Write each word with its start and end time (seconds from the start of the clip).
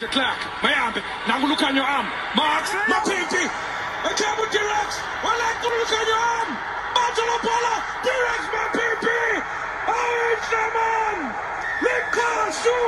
De 0.00 0.06
Klerk, 0.08 0.40
Miami, 0.62 1.02
now 1.28 1.36
look 1.46 1.62
on 1.62 1.76
your 1.76 1.84
arm. 1.84 2.06
Marx, 2.34 2.70
Mapimpi, 2.88 3.44
a 3.44 4.12
cable 4.16 4.48
T-Rex, 4.48 4.90
well, 5.22 5.36
like 5.36 5.60
to 5.60 5.68
look 5.68 5.92
on 5.92 6.06
your 6.08 6.16
arm. 6.16 6.48
Marcelo 6.96 7.36
Polo, 7.44 7.74
T-Rex, 8.00 8.42
Mapimpi, 8.48 9.20
Orange 9.92 10.48
Naman, 10.56 11.16
Likasu, 11.84 12.80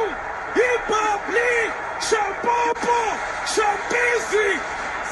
Hip 0.56 0.88
Hop 0.88 1.22
League, 1.36 1.74
Shapopo, 2.00 3.00
Shapisi. 3.44 4.50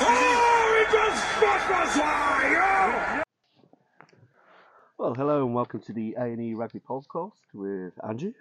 Oh, 0.00 0.80
it 0.80 0.90
was 0.96 1.14
Spotlight, 1.36 3.24
Well, 4.96 5.14
hello 5.14 5.44
and 5.44 5.54
welcome 5.54 5.80
to 5.80 5.92
the 5.92 6.16
A&E 6.18 6.54
Rugby 6.54 6.80
Podcast 6.80 7.36
with 7.52 7.92
Andrew 8.02 8.32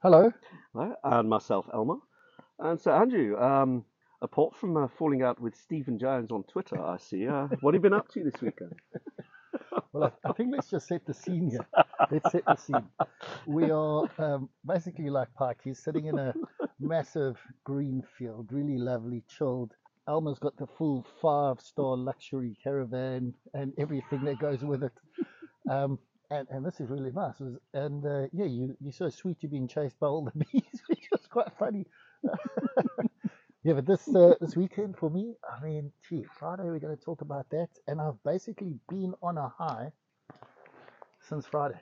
Hello. 0.00 0.32
hello, 0.72 0.94
and 1.04 1.28
myself, 1.28 1.66
Elmer. 1.74 1.96
And 2.58 2.80
so, 2.80 2.92
Andrew, 2.92 3.36
um, 3.38 3.84
apart 4.22 4.54
from 4.56 4.76
uh, 4.76 4.88
falling 4.98 5.22
out 5.22 5.40
with 5.40 5.56
Stephen 5.56 5.98
Jones 5.98 6.30
on 6.30 6.44
Twitter, 6.44 6.80
I 6.80 6.98
see, 6.98 7.26
uh, 7.26 7.48
what 7.60 7.74
have 7.74 7.80
you 7.84 7.90
been 7.90 7.94
up 7.98 8.08
to 8.12 8.24
this 8.24 8.40
weekend? 8.40 8.74
Well, 9.92 10.12
I, 10.24 10.28
I 10.28 10.32
think 10.32 10.50
let's 10.52 10.70
just 10.70 10.88
set 10.88 11.06
the 11.06 11.14
scene 11.14 11.50
here. 11.50 11.66
Let's 12.10 12.32
set 12.32 12.44
the 12.44 12.56
scene. 12.56 12.88
We 13.46 13.70
are 13.70 14.08
um, 14.18 14.48
basically 14.66 15.08
like. 15.10 15.28
He's 15.62 15.78
sitting 15.78 16.06
in 16.06 16.18
a 16.18 16.34
massive 16.80 17.36
green 17.62 18.02
field, 18.18 18.48
really 18.50 18.78
lovely, 18.78 19.22
chilled. 19.28 19.72
Elmer's 20.08 20.40
got 20.40 20.56
the 20.56 20.66
full 20.66 21.06
five-star 21.22 21.96
luxury 21.96 22.56
caravan 22.62 23.34
and 23.54 23.72
everything 23.78 24.24
that 24.24 24.40
goes 24.40 24.64
with 24.64 24.82
it. 24.82 24.92
Um, 25.70 25.98
and, 26.30 26.48
and 26.50 26.64
this 26.66 26.80
is 26.80 26.90
really 26.90 27.12
nice. 27.12 27.40
And 27.72 28.04
uh, 28.04 28.26
yeah, 28.32 28.46
you, 28.46 28.76
you're 28.80 28.92
so 28.92 29.08
sweet. 29.08 29.38
You're 29.40 29.50
being 29.50 29.68
chased 29.68 29.98
by 30.00 30.08
all 30.08 30.24
the 30.24 30.44
bees, 30.52 30.82
which 30.88 31.08
was 31.12 31.26
quite 31.30 31.52
funny. 31.58 31.86
yeah, 33.64 33.72
but 33.74 33.86
this 33.86 34.08
uh, 34.14 34.34
this 34.40 34.56
weekend 34.56 34.96
for 34.96 35.10
me, 35.10 35.34
I 35.48 35.64
mean, 35.64 35.92
gee, 36.08 36.24
Friday 36.38 36.64
we're 36.64 36.78
going 36.78 36.96
to 36.96 37.04
talk 37.04 37.20
about 37.20 37.48
that, 37.50 37.68
and 37.86 38.00
I've 38.00 38.22
basically 38.24 38.78
been 38.88 39.14
on 39.22 39.38
a 39.38 39.48
high 39.48 39.92
since 41.28 41.46
Friday. 41.46 41.80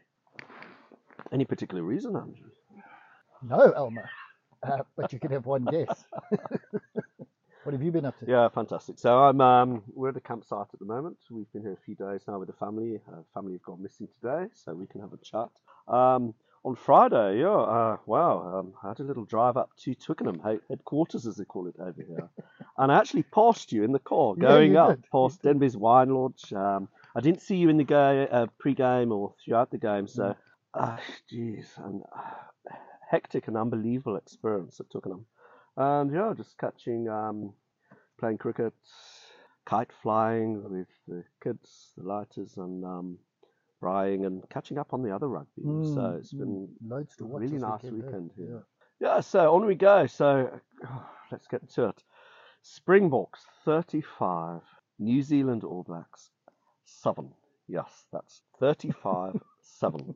Any 1.32 1.44
particular 1.44 1.82
reason, 1.82 2.16
Andrew? 2.16 2.50
No, 3.42 3.72
Elmer, 3.72 4.08
uh, 4.62 4.78
but 4.96 5.12
you 5.12 5.18
can 5.18 5.32
have 5.32 5.46
one 5.46 5.64
guess. 5.64 6.04
what 7.64 7.72
have 7.72 7.82
you 7.82 7.90
been 7.90 8.04
up 8.04 8.18
to? 8.20 8.26
Yeah, 8.26 8.48
fantastic. 8.48 8.98
So 8.98 9.18
I'm 9.18 9.40
um, 9.40 9.82
we're 9.94 10.10
at 10.10 10.16
a 10.16 10.20
campsite 10.20 10.68
at 10.72 10.78
the 10.78 10.86
moment. 10.86 11.16
We've 11.30 11.50
been 11.52 11.62
here 11.62 11.72
a 11.72 11.84
few 11.84 11.94
days 11.94 12.22
now 12.28 12.38
with 12.38 12.48
the 12.48 12.54
family. 12.54 13.00
Uh, 13.08 13.22
family 13.34 13.52
have 13.54 13.62
gone 13.62 13.82
missing 13.82 14.08
today, 14.14 14.46
so 14.54 14.74
we 14.74 14.86
can 14.86 15.00
have 15.00 15.12
a 15.12 15.18
chat. 15.18 15.48
Um, 15.88 16.34
on 16.64 16.76
Friday, 16.76 17.40
yeah, 17.40 17.48
uh, 17.48 17.96
wow, 18.06 18.58
um, 18.60 18.74
I 18.82 18.88
had 18.88 19.00
a 19.00 19.04
little 19.04 19.24
drive 19.24 19.56
up 19.56 19.70
to 19.80 19.94
Twickenham 19.94 20.40
headquarters, 20.68 21.26
as 21.26 21.36
they 21.36 21.44
call 21.44 21.66
it 21.66 21.74
over 21.78 22.02
here, 22.02 22.28
and 22.78 22.92
I 22.92 22.98
actually 22.98 23.24
passed 23.24 23.72
you 23.72 23.82
in 23.82 23.92
the 23.92 23.98
car 23.98 24.34
going 24.36 24.72
you 24.72 24.78
up 24.78 24.90
did, 24.90 25.10
past 25.10 25.42
Denby's 25.42 25.76
Wine 25.76 26.10
Lodge. 26.10 26.52
Um, 26.52 26.88
I 27.16 27.20
didn't 27.20 27.42
see 27.42 27.56
you 27.56 27.68
in 27.68 27.78
the 27.78 27.84
ga- 27.84 28.28
uh, 28.30 28.46
pre-game 28.58 29.10
or 29.10 29.34
throughout 29.44 29.70
the 29.70 29.78
game, 29.78 30.06
so 30.06 30.36
ah, 30.74 31.00
jeez, 31.30 31.66
and 31.84 32.02
uh, 32.14 32.74
hectic 33.10 33.48
and 33.48 33.56
unbelievable 33.56 34.16
experience 34.16 34.78
at 34.78 34.88
Twickenham. 34.90 35.26
And 35.76 36.12
yeah, 36.12 36.32
just 36.36 36.56
catching, 36.58 37.08
um, 37.08 37.54
playing 38.20 38.38
cricket, 38.38 38.74
kite 39.64 39.90
flying 40.02 40.62
with 40.62 40.86
the 41.08 41.24
kids, 41.42 41.92
the 41.96 42.04
lighters, 42.04 42.56
and 42.56 42.84
um, 43.82 44.24
and 44.24 44.48
catching 44.50 44.78
up 44.78 44.92
on 44.94 45.02
the 45.02 45.14
other 45.14 45.28
rugby. 45.28 45.62
so 45.62 45.68
Mm, 45.68 46.18
it's 46.18 46.32
been 46.32 46.68
Loads 46.86 47.16
to 47.16 47.24
a 47.24 47.26
watch. 47.26 47.42
really 47.42 47.58
nice 47.58 47.82
weekend, 47.82 48.02
weekend 48.04 48.30
here. 48.36 48.62
Yeah, 49.00 49.20
so 49.20 49.54
on 49.54 49.66
we 49.66 49.74
go. 49.74 50.06
So 50.06 50.50
let's 51.32 51.46
get 51.48 51.68
to 51.70 51.88
it. 51.88 52.02
Springboks 52.62 53.44
35, 53.64 54.60
New 54.98 55.22
Zealand 55.22 55.64
All 55.64 55.82
Blacks 55.82 56.30
7. 56.84 57.28
Yes, 57.66 58.06
that's 58.12 58.42
35 58.60 59.40
7. 59.62 60.14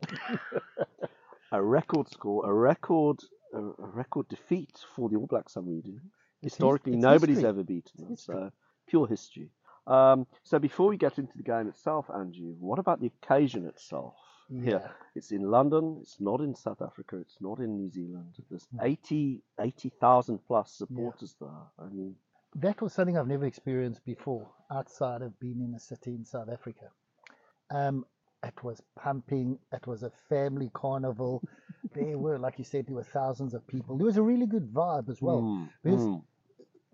a 1.52 1.62
record 1.62 2.08
score, 2.08 2.48
a 2.48 2.52
record 2.52 3.20
a, 3.54 3.60
record 3.78 4.28
defeat 4.28 4.78
for 4.94 5.08
the 5.08 5.16
All 5.16 5.26
Blacks, 5.26 5.56
I'm 5.56 5.68
reading. 5.68 6.00
Historically, 6.42 6.92
it's 6.92 7.02
nobody's 7.02 7.36
history. 7.38 7.48
ever 7.48 7.62
beaten 7.64 8.04
them, 8.04 8.16
so 8.16 8.50
pure 8.86 9.06
history. 9.08 9.50
Um, 9.86 10.26
so 10.42 10.58
before 10.58 10.88
we 10.88 10.96
get 10.96 11.18
into 11.18 11.36
the 11.36 11.42
game 11.42 11.68
itself, 11.68 12.06
Andrew, 12.12 12.54
what 12.58 12.78
about 12.78 13.00
the 13.00 13.10
occasion 13.22 13.66
itself? 13.66 14.14
Here, 14.48 14.80
Yeah. 14.84 14.92
it's 15.14 15.32
in 15.32 15.50
London. 15.50 15.98
It's 16.02 16.20
not 16.20 16.40
in 16.40 16.54
South 16.54 16.80
Africa. 16.80 17.16
It's 17.18 17.40
not 17.40 17.58
in 17.58 17.76
New 17.76 17.90
Zealand. 17.90 18.32
There's 18.48 18.66
No. 18.72 18.82
80 18.84 19.42
80,000 19.58 20.38
plus 20.46 20.72
supporters 20.72 21.34
there. 21.40 21.48
I 21.78 21.88
mean, 21.88 22.16
That 22.54 22.80
was 22.80 22.92
something 22.94 23.18
I've 23.18 23.26
never 23.28 23.44
experienced 23.44 24.04
before 24.04 24.48
outside 24.70 25.20
of 25.22 25.38
being 25.38 25.60
in 25.60 25.74
a 25.74 25.78
city 25.80 26.14
in 26.14 26.24
South 26.24 26.48
Africa. 26.48 26.90
Um, 27.70 28.06
it 28.42 28.62
was 28.62 28.80
pumping. 28.94 29.58
It 29.72 29.86
was 29.86 30.02
a 30.04 30.10
family 30.28 30.70
carnival. 30.72 31.42
there 31.92 32.16
were, 32.16 32.38
like 32.38 32.58
you 32.58 32.64
said, 32.64 32.86
there 32.86 32.94
were 32.94 33.02
thousands 33.20 33.52
of 33.52 33.66
people. 33.66 33.96
There 33.98 34.06
was 34.06 34.16
a 34.16 34.22
really 34.22 34.46
good 34.46 34.72
vibe 34.72 35.08
as 35.10 35.20
well. 35.20 35.42
mm, 35.42 35.68
because- 35.82 36.06
mm, 36.06 36.22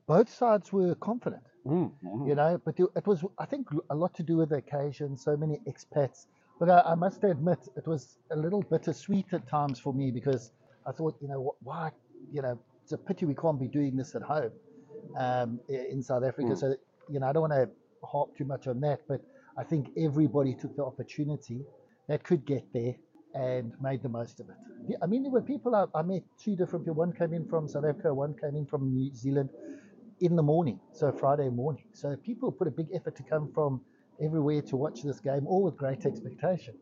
Both 0.07 0.31
sides 0.31 0.73
were 0.73 0.95
confident. 0.97 1.45
Mm, 1.67 1.91
mm. 2.05 2.29
you 2.29 2.35
know. 2.35 2.61
But 2.65 2.79
it 2.79 3.07
was, 3.07 3.25
I 3.39 3.47
think, 3.47 3.69
a 3.91 3.95
lot 3.95 4.15
to 4.15 4.23
do 4.23 4.37
with 4.39 4.51
the 4.51 4.57
occasion. 4.57 5.17
So 5.17 5.37
many 5.37 5.61
expats. 5.67 6.27
But 6.59 6.71
I, 6.71 6.93
I 6.93 6.95
must 6.95 7.25
admit, 7.25 7.59
it 7.77 7.87
was 7.87 8.19
a 8.31 8.37
little 8.37 8.63
bittersweet 8.63 9.27
at 9.33 9.49
times 9.49 9.81
for 9.81 9.93
me 9.93 10.11
because 10.11 10.53
I 10.87 10.93
thought, 10.93 11.17
you 11.21 11.29
know, 11.29 11.55
why, 11.63 11.91
you 12.33 12.43
know, 12.43 12.59
it's 12.83 12.93
a 12.93 12.99
pity 12.99 13.27
we 13.27 13.35
can't 13.35 13.59
be 13.59 13.69
doing 13.69 13.97
this 13.97 14.15
at 14.15 14.23
home 14.23 14.53
um, 15.19 15.61
in 15.69 16.03
South 16.03 16.25
Africa. 16.25 16.51
Mm. 16.53 16.59
So, 16.59 16.75
you 17.09 17.21
know, 17.21 17.27
I 17.27 17.33
don't 17.33 17.51
want 17.51 17.53
to 17.55 17.69
harp 18.07 18.37
too 18.37 18.45
much 18.45 18.67
on 18.67 18.81
that, 18.81 19.01
but 19.09 19.21
I 19.59 19.65
think 19.65 19.89
everybody 19.97 20.55
took 20.55 20.77
the 20.77 20.85
opportunity 20.85 21.63
that 22.09 22.25
could 22.25 22.45
get 22.45 22.65
there 22.73 22.95
and 23.35 23.73
made 23.81 24.03
the 24.03 24.09
most 24.09 24.41
of 24.41 24.47
it. 24.49 24.97
I 25.03 25.07
mean, 25.07 25.23
there 25.23 25.33
were 25.33 25.43
people 25.43 25.75
I, 25.75 25.87
I 25.99 26.03
met, 26.03 26.23
two 26.43 26.57
different 26.57 26.85
people. 26.85 26.97
One 26.97 27.13
came 27.13 27.33
in 27.33 27.49
from 27.49 27.69
South 27.69 27.85
Africa, 27.85 28.13
one 28.13 28.35
came 28.41 28.57
in 28.57 28.67
from 28.67 28.93
New 28.93 29.15
Zealand 29.15 29.51
in 30.23 30.37
the 30.37 30.43
morning, 30.43 30.79
so 30.93 31.11
Friday 31.11 31.49
morning. 31.49 31.85
So 31.93 32.17
people 32.17 32.53
put 32.53 32.69
a 32.69 32.71
big 32.71 32.87
effort 32.95 33.17
to 33.17 33.25
come 33.25 33.51
from 33.53 33.81
everywhere 34.23 34.63
to 34.63 34.77
watch 34.77 35.03
this 35.03 35.19
game, 35.19 35.47
all 35.49 35.65
with 35.65 35.77
great 35.77 36.07
expectation. 36.07 36.75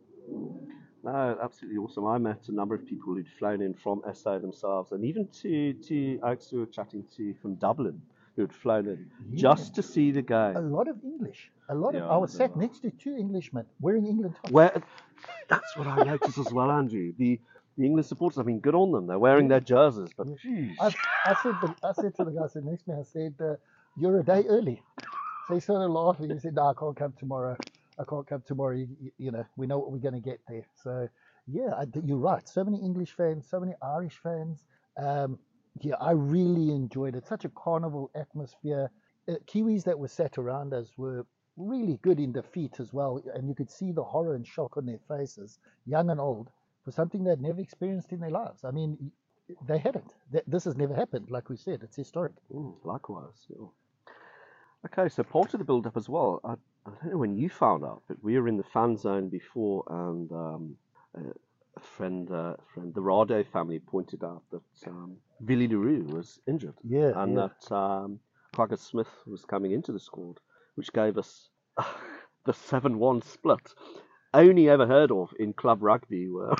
No, 1.02 1.38
absolutely 1.42 1.78
awesome. 1.78 2.06
I 2.06 2.18
met 2.18 2.42
a 2.48 2.52
number 2.52 2.74
of 2.74 2.86
people 2.86 3.14
who'd 3.14 3.26
flown 3.38 3.62
in 3.62 3.72
from 3.72 4.02
SA 4.12 4.38
themselves, 4.38 4.92
and 4.92 5.02
even 5.04 5.26
to 5.40 5.72
to 5.72 6.20
Alex, 6.22 6.50
who 6.50 6.58
were 6.58 6.66
chatting 6.66 7.02
to 7.16 7.32
from 7.40 7.54
Dublin, 7.54 8.02
who 8.36 8.42
had 8.42 8.52
flown 8.52 8.86
in 8.86 9.10
just 9.34 9.74
to 9.76 9.82
see 9.82 10.10
the 10.10 10.20
game. 10.20 10.56
A 10.56 10.60
lot 10.60 10.88
of 10.88 10.96
English. 11.02 11.50
A 11.70 11.74
lot 11.74 11.94
of. 11.94 12.02
I 12.02 12.18
was 12.18 12.32
sat 12.32 12.54
next 12.56 12.80
to 12.80 12.90
two 12.90 13.16
Englishmen 13.16 13.64
wearing 13.80 14.06
England 14.06 14.34
tops. 14.36 14.52
Where 14.52 14.82
that's 15.48 15.76
what 15.78 15.86
I 15.86 16.02
noticed 16.02 16.36
as 16.36 16.52
well, 16.52 16.70
Andrew. 16.70 17.14
The 17.16 17.40
the 17.78 17.84
English 17.86 18.06
supporters. 18.06 18.38
I 18.38 18.42
mean, 18.42 18.60
good 18.60 18.74
on 18.74 18.92
them. 18.92 19.06
They're 19.06 19.18
wearing 19.18 19.48
their 19.48 19.60
jerseys, 19.60 20.10
but 20.16 20.26
geez. 20.38 20.76
I, 20.80 20.86
I 21.26 21.34
said, 21.42 21.54
the, 21.62 21.74
I 21.84 21.92
said 21.92 22.14
to 22.16 22.24
the 22.24 22.30
guy 22.32 22.46
sitting 22.48 22.70
next 22.70 22.84
to 22.84 22.90
me, 22.92 22.96
I 23.00 23.02
said, 23.04 23.34
uh, 23.40 23.54
"You're 23.96 24.20
a 24.20 24.24
day 24.24 24.44
early." 24.48 24.82
So 25.48 25.54
he 25.54 25.60
started 25.60 25.88
laughing. 25.88 26.30
He 26.30 26.38
said, 26.38 26.54
"No, 26.54 26.66
I 26.68 26.74
can't 26.78 26.96
come 26.96 27.12
tomorrow. 27.18 27.56
I 27.98 28.04
can't 28.08 28.26
come 28.26 28.42
tomorrow. 28.46 28.76
You, 28.76 28.88
you- 29.00 29.12
you 29.18 29.30
know, 29.30 29.44
we 29.56 29.66
know 29.66 29.78
what 29.78 29.90
we're 29.92 29.98
going 29.98 30.14
to 30.14 30.20
get 30.20 30.40
there." 30.48 30.66
So, 30.82 31.08
yeah, 31.46 31.70
I, 31.76 31.84
you're 32.04 32.18
right. 32.18 32.46
So 32.48 32.64
many 32.64 32.78
English 32.78 33.12
fans, 33.16 33.46
so 33.48 33.60
many 33.60 33.72
Irish 33.82 34.18
fans. 34.22 34.64
Um, 34.96 35.38
yeah, 35.80 35.94
I 36.00 36.12
really 36.12 36.70
enjoyed 36.74 37.14
it. 37.16 37.26
Such 37.26 37.44
a 37.44 37.48
carnival 37.50 38.10
atmosphere. 38.14 38.90
Uh, 39.28 39.34
Kiwis 39.46 39.84
that 39.84 39.98
were 39.98 40.08
sat 40.08 40.38
around 40.38 40.74
us 40.74 40.88
were 40.96 41.26
really 41.56 41.98
good 42.02 42.18
in 42.20 42.32
defeat 42.32 42.80
as 42.80 42.92
well, 42.92 43.22
and 43.34 43.48
you 43.48 43.54
could 43.54 43.70
see 43.70 43.92
the 43.92 44.02
horror 44.02 44.34
and 44.34 44.46
shock 44.46 44.76
on 44.76 44.86
their 44.86 44.98
faces, 45.08 45.58
young 45.86 46.10
and 46.10 46.20
old, 46.20 46.50
for 46.84 46.90
something 46.92 47.24
they'd 47.24 47.40
never 47.40 47.60
experienced 47.60 48.12
in 48.12 48.20
their 48.20 48.30
lives. 48.30 48.64
I 48.64 48.70
mean, 48.70 49.12
they 49.66 49.78
hadn't. 49.78 50.14
This 50.46 50.64
has 50.64 50.76
never 50.76 50.94
happened. 50.94 51.30
Like 51.30 51.48
we 51.48 51.56
said, 51.56 51.82
it's 51.82 51.96
historic. 51.96 52.32
Mm, 52.52 52.74
likewise. 52.84 53.46
Yeah. 53.48 53.66
Okay, 54.86 55.08
so 55.08 55.22
part 55.22 55.52
of 55.52 55.58
the 55.58 55.64
build-up 55.64 55.96
as 55.96 56.08
well. 56.08 56.40
I, 56.44 56.52
I 56.86 56.90
don't 57.02 57.12
know 57.12 57.18
when 57.18 57.34
you 57.36 57.48
found 57.50 57.84
out, 57.84 58.02
but 58.08 58.22
we 58.22 58.38
were 58.38 58.48
in 58.48 58.56
the 58.56 58.62
fan 58.64 58.96
zone 58.96 59.28
before, 59.28 59.84
and 59.88 60.32
um, 60.32 60.76
a, 61.14 61.80
friend, 61.80 62.30
uh, 62.30 62.54
friend, 62.72 62.94
the 62.94 63.00
Rado 63.02 63.46
family 63.46 63.78
pointed 63.78 64.24
out 64.24 64.42
that 64.50 64.88
um, 64.88 65.16
Willie 65.40 65.68
le 65.68 65.76
Roux 65.76 66.04
was 66.04 66.40
injured, 66.46 66.74
Yeah, 66.82 67.12
and 67.16 67.34
yeah. 67.36 67.48
that 67.48 67.72
um, 67.74 68.20
Smith 68.76 69.10
was 69.26 69.44
coming 69.44 69.72
into 69.72 69.92
the 69.92 70.00
squad, 70.00 70.40
which 70.76 70.92
gave 70.92 71.18
us 71.18 71.50
the 72.46 72.54
seven-one 72.54 73.20
split. 73.22 73.74
Only 74.32 74.68
ever 74.68 74.86
heard 74.86 75.10
of 75.10 75.34
in 75.38 75.52
club 75.52 75.82
rugby, 75.82 76.28
where, 76.28 76.54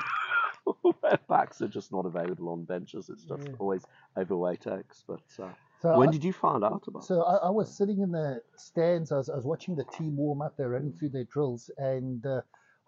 where 0.81 1.19
backs 1.29 1.61
are 1.61 1.67
just 1.67 1.91
not 1.91 2.05
available 2.05 2.49
on 2.49 2.65
benches. 2.65 3.09
It's 3.09 3.23
just 3.23 3.47
Yeah. 3.47 3.55
always 3.59 3.85
overweight 4.17 4.67
eggs, 4.67 5.03
but. 5.07 5.21
Uh, 5.39 5.53
So 5.81 5.97
when 5.97 6.09
I, 6.09 6.11
did 6.11 6.23
you 6.23 6.33
find 6.33 6.63
out 6.63 6.83
about? 6.87 7.05
So 7.05 7.23
I, 7.23 7.47
I 7.47 7.49
was 7.49 7.75
sitting 7.75 8.01
in 8.01 8.11
the 8.11 8.41
stands. 8.57 9.11
I 9.11 9.17
was, 9.17 9.29
I 9.29 9.35
was 9.35 9.45
watching 9.45 9.75
the 9.75 9.85
team 9.85 10.15
warm 10.17 10.41
up. 10.41 10.55
They're 10.57 10.69
running 10.69 10.93
through 10.93 11.09
their 11.09 11.23
drills, 11.23 11.71
and 11.77 12.25
uh, 12.25 12.41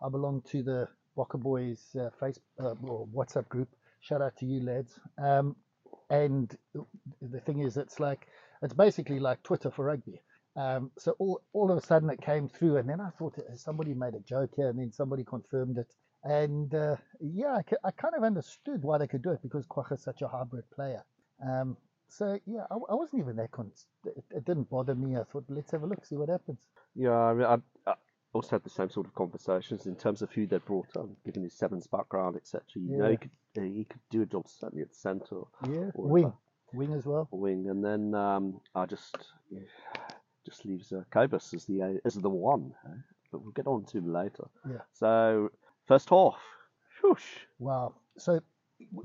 I 0.06 0.09
belong 0.09 0.41
to 0.51 0.62
the 0.63 0.88
Bokker 1.18 1.41
Boys 1.41 1.95
uh, 2.00 2.09
face 2.19 2.39
uh, 2.59 2.75
or 2.83 3.07
WhatsApp 3.07 3.47
group. 3.47 3.69
Shout 4.01 4.21
out 4.21 4.35
to 4.38 4.45
you 4.45 4.62
lads. 4.62 5.00
Um, 5.18 5.56
and 6.09 6.56
the 7.21 7.39
thing 7.39 7.59
is, 7.59 7.77
it's 7.77 8.00
like 8.00 8.27
it's 8.62 8.74
basically 8.74 9.19
like 9.19 9.41
Twitter 9.44 9.71
for 9.71 9.85
rugby. 9.85 10.21
Um, 10.55 10.91
so 10.97 11.15
all 11.17 11.41
all 11.53 11.71
of 11.71 11.77
a 11.77 11.81
sudden 11.81 12.09
it 12.09 12.21
came 12.21 12.47
through, 12.47 12.77
and 12.77 12.88
then 12.88 13.01
I 13.01 13.09
thought 13.17 13.35
somebody 13.55 13.94
made 13.94 14.13
a 14.13 14.19
joke 14.19 14.51
here, 14.55 14.69
and 14.69 14.77
then 14.79 14.91
somebody 14.91 15.23
confirmed 15.23 15.77
it. 15.77 15.94
And 16.23 16.73
uh, 16.73 16.95
yeah, 17.19 17.57
I, 17.57 17.88
I, 17.88 17.91
kind 17.91 18.13
of 18.15 18.23
understood 18.23 18.81
why 18.81 18.97
they 18.97 19.07
could 19.07 19.23
do 19.23 19.31
it 19.31 19.41
because 19.41 19.65
Kwagga 19.65 19.95
is 19.95 20.03
such 20.03 20.21
a 20.21 20.27
hybrid 20.27 20.63
player. 20.71 21.03
Um, 21.45 21.75
so 22.07 22.39
yeah, 22.45 22.65
I, 22.71 22.75
I, 22.75 22.95
wasn't 22.95 23.21
even 23.21 23.35
that 23.38 23.51
con- 23.51 23.71
it, 24.05 24.23
it, 24.29 24.45
didn't 24.45 24.69
bother 24.69 24.95
me. 24.95 25.17
I 25.17 25.23
thought 25.23 25.44
let's 25.50 25.71
have 25.71 25.83
a 25.83 25.88
look, 25.88 26.05
see 26.05 26.15
what 26.15 26.29
happens. 26.29 26.67
Yeah, 26.95 27.11
I, 27.11 27.33
mean, 27.33 27.45
I, 27.45 27.57
I, 27.89 27.95
also 28.31 28.51
had 28.51 28.63
the 28.63 28.69
same 28.69 28.89
sort 28.89 29.07
of 29.07 29.15
conversations 29.15 29.85
in 29.85 29.95
terms 29.95 30.21
of 30.21 30.31
who 30.31 30.47
they 30.47 30.59
brought 30.59 30.95
on, 30.95 31.15
given 31.25 31.44
his 31.44 31.53
sevens 31.53 31.88
background, 31.88 32.35
etc. 32.35 32.61
You 32.75 32.91
yeah. 32.91 32.97
know, 32.97 33.11
he 33.11 33.17
could 33.17 33.31
he 33.56 33.83
could 33.83 34.01
do 34.09 34.21
a 34.21 34.25
job 34.25 34.47
certainly 34.47 34.83
at 34.83 34.89
the 34.89 34.95
centre. 34.95 35.41
Yeah, 35.67 35.91
wing, 35.95 36.31
wing 36.73 36.94
as 36.94 37.06
well. 37.06 37.27
Wing, 37.31 37.69
and 37.69 37.83
then 37.83 38.15
um, 38.15 38.61
I 38.75 38.85
just 38.85 39.17
yeah, 39.51 39.59
just 40.45 40.66
leaves 40.66 40.92
uh, 40.92 41.04
Cobus 41.12 41.54
as 41.54 41.66
the 41.66 42.00
as 42.06 42.16
the 42.16 42.30
one, 42.30 42.74
eh? 42.86 42.98
but 43.31 43.42
we'll 43.42 43.51
get 43.51 43.68
on 43.68 43.86
to 43.86 43.98
him 43.98 44.12
later. 44.12 44.45
Yeah. 44.69 44.80
So 44.94 45.51
first 45.88 46.10
half, 46.10 46.36
whoosh. 47.04 47.24
Wow. 47.60 47.94
So 48.18 48.42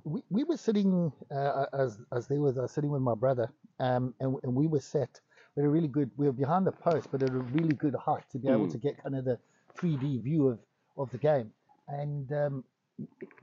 we, 0.05 0.23
we 0.31 0.44
were 0.44 0.56
sitting 0.56 1.12
uh, 1.35 1.67
as 1.73 1.99
as 2.12 2.26
they 2.26 2.38
were 2.38 2.55
uh, 2.62 2.67
sitting 2.67 2.90
with 2.90 3.02
my 3.02 3.14
brother, 3.14 3.50
um, 3.79 4.14
and 4.20 4.37
and 4.43 4.55
we 4.55 4.67
were 4.67 4.81
set. 4.81 5.20
We 5.55 5.62
had 5.62 5.67
a 5.67 5.70
really 5.70 5.88
good. 5.88 6.11
We 6.17 6.26
were 6.26 6.32
behind 6.32 6.67
the 6.67 6.73
post, 6.73 7.08
but 7.11 7.23
at 7.23 7.31
a 7.31 7.38
really 7.38 7.75
good 7.75 7.94
height 7.94 8.25
to 8.32 8.38
be 8.38 8.49
mm. 8.49 8.52
able 8.52 8.64
hmm. 8.64 8.73
to 8.73 8.79
get 8.79 9.02
kind 9.02 9.17
of 9.17 9.25
the 9.25 9.38
3D 9.76 10.23
view 10.23 10.49
of 10.49 10.58
of 10.96 11.11
the 11.11 11.19
game. 11.19 11.50
And 11.88 12.31
um, 12.32 12.64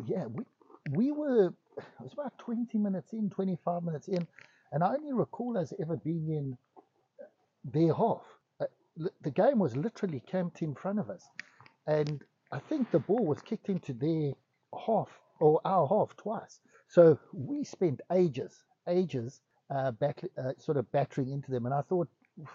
yeah, 0.06 0.26
we 0.26 0.44
we 0.92 1.12
were. 1.12 1.54
It 1.78 2.04
was 2.04 2.14
about 2.14 2.38
20 2.38 2.78
minutes 2.78 3.12
in, 3.12 3.30
25 3.30 3.84
minutes 3.84 4.08
in, 4.08 4.26
and 4.72 4.82
I 4.82 4.94
only 4.94 5.12
recall 5.12 5.58
us 5.58 5.74
ever 5.78 5.98
being 5.98 6.30
in 6.30 6.58
their 7.74 7.94
half. 7.94 8.24
Uh, 8.60 8.66
the 9.22 9.32
game 9.32 9.60
was 9.60 9.76
literally 9.76 10.22
camped 10.22 10.62
in 10.62 10.76
front 10.76 11.00
of 11.00 11.10
us, 11.10 11.28
and 11.88 12.24
I 12.52 12.60
think 12.60 12.92
the 12.92 13.00
ball 13.00 13.26
was 13.26 13.42
kicked 13.42 13.70
into 13.70 13.94
their 13.94 14.34
half 14.86 15.10
or 15.40 15.60
our 15.66 15.88
half 15.88 16.16
twice. 16.16 16.60
So 16.88 17.20
we 17.34 17.64
spent 17.64 18.02
ages, 18.12 18.64
ages, 18.88 19.42
uh, 19.70 19.92
back, 19.92 20.24
uh, 20.38 20.54
sort 20.58 20.78
of 20.78 20.92
battering 20.92 21.32
into 21.32 21.52
them. 21.52 21.66
And 21.66 21.74
I 21.74 21.82
thought, 21.82 22.08
you 22.38 22.46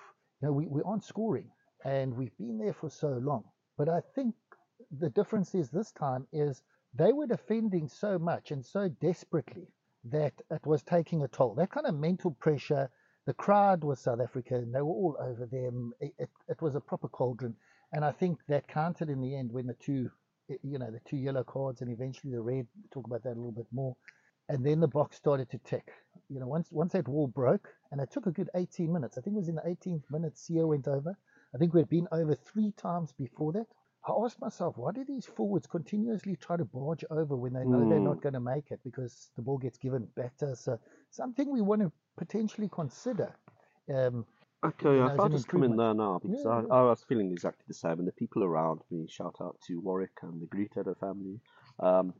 know, 0.42 0.52
we, 0.52 0.66
we 0.66 0.82
aren't 0.82 1.04
scoring, 1.04 1.50
and 1.84 2.16
we've 2.16 2.36
been 2.38 2.58
there 2.58 2.72
for 2.72 2.88
so 2.90 3.08
long. 3.08 3.44
But 3.76 3.88
I 3.88 4.00
think 4.14 4.34
the 4.98 5.10
difference 5.10 5.54
is 5.54 5.70
this 5.70 5.92
time 5.92 6.26
is 6.32 6.62
they 6.94 7.12
were 7.12 7.26
defending 7.26 7.88
so 7.88 8.18
much 8.18 8.50
and 8.50 8.64
so 8.64 8.88
desperately 8.88 9.68
that 10.04 10.32
it 10.50 10.66
was 10.66 10.82
taking 10.82 11.22
a 11.22 11.28
toll. 11.28 11.54
That 11.54 11.70
kind 11.70 11.86
of 11.86 11.94
mental 11.94 12.32
pressure. 12.32 12.90
The 13.26 13.34
crowd 13.34 13.84
was 13.84 14.00
South 14.00 14.20
African. 14.20 14.72
They 14.72 14.80
were 14.80 14.92
all 14.92 15.16
over 15.20 15.46
them. 15.46 15.92
It, 16.00 16.14
it, 16.18 16.30
it 16.48 16.62
was 16.62 16.74
a 16.74 16.80
proper 16.80 17.08
cauldron. 17.08 17.54
And 17.92 18.04
I 18.04 18.12
think 18.12 18.38
that 18.48 18.68
counted 18.68 19.10
in 19.10 19.20
the 19.20 19.36
end 19.36 19.52
when 19.52 19.66
the 19.66 19.74
two 19.74 20.10
eh, 20.50 20.56
you 20.62 20.78
know, 20.78 20.90
the 20.90 21.00
two 21.00 21.16
yellow 21.16 21.44
cards 21.44 21.80
and 21.80 21.90
eventually 21.90 22.32
the 22.32 22.40
red. 22.40 22.66
We'll 22.76 22.88
talk 22.92 23.06
about 23.06 23.22
that 23.24 23.34
a 23.34 23.40
little 23.40 23.52
bit 23.52 23.66
more. 23.72 23.96
And 24.48 24.64
then 24.64 24.80
the 24.80 24.88
Boks 24.88 25.14
started 25.14 25.50
to 25.50 25.58
tick. 25.58 25.92
You 26.28 26.40
know, 26.40 26.46
once 26.46 26.68
once 26.72 26.92
that 26.92 27.08
wall 27.08 27.28
broke, 27.28 27.68
and 27.92 28.00
it 28.00 28.10
took 28.10 28.26
a 28.26 28.32
good 28.32 28.50
18 28.54 28.92
minutes. 28.92 29.18
I 29.18 29.20
think 29.20 29.34
it 29.34 29.40
was 29.40 29.48
in 29.48 29.56
the 29.56 29.62
18th 29.62 30.04
minute 30.10 30.34
Siya 30.34 30.66
went 30.66 30.88
over. 30.88 31.16
I 31.54 31.58
think 31.58 31.74
we 31.74 31.80
had 31.80 31.88
been 31.88 32.08
over 32.12 32.34
three 32.34 32.72
times 32.72 33.12
before 33.12 33.52
that. 33.52 33.66
I 34.06 34.12
asked 34.24 34.40
myself, 34.40 34.78
why 34.78 34.92
do 34.92 35.04
these 35.04 35.26
forwards 35.26 35.66
continuously 35.66 36.36
try 36.36 36.56
to 36.56 36.64
barge 36.64 37.04
over 37.10 37.36
when 37.36 37.52
they 37.52 37.64
know 37.64 37.78
mm. 37.78 37.88
they're 37.90 37.98
hmm. 37.98 38.04
not 38.04 38.22
going 38.22 38.32
to 38.32 38.40
make 38.40 38.70
it 38.70 38.80
because 38.82 39.30
the 39.36 39.42
ball 39.42 39.58
gets 39.58 39.76
given 39.76 40.08
better? 40.16 40.54
So 40.54 40.78
something 41.10 41.50
we 41.50 41.60
want 41.60 41.82
to 41.82 41.92
potentially 42.16 42.70
consider. 42.72 43.34
Um, 43.94 44.24
Okay, 44.62 45.00
if 45.00 45.18
I 45.18 45.28
just 45.28 45.48
come 45.48 45.62
in 45.62 45.74
there 45.74 45.94
now 45.94 46.20
because 46.22 46.44
yeah, 46.44 46.50
I, 46.50 46.60
yeah. 46.60 46.68
I, 46.68 46.82
was 46.82 47.02
feeling 47.02 47.32
exactly 47.32 47.64
the 47.66 47.72
same, 47.72 47.98
and 47.98 48.06
the 48.06 48.12
people 48.12 48.44
around 48.44 48.80
me. 48.90 49.06
Shout 49.08 49.36
out 49.40 49.56
to 49.66 49.80
Warwick 49.80 50.18
and 50.20 50.38
the 50.38 50.46
Gruyter 50.46 50.94
family. 50.98 51.40
Um, 51.78 52.12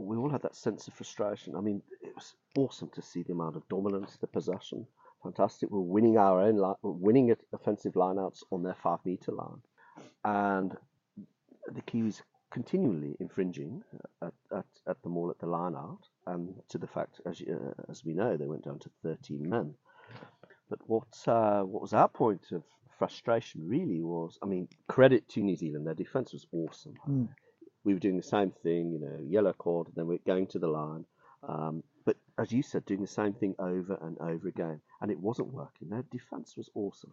we 0.00 0.16
all 0.16 0.28
had 0.28 0.42
that 0.42 0.56
sense 0.56 0.88
of 0.88 0.94
frustration. 0.94 1.54
I 1.54 1.60
mean, 1.60 1.80
it 2.02 2.12
was 2.12 2.34
awesome 2.56 2.90
to 2.94 3.02
see 3.02 3.22
the 3.22 3.34
amount 3.34 3.54
of 3.54 3.68
dominance, 3.68 4.16
the 4.20 4.26
possession. 4.26 4.84
Fantastic. 5.22 5.70
We're 5.70 5.78
winning 5.78 6.18
our 6.18 6.40
own, 6.40 6.74
winning 6.82 7.34
offensive 7.52 7.94
lineouts 7.94 8.42
on 8.50 8.64
their 8.64 8.74
five 8.74 8.98
meter 9.04 9.30
line, 9.30 9.62
and 10.24 10.76
the 11.74 11.82
Kiwis 11.82 12.22
continually 12.50 13.16
infringing 13.20 13.82
at, 14.22 14.32
at, 14.54 14.64
at 14.88 15.02
them 15.02 15.16
all 15.16 15.30
at 15.30 15.38
the 15.38 15.46
line 15.46 15.74
out, 15.74 16.00
and 16.26 16.54
to 16.68 16.78
the 16.78 16.86
fact, 16.86 17.20
as, 17.26 17.42
uh, 17.42 17.72
as 17.90 18.04
we 18.04 18.14
know, 18.14 18.36
they 18.36 18.46
went 18.46 18.64
down 18.64 18.78
to 18.78 18.90
13 19.02 19.48
men. 19.48 19.74
But 20.68 20.80
what 20.86 21.28
uh, 21.28 21.62
what 21.62 21.82
was 21.82 21.92
our 21.92 22.08
point 22.08 22.52
of 22.52 22.62
frustration 22.98 23.68
really 23.68 24.02
was, 24.02 24.38
I 24.42 24.46
mean, 24.46 24.68
credit 24.88 25.28
to 25.30 25.40
New 25.40 25.56
Zealand, 25.56 25.86
their 25.86 25.94
defence 25.94 26.32
was 26.32 26.46
awesome. 26.52 26.94
Mm. 27.08 27.28
We 27.84 27.94
were 27.94 28.00
doing 28.00 28.16
the 28.16 28.22
same 28.22 28.52
thing, 28.62 28.90
you 28.90 28.98
know, 28.98 29.18
yellow 29.28 29.52
card, 29.52 29.88
and 29.88 29.96
then 29.96 30.06
we're 30.06 30.18
going 30.26 30.48
to 30.48 30.58
the 30.58 30.66
line. 30.68 31.04
Um, 31.46 31.84
but 32.04 32.16
as 32.38 32.50
you 32.50 32.62
said, 32.62 32.84
doing 32.84 33.02
the 33.02 33.06
same 33.06 33.32
thing 33.34 33.54
over 33.58 33.98
and 34.02 34.18
over 34.18 34.48
again, 34.48 34.80
and 35.00 35.10
it 35.10 35.20
wasn't 35.20 35.52
working. 35.52 35.88
Their 35.88 36.04
defence 36.10 36.56
was 36.56 36.68
awesome. 36.74 37.12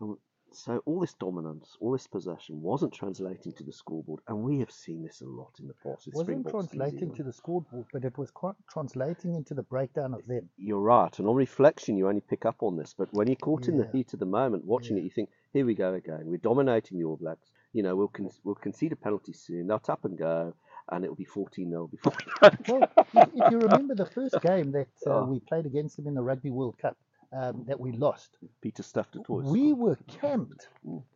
And 0.00 0.16
so 0.54 0.82
all 0.86 1.00
this 1.00 1.14
dominance, 1.14 1.76
all 1.80 1.92
this 1.92 2.06
possession 2.06 2.62
wasn't 2.62 2.92
translating 2.92 3.52
to 3.52 3.64
the 3.64 3.72
scoreboard, 3.72 4.20
and 4.28 4.42
we 4.42 4.58
have 4.60 4.70
seen 4.70 5.02
this 5.02 5.20
a 5.20 5.26
lot 5.26 5.52
in 5.60 5.66
the 5.66 5.74
past. 5.74 6.06
It 6.06 6.14
wasn't 6.14 6.48
translating 6.48 7.14
to 7.14 7.22
the 7.22 7.32
scoreboard, 7.32 7.86
but 7.92 8.04
it 8.04 8.16
was 8.16 8.30
quite 8.30 8.54
translating 8.70 9.34
into 9.34 9.54
the 9.54 9.62
breakdown 9.62 10.14
of 10.14 10.26
them. 10.26 10.48
You're 10.56 10.80
right, 10.80 11.18
and 11.18 11.28
on 11.28 11.34
reflection, 11.34 11.96
you 11.96 12.08
only 12.08 12.20
pick 12.20 12.44
up 12.44 12.62
on 12.62 12.76
this. 12.76 12.94
But 12.96 13.12
when 13.12 13.26
you're 13.26 13.36
caught 13.36 13.64
yeah. 13.64 13.72
in 13.72 13.78
the 13.78 13.88
heat 13.92 14.12
of 14.14 14.20
the 14.20 14.26
moment, 14.26 14.64
watching 14.64 14.96
yeah. 14.96 15.02
it, 15.02 15.04
you 15.04 15.10
think, 15.10 15.30
"Here 15.52 15.66
we 15.66 15.74
go 15.74 15.94
again. 15.94 16.22
We're 16.26 16.38
dominating 16.38 16.98
the 16.98 17.04
All 17.04 17.16
Blacks. 17.16 17.50
You 17.72 17.82
know, 17.82 17.96
we'll 17.96 18.08
con- 18.08 18.30
we'll 18.44 18.54
concede 18.54 18.92
a 18.92 18.96
penalty 18.96 19.32
soon. 19.32 19.66
They'll 19.66 19.78
tap 19.78 20.04
and 20.04 20.16
go." 20.16 20.54
and 20.90 21.02
it'll 21.02 21.16
be 21.16 21.24
14 21.24 21.70
0 21.70 21.86
before. 21.86 22.12
well, 22.68 22.90
if, 22.98 23.28
if, 23.34 23.50
you 23.50 23.58
remember 23.58 23.94
the 23.94 24.04
first 24.04 24.36
game 24.42 24.72
that 24.72 24.88
uh, 25.06 25.10
oh. 25.20 25.24
we 25.24 25.40
played 25.40 25.64
against 25.64 25.96
them 25.96 26.06
in 26.06 26.14
the 26.14 26.22
Rugby 26.22 26.50
World 26.50 26.76
Cup, 26.76 26.96
um, 27.34 27.64
that 27.66 27.78
we 27.78 27.92
lost. 27.92 28.38
Peter 28.62 28.82
stuffed 28.82 29.16
it 29.16 29.24
twice. 29.24 29.44
We 29.46 29.72
were 29.72 29.98
camped 30.20 30.68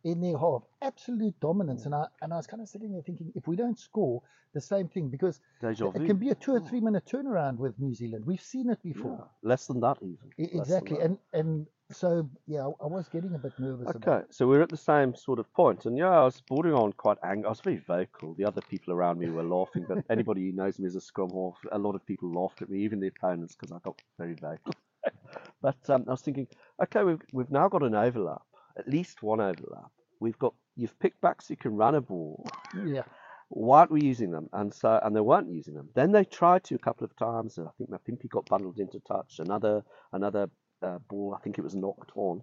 in 0.03 0.21
their 0.21 0.37
half, 0.37 0.63
absolute 0.81 1.39
dominance, 1.39 1.85
and 1.85 1.95
I 1.95 2.05
and 2.21 2.33
I 2.33 2.37
was 2.37 2.47
kind 2.47 2.61
of 2.61 2.69
sitting 2.69 2.91
there 2.91 3.01
thinking, 3.01 3.31
if 3.35 3.47
we 3.47 3.55
don't 3.55 3.79
score, 3.79 4.21
the 4.53 4.61
same 4.61 4.87
thing 4.87 5.09
because 5.09 5.39
Deja 5.61 5.91
it 5.93 6.05
can 6.05 6.17
be 6.17 6.29
a 6.29 6.35
two 6.35 6.53
or 6.53 6.59
three 6.59 6.79
minute 6.79 7.05
turnaround 7.05 7.57
with 7.57 7.79
New 7.79 7.93
Zealand. 7.93 8.25
We've 8.25 8.41
seen 8.41 8.69
it 8.69 8.81
before. 8.83 9.17
Yeah, 9.19 9.49
less 9.49 9.67
than 9.67 9.79
that 9.81 9.97
even. 10.01 10.17
exactly, 10.37 10.97
that. 10.97 11.05
and 11.05 11.17
and 11.33 11.67
so 11.91 12.29
yeah, 12.47 12.61
I 12.61 12.85
was 12.85 13.07
getting 13.09 13.33
a 13.35 13.37
bit 13.37 13.53
nervous. 13.59 13.87
Okay, 13.95 14.21
so 14.29 14.47
we're 14.47 14.61
at 14.61 14.69
the 14.69 14.77
same 14.77 15.15
sort 15.15 15.39
of 15.39 15.51
point, 15.53 15.85
and 15.85 15.97
yeah, 15.97 16.09
I 16.09 16.23
was 16.23 16.41
bordering 16.41 16.75
on 16.75 16.93
quite 16.93 17.17
angry. 17.23 17.45
I 17.45 17.49
was 17.49 17.61
very 17.61 17.81
vocal. 17.87 18.33
The 18.35 18.45
other 18.45 18.61
people 18.61 18.93
around 18.93 19.19
me 19.19 19.29
were 19.29 19.43
laughing, 19.43 19.85
but 19.87 20.03
anybody 20.09 20.49
who 20.49 20.51
knows 20.51 20.79
me 20.79 20.87
as 20.87 20.95
a 20.95 21.01
scrum 21.01 21.31
half, 21.31 21.57
a 21.71 21.77
lot 21.77 21.95
of 21.95 22.05
people 22.05 22.31
laughed 22.33 22.61
at 22.61 22.69
me, 22.69 22.79
even 22.83 22.99
the 22.99 23.07
opponents, 23.07 23.55
because 23.55 23.71
I 23.71 23.79
got 23.83 24.01
very 24.17 24.33
vocal. 24.33 24.73
But 25.61 25.89
um, 25.89 26.05
I 26.07 26.11
was 26.11 26.21
thinking, 26.21 26.47
okay, 26.81 27.03
we've, 27.03 27.21
we've 27.33 27.51
now 27.51 27.67
got 27.67 27.83
an 27.83 27.93
overlap, 27.93 28.43
at 28.77 28.87
least 28.87 29.21
one 29.21 29.41
overlap. 29.41 29.91
We've 30.19 30.39
got 30.39 30.53
you've 30.75 30.97
picked 30.99 31.21
backs 31.21 31.47
who 31.47 31.55
can 31.55 31.75
run 31.75 31.95
a 31.95 32.01
ball. 32.01 32.47
Yeah. 32.85 33.03
Why 33.49 33.79
aren't 33.79 33.91
we 33.91 34.01
using 34.01 34.31
them? 34.31 34.49
And 34.53 34.73
so 34.73 34.99
and 35.03 35.15
they 35.15 35.21
weren't 35.21 35.51
using 35.51 35.73
them. 35.73 35.89
Then 35.95 36.11
they 36.11 36.23
tried 36.23 36.63
to 36.65 36.75
a 36.75 36.79
couple 36.79 37.05
of 37.05 37.15
times. 37.15 37.57
And 37.57 37.67
I 37.67 37.71
think 37.77 37.89
Mapimpi 37.89 38.29
got 38.29 38.47
bundled 38.47 38.79
into 38.79 38.99
touch. 39.01 39.39
Another 39.39 39.83
another 40.13 40.49
uh, 40.81 40.99
ball, 41.09 41.35
I 41.37 41.43
think 41.43 41.57
it 41.57 41.63
was 41.63 41.75
knocked 41.75 42.11
on. 42.15 42.41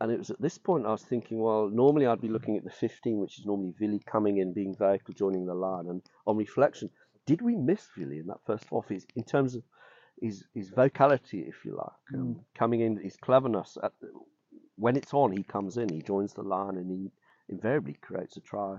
And 0.00 0.12
it 0.12 0.18
was 0.18 0.30
at 0.30 0.40
this 0.40 0.58
point 0.58 0.86
I 0.86 0.90
was 0.90 1.02
thinking, 1.02 1.38
well, 1.38 1.70
normally 1.70 2.06
I'd 2.06 2.20
be 2.20 2.28
looking 2.28 2.56
at 2.58 2.64
the 2.64 2.70
15, 2.70 3.18
which 3.18 3.38
is 3.38 3.46
normally 3.46 3.72
Vili 3.78 4.00
coming 4.04 4.38
in, 4.38 4.52
being 4.52 4.74
vocal, 4.74 5.14
joining 5.14 5.46
the 5.46 5.54
line. 5.54 5.88
And 5.88 6.02
on 6.26 6.36
reflection, 6.36 6.90
did 7.24 7.40
we 7.40 7.56
miss 7.56 7.88
Vili 7.96 8.18
in 8.18 8.26
that 8.26 8.44
first? 8.44 8.66
Is 8.90 9.06
in 9.16 9.24
terms 9.24 9.54
of 9.54 9.62
his 10.20 10.44
his 10.54 10.70
vocality, 10.70 11.40
if 11.40 11.64
you 11.64 11.76
like, 11.76 12.20
um, 12.20 12.34
mm. 12.34 12.36
coming 12.54 12.80
in, 12.80 12.96
his 12.96 13.16
cleverness. 13.16 13.76
At, 13.82 13.92
when 14.76 14.96
it's 14.96 15.14
on, 15.14 15.32
he 15.32 15.42
comes 15.42 15.76
in, 15.76 15.88
he 15.88 16.02
joins 16.02 16.32
the 16.32 16.42
line, 16.42 16.76
and 16.76 16.90
he 16.90 17.10
invariably 17.48 17.94
creates 18.00 18.36
a 18.36 18.40
try 18.40 18.76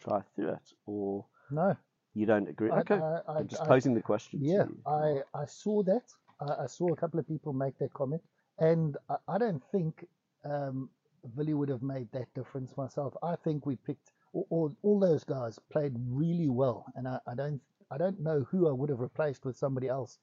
try 0.00 0.20
through 0.34 0.50
it. 0.50 0.72
Or 0.86 1.24
no, 1.50 1.76
you 2.14 2.26
don't 2.26 2.48
agree? 2.48 2.70
I, 2.70 2.80
okay, 2.80 3.00
I, 3.28 3.40
am 3.40 3.48
just 3.48 3.62
I, 3.62 3.66
posing 3.66 3.94
the 3.94 4.02
question. 4.02 4.40
Yeah, 4.42 4.66
I 4.86 5.20
I 5.34 5.46
saw 5.46 5.82
that. 5.84 6.12
I, 6.38 6.66
saw 6.66 6.92
a 6.92 6.96
couple 6.96 7.18
of 7.18 7.26
people 7.26 7.54
make 7.54 7.78
that 7.78 7.94
comment, 7.94 8.22
and 8.58 8.96
I, 9.26 9.38
don't 9.38 9.62
think 9.72 10.06
um, 10.44 10.90
Vili 11.34 11.54
would 11.54 11.70
have 11.70 11.82
made 11.82 12.08
that 12.12 12.26
difference 12.34 12.76
myself. 12.76 13.14
I 13.22 13.36
think 13.36 13.64
we 13.64 13.76
picked 13.76 14.10
all, 14.34 14.46
all, 14.50 14.76
all 14.82 15.00
those 15.00 15.24
guys 15.24 15.58
played 15.72 15.94
really 15.96 16.50
well, 16.50 16.84
and 16.94 17.08
I, 17.08 17.20
I 17.26 17.34
don't 17.34 17.62
I 17.90 17.96
don't 17.96 18.20
know 18.20 18.46
who 18.50 18.68
I 18.68 18.72
would 18.72 18.90
have 18.90 19.00
replaced 19.00 19.46
with 19.46 19.56
somebody 19.56 19.88
else 19.88 20.18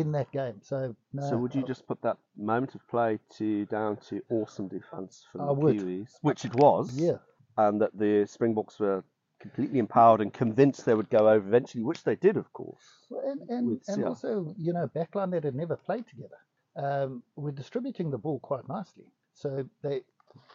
in 0.00 0.12
that 0.12 0.30
game. 0.32 0.60
So 0.62 0.94
no, 1.12 1.28
So 1.28 1.36
would 1.38 1.54
you 1.54 1.62
just 1.62 1.86
put 1.86 2.00
that 2.02 2.16
moment 2.36 2.74
of 2.74 2.86
play 2.88 3.18
to 3.38 3.66
down 3.66 3.96
to 4.08 4.22
awesome 4.30 4.68
defence 4.68 5.24
from 5.30 5.42
I 5.42 5.46
the 5.46 5.52
would. 5.54 5.78
Kiwis, 5.78 6.10
which 6.22 6.44
it 6.44 6.54
was, 6.54 6.94
yeah, 6.96 7.18
and 7.56 7.80
that 7.80 7.96
the 7.98 8.26
Springboks 8.26 8.78
were 8.78 9.04
completely 9.40 9.78
empowered 9.78 10.20
and 10.20 10.32
convinced 10.32 10.84
they 10.84 10.94
would 10.94 11.10
go 11.10 11.28
over 11.28 11.46
eventually, 11.46 11.84
which 11.84 12.02
they 12.04 12.16
did, 12.16 12.36
of 12.36 12.52
course. 12.52 12.82
And 13.24 13.48
and, 13.48 13.80
and 13.88 14.04
also, 14.04 14.54
you 14.58 14.72
know, 14.72 14.88
backline 14.94 15.30
that 15.32 15.44
had 15.44 15.54
never 15.54 15.76
played 15.76 16.06
together. 16.08 16.38
Um, 16.76 17.22
we're 17.36 17.52
distributing 17.52 18.10
the 18.10 18.18
ball 18.18 18.38
quite 18.40 18.68
nicely. 18.68 19.06
So 19.34 19.68
they, 19.82 20.02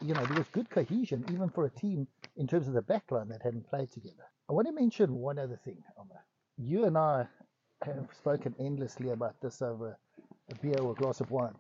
you 0.02 0.14
know, 0.14 0.26
there 0.26 0.38
was 0.38 0.48
good 0.50 0.70
cohesion 0.70 1.26
even 1.32 1.50
for 1.50 1.66
a 1.66 1.70
team 1.70 2.08
in 2.38 2.48
terms 2.48 2.68
of 2.68 2.74
the 2.74 2.82
backline 2.82 3.30
that 3.30 3.42
hadn't 3.42 3.68
played 3.70 3.92
together. 3.92 4.26
I 4.50 4.54
want 4.54 4.68
to 4.68 4.74
mention 4.74 5.14
one 5.16 5.40
other 5.40 5.60
thing, 5.64 5.82
Omar. 5.98 6.20
You 6.58 6.86
and 6.86 6.98
I 6.98 7.28
have 7.86 8.08
spoken 8.14 8.56
endlessly 8.60 9.10
about 9.10 9.36
this 9.42 9.62
over 9.62 9.98
a 10.52 10.56
beer 10.56 10.80
or 10.80 10.92
a 10.94 10.96
glass 10.96 11.22
of 11.22 11.32
wine. 11.32 11.56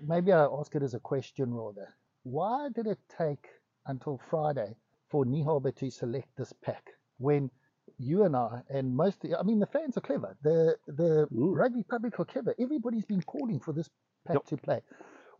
Maybe 0.00 0.32
I 0.32 0.44
ask 0.44 0.74
it 0.74 0.82
as 0.82 0.94
a 0.94 1.00
question 1.00 1.52
rather. 1.54 1.94
Why 2.24 2.68
did 2.74 2.86
it 2.86 2.98
take 3.08 3.48
until 3.86 4.18
Friday 4.18 4.76
for 5.10 5.24
Nienaber 5.24 5.74
to 5.76 5.90
select 5.90 6.28
this 6.36 6.52
pack 6.52 6.84
when 7.18 7.50
you 7.98 8.24
and 8.24 8.36
I 8.36 8.62
and 8.70 8.96
most 8.96 9.24
I 9.38 9.42
mean 9.42 9.60
the 9.60 9.66
fans 9.66 9.96
are 9.96 10.00
clever. 10.02 10.36
The 10.42 10.76
the 10.86 11.28
Mm. 11.32 11.56
rugby 11.56 11.84
public 11.84 12.18
are 12.20 12.24
clever. 12.24 12.54
Everybody's 12.58 13.04
been 13.04 13.22
calling 13.22 13.60
for 13.60 13.72
this 13.72 13.90
pack 14.26 14.34
Yep. 14.34 14.46
to 14.46 14.56
play. 14.56 14.80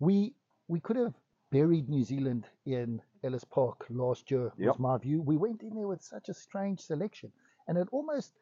We 0.01 0.35
we 0.69 0.81
could 0.81 0.97
have 0.97 1.15
buried 1.51 1.89
New 1.89 2.05
Zealand 2.05 2.47
in 2.67 3.01
Ellis 3.25 3.45
Park 3.45 3.87
last 3.91 4.31
year 4.31 4.53
was 4.59 4.79
my 4.79 4.99
view. 4.99 5.23
We 5.23 5.37
went 5.37 5.63
in 5.63 5.75
there 5.75 5.89
with 5.89 6.03
such 6.03 6.29
a 6.29 6.35
strange 6.35 6.81
selection. 6.81 7.33
And 7.69 7.79
it 7.79 7.89
almost 7.93 8.35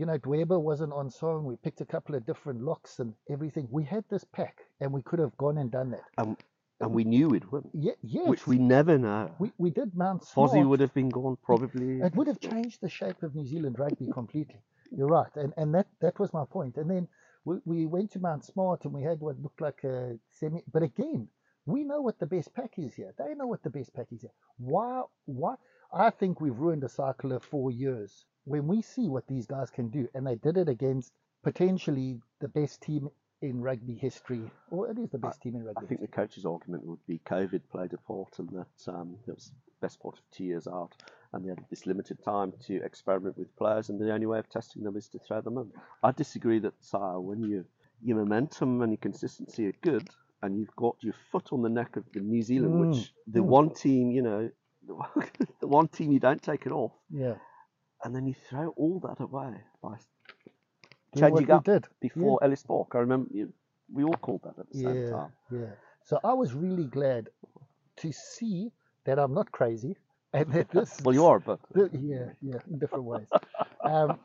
you 0.00 0.06
know, 0.06 0.18
Dweber 0.18 0.58
wasn't 0.58 0.94
on 0.94 1.10
song. 1.10 1.44
We 1.44 1.56
picked 1.56 1.82
a 1.82 1.84
couple 1.84 2.14
of 2.14 2.24
different 2.24 2.62
locks 2.62 3.00
and 3.00 3.12
everything. 3.30 3.68
We 3.70 3.84
had 3.84 4.04
this 4.08 4.24
pack 4.24 4.62
and 4.80 4.90
we 4.92 5.02
could 5.02 5.18
have 5.18 5.36
gone 5.36 5.58
and 5.58 5.70
done 5.70 5.90
that. 5.90 6.04
And, 6.16 6.36
and 6.80 6.90
we 6.92 7.04
knew 7.04 7.28
we'd 7.28 7.44
win, 7.52 7.64
Yeah, 7.74 7.92
yes. 8.02 8.26
which 8.26 8.46
we 8.46 8.56
never 8.58 8.96
know. 8.96 9.30
we, 9.38 9.52
we 9.58 9.68
did 9.70 9.94
Mount 9.94 10.24
Smart. 10.24 10.52
Fozzie 10.52 10.66
would 10.66 10.80
have 10.80 10.94
been 10.94 11.10
gone 11.10 11.36
probably. 11.44 12.00
It 12.00 12.16
would 12.16 12.28
have 12.28 12.40
changed 12.40 12.80
the 12.80 12.88
shape 12.88 13.22
of 13.22 13.34
New 13.34 13.46
Zealand 13.46 13.78
rugby 13.78 14.08
completely. 14.10 14.62
You're 14.90 15.06
right, 15.06 15.34
and 15.36 15.52
and 15.56 15.72
that 15.76 15.86
that 16.00 16.18
was 16.18 16.32
my 16.32 16.44
point. 16.56 16.76
And 16.76 16.90
then 16.90 17.06
we, 17.44 17.56
we 17.64 17.86
went 17.86 18.10
to 18.12 18.18
Mount 18.18 18.44
Smart 18.44 18.84
and 18.86 18.92
we 18.94 19.02
had 19.02 19.20
what 19.20 19.38
looked 19.40 19.60
like 19.60 19.84
a 19.84 20.18
semi. 20.30 20.64
But 20.72 20.82
again, 20.82 21.28
we 21.66 21.84
know 21.84 22.00
what 22.00 22.18
the 22.18 22.26
best 22.26 22.54
pack 22.54 22.72
is 22.78 22.94
here. 22.94 23.12
They 23.18 23.34
know 23.34 23.46
what 23.46 23.62
the 23.62 23.70
best 23.70 23.94
pack 23.94 24.06
is 24.10 24.22
here. 24.22 24.32
Why? 24.58 25.02
Why? 25.26 25.54
I 25.92 26.10
think 26.10 26.40
we've 26.40 26.58
ruined 26.58 26.82
the 26.82 26.88
cycle 26.88 27.32
of 27.32 27.42
four 27.42 27.70
years 27.70 28.24
when 28.44 28.66
we 28.66 28.82
see 28.82 29.08
what 29.08 29.26
these 29.26 29.46
guys 29.46 29.70
can 29.70 29.88
do, 29.88 30.08
and 30.14 30.26
they 30.26 30.36
did 30.36 30.56
it 30.56 30.68
against 30.68 31.12
potentially 31.42 32.20
the 32.40 32.48
best 32.48 32.80
team 32.82 33.08
in 33.42 33.60
rugby 33.60 33.94
history, 33.94 34.42
or 34.70 34.90
it 34.90 34.98
is 34.98 35.10
the 35.10 35.18
best 35.18 35.40
team 35.40 35.56
in 35.56 35.64
rugby. 35.64 35.82
I 35.84 35.88
think 35.88 36.00
the 36.00 36.06
coach's 36.08 36.44
argument 36.44 36.84
would 36.84 37.04
be 37.06 37.20
COVID 37.26 37.62
played 37.70 37.92
a 37.94 37.98
part 37.98 38.38
and 38.38 38.48
that 38.50 38.92
um, 38.92 39.16
it 39.26 39.34
was 39.34 39.52
the 39.64 39.86
best 39.86 40.00
part 40.02 40.18
of 40.18 40.30
two 40.30 40.44
years 40.44 40.66
out 40.66 40.94
and 41.32 41.44
they 41.44 41.48
had 41.48 41.64
this 41.70 41.86
limited 41.86 42.22
time 42.22 42.52
to 42.66 42.82
experiment 42.82 43.38
with 43.38 43.56
players 43.56 43.88
and 43.88 43.98
the 43.98 44.12
only 44.12 44.26
way 44.26 44.38
of 44.38 44.48
testing 44.50 44.82
them 44.82 44.96
is 44.96 45.08
to 45.08 45.18
throw 45.18 45.40
them 45.40 45.56
in. 45.56 45.70
I 46.02 46.12
disagree 46.12 46.58
that 46.58 46.74
uh, 46.92 47.18
when 47.18 47.42
you, 47.42 47.64
your 48.02 48.18
momentum 48.18 48.82
and 48.82 48.92
your 48.92 48.98
consistency 48.98 49.68
are 49.68 49.74
good 49.80 50.08
and 50.42 50.58
you've 50.58 50.74
got 50.76 50.96
your 51.00 51.14
foot 51.32 51.48
on 51.52 51.62
the 51.62 51.68
neck 51.68 51.96
of 51.96 52.04
the 52.12 52.20
New 52.20 52.42
Zealand, 52.42 52.74
Mm, 52.74 52.90
which 52.90 53.12
the 53.26 53.40
mm. 53.40 53.46
one 53.46 53.70
team, 53.72 54.10
you 54.10 54.22
know, 54.22 54.50
the 55.60 55.66
one 55.66 55.88
team 55.88 56.12
you 56.12 56.20
don't 56.20 56.42
take 56.42 56.66
it 56.66 56.72
off 56.72 56.92
yeah, 57.10 57.34
and 58.04 58.14
then 58.14 58.26
you 58.26 58.34
throw 58.48 58.68
all 58.76 59.00
that 59.00 59.22
away 59.22 59.54
by 59.82 59.96
changing 61.16 61.50
up 61.50 61.64
did. 61.64 61.86
before 62.00 62.42
Ellis 62.42 62.62
Park. 62.62 62.88
I 62.94 62.98
remember 62.98 63.28
you, 63.32 63.52
we 63.92 64.04
all 64.04 64.14
called 64.14 64.42
that 64.44 64.58
at 64.58 64.70
the 64.70 64.78
same 64.78 65.10
time. 65.10 65.32
yeah. 65.50 65.72
So 66.04 66.18
I 66.24 66.32
was 66.32 66.54
really 66.54 66.86
glad 66.86 67.28
to 67.98 68.12
see 68.12 68.72
that 69.04 69.18
I'm 69.18 69.34
not 69.34 69.52
crazy 69.52 69.96
and 70.32 70.52
that 70.52 70.70
this. 70.72 70.98
Well, 71.04 71.14
you 71.14 71.26
are, 71.26 71.38
but 71.40 71.60
th- 71.74 71.90
yeah, 72.00 72.30
yeah, 72.40 72.58
in 72.70 72.78
different 72.78 73.04
ways. 73.04 73.28
Um, 73.84 74.18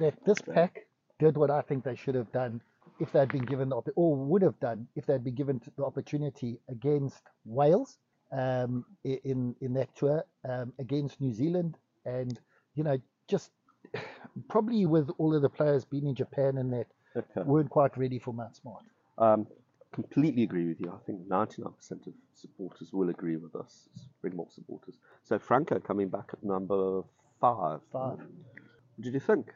that 0.00 0.14
this 0.24 0.40
pack 0.40 0.86
did 1.18 1.36
what 1.36 1.50
I 1.50 1.62
think 1.62 1.84
they 1.84 1.96
should 1.96 2.14
have 2.14 2.30
done 2.32 2.60
if 3.00 3.12
they'd 3.12 3.28
been 3.28 3.44
given 3.44 3.68
the 3.68 3.76
or 3.96 4.16
would 4.16 4.42
have 4.42 4.58
done 4.60 4.86
if 4.96 5.06
they'd 5.06 5.24
been 5.24 5.34
given 5.34 5.60
the 5.76 5.84
opportunity 5.84 6.58
against 6.68 7.22
Wales 7.44 7.98
um, 8.32 8.84
in 9.04 9.54
in 9.60 9.74
that 9.74 9.94
tour 9.96 10.24
um, 10.48 10.72
against 10.78 11.20
New 11.20 11.32
Zealand 11.32 11.76
and 12.04 12.38
you 12.74 12.84
know 12.84 12.98
just 13.28 13.50
probably 14.48 14.86
with 14.86 15.10
all 15.18 15.34
of 15.34 15.42
the 15.42 15.48
players 15.48 15.84
being 15.84 16.06
in 16.06 16.14
Japan 16.14 16.58
and 16.58 16.72
that 16.72 16.86
okay. 17.16 17.42
weren't 17.42 17.70
quite 17.70 17.96
ready 17.96 18.18
for 18.18 18.32
Mount 18.32 18.56
Smart. 18.56 18.84
Um, 19.18 19.46
completely 19.92 20.42
agree 20.42 20.66
with 20.66 20.80
you. 20.80 20.92
I 20.92 21.04
think 21.06 21.26
99% 21.28 21.66
of 22.06 22.12
supporters 22.34 22.92
will 22.92 23.08
agree 23.08 23.36
with 23.36 23.54
us, 23.56 23.88
Springbok 24.18 24.52
supporters. 24.52 24.98
So 25.24 25.38
Franco 25.38 25.78
coming 25.80 26.08
back 26.08 26.30
at 26.32 26.42
number 26.44 27.02
five. 27.40 27.80
Five. 27.92 28.18
What 28.18 29.02
did 29.02 29.14
you 29.14 29.20
think? 29.20 29.52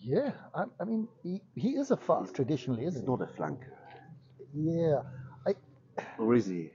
Yeah, 0.00 0.32
I, 0.54 0.64
I 0.80 0.84
mean, 0.84 1.08
he, 1.22 1.42
he 1.56 1.70
is 1.70 1.90
a 1.90 1.96
five 1.96 2.32
traditionally, 2.32 2.84
isn't 2.84 3.06
not 3.06 3.20
a 3.20 3.26
flanker. 3.26 3.72
Yeah. 4.54 5.02
I, 5.46 5.54
or 6.18 6.34
is 6.34 6.46
he? 6.46 6.70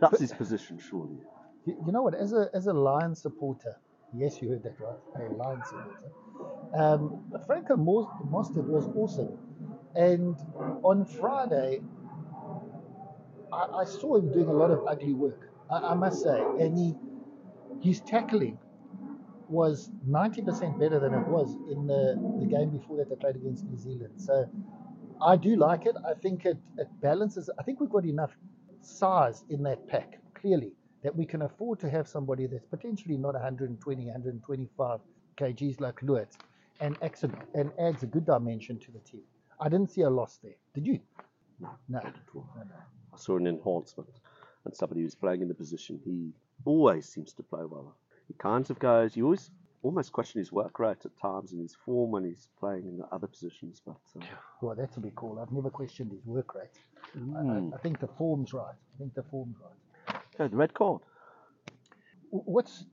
That's 0.00 0.18
his 0.18 0.32
position, 0.32 0.78
surely. 0.78 1.18
you 1.66 1.76
you 1.86 1.92
know 1.92 2.02
what? 2.02 2.14
As 2.14 2.32
a 2.32 2.50
as 2.54 2.66
a 2.66 2.72
Lion 2.72 3.14
supporter, 3.14 3.76
yes, 4.12 4.40
you 4.42 4.50
heard 4.50 4.62
that 4.64 4.78
right, 4.80 4.98
a 5.16 5.34
Lion 5.34 5.62
supporter. 5.64 6.12
Um, 6.74 7.32
Franco 7.46 7.76
Mos- 7.76 8.10
Mostert 8.30 8.66
was 8.66 8.86
awesome, 8.96 9.38
and 9.94 10.36
on 10.82 11.04
Friday, 11.06 11.82
I, 13.52 13.66
I 13.82 13.84
saw 13.84 14.16
him 14.16 14.32
doing 14.32 14.48
a 14.48 14.52
lot 14.52 14.70
of 14.70 14.84
ugly 14.86 15.14
work. 15.14 15.40
I, 15.70 15.78
I 15.92 15.94
must 15.94 16.22
say, 16.22 16.40
and 16.60 16.76
he 16.78 16.96
his 17.82 18.00
tackling 18.02 18.58
was 19.48 19.90
90% 20.06 20.78
better 20.78 20.98
than 21.00 21.14
it 21.14 21.26
was 21.28 21.54
in 21.70 21.86
the, 21.86 22.16
the 22.40 22.46
game 22.46 22.70
before 22.70 22.96
that 22.98 23.08
they 23.10 23.16
played 23.16 23.36
against 23.36 23.64
New 23.66 23.78
Zealand. 23.78 24.14
So 24.20 24.46
I 25.22 25.36
do 25.36 25.56
like 25.56 25.86
it. 25.86 25.96
I 26.06 26.14
think 26.14 26.46
it, 26.46 26.58
it 26.78 26.88
balances. 27.00 27.50
I 27.58 27.62
think 27.62 27.80
we've 27.80 27.90
got 27.90 28.04
enough 28.06 28.36
size 28.80 29.44
in 29.50 29.62
that 29.64 29.86
pack, 29.88 30.18
clearly, 30.34 30.72
that 31.02 31.14
we 31.14 31.24
can 31.26 31.42
afford 31.42 31.78
to 31.80 31.90
have 31.90 32.08
somebody 32.08 32.46
that's 32.46 32.66
potentially 32.66 33.16
not 33.16 33.34
120, 33.34 34.04
125 34.04 35.00
kgs 35.36 35.80
like 35.80 36.02
Lewis 36.02 36.28
and, 36.80 36.96
and 37.54 37.72
adds 37.78 38.02
a 38.02 38.06
good 38.06 38.26
dimension 38.26 38.78
to 38.80 38.90
the 38.92 38.98
team. 39.00 39.22
I 39.60 39.68
didn't 39.68 39.90
see 39.90 40.02
a 40.02 40.10
loss 40.10 40.38
there. 40.42 40.56
Did 40.74 40.86
you? 40.86 41.00
No, 41.60 41.70
No. 41.88 41.98
not 42.00 42.06
at 42.06 42.14
all. 42.34 42.48
no, 42.56 42.62
no. 42.62 42.70
I 43.14 43.16
saw 43.16 43.36
an 43.36 43.46
enhancement, 43.46 44.10
and 44.64 44.74
somebody 44.76 45.00
who's 45.02 45.14
playing 45.14 45.40
in 45.40 45.48
the 45.48 45.54
position 45.54 45.98
he 46.04 46.32
always 46.66 47.08
seems 47.08 47.32
to 47.34 47.42
play 47.42 47.64
well. 47.64 47.96
He 48.28 48.34
kind 48.34 48.68
of 48.68 48.78
goes. 48.78 49.16
You 49.16 49.24
always 49.24 49.50
almost 49.82 50.12
question 50.12 50.38
his 50.38 50.52
work 50.52 50.78
rate 50.78 51.04
at 51.04 51.16
times 51.20 51.52
and 51.52 51.60
his 51.60 51.74
form 51.84 52.10
when 52.10 52.24
he's 52.24 52.48
playing 52.58 52.86
in 52.86 52.98
the 52.98 53.06
other 53.12 53.26
positions, 53.26 53.80
but. 53.84 53.96
Uh, 54.20 54.24
Well, 54.60 54.74
that's 54.74 54.96
a 54.96 55.00
big 55.00 55.14
call. 55.14 55.38
I've 55.38 55.52
never 55.52 55.70
questioned 55.70 56.12
his 56.12 56.24
work 56.24 56.54
rate. 56.54 56.78
I, 57.14 57.18
mm. 57.18 57.72
I, 57.72 57.76
I 57.76 57.78
think 57.78 58.00
the 58.00 58.08
form's 58.08 58.52
right. 58.52 58.74
I 58.94 58.98
think 58.98 59.14
the 59.14 59.22
form's 59.24 59.56
right. 59.62 60.20
Okay, 60.34 60.48
the 60.50 60.56
red 60.56 60.74
card. 60.74 61.02
What's 62.30 62.84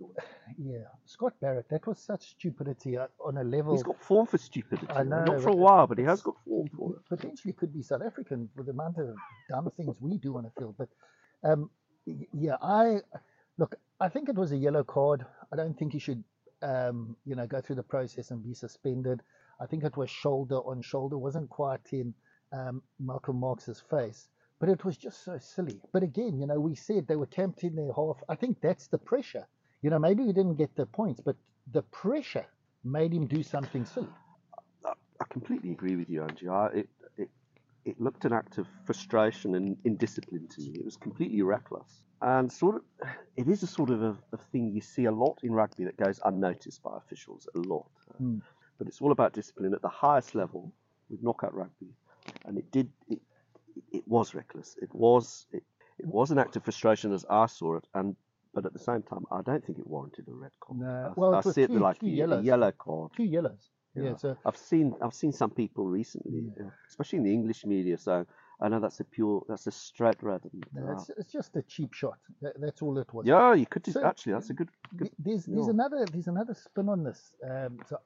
yeah, 0.57 0.85
Scott 1.05 1.33
Barrett? 1.41 1.67
That 1.69 1.85
was 1.87 1.99
such 1.99 2.29
stupidity 2.29 2.97
uh, 2.97 3.07
on 3.19 3.37
a 3.37 3.43
level. 3.43 3.73
He's 3.73 3.83
got 3.83 4.01
form 4.01 4.27
for 4.27 4.37
stupidity. 4.37 4.87
I 4.89 5.03
know, 5.03 5.23
Not 5.23 5.41
for 5.41 5.49
a 5.49 5.55
while, 5.55 5.87
but 5.87 5.97
he 5.97 6.03
has 6.03 6.21
got 6.21 6.35
form 6.45 6.69
for 6.77 6.93
it. 6.93 6.99
potentially 7.09 7.53
could 7.53 7.73
be 7.73 7.81
South 7.81 8.03
African 8.05 8.49
with 8.55 8.67
the 8.67 8.73
amount 8.73 8.99
of 8.99 9.15
dumb 9.49 9.71
things 9.75 9.97
we 9.99 10.17
do 10.17 10.37
on 10.37 10.45
a 10.45 10.51
field. 10.59 10.75
But 10.77 10.89
um, 11.43 11.69
yeah, 12.05 12.57
I 12.61 12.99
look. 13.57 13.75
I 13.99 14.09
think 14.09 14.29
it 14.29 14.35
was 14.35 14.51
a 14.51 14.57
yellow 14.57 14.83
card. 14.83 15.25
I 15.51 15.55
don't 15.55 15.77
think 15.77 15.93
he 15.93 15.99
should, 15.99 16.23
um, 16.63 17.15
you 17.25 17.35
know, 17.35 17.45
go 17.45 17.61
through 17.61 17.75
the 17.75 17.83
process 17.83 18.31
and 18.31 18.43
be 18.43 18.53
suspended. 18.53 19.21
I 19.59 19.65
think 19.65 19.83
it 19.83 19.97
was 19.97 20.09
shoulder 20.09 20.57
on 20.57 20.81
shoulder. 20.81 21.17
wasn't 21.17 21.49
quite 21.49 21.91
in 21.91 22.13
um, 22.51 22.81
Malcolm 22.99 23.39
Marx's 23.39 23.81
face, 23.89 24.27
but 24.59 24.69
it 24.69 24.83
was 24.85 24.97
just 24.97 25.23
so 25.23 25.37
silly. 25.37 25.79
But 25.91 26.03
again, 26.03 26.39
you 26.39 26.47
know, 26.47 26.59
we 26.59 26.75
said 26.75 27.07
they 27.07 27.15
were 27.15 27.27
camped 27.27 27.63
in 27.63 27.75
their 27.75 27.91
half. 27.93 28.17
I 28.29 28.35
think 28.35 28.61
that's 28.61 28.87
the 28.87 28.97
pressure. 28.97 29.47
You 29.81 29.89
know, 29.89 29.99
maybe 29.99 30.23
we 30.23 30.33
didn't 30.33 30.55
get 30.55 30.75
the 30.75 30.85
points, 30.85 31.21
but 31.23 31.35
the 31.71 31.81
pressure 31.83 32.45
made 32.83 33.13
him 33.13 33.27
do 33.27 33.43
something 33.43 33.85
silly. 33.85 34.07
I, 34.85 35.25
completely 35.29 35.71
agree 35.71 35.95
with 35.95 36.09
you, 36.09 36.23
Angie. 36.23 36.47
I, 36.47 36.67
it, 36.67 36.89
it, 37.17 37.29
it 37.85 38.01
looked 38.01 38.25
an 38.25 38.33
act 38.33 38.57
of 38.57 38.67
frustration 38.85 39.55
and 39.55 39.77
indiscipline 39.83 40.47
to 40.49 40.61
me. 40.61 40.79
It 40.79 40.85
was 40.85 40.97
completely 40.97 41.41
reckless. 41.41 42.03
And 42.23 42.49
sort 42.51 42.75
of, 42.77 42.81
it 43.35 43.47
is 43.49 43.63
a 43.63 43.67
sort 43.67 43.89
of 43.89 44.01
a, 44.01 44.15
a 44.31 44.37
thing 44.37 44.71
you 44.73 44.79
see 44.81 45.05
a 45.05 45.11
lot 45.11 45.39
in 45.43 45.51
rugby 45.51 45.83
that 45.83 45.97
goes 45.97 46.19
unnoticed 46.23 46.81
by 46.81 46.95
officials, 46.97 47.47
a 47.53 47.59
lot. 47.59 47.85
Hmm. 48.17 48.37
But 48.77 48.87
it's 48.87 49.01
all 49.01 49.11
about 49.11 49.33
discipline 49.33 49.73
at 49.73 49.81
the 49.81 49.89
highest 49.89 50.33
level 50.33 50.71
with 51.09 51.21
knockout 51.21 51.53
rugby. 51.53 51.89
And 52.45 52.57
it 52.57 52.71
did, 52.71 52.89
it, 53.09 53.19
it, 53.75 53.83
it 53.91 54.07
was 54.07 54.33
reckless. 54.33 54.77
It 54.81 54.89
was, 54.95 55.45
it, 55.51 55.63
it 55.99 56.05
was 56.07 56.31
an 56.31 56.37
act 56.39 56.55
of 56.55 56.63
frustration 56.63 57.11
as 57.13 57.25
I 57.29 57.45
saw 57.47 57.75
it. 57.75 57.87
And 57.93 58.15
but 58.53 58.65
at 58.67 58.73
the 58.73 58.79
same 58.79 59.01
time, 59.01 59.25
I 59.31 59.41
don't 59.41 59.65
think 59.65 59.79
it 59.79 59.87
warranted 59.87 60.27
a 60.29 60.31
red 60.33 60.51
card. 60.61 60.79
No. 60.79 60.87
I, 60.87 61.13
Well, 61.19 61.35
I 61.35 61.39
it 61.39 61.45
see 61.55 61.63
it 61.63 61.67
two- 61.67 61.79
like 61.79 61.99
two 61.99 62.05
a- 62.05 62.09
yellow 62.41 62.71
card. 62.71 63.11
Two 63.17 63.23
yellows. 63.25 63.69
Yeah. 63.95 64.03
Yeah. 64.03 64.15
so 64.15 64.37
I've 64.45 64.57
seen 64.57 64.93
I've 65.03 65.13
seen 65.13 65.31
some 65.33 65.51
people 65.51 65.87
recently, 65.87 66.51
uh, 66.59 66.69
especially 66.87 67.17
in 67.17 67.23
the 67.25 67.33
English 67.33 67.65
media, 67.65 67.97
saying, 67.97 68.25
I 68.61 68.69
know 68.69 68.79
that's 68.79 68.99
a 68.99 69.03
pure, 69.03 69.43
that's 69.49 69.67
a 69.67 69.71
straight 69.71 70.21
red. 70.21 70.41
And, 70.51 70.63
No, 70.73 70.91
it's, 70.93 71.09
it's 71.17 71.31
just 71.31 71.55
a 71.55 71.61
cheap 71.63 71.93
shot. 71.93 72.17
That, 72.41 72.59
that's 72.61 72.81
all 72.81 72.97
it 72.97 73.13
was. 73.13 73.25
yeah, 73.25 73.53
you 73.53 73.65
could 73.65 73.83
do, 73.83 73.91
So- 73.91 74.05
actually, 74.05 74.33
that's 74.33 74.49
a 74.49 74.53
good, 74.53 74.69
good 74.95 75.09
There's 75.19 75.45
there's 75.45 75.65
yeah. 75.67 75.71
another 75.71 76.05
there's 76.11 76.27
another 76.27 76.53
spin 76.53 76.89
on 76.89 77.03
this. 77.03 77.33
Um, 77.49 77.79
so, 77.87 77.99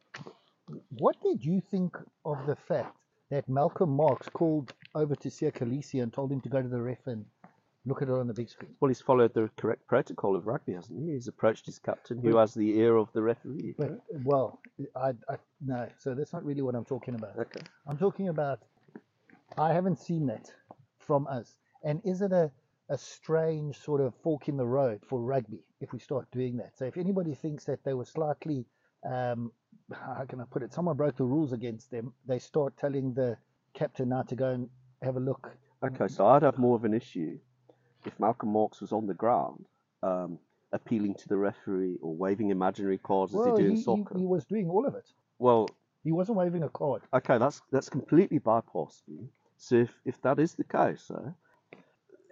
what 0.97 1.15
did 1.21 1.43
you 1.43 1.61
think 1.61 1.97
of 2.25 2.45
the 2.45 2.55
fact 2.55 2.95
that 3.29 3.47
Malcolm 3.49 3.89
Marx 3.91 4.29
called 4.29 4.73
over 4.95 5.15
to 5.15 5.29
Siya 5.29 5.51
Kolisi 5.51 6.01
and 6.01 6.11
told 6.11 6.31
him 6.31 6.41
to 6.41 6.49
go 6.49 6.61
to 6.61 6.67
the 6.67 6.81
ref 6.81 7.05
and 7.07 7.25
look 7.85 8.01
at 8.01 8.09
it 8.09 8.13
on 8.13 8.27
the 8.27 8.33
big 8.33 8.49
screen? 8.49 8.73
Well, 8.79 8.89
he's 8.89 9.01
followed 9.01 9.33
the 9.33 9.49
correct 9.57 9.85
protocol 9.87 10.35
of 10.35 10.47
rugby, 10.47 10.73
hasn't 10.73 10.99
he? 10.99 11.11
He's 11.13 11.27
approached 11.27 11.65
his 11.65 11.77
captain, 11.79 12.19
who 12.21 12.37
has 12.37 12.53
the 12.53 12.77
ear 12.79 12.95
of 12.95 13.11
the 13.13 13.21
referee. 13.21 13.75
But, 13.77 14.01
well, 14.23 14.59
I, 14.95 15.09
I 15.29 15.37
no. 15.65 15.87
So 15.97 16.13
that's 16.15 16.33
not 16.33 16.43
really 16.45 16.61
what 16.61 16.75
I'm 16.75 16.85
talking 16.85 17.15
about. 17.15 17.37
Okay. 17.37 17.61
I'm 17.85 17.97
talking 17.97 18.29
about. 18.29 18.59
I 19.55 19.73
haven't 19.73 19.99
seen 19.99 20.25
that 20.27 20.51
from 20.99 21.27
us. 21.27 21.55
And 21.83 22.01
is 22.03 22.21
it 22.21 22.31
a 22.31 22.51
a 22.89 22.97
strange 22.97 23.77
sort 23.77 23.99
of 23.99 24.15
fork 24.23 24.47
in 24.47 24.55
the 24.55 24.65
road 24.65 25.01
for 25.05 25.19
rugby 25.21 25.59
if 25.81 25.91
we 25.91 25.99
start 25.99 26.25
doing 26.31 26.57
that? 26.57 26.77
So 26.77 26.85
if 26.85 26.97
anybody 26.97 27.35
thinks 27.35 27.65
that 27.65 27.83
they 27.83 27.93
were 27.93 28.05
slightly, 28.05 28.65
um, 29.05 29.51
how 29.91 30.23
can 30.27 30.39
I 30.39 30.45
put 30.49 30.63
it? 30.63 30.73
Someone 30.73 30.95
broke 30.95 31.17
the 31.17 31.25
rules 31.25 31.51
against 31.53 31.91
them. 31.91 32.13
They 32.25 32.39
start 32.39 32.77
telling 32.77 33.13
the 33.13 33.37
captain 33.73 34.09
now 34.09 34.23
to 34.23 34.35
go 34.35 34.51
and 34.51 34.69
have 35.01 35.17
a 35.17 35.19
look. 35.19 35.51
Okay, 35.83 36.07
so 36.07 36.25
I'd 36.27 36.43
have 36.43 36.57
more 36.57 36.75
of 36.75 36.85
an 36.85 36.93
issue 36.93 37.37
if 38.05 38.17
Malcolm 38.19 38.53
Marx 38.53 38.79
was 38.79 38.93
on 38.93 39.05
the 39.05 39.13
ground, 39.13 39.65
um, 40.01 40.39
appealing 40.71 41.15
to 41.15 41.27
the 41.27 41.37
referee 41.37 41.97
or 42.01 42.15
waving 42.15 42.49
imaginary 42.51 42.97
cards 42.97 43.33
as 43.33 43.39
Well, 43.39 43.55
do 43.57 43.63
he, 43.63 43.69
in 43.69 43.75
he, 43.75 43.81
soccer. 43.83 44.17
he 44.17 44.25
was 44.25 44.45
doing 44.45 44.69
all 44.69 44.85
of 44.87 44.95
it. 44.95 45.11
Well, 45.39 45.67
He 46.03 46.13
wasn't 46.13 46.37
waving 46.37 46.63
a 46.63 46.69
card. 46.69 47.01
okay, 47.13 47.37
that's 47.37 47.61
that's 47.71 47.89
completely 47.89 48.39
bypassed 48.39 49.01
me. 49.09 49.29
So 49.57 49.75
if, 49.77 49.91
if 50.05 50.21
that 50.21 50.39
is 50.39 50.55
the 50.55 50.63
case, 50.63 51.09
uh, 51.11 51.31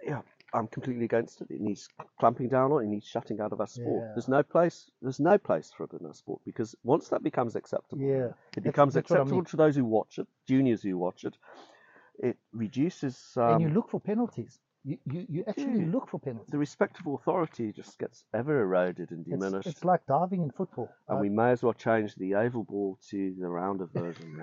yeah, 0.04 0.22
I'm 0.54 0.68
completely 0.68 1.04
against 1.04 1.40
it. 1.40 1.48
It 1.50 1.60
needs 1.60 1.88
clamping 2.20 2.48
down 2.48 2.72
on. 2.72 2.82
it. 2.82 2.86
It 2.86 2.88
needs 2.88 3.06
shutting 3.06 3.40
out 3.40 3.52
of 3.52 3.60
our 3.60 3.66
sport. 3.66 4.04
Yeah. 4.04 4.12
There's 4.14 4.28
no 4.28 4.42
place. 4.42 4.90
There's 5.02 5.20
no 5.20 5.36
place 5.38 5.72
for 5.76 5.84
it 5.84 5.92
in 5.98 6.06
our 6.06 6.14
sport 6.14 6.40
because 6.44 6.74
once 6.84 7.08
that 7.08 7.22
becomes 7.22 7.56
acceptable, 7.56 8.02
Yeah. 8.02 8.28
it 8.56 8.62
becomes 8.62 8.94
that's 8.94 9.10
what 9.10 9.18
I 9.18 9.22
acceptable 9.22 9.38
mean. 9.38 9.44
to 9.46 9.56
those 9.56 9.76
who 9.76 9.84
watch 9.84 10.18
it, 10.18 10.28
juniors 10.46 10.82
who 10.82 10.96
watch 10.96 11.24
it. 11.24 11.36
It 12.18 12.38
reduces 12.52 13.32
um, 13.36 13.54
and 13.54 13.62
you 13.62 13.68
look 13.68 13.90
for 13.90 14.00
penalties. 14.00 14.58
You, 14.86 14.98
you, 15.04 15.26
you 15.28 15.44
actually 15.48 15.80
Yeah. 15.80 15.90
look 15.92 16.08
for 16.08 16.20
penalties. 16.20 16.50
the 16.52 16.58
respect 16.58 17.00
of 17.00 17.06
authority 17.08 17.72
just 17.72 17.98
gets 17.98 18.24
ever 18.32 18.62
eroded 18.62 19.10
and 19.10 19.24
diminished. 19.24 19.66
it's 19.68 19.84
like 19.84 20.06
diving 20.06 20.42
in 20.42 20.50
football. 20.52 20.88
and 21.08 21.20
we 21.20 21.28
may 21.28 21.50
as 21.50 21.62
well 21.64 21.72
change 21.72 22.14
the 22.14 22.36
oval 22.36 22.62
ball 22.62 22.96
to 23.10 23.34
the 23.40 23.48
rounder 23.48 23.86
version. 23.92 24.38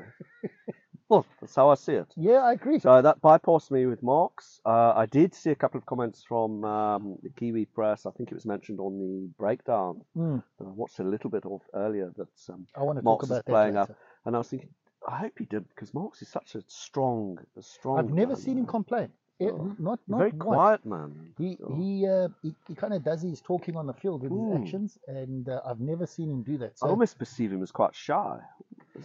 well, 1.10 1.26
that's 1.40 1.56
how 1.56 1.70
I 1.70 1.76
see 1.76 1.94
it. 1.94 2.12
yeah, 2.18 2.40
I 2.44 2.54
agree. 2.54 2.80
So 2.80 3.02
that 3.02 3.22
bypassed 3.22 3.72
me 3.72 3.86
with 3.86 4.04
Marx. 4.04 4.60
Uh, 4.66 4.92
I 4.94 5.06
did 5.06 5.34
see 5.34 5.52
a 5.52 5.56
couple 5.56 5.78
of 5.78 5.86
comments 5.86 6.26
from 6.28 6.66
um, 6.66 7.16
the 7.24 7.30
Kiwi 7.30 7.66
press. 7.66 8.06
I 8.06 8.12
think 8.12 8.30
it 8.30 8.36
was 8.36 8.46
mentioned 8.46 8.80
on 8.82 9.00
the 9.00 9.30
breakdown 9.38 10.02
Mm, 10.18 10.44
that 10.60 10.66
I 10.68 10.72
watched 10.72 11.00
a 11.00 11.04
little 11.06 11.30
bit 11.30 11.46
of 11.46 11.62
earlier. 11.74 12.12
That 12.18 12.54
um, 12.54 12.68
I 12.76 12.82
want 12.84 13.00
to 13.00 13.06
Marx 13.06 13.28
talk 13.28 13.30
is 13.30 13.32
about 13.38 13.46
playing 13.46 13.78
up. 13.78 13.92
and 14.26 14.36
I 14.36 14.40
was 14.40 14.50
thinking, 14.50 14.70
I 15.08 15.18
hope 15.18 15.34
he 15.40 15.46
did 15.46 15.68
because 15.70 15.94
Marx 15.94 16.22
is 16.22 16.28
such 16.28 16.56
a 16.56 16.62
strong, 16.68 17.38
a 17.58 17.62
strong. 17.62 17.98
I've 18.00 18.14
never 18.14 18.34
guy, 18.36 18.40
seen 18.42 18.58
him 18.58 18.66
complain. 18.66 19.10
It, 19.40 19.52
Oh, 19.52 19.76
not 19.80 20.00
not 20.08 20.18
Very 20.20 20.32
once. 20.32 20.44
quiet 20.44 20.86
man. 20.86 21.34
He 21.38 21.58
Oh. 21.64 21.76
he 21.76 22.08
uh, 22.08 22.30
he, 22.42 22.56
he 22.68 22.76
kind 22.76 22.94
of 22.94 23.04
does 23.04 23.22
his 23.24 23.42
talking 23.42 23.76
on 23.76 23.88
the 23.88 23.94
field 23.94 24.22
with 24.24 24.32
Ooh. 24.32 24.52
his 24.52 24.62
actions, 24.62 24.98
and 25.08 25.50
uh, 25.50 25.62
I've 25.66 25.80
never 25.80 26.06
seen 26.06 26.30
him 26.30 26.44
do 26.44 26.58
that. 26.60 26.72
I 26.74 26.86
So 26.86 26.88
almost 26.90 27.18
perceive 27.18 27.52
him 27.52 27.62
as 27.64 27.72
quite 27.72 27.96
shy. 27.96 28.40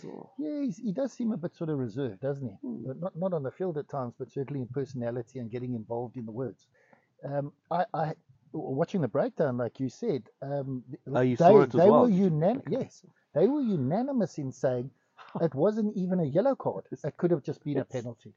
well. 0.04 0.32
yeah, 0.38 0.60
he's, 0.64 0.76
he 0.76 0.92
does 0.92 1.12
seem 1.12 1.32
a 1.32 1.36
bit 1.36 1.56
sort 1.56 1.70
of 1.70 1.78
reserved, 1.78 2.20
doesn't 2.20 2.46
he? 2.46 2.54
Hmm. 2.62 2.84
But 2.86 3.00
Not 3.00 3.16
not 3.16 3.32
on 3.32 3.42
the 3.42 3.50
field 3.50 3.78
at 3.78 3.88
times, 3.88 4.14
but 4.18 4.30
certainly 4.30 4.60
in 4.60 4.68
personality 4.68 5.38
and 5.38 5.50
getting 5.50 5.74
involved 5.74 6.16
in 6.16 6.26
the 6.26 6.32
words. 6.32 6.66
Um, 7.24 7.52
I, 7.70 7.84
I 7.94 8.14
watching 8.52 9.00
the 9.00 9.08
breakdown, 9.08 9.56
like 9.56 9.80
you 9.80 9.88
said. 9.88 10.24
Um, 10.42 10.84
Oh, 11.12 11.20
you 11.22 11.36
they, 11.36 11.44
saw 11.44 11.60
it 11.62 11.74
as 11.74 11.80
they 11.80 11.90
well, 11.90 12.02
were 12.02 12.10
you? 12.10 12.60
Yes, 12.68 13.02
they 13.34 13.46
were 13.48 13.60
unanimous 13.62 14.38
in 14.38 14.52
saying 14.52 14.90
it 15.40 15.54
wasn't 15.54 15.96
even 15.96 16.20
a 16.20 16.24
yellow 16.24 16.54
card. 16.54 16.84
It 16.90 17.16
could 17.16 17.30
have 17.30 17.42
just 17.42 17.64
been 17.64 17.78
a 17.78 17.84
penalty. 17.84 18.32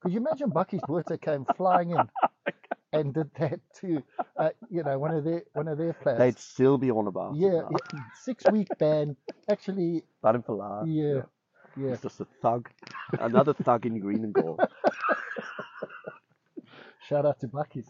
Could 0.00 0.12
you 0.12 0.18
imagine 0.18 0.50
Bakkies 0.50 0.86
Botha 0.86 1.18
came 1.18 1.44
flying 1.56 1.90
in 1.90 2.08
and 2.92 3.12
did 3.12 3.30
that 3.38 3.60
to, 3.80 4.02
uh, 4.36 4.50
you 4.70 4.82
know, 4.84 4.98
one 4.98 5.14
of 5.14 5.24
their 5.24 5.42
one 5.52 5.68
of 5.68 5.78
their 5.78 5.92
players? 5.92 6.18
They'd 6.18 6.38
still 6.38 6.78
be 6.78 6.90
on 6.90 7.06
about 7.06 7.34
it. 7.34 7.38
yeah, 7.40 7.60
now. 7.60 7.68
yeah, 7.92 8.00
six 8.22 8.44
week 8.50 8.68
ban. 8.78 9.16
Actually, 9.48 10.02
Ban 10.22 10.36
him 10.36 10.42
for 10.42 10.54
life. 10.56 10.86
yeah, 10.86 11.22
yeah. 11.76 11.90
He's 11.90 12.00
just 12.00 12.20
a 12.20 12.26
thug. 12.42 12.70
Another 13.18 13.54
thug 13.54 13.86
in 13.86 13.98
green 13.98 14.24
and 14.24 14.32
gold. 14.32 14.60
Shout 17.08 17.24
out 17.26 17.40
to 17.40 17.48
Bucky's. 17.48 17.88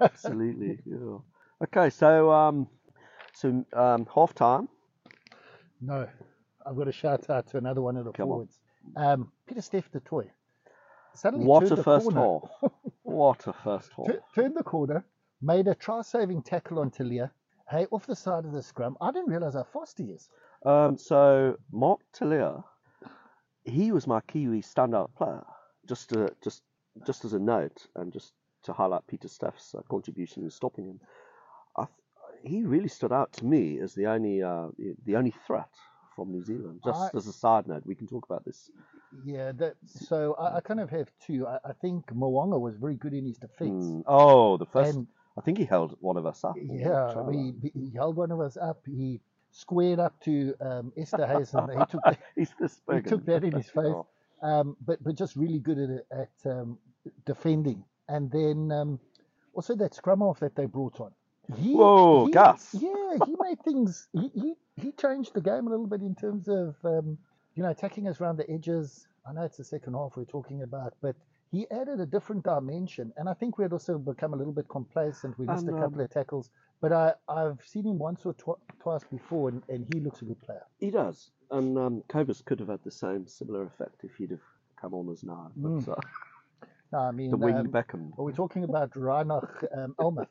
Absolutely. 0.00 0.78
Yeah. 0.84 1.18
Okay, 1.62 1.88
so 1.90 2.30
um, 2.30 2.68
so 3.32 3.64
um, 3.72 4.06
half 4.14 4.34
time. 4.34 4.68
No, 5.80 6.06
I've 6.66 6.76
got 6.76 6.88
a 6.88 6.92
shout 6.92 7.28
out 7.30 7.46
to 7.48 7.58
another 7.58 7.82
one 7.82 7.96
of 7.96 8.04
the 8.04 8.12
Come 8.12 8.28
forwards. 8.28 8.58
Um, 8.96 9.30
Pieter-Steph 9.46 9.90
du 9.92 10.00
Toit. 10.00 10.30
Suddenly 11.14 11.46
What 11.46 11.70
a 11.70 11.76
the 11.76 11.82
first 11.82 12.06
corner, 12.10 12.20
half. 12.62 12.72
What 13.02 13.46
a 13.46 13.52
first 13.52 13.90
half. 13.96 14.06
tu- 14.06 14.20
turned 14.34 14.56
the 14.56 14.62
corner, 14.64 15.04
made 15.40 15.68
a 15.68 15.74
try-saving 15.74 16.42
tackle 16.42 16.78
on 16.80 16.90
Tele'a. 16.90 17.30
Hey, 17.70 17.86
off 17.90 18.06
the 18.06 18.16
side 18.16 18.44
of 18.44 18.52
the 18.52 18.62
scrum. 18.62 18.96
I 19.00 19.10
didn't 19.10 19.30
realize 19.30 19.54
how 19.54 19.64
fast 19.64 19.98
he 19.98 20.04
is. 20.04 20.28
Um, 20.66 20.96
so 20.98 21.56
Mark 21.72 22.00
Tele'a, 22.12 22.62
he 23.64 23.92
was 23.92 24.06
my 24.06 24.20
Kiwi 24.22 24.62
standout 24.62 25.14
player. 25.14 25.44
Just 25.86 26.10
to, 26.10 26.30
just 26.42 26.62
just 27.06 27.24
as 27.24 27.32
a 27.34 27.38
note, 27.38 27.86
and 27.96 28.12
just 28.12 28.32
to 28.62 28.72
highlight 28.72 29.06
Pieter-Steph's 29.06 29.74
uh, 29.74 29.82
contribution 29.90 30.42
in 30.44 30.50
stopping 30.50 30.86
him, 30.86 31.00
I 31.76 31.84
th- 31.84 32.52
he 32.52 32.62
really 32.64 32.88
stood 32.88 33.12
out 33.12 33.32
to 33.34 33.44
me 33.44 33.80
as 33.80 33.94
the 33.94 34.06
only 34.06 34.42
uh, 34.42 34.68
the 35.04 35.16
only 35.16 35.34
threat 35.46 35.68
from 36.14 36.32
New 36.32 36.42
Zealand. 36.44 36.80
Just 36.84 37.00
I- 37.14 37.16
as 37.16 37.26
a 37.26 37.32
side 37.32 37.66
note, 37.66 37.82
we 37.86 37.94
can 37.94 38.06
talk 38.06 38.24
about 38.24 38.44
this. 38.44 38.70
Yeah, 39.24 39.52
that, 39.52 39.76
so 39.86 40.34
I, 40.34 40.56
I 40.56 40.60
kind 40.60 40.80
of 40.80 40.90
have 40.90 41.08
two. 41.24 41.46
I, 41.46 41.58
I 41.64 41.72
think 41.72 42.06
Mwanga 42.06 42.58
was 42.60 42.76
very 42.76 42.96
good 42.96 43.12
in 43.14 43.24
his 43.26 43.38
defence. 43.38 43.84
Hmm. 43.86 44.00
Oh, 44.06 44.56
the 44.56 44.66
first. 44.66 44.96
And 44.96 45.06
I 45.38 45.40
think 45.40 45.58
he 45.58 45.64
held 45.64 45.96
one 46.00 46.16
of 46.16 46.26
us 46.26 46.42
up. 46.44 46.56
yeah, 46.60 47.30
he, 47.30 47.54
he 47.74 47.90
held 47.94 48.16
one 48.16 48.30
of 48.32 48.40
us 48.40 48.56
up. 48.56 48.82
He 48.86 49.20
squared 49.50 50.00
up 50.00 50.18
to 50.24 50.54
um, 50.60 50.92
Esterhuizen. 50.98 51.78
He 51.78 51.86
took 51.86 52.02
that, 52.04 52.18
he 52.36 53.00
took 53.08 53.24
that 53.26 53.44
in 53.44 53.52
his 53.52 53.70
face. 53.74 53.94
Um, 54.42 54.76
but 54.84 55.02
but 55.02 55.14
just 55.14 55.36
really 55.36 55.58
good 55.60 55.78
at 55.78 56.18
at 56.18 56.50
um, 56.50 56.78
defending. 57.24 57.84
And 58.08 58.30
then 58.30 58.70
um, 58.72 59.00
also 59.54 59.74
that 59.76 59.94
scrum 59.94 60.22
off 60.22 60.40
that 60.40 60.54
they 60.56 60.66
brought 60.66 61.00
on. 61.00 61.12
He, 61.56 61.74
Whoa, 61.74 62.26
he- 62.26 62.32
Gus. 62.32 62.74
Yeah, 62.74 63.18
he 63.26 63.34
made 63.40 63.62
things. 63.62 64.08
He, 64.12 64.30
he 64.34 64.54
he 64.76 64.92
changed 64.92 65.34
the 65.34 65.40
game 65.40 65.66
a 65.66 65.70
little 65.70 65.86
bit 65.86 66.00
in 66.00 66.14
terms 66.14 66.48
of 66.48 66.74
um, 66.84 67.18
you 67.54 67.62
know 67.62 67.70
attacking 67.70 68.08
us 68.08 68.20
around 68.20 68.38
the 68.38 68.50
edges. 68.50 69.06
I 69.28 69.32
know 69.32 69.42
it's 69.42 69.56
the 69.56 69.64
second 69.64 69.94
half 69.94 70.16
we're 70.16 70.24
talking 70.24 70.62
about, 70.62 70.94
but 71.00 71.16
he 71.50 71.66
added 71.70 72.00
a 72.00 72.06
different 72.06 72.44
dimension. 72.44 73.12
And 73.16 73.28
I 73.28 73.34
think 73.34 73.56
we 73.58 73.64
had 73.64 73.72
also 73.72 73.96
become 73.98 74.34
a 74.34 74.36
little 74.36 74.52
bit 74.52 74.68
complacent. 74.68 75.38
We 75.38 75.46
missed 75.46 75.66
And, 75.66 75.76
a 75.76 75.80
couple 75.80 76.00
of 76.00 76.10
tackles, 76.10 76.50
but 76.80 76.92
I 76.92 77.14
I've 77.28 77.60
seen 77.64 77.86
him 77.86 77.98
once 77.98 78.24
or 78.26 78.34
tw- 78.34 78.60
twice 78.80 79.04
before, 79.04 79.50
and, 79.50 79.62
and 79.68 79.86
he 79.92 80.00
looks 80.00 80.22
a 80.22 80.24
good 80.24 80.40
player. 80.42 80.64
He 80.78 80.90
does. 80.90 81.30
And 81.50 81.78
um, 81.78 82.02
Cobus 82.08 82.42
could 82.42 82.58
have 82.60 82.68
had 82.68 82.82
the 82.84 82.90
same 82.90 83.26
similar 83.28 83.64
effect 83.64 84.02
if 84.02 84.14
he'd 84.16 84.30
have 84.30 84.40
come 84.80 84.94
on 84.94 85.08
as 85.10 85.22
nine. 85.22 85.50
But 85.56 85.70
Mm. 85.72 85.88
uh, 85.88 86.66
No, 86.92 86.98
I 86.98 87.10
mean, 87.12 87.30
the 87.30 87.36
wing 87.36 87.54
um, 87.56 87.68
Beckham. 87.68 88.12
are 88.18 88.24
we 88.24 88.32
talking 88.32 88.64
about 88.64 88.90
Reinach 88.96 89.64
um, 89.76 89.94
Elmer? 90.00 90.26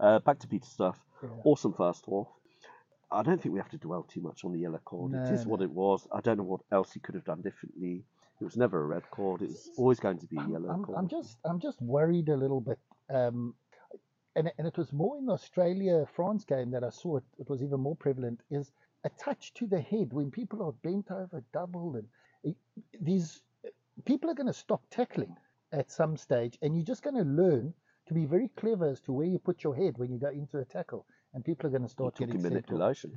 Uh, 0.00 0.18
back 0.20 0.38
to 0.40 0.48
Pieter-Steph. 0.48 0.96
Yeah. 1.22 1.28
Awesome 1.44 1.74
first 1.74 2.06
half. 2.10 2.26
I 3.12 3.22
don't 3.22 3.42
think 3.42 3.52
we 3.52 3.60
have 3.60 3.70
to 3.70 3.78
dwell 3.78 4.04
too 4.04 4.20
much 4.20 4.44
on 4.44 4.52
the 4.52 4.60
yellow 4.60 4.80
card. 4.84 5.12
No, 5.12 5.22
it 5.22 5.30
is 5.30 5.44
no. 5.44 5.50
what 5.50 5.60
it 5.60 5.70
was. 5.70 6.06
I 6.12 6.20
don't 6.20 6.38
know 6.38 6.44
what 6.44 6.60
else 6.72 6.92
he 6.92 7.00
could 7.00 7.14
have 7.16 7.24
done 7.24 7.42
differently. 7.42 8.04
It 8.40 8.44
was 8.44 8.56
never 8.56 8.80
a 8.80 8.86
red 8.86 9.02
card. 9.10 9.42
It 9.42 9.48
was 9.48 9.70
always 9.76 10.00
going 10.00 10.18
to 10.18 10.26
be 10.26 10.38
a 10.38 10.48
yellow 10.48 10.70
I'm, 10.70 10.84
card. 10.84 10.96
I'm 10.96 11.08
just 11.08 11.36
I'm 11.44 11.60
just 11.60 11.82
worried 11.82 12.28
a 12.30 12.36
little 12.36 12.60
bit. 12.60 12.78
Um, 13.10 13.54
and, 14.36 14.50
and 14.56 14.66
it 14.66 14.78
was 14.78 14.92
more 14.92 15.18
in 15.18 15.26
the 15.26 15.32
Australia 15.32 16.06
France 16.14 16.44
game 16.44 16.70
that 16.70 16.84
I 16.84 16.90
saw 16.90 17.16
it, 17.16 17.24
it 17.38 17.50
was 17.50 17.62
even 17.62 17.80
more 17.80 17.96
prevalent 17.96 18.40
is 18.50 18.70
a 19.04 19.10
touch 19.10 19.52
to 19.54 19.66
the 19.66 19.80
head 19.80 20.12
when 20.12 20.30
people 20.30 20.62
are 20.62 20.72
bent 20.72 21.10
over, 21.10 21.42
doubled, 21.52 21.96
and 22.44 22.54
these 23.00 23.42
people 24.04 24.30
are 24.30 24.34
going 24.34 24.46
to 24.46 24.52
stop 24.52 24.82
tackling 24.90 25.36
at 25.72 25.90
some 25.90 26.16
stage, 26.16 26.56
and 26.62 26.76
you're 26.76 26.84
just 26.84 27.02
going 27.02 27.16
to 27.16 27.22
learn 27.22 27.74
to 28.10 28.14
be 28.14 28.26
very 28.26 28.48
clever 28.56 28.86
as 28.88 29.00
to 29.02 29.12
where 29.12 29.26
you 29.26 29.38
put 29.38 29.62
your 29.62 29.74
head 29.74 29.96
when 29.96 30.10
you 30.12 30.18
go 30.18 30.30
into 30.30 30.58
a 30.58 30.64
tackle, 30.64 31.06
and 31.32 31.44
people 31.44 31.66
are 31.68 31.70
going 31.70 31.82
to 31.84 31.88
start 31.88 32.16
took 32.16 32.26
getting 32.26 32.40
a 32.40 32.42
sent 32.42 32.54
off. 32.56 32.60
manipulation. 32.70 33.10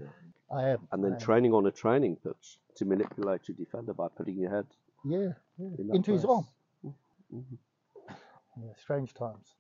I 0.51 0.69
am, 0.69 0.88
And 0.91 1.03
then 1.03 1.13
I 1.13 1.15
am. 1.15 1.21
training 1.21 1.51
on 1.53 1.65
a 1.65 1.71
training 1.71 2.15
pitch 2.17 2.60
to 2.75 2.86
manipulate 2.86 3.47
your 3.47 3.58
defender 3.58 3.93
by 3.93 4.08
putting 4.15 4.38
your 4.38 4.51
head 4.51 4.67
yeah, 5.03 5.29
yeah, 5.58 5.95
into 5.97 6.12
his 6.13 6.23
place. 6.25 6.36
arm. 6.36 6.45
Mhm. 7.34 7.58
Yeah, 8.62 8.73
strange 8.77 9.15
times. 9.15 9.56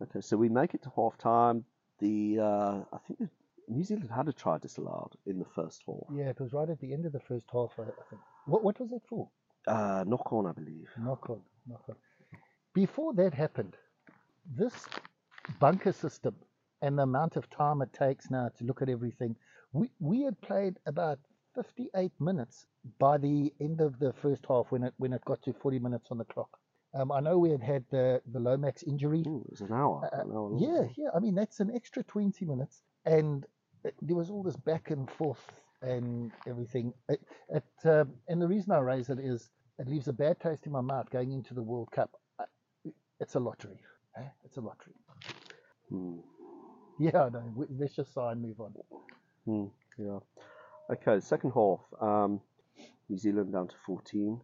Okay, 0.00 0.20
so 0.20 0.36
we 0.36 0.48
make 0.48 0.74
it 0.74 0.82
to 0.84 0.90
half 0.94 1.18
time. 1.18 1.64
The 1.98 2.38
uh, 2.38 2.76
I 2.92 2.98
think 3.06 3.28
New 3.66 3.82
Zealand 3.82 4.10
had 4.14 4.28
a 4.28 4.32
try 4.32 4.58
disallowed 4.58 5.14
in 5.26 5.40
the 5.40 5.44
first 5.56 5.82
half. 5.88 6.06
Yeah, 6.14 6.28
it 6.34 6.38
was 6.40 6.52
right 6.52 6.70
at 6.70 6.78
the 6.78 6.92
end 6.92 7.04
of 7.06 7.12
the 7.12 7.24
first 7.30 7.46
half, 7.52 7.72
I 7.80 7.82
I 7.82 8.04
think. 8.08 8.22
What 8.46 8.62
what 8.62 8.78
was 8.78 8.92
it 8.92 9.02
for? 9.10 9.28
Uh, 9.66 10.04
knock 10.06 10.32
on, 10.32 10.46
I 10.46 10.52
believe. 10.52 10.88
Knock 11.08 11.28
on, 11.30 11.40
knock 11.66 11.82
on. 11.88 11.96
Before 12.74 13.12
that 13.14 13.34
happened, 13.34 13.74
this 14.56 14.74
bunker 15.60 15.92
system 15.92 16.34
and 16.82 16.98
the 16.98 17.02
amount 17.02 17.36
of 17.36 17.48
time 17.50 17.82
it 17.82 17.92
takes 17.92 18.30
now 18.30 18.50
to 18.58 18.64
look 18.64 18.82
at 18.82 18.88
everything, 18.88 19.36
we, 19.72 19.90
we 19.98 20.22
had 20.22 20.40
played 20.40 20.78
about 20.86 21.18
58 21.54 22.12
minutes 22.20 22.66
by 22.98 23.18
the 23.18 23.52
end 23.60 23.80
of 23.80 23.98
the 23.98 24.12
first 24.12 24.44
half 24.48 24.66
when 24.70 24.84
it 24.84 24.94
when 24.98 25.12
it 25.12 25.24
got 25.24 25.42
to 25.42 25.52
40 25.52 25.78
minutes 25.78 26.08
on 26.10 26.18
the 26.18 26.24
clock. 26.24 26.50
Um, 26.94 27.12
I 27.12 27.20
know 27.20 27.38
we 27.38 27.50
had 27.50 27.62
had 27.62 27.84
the, 27.90 28.22
the 28.32 28.40
Lomax 28.40 28.82
injury. 28.82 29.22
Ooh, 29.26 29.44
it 29.44 29.50
was 29.50 29.60
an 29.60 29.72
hour. 29.72 30.08
Uh, 30.12 30.22
an 30.22 30.32
hour. 30.32 30.56
Yeah, 30.58 30.88
yeah. 30.96 31.10
I 31.14 31.18
mean, 31.18 31.34
that's 31.34 31.60
an 31.60 31.70
extra 31.74 32.02
20 32.02 32.44
minutes. 32.46 32.82
And 33.04 33.44
it, 33.84 33.94
there 34.00 34.16
was 34.16 34.30
all 34.30 34.42
this 34.42 34.56
back 34.56 34.90
and 34.90 35.10
forth 35.10 35.44
and 35.82 36.32
everything. 36.46 36.92
It, 37.08 37.20
it, 37.50 37.64
um, 37.84 38.14
and 38.28 38.40
the 38.40 38.48
reason 38.48 38.72
I 38.72 38.78
raise 38.78 39.10
it 39.10 39.18
is 39.18 39.50
it 39.78 39.86
leaves 39.86 40.08
a 40.08 40.12
bad 40.12 40.40
taste 40.40 40.66
in 40.66 40.72
my 40.72 40.80
mouth 40.80 41.10
going 41.10 41.32
into 41.32 41.54
the 41.54 41.62
World 41.62 41.90
Cup. 41.90 42.10
It's 43.20 43.34
a 43.34 43.40
lottery. 43.40 43.80
Eh? 44.18 44.28
It's 44.44 44.56
a 44.56 44.60
lottery. 44.60 44.94
Hmm. 45.88 46.18
Yeah, 46.98 47.24
I 47.24 47.28
know. 47.28 47.66
Let's 47.78 47.94
just 47.94 48.16
and 48.16 48.42
move 48.42 48.60
on. 48.60 48.74
Hmm, 49.44 49.66
yeah. 49.98 50.18
Okay, 50.90 51.20
second 51.20 51.52
half. 51.52 51.80
Um, 52.00 52.40
New 53.08 53.18
Zealand 53.18 53.52
down 53.52 53.68
to 53.68 53.74
14. 53.86 54.40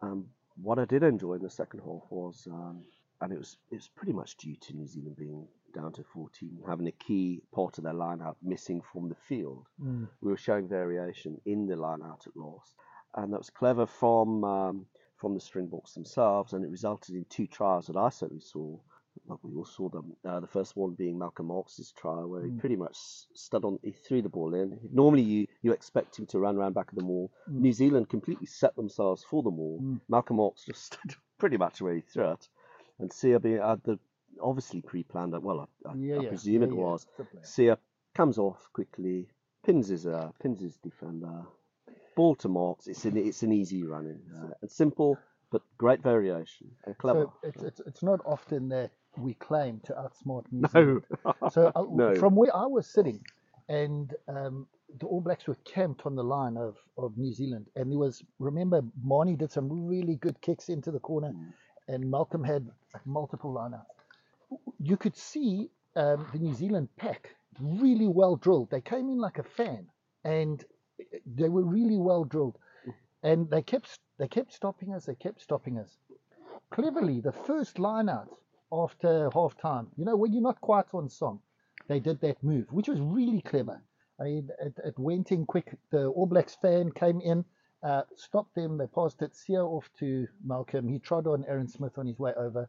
Um, 0.00 0.26
what 0.60 0.78
I 0.78 0.84
did 0.84 1.02
enjoy 1.02 1.34
in 1.34 1.42
the 1.42 1.50
second 1.50 1.80
half 1.80 2.02
was, 2.10 2.48
um, 2.50 2.82
and 3.20 3.32
it 3.32 3.38
was 3.38 3.56
it 3.70 3.76
was 3.76 3.88
pretty 3.88 4.12
much 4.12 4.36
due 4.36 4.56
to 4.56 4.74
New 4.74 4.86
Zealand 4.86 5.16
being 5.16 5.46
down 5.74 5.92
to 5.92 6.04
14, 6.12 6.58
having 6.66 6.86
a 6.86 6.92
key 6.92 7.42
part 7.54 7.78
of 7.78 7.84
their 7.84 7.94
line-out 7.94 8.36
missing 8.42 8.82
from 8.92 9.08
the 9.08 9.14
field. 9.14 9.66
Mm. 9.82 10.08
We 10.20 10.30
were 10.30 10.36
showing 10.36 10.68
variation 10.68 11.40
in 11.46 11.66
the 11.66 11.76
line-out 11.76 12.26
at 12.26 12.36
last, 12.36 12.74
and 13.14 13.32
that 13.32 13.38
was 13.38 13.50
clever 13.50 13.86
from 13.86 14.44
um, 14.44 14.86
from 15.22 15.34
the 15.34 15.40
Springboks 15.40 15.94
themselves, 15.94 16.52
and 16.52 16.64
it 16.64 16.70
resulted 16.70 17.14
in 17.14 17.24
two 17.30 17.46
trials 17.46 17.86
that 17.86 17.96
I 17.96 18.08
certainly 18.10 18.42
saw. 18.42 18.76
We 19.42 19.54
all 19.54 19.64
saw 19.64 19.88
them. 19.88 20.16
Uh, 20.24 20.40
the 20.40 20.46
first 20.48 20.74
one 20.74 20.94
being 20.94 21.16
Malcolm 21.18 21.46
Marx's 21.46 21.92
trial, 21.92 22.28
where 22.28 22.42
he 22.42 22.50
Mm. 22.50 22.58
pretty 22.58 22.76
much 22.76 22.96
stood 23.34 23.64
on, 23.64 23.78
he 23.84 23.92
threw 23.92 24.20
the 24.22 24.28
ball 24.28 24.52
in. 24.54 24.80
Normally, 24.92 25.22
you, 25.22 25.46
you 25.62 25.72
expect 25.72 26.18
him 26.18 26.26
to 26.26 26.40
run 26.40 26.56
around 26.56 26.72
back 26.72 26.90
of 26.90 26.98
the 26.98 27.04
maul. 27.04 27.30
Mm. 27.48 27.60
New 27.60 27.72
Zealand 27.72 28.08
completely 28.08 28.46
set 28.46 28.74
themselves 28.74 29.22
for 29.22 29.42
the 29.44 29.50
maul. 29.50 29.78
Mm. 29.80 30.00
Malcolm 30.08 30.38
Marx 30.38 30.64
just 30.64 30.82
stood 30.92 31.14
pretty 31.38 31.56
much 31.56 31.80
where 31.80 31.94
he 31.94 32.00
threw 32.00 32.32
it, 32.32 32.48
and 32.98 33.10
CRB 33.12 33.60
had 33.64 33.82
the 33.84 33.98
obviously 34.40 34.80
pre-planned. 34.82 35.40
Well, 35.40 35.60
I, 35.60 35.90
I, 35.90 35.94
Yeah, 35.94 36.16
I 36.18 36.22
yeah. 36.22 36.28
presume 36.28 36.62
yeah, 36.62 36.68
it 36.68 36.74
yeah. 36.74 36.80
was. 36.80 37.06
Sia 37.42 37.78
comes 38.14 38.38
off 38.38 38.68
quickly, 38.72 39.28
pins 39.62 39.86
his 39.88 40.04
uh, 40.06 40.30
pins 40.40 40.60
his 40.60 40.78
defender, 40.78 41.44
ball 42.14 42.34
to 42.36 42.48
Marx. 42.48 42.86
It's 42.86 43.04
an 43.04 43.16
it's 43.16 43.42
an 43.42 43.52
easy 43.52 43.84
running 43.84 44.20
uh, 44.36 44.50
and 44.62 44.70
simple, 44.70 45.18
but 45.50 45.62
great 45.78 46.02
variation 46.02 46.68
and 46.86 46.96
clever. 46.98 47.26
So 47.42 47.48
it's, 47.48 47.62
it's, 47.62 47.80
it's 47.86 48.02
not 48.02 48.20
often 48.24 48.68
that 48.70 48.90
we 49.18 49.34
claim 49.34 49.80
to 49.84 49.92
outsmart 49.92 50.44
New 50.50 50.66
Zealand. 50.68 51.04
no, 51.24 51.34
So 51.50 51.70
uh, 51.74 51.84
No. 51.92 52.14
from 52.14 52.34
where 52.34 52.54
I 52.56 52.66
was 52.66 52.86
sitting, 52.86 53.20
and 53.68 54.14
um, 54.28 54.66
the 55.00 55.06
All 55.06 55.20
Blacks 55.20 55.46
were 55.46 55.56
camped 55.64 56.06
on 56.06 56.14
the 56.16 56.24
line 56.24 56.56
of, 56.56 56.76
of 56.98 57.16
New 57.18 57.32
Zealand, 57.32 57.66
and 57.76 57.90
there 57.90 57.98
was 57.98 58.22
remember 58.38 58.82
Manie 59.04 59.36
did 59.36 59.50
some 59.52 59.86
really 59.88 60.16
good 60.16 60.40
kicks 60.40 60.68
into 60.68 60.90
the 60.90 61.00
corner, 61.00 61.32
Mm. 61.32 61.52
and 61.88 62.10
Malcolm 62.10 62.44
had 62.44 62.66
like, 62.94 63.06
multiple 63.06 63.52
lineouts. 63.54 63.84
You 64.80 64.96
could 64.96 65.16
see 65.16 65.70
um, 65.96 66.26
the 66.32 66.38
New 66.38 66.54
Zealand 66.54 66.88
pack 66.96 67.34
really 67.60 68.08
well 68.08 68.36
drilled. 68.36 68.70
They 68.70 68.80
came 68.80 69.08
in 69.10 69.18
like 69.18 69.38
a 69.38 69.42
fan, 69.42 69.86
and 70.24 70.64
they 71.26 71.48
were 71.48 71.64
really 71.64 71.98
well 71.98 72.24
drilled, 72.24 72.58
and 73.22 73.48
they 73.50 73.62
kept 73.62 73.98
they 74.18 74.28
kept 74.28 74.52
stopping 74.52 74.92
us. 74.94 75.06
They 75.06 75.14
kept 75.14 75.40
stopping 75.40 75.78
us. 75.78 75.98
Cleverly, 76.70 77.20
the 77.20 77.32
first 77.32 77.78
line 77.78 78.08
out 78.08 78.28
after 78.72 79.30
half 79.34 79.56
time, 79.58 79.88
you 79.96 80.04
know, 80.04 80.16
when 80.16 80.32
you're 80.32 80.42
not 80.42 80.60
quite 80.60 80.86
on 80.94 81.08
song, 81.08 81.40
they 81.88 82.00
did 82.00 82.20
that 82.20 82.42
move, 82.42 82.66
which 82.72 82.88
was 82.88 83.00
really 83.00 83.40
clever. 83.42 83.82
I 84.20 84.24
mean, 84.24 84.50
it, 84.60 84.78
it 84.84 84.98
went 84.98 85.32
in 85.32 85.46
quick. 85.46 85.76
The 85.90 86.06
All 86.06 86.26
Blacks 86.26 86.54
fan 86.54 86.92
came 86.92 87.20
in, 87.20 87.44
uh, 87.82 88.02
stopped 88.16 88.54
them. 88.54 88.78
They 88.78 88.86
passed 88.86 89.20
it 89.22 89.34
Sia 89.34 89.62
off 89.64 89.90
to 89.98 90.26
Malcolm. 90.44 90.88
He 90.88 90.98
trod 90.98 91.26
on 91.26 91.44
Aaron 91.48 91.68
Smith 91.68 91.98
on 91.98 92.06
his 92.06 92.18
way 92.18 92.32
over, 92.36 92.68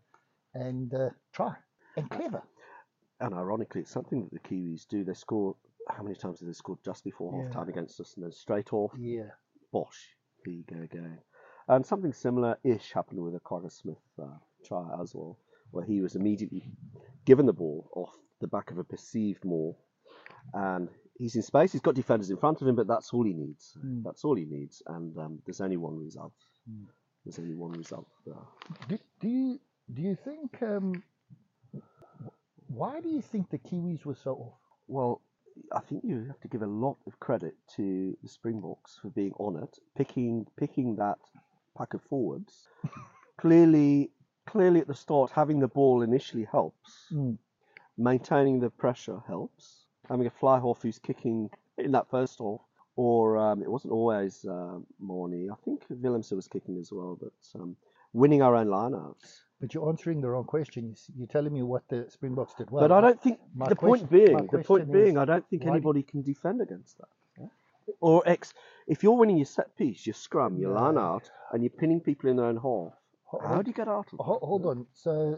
and 0.54 0.93
uh, 0.93 1.10
try 1.32 1.56
and 1.96 2.10
clever. 2.10 2.41
and 3.19 3.34
ironically, 3.34 3.82
it's 3.82 3.91
something 3.91 4.24
that 4.24 4.32
the 4.32 4.39
Kiwis 4.50 4.88
do. 4.88 5.04
They 5.04 5.13
score. 5.13 5.56
How 5.89 6.04
many 6.04 6.15
times 6.15 6.39
did 6.39 6.48
they 6.48 6.54
score 6.54 6.78
just 6.84 7.04
before 7.04 7.43
half 7.43 7.52
time 7.52 7.69
against 7.69 8.00
us, 8.00 8.13
and 8.15 8.24
then 8.24 8.32
straight 8.32 8.74
off, 8.74 8.91
Yeah, 8.98 9.32
bosh, 9.72 10.15
here 10.46 10.54
you 10.54 10.63
go 10.63 10.82
again. 10.82 11.19
And 11.67 11.86
something 11.86 12.13
similar-ish 12.13 12.91
happened 12.91 13.22
with 13.22 13.36
a 13.36 13.39
Kwagga 13.39 13.72
Smith 13.72 13.98
uh, 14.22 14.38
try 14.65 14.86
as 15.02 15.13
well, 15.15 15.38
where 15.72 15.86
he 15.86 16.02
was 16.02 16.15
immediately 16.15 16.63
given 17.26 17.46
the 17.46 17.54
ball 17.54 17.89
off 17.96 18.13
the 18.41 18.48
back 18.48 18.72
of 18.72 18.78
a 18.78 18.84
perceived 18.84 19.46
maul, 19.46 19.78
and 20.54 20.89
he's 21.17 21.36
in 21.36 21.41
space. 21.41 21.72
He's 21.72 21.82
got 21.82 21.96
defenders 21.96 22.30
in 22.30 22.38
front 22.38 22.62
of 22.62 22.67
him, 22.67 22.76
but 22.76 22.88
that's 22.88 23.13
all 23.13 23.24
he 23.24 23.34
needs. 23.34 23.78
Mm. 23.84 24.04
That's 24.04 24.24
all 24.26 24.36
he 24.36 24.46
needs, 24.46 24.82
and 24.88 25.17
um, 25.17 25.39
there's 25.46 25.62
only 25.62 25.78
one 25.78 25.98
result. 25.98 26.34
Mm. 26.69 26.86
There's 27.26 27.39
only 27.39 27.56
one 27.56 27.72
result. 27.72 28.08
there. 28.26 28.36
do, 28.89 29.00
do 29.22 29.30
you 29.30 29.60
do 29.93 30.02
you 30.02 30.17
think 30.24 30.62
um, 30.62 31.02
why 32.67 33.00
do 33.00 33.10
you 33.10 33.22
think 33.22 33.50
the 33.50 33.58
Kiwis 33.58 34.06
were 34.06 34.15
so 34.15 34.32
off? 34.34 34.60
Well, 34.88 35.22
I 35.72 35.80
think 35.80 36.04
you 36.04 36.26
have 36.28 36.39
to 36.42 36.48
give 36.48 36.62
a 36.62 36.68
lot 36.68 36.98
of 37.08 37.20
credit 37.20 37.56
to 37.76 38.18
the 38.22 38.30
Springboks 38.30 38.98
for 39.02 39.10
being 39.10 39.34
on 39.34 39.62
it, 39.62 39.78
picking 39.96 40.48
picking 40.58 40.96
that 40.98 41.20
pack 41.78 41.94
of 41.94 42.02
forwards. 42.04 42.68
clearly, 43.38 44.12
clearly 44.46 44.80
at 44.80 44.88
the 44.88 44.96
start, 44.96 45.32
having 45.32 45.60
the 45.60 45.68
ball 45.68 46.02
initially 46.02 46.48
helps. 46.52 47.08
Mm. 47.12 47.38
Maintaining 47.98 48.60
the 48.60 48.70
pressure 48.70 49.20
helps. 49.28 49.86
Having 50.10 50.28
a 50.28 50.32
fly 50.32 50.60
half 50.60 50.82
who's 50.82 51.00
kicking 51.00 51.50
in 51.78 51.92
that 51.92 52.10
first 52.10 52.39
half, 52.39 52.60
or 52.96 53.38
um, 53.38 53.62
it 53.62 53.70
wasn't 53.70 53.94
always 53.94 54.46
uh, 54.46 54.80
Manie. 55.00 55.50
I 55.50 55.56
think 55.63 55.84
Willemse 55.89 56.32
was 56.36 56.48
kicking 56.48 56.78
as 56.78 56.92
well, 56.92 57.18
but 57.20 57.62
um, 57.62 57.76
winning 58.12 58.42
our 58.42 58.56
own 58.56 58.68
lineouts. 58.68 59.42
But 59.62 59.74
you're 59.74 59.88
answering 59.88 60.20
the 60.22 60.30
wrong 60.30 60.44
question. 60.44 60.89
You, 60.89 60.96
you're 61.18 61.28
telling 61.28 61.54
me 61.54 61.62
what 61.63 61.84
the 61.88 62.06
Springboks 62.10 62.54
did 62.56 62.70
well. 62.70 62.88
but 62.88 62.92
I 62.92 63.02
don't 63.02 63.22
think 63.22 63.39
my 63.56 63.70
the 63.70 63.76
point 63.76 64.10
being, 64.10 64.36
the 64.36 64.48
question 64.48 64.63
point 64.66 64.92
being, 64.92 65.18
I 65.18 65.26
don't 65.26 65.48
think 65.50 65.63
why 65.63 65.70
do- 65.70 65.76
anybody 65.76 66.04
can 66.04 66.22
defend 66.22 66.62
against 66.62 66.98
that. 66.98 67.08
Or 68.00 68.24
ex, 68.26 68.54
if 68.88 69.04
you're 69.04 69.18
winning 69.18 69.36
your 69.38 69.46
set 69.46 69.76
piece, 69.76 70.08
your 70.08 70.13
scrum, 70.13 70.58
your 70.58 70.72
line 70.72 70.98
out, 70.98 71.30
and 71.52 71.62
you're 71.62 71.70
pinning 71.70 72.00
people 72.00 72.30
in 72.30 72.38
their 72.38 72.46
own 72.46 72.56
half, 72.56 72.94
how 73.42 73.62
do 73.62 73.70
you 73.70 73.74
get 73.74 73.89
out 73.89 74.08
of 74.13 74.18
that? 74.18 74.24
Hold 74.24 74.66
on. 74.66 74.86
So, 74.94 75.38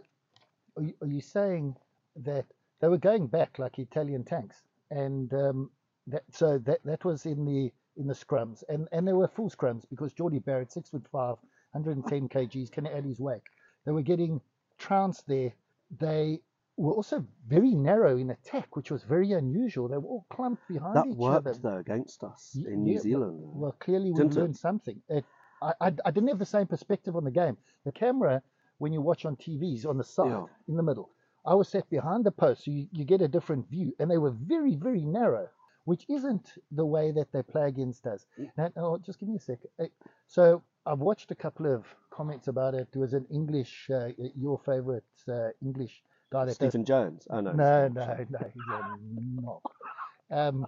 are 0.78 0.84
you, 0.84 0.94
are 1.02 1.08
you 1.08 1.22
saying 1.22 1.76
that 2.18 2.46
they 2.82 2.88
were 2.88 3.00
going 3.00 3.26
back 3.28 3.58
like 3.58 3.80
Italian 3.80 4.24
tanks, 4.26 4.62
and 4.92 5.34
um, 5.34 5.72
that 6.06 6.24
so 6.32 6.60
that 6.60 6.84
that 6.86 7.04
was 7.04 7.26
in 7.26 7.46
the 7.46 7.72
in 7.98 8.06
the 8.06 8.14
scrums, 8.14 8.64
and 8.70 8.88
and 8.92 9.08
they 9.08 9.14
were 9.14 9.28
full 9.28 9.50
scrums 9.50 9.84
because 9.90 10.14
Jordie 10.14 10.38
Barrett, 10.38 10.72
six 10.72 10.90
foot 10.90 11.08
five, 11.12 11.38
110 11.72 12.30
kgs, 12.30 12.72
can 12.72 12.86
add 12.86 13.06
his 13.06 13.20
weight. 13.20 13.42
They 13.86 13.92
were 13.92 14.02
getting 14.02 14.42
trounced 14.78 15.28
there. 15.28 15.54
They 16.00 16.42
were 16.78 16.92
also 16.94 17.26
very 17.48 17.74
narrow 17.76 18.18
in 18.18 18.32
attack, 18.32 18.76
which 18.76 18.92
was 18.92 19.04
very 19.04 19.32
unusual. 19.32 19.88
They 19.88 19.98
were 19.98 20.10
all 20.10 20.26
clumped 20.30 20.68
behind 20.68 20.96
That 20.96 21.08
each 21.08 21.16
worked 21.18 21.48
other. 21.48 21.54
though 21.62 21.78
against 21.78 22.24
us 22.24 22.56
in 22.56 22.84
New 22.84 22.94
yeah, 22.96 23.00
Zealand. 23.00 23.40
Well, 23.44 23.76
clearly 23.80 24.12
we 24.12 24.18
Didn't 24.18 24.36
it? 24.36 24.40
learned 24.42 24.58
something. 24.58 25.02
It, 25.10 25.24
I, 25.62 25.74
I, 25.80 25.94
I 26.06 26.12
didn't 26.12 26.28
have 26.30 26.40
the 26.40 26.46
same 26.46 26.68
perspective 26.68 27.16
on 27.16 27.24
the 27.24 27.32
game. 27.32 27.58
The 27.86 27.92
camera, 27.94 28.42
when 28.80 28.92
you 28.92 29.02
watch 29.02 29.24
on 29.26 29.38
TV, 29.38 29.76
is 29.76 29.86
on 29.86 29.98
the 29.98 30.04
side, 30.04 30.28
Yeah. 30.32 30.46
in 30.68 30.76
the 30.76 30.84
middle. 30.84 31.10
I 31.46 31.54
was 31.54 31.70
sat 31.70 31.90
behind 31.90 32.26
the 32.26 32.32
post, 32.32 32.66
so 32.66 32.72
you, 32.72 32.88
you 32.92 33.06
get 33.06 33.22
a 33.22 33.28
different 33.28 33.70
view, 33.70 33.94
and 34.00 34.10
they 34.12 34.18
were 34.18 34.32
very, 34.32 34.76
very 34.76 35.06
narrow, 35.06 35.48
which 35.86 36.06
isn't 36.10 36.54
the 36.72 36.86
way 36.86 37.12
that 37.12 37.32
they 37.32 37.44
play 37.44 37.68
against 37.68 38.06
us. 38.08 38.26
Now, 38.58 38.72
oh, 38.76 38.98
just 38.98 39.20
give 39.20 39.30
me 39.30 39.36
a 39.38 39.40
sec. 39.40 39.60
Uh, 39.80 39.86
So 40.28 40.64
I've 40.86 41.00
watched 41.00 41.32
a 41.32 41.36
couple 41.36 41.74
of 41.74 41.86
comments 42.12 42.48
about 42.48 42.76
it. 42.76 42.88
There 42.92 43.02
was 43.02 43.14
an 43.14 43.26
English, 43.32 43.90
uh, 43.90 44.10
your 44.36 44.60
favorite 44.60 45.04
uh, 45.28 45.50
English 45.62 46.02
guy 46.32 46.46
that 46.46 46.58
does 46.60 46.70
Stephen 46.70 46.86
Jones. 46.86 47.28
Oh 47.30 47.42
no. 47.42 47.52
no, 47.52 47.88
no, 47.88 48.26
no, 48.30 48.40
he's 48.54 48.64
not. 49.42 49.62
Um, 50.32 50.66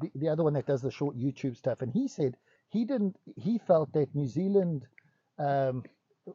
the, 0.00 0.10
the 0.14 0.28
other 0.28 0.42
one 0.42 0.54
that 0.54 0.66
does 0.66 0.82
the 0.82 0.90
short 0.90 1.16
YouTube 1.18 1.56
stuff, 1.56 1.82
and 1.82 1.92
he 1.92 2.08
said 2.08 2.36
he 2.70 2.84
didn't. 2.84 3.16
He 3.36 3.58
felt 3.58 3.92
that 3.92 4.14
New 4.14 4.26
Zealand 4.26 4.86
um, 5.38 5.84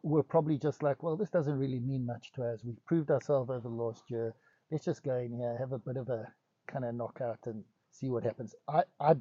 were 0.04 0.24
probably 0.24 0.58
just 0.58 0.84
like, 0.84 1.04
well, 1.04 1.18
this 1.18 1.30
doesn't 1.30 1.58
really 1.58 1.80
mean 1.80 2.06
much 2.06 2.32
to 2.34 2.44
us. 2.44 2.64
We've 2.64 2.86
proved 2.86 3.12
ourselves 3.12 3.50
over 3.50 3.62
the 3.62 3.70
last 3.70 4.10
year. 4.10 4.34
Let's 4.72 4.86
just 4.86 5.04
go 5.04 5.18
in 5.18 5.34
here, 5.34 5.56
have 5.60 5.72
a 5.72 5.80
bit 5.80 5.98
of 5.98 6.10
a 6.10 6.32
kind 6.68 6.86
of 6.86 6.96
knockout, 6.96 7.40
and 7.46 7.64
see 7.92 8.10
what 8.10 8.24
happens. 8.24 8.56
I, 8.68 8.84
I, 9.00 9.16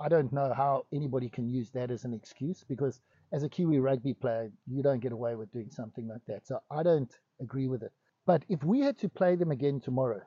I 0.00 0.08
don't 0.08 0.32
know 0.32 0.52
how 0.54 0.86
anybody 0.92 1.28
can 1.28 1.48
use 1.48 1.70
that 1.70 1.90
as 1.90 2.04
an 2.04 2.12
excuse 2.12 2.64
because 2.68 3.00
as 3.32 3.42
a 3.42 3.48
Kiwi 3.48 3.78
rugby 3.78 4.14
player, 4.14 4.50
you 4.66 4.82
don't 4.82 5.00
get 5.00 5.12
away 5.12 5.34
with 5.34 5.52
doing 5.52 5.70
something 5.70 6.08
like 6.08 6.24
that. 6.26 6.46
So 6.46 6.60
I 6.70 6.82
don't 6.82 7.12
agree 7.40 7.68
with 7.68 7.82
it. 7.82 7.92
But 8.26 8.44
if 8.48 8.62
we 8.64 8.80
had 8.80 8.98
to 8.98 9.08
play 9.08 9.36
them 9.36 9.50
again 9.50 9.80
tomorrow 9.80 10.20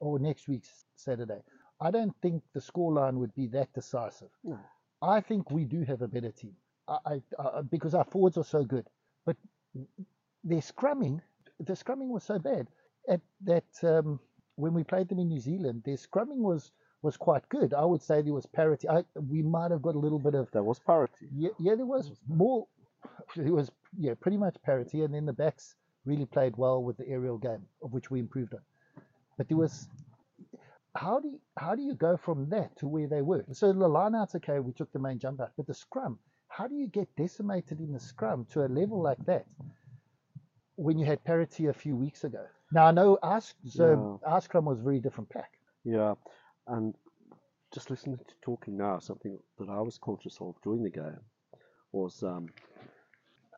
or 0.00 0.18
next 0.18 0.48
week's 0.48 0.84
Saturday, 0.96 1.40
I 1.80 1.90
don't 1.90 2.14
think 2.22 2.42
the 2.54 2.60
scoreline 2.60 3.14
would 3.14 3.34
be 3.34 3.46
that 3.48 3.72
decisive. 3.74 4.28
No. 4.42 4.58
I 5.02 5.20
think 5.20 5.50
we 5.50 5.64
do 5.64 5.82
have 5.84 6.02
a 6.02 6.08
better 6.08 6.32
team. 6.32 6.54
I, 6.88 6.98
I, 7.06 7.20
I 7.38 7.62
because 7.62 7.94
our 7.94 8.04
forwards 8.04 8.38
are 8.38 8.44
so 8.44 8.64
good, 8.64 8.86
but 9.24 9.36
their 10.44 10.60
scrumming, 10.60 11.20
the 11.60 11.74
scrumming 11.74 12.08
was 12.08 12.24
so 12.24 12.38
bad 12.38 12.68
at 13.08 13.20
that 13.44 13.64
um, 13.82 14.20
when 14.56 14.72
we 14.72 14.84
played 14.84 15.08
them 15.08 15.18
in 15.18 15.28
New 15.28 15.40
Zealand, 15.40 15.82
their 15.84 15.96
scrumming 15.96 16.38
was 16.38 16.72
was 17.06 17.16
quite 17.16 17.48
good. 17.48 17.70
I 17.72 17.84
would 17.90 18.02
say 18.02 18.16
there 18.22 18.34
was 18.40 18.46
parity. 18.46 18.88
I, 18.88 19.04
we 19.34 19.40
might 19.42 19.70
have 19.70 19.82
got 19.82 19.94
a 19.94 20.02
little 20.06 20.18
bit 20.18 20.34
of 20.34 20.50
There 20.50 20.62
was 20.72 20.78
parity. 20.78 21.26
yeah, 21.44 21.54
yeah, 21.58 21.74
there 21.80 21.90
was 21.96 22.04
more. 22.28 22.66
It 23.36 23.52
was 23.60 23.70
yeah, 23.98 24.14
pretty 24.20 24.36
much 24.36 24.56
parity, 24.70 24.98
and 25.04 25.14
then 25.14 25.26
the 25.26 25.38
backs 25.44 25.76
really 26.04 26.26
played 26.26 26.54
well 26.56 26.82
with 26.82 26.96
the 26.96 27.08
aerial 27.08 27.38
game, 27.38 27.62
of 27.82 27.92
which 27.92 28.10
we 28.10 28.20
improved 28.20 28.54
on. 28.54 28.64
But 29.38 29.48
there 29.48 29.58
was 29.64 29.88
how 30.96 31.20
do 31.20 31.28
you, 31.28 31.40
how 31.56 31.74
do 31.74 31.82
you 31.82 31.94
go 31.94 32.16
from 32.16 32.48
that 32.50 32.76
to 32.78 32.88
where 32.88 33.06
they 33.06 33.22
were? 33.22 33.44
So 33.52 33.72
the 33.72 33.88
lineouts, 33.88 34.34
okay, 34.36 34.58
we 34.60 34.72
took 34.72 34.92
the 34.92 34.98
main 34.98 35.18
jump 35.18 35.40
out, 35.40 35.52
but 35.56 35.66
the 35.66 35.74
scrum, 35.74 36.18
how 36.48 36.66
do 36.66 36.74
you 36.74 36.88
get 36.88 37.08
decimated 37.16 37.80
in 37.80 37.92
the 37.92 38.00
scrum 38.00 38.46
to 38.52 38.64
a 38.64 38.68
level 38.68 39.02
like 39.02 39.24
that 39.26 39.46
when 40.76 40.98
you 40.98 41.06
had 41.06 41.22
parity 41.24 41.66
a 41.66 41.72
few 41.72 41.96
weeks 41.96 42.24
ago? 42.24 42.44
Now 42.72 42.86
I 42.86 42.92
know 42.92 43.18
our, 43.22 43.40
so 43.66 44.20
our 44.26 44.40
scrum 44.40 44.64
was 44.64 44.80
very 44.80 45.00
different 45.00 45.30
pack. 45.30 45.50
Yeah, 45.84 46.14
and 46.66 46.94
just 47.72 47.90
listening 47.90 48.18
to 48.18 48.34
talking 48.42 48.76
now, 48.76 48.98
something 48.98 49.38
that 49.58 49.68
I 49.68 49.80
was 49.80 49.98
conscious 49.98 50.38
of 50.40 50.54
during 50.62 50.82
the 50.82 50.90
game 50.90 51.20
was, 51.92 52.22
um, 52.22 52.48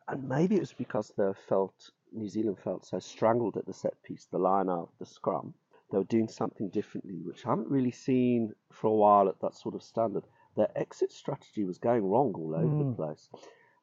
and 0.08 0.28
maybe 0.28 0.56
it 0.56 0.60
was 0.60 0.72
because 0.72 1.12
they 1.16 1.30
felt 1.48 1.90
New 2.12 2.28
Zealand 2.28 2.58
felt 2.58 2.86
so 2.86 2.98
strangled 2.98 3.56
at 3.56 3.66
the 3.66 3.72
set 3.72 4.02
piece, 4.02 4.26
the 4.30 4.38
line 4.38 4.68
out, 4.70 4.90
the 4.98 5.06
scrum. 5.06 5.54
They 5.90 5.98
were 5.98 6.04
doing 6.04 6.28
something 6.28 6.68
differently, 6.70 7.20
which 7.24 7.44
I 7.46 7.50
haven't 7.50 7.68
really 7.70 7.90
seen 7.90 8.52
for 8.72 8.88
a 8.88 8.94
while 8.94 9.28
at 9.28 9.40
that 9.40 9.54
sort 9.54 9.74
of 9.74 9.82
standard. 9.82 10.24
Their 10.56 10.68
exit 10.76 11.12
strategy 11.12 11.64
was 11.64 11.78
going 11.78 12.04
wrong 12.04 12.32
all 12.34 12.54
over 12.54 12.66
Mm. 12.74 12.90
the 12.90 12.96
place. 12.96 13.28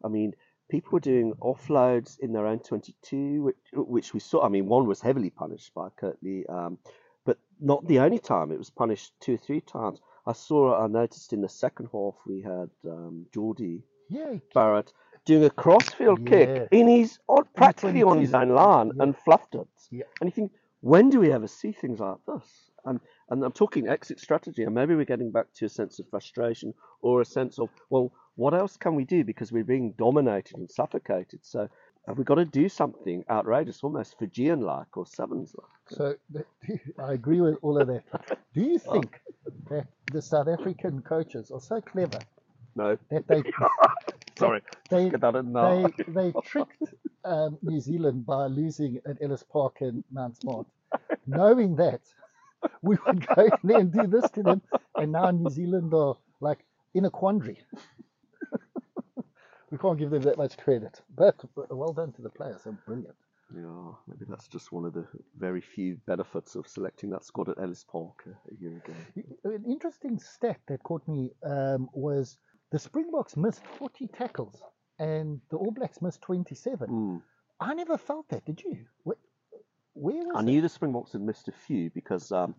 I 0.03 0.07
mean, 0.07 0.33
people 0.69 0.91
were 0.93 0.99
doing 0.99 1.33
offloads 1.41 2.19
in 2.19 2.31
their 2.33 2.45
own 2.47 2.59
22, 2.59 3.43
which, 3.43 3.57
which 3.73 4.13
we 4.13 4.19
saw. 4.19 4.43
I 4.43 4.49
mean, 4.49 4.67
one 4.67 4.85
was 4.87 5.01
heavily 5.01 5.29
punished 5.29 5.73
by 5.73 5.89
Kurt-Lee. 5.89 6.45
Um, 6.47 6.77
but 7.25 7.37
not 7.59 7.87
the 7.87 7.99
only 7.99 8.19
time. 8.19 8.51
It 8.51 8.57
was 8.57 8.69
punished 8.69 9.13
two 9.19 9.33
or 9.35 9.37
three 9.37 9.61
times. 9.61 9.99
I 10.27 10.33
saw, 10.33 10.81
I 10.83 10.87
noticed 10.87 11.33
in 11.33 11.41
the 11.41 11.49
second 11.49 11.89
half 11.91 12.15
we 12.25 12.41
had 12.41 12.69
um, 12.89 13.25
Jordie 13.33 13.83
Yeah, 14.09 14.35
Barrett 14.53 14.91
doing 15.25 15.43
a 15.43 15.49
crossfield 15.49 16.19
Yeah. 16.23 16.29
kick 16.29 16.67
in 16.71 16.87
his 16.87 17.19
on, 17.27 17.43
practically 17.55 18.03
on 18.03 18.19
his 18.19 18.33
own 18.33 18.49
line 18.49 18.91
Yeah. 18.95 19.03
and 19.03 19.17
fluffed 19.17 19.55
it. 19.55 19.67
Yeah. 19.91 20.05
And 20.21 20.27
you 20.29 20.31
think, 20.31 20.51
when 20.81 21.09
do 21.09 21.19
we 21.19 21.31
ever 21.31 21.47
see 21.47 21.71
things 21.71 21.99
like 21.99 22.17
this? 22.27 22.71
And 22.85 22.99
and 23.29 23.43
I'm 23.43 23.51
talking 23.51 23.87
exit 23.87 24.19
strategy, 24.19 24.63
and 24.63 24.75
maybe 24.75 24.93
we're 24.93 25.05
getting 25.05 25.31
back 25.31 25.47
to 25.55 25.65
a 25.65 25.69
sense 25.69 25.97
of 25.99 26.07
frustration 26.09 26.75
or 27.01 27.21
a 27.21 27.25
sense 27.25 27.57
of, 27.57 27.69
well, 27.89 28.11
what 28.35 28.53
else 28.53 28.77
can 28.77 28.93
we 28.93 29.05
do 29.05 29.23
because 29.23 29.51
we're 29.51 29.63
being 29.63 29.93
dominated 29.97 30.57
and 30.57 30.69
suffocated? 30.69 31.39
So 31.43 31.67
have 32.07 32.17
we 32.17 32.23
got 32.23 32.35
to 32.35 32.45
do 32.45 32.69
something 32.69 33.23
outrageous, 33.29 33.83
almost 33.83 34.17
Fijian 34.19 34.61
like 34.61 34.95
or 34.97 35.05
Sevens 35.05 35.55
like? 35.57 35.69
So 35.89 36.15
I 36.99 37.13
agree 37.13 37.41
with 37.41 37.57
all 37.61 37.79
of 37.81 37.87
that. 37.87 38.03
Do 38.53 38.61
you 38.61 38.79
think 38.91 39.19
that 39.69 39.87
the 40.11 40.21
South 40.21 40.47
African 40.47 41.01
coaches 41.01 41.51
are 41.51 41.59
so 41.61 41.81
clever 41.81 42.19
No, 42.75 42.97
that 43.09 43.27
they 43.27 43.43
sorry, 44.37 44.61
they 44.89 45.09
get 45.09 45.21
that 45.21 45.35
in 45.35 45.51
now. 45.53 45.83
they 45.85 46.03
they 46.07 46.33
tricked 46.43 46.93
um, 47.23 47.57
New 47.61 47.79
Zealand 47.79 48.25
by 48.25 48.47
losing 48.47 48.99
at 49.05 49.21
Ellis 49.21 49.43
Park 49.43 49.77
and 49.81 50.03
Mount 50.11 50.37
Smart, 50.37 50.67
knowing 51.27 51.75
that 51.77 52.01
we 52.81 52.97
would 53.05 53.25
go 53.27 53.43
in 53.43 53.51
there 53.63 53.79
and 53.79 53.91
do 53.91 54.07
this 54.07 54.29
to 54.31 54.43
them, 54.43 54.61
and 54.95 55.11
now 55.11 55.31
New 55.31 55.49
Zealand 55.49 55.93
are 55.93 56.15
like 56.41 56.65
in 56.93 57.05
a 57.05 57.09
quandary. 57.09 57.61
We 59.75 59.79
can't 59.79 59.99
give 59.99 60.09
them 60.09 60.21
that 60.21 60.37
much 60.37 60.55
credit, 60.57 61.01
but 61.17 61.35
well 61.69 61.91
done 61.91 62.13
to 62.13 62.21
the 62.21 62.29
players. 62.29 62.61
They're 62.63 62.71
brilliant. 62.87 63.13
Yeah, 63.53 63.91
maybe 64.07 64.23
that's 64.29 64.47
just 64.47 64.71
one 64.71 64.85
of 64.85 64.93
the 64.93 65.05
very 65.37 65.59
few 65.59 65.97
benefits 66.07 66.55
of 66.55 66.65
selecting 66.65 67.09
that 67.09 67.25
squad 67.25 67.49
at 67.49 67.59
Ellis 67.59 67.83
Park 67.83 68.23
a, 68.25 68.29
a 68.29 68.57
year 68.57 68.71
ago. 68.77 68.93
An 69.43 69.65
interesting 69.67 70.17
stat 70.17 70.61
that 70.69 70.81
caught 70.83 71.05
me 71.09 71.31
um, 71.43 71.89
was 71.91 72.37
the 72.71 72.79
Springboks 72.79 73.35
missed 73.35 73.63
40 73.77 74.07
tackles 74.17 74.61
and 74.97 75.41
the 75.51 75.57
All 75.57 75.71
Blacks 75.71 76.01
missed 76.01 76.21
27. 76.21 76.87
Mm. 76.87 77.21
I 77.59 77.73
never 77.73 77.97
felt 77.97 78.29
that, 78.29 78.45
did 78.45 78.61
you? 78.63 78.77
Where, 79.03 79.17
where 79.91 80.23
was 80.23 80.37
I 80.37 80.39
it? 80.39 80.43
knew 80.45 80.61
the 80.61 80.69
Springboks 80.69 81.11
had 81.11 81.21
missed 81.21 81.49
a 81.49 81.53
few 81.67 81.89
because 81.93 82.31
um, 82.31 82.55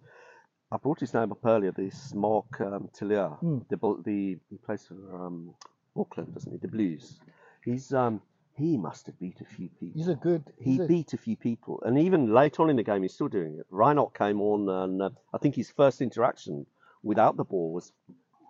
I 0.71 0.77
brought 0.77 1.01
his 1.01 1.15
name 1.15 1.33
up 1.33 1.47
earlier. 1.47 1.73
This 1.73 2.13
Mark 2.13 2.61
um, 2.61 2.91
Tele'a, 2.95 3.39
Mm. 3.43 3.67
the 3.71 4.03
the 4.05 4.39
he 4.51 4.59
plays 4.59 4.87
for 4.87 5.25
um, 5.27 5.55
Auckland, 5.99 6.35
doesn't 6.35 6.53
he? 6.53 6.59
The 6.59 6.69
Blues. 6.69 7.19
He's 7.65 7.93
um, 7.93 8.21
he 8.57 8.77
must 8.77 9.07
have 9.07 9.19
beat 9.19 9.41
a 9.41 9.45
few 9.45 9.69
people. 9.69 9.99
He's 10.01 10.09
a 10.09 10.15
good. 10.15 10.45
he 10.59 10.81
a, 10.81 10.87
beat 10.87 11.13
a 11.13 11.19
few 11.19 11.37
people, 11.37 11.83
and 11.85 11.99
even 11.99 12.33
late 12.33 12.59
on 12.59 12.71
in 12.71 12.77
the 12.77 12.83
game, 12.83 13.03
he's 13.03 13.15
still 13.15 13.29
doing 13.29 13.59
it. 13.59 13.67
Reinhardt 13.71 14.15
came 14.15 14.41
on, 14.41 14.69
and 14.69 15.03
uh, 15.03 15.11
I 15.35 15.39
think 15.39 15.55
his 15.55 15.71
first 15.71 16.01
interaction 16.01 16.67
without 17.03 17.37
the 17.37 17.45
ball 17.45 17.73
was 17.73 17.93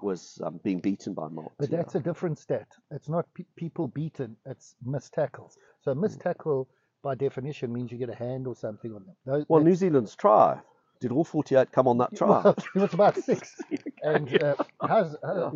was 0.03 0.41
um, 0.45 0.61
being 0.63 0.81
beaten 0.81 1.15
by 1.15 1.29
Mark. 1.29 1.53
but 1.59 1.71
that's 1.71 1.95
a 1.95 2.01
different 2.01 2.39
stat. 2.39 2.69
It's 2.91 3.09
not 3.09 3.27
pe- 3.35 3.45
people 3.57 3.89
beaten, 3.89 4.37
it's 4.45 4.77
missed 4.85 5.15
tackles. 5.15 5.57
So, 5.81 5.93
a 5.93 5.95
missed 5.95 6.21
tackle 6.21 6.69
by 7.03 7.15
definition 7.15 7.73
means 7.73 7.91
you 7.91 7.99
get 7.99 8.11
a 8.11 8.15
hand 8.15 8.47
or 8.47 8.55
something 8.55 8.93
on 8.93 9.05
them. 9.07 9.17
Those, 9.25 9.45
well, 9.49 9.63
New 9.63 9.75
Zealand's 9.75 10.15
try. 10.15 10.61
Did 11.01 11.13
all 11.13 11.25
48 11.25 11.71
come 11.73 11.89
on 11.89 11.99
that 11.99 12.17
try? 12.17 12.29
Well, 12.45 12.55
it 12.75 12.79
was 12.79 12.95
about 12.95 13.17
six. 13.17 13.55
and 14.03 14.43
uh, 14.43 14.55
how's, 14.81 15.15
uh, 15.17 15.51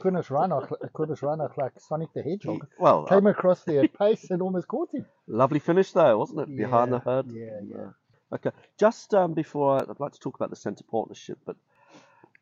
Kurnish 0.00 0.30
Reinach, 0.30 0.68
Kurnish 0.94 1.20
Reinach, 1.22 1.56
like 1.56 1.72
Sonic 1.78 2.12
the 2.14 2.22
Hedgehog, 2.22 2.66
well, 2.78 3.06
came 3.06 3.26
across 3.26 3.62
there 3.64 3.82
at 3.82 3.92
pace 3.98 4.30
and 4.30 4.42
almost 4.42 4.68
caught 4.68 4.92
him. 4.92 5.04
Lovely 5.28 5.58
finish 5.58 5.92
there, 5.92 6.16
wasn't 6.16 6.40
it? 6.40 6.56
Behind 6.56 6.92
the 6.92 7.02
Yeah, 7.04 7.14
head. 7.14 7.26
yeah, 7.32 7.60
yeah. 7.76 7.90
Okay. 8.34 8.50
Just 8.78 9.14
um, 9.14 9.34
before 9.34 9.76
I, 9.76 9.80
I'd 9.80 10.00
like 10.00 10.12
to 10.12 10.18
talk 10.20 10.36
about 10.36 10.50
the 10.50 10.56
centre 10.56 10.84
partnership, 10.90 11.38
but 11.44 11.56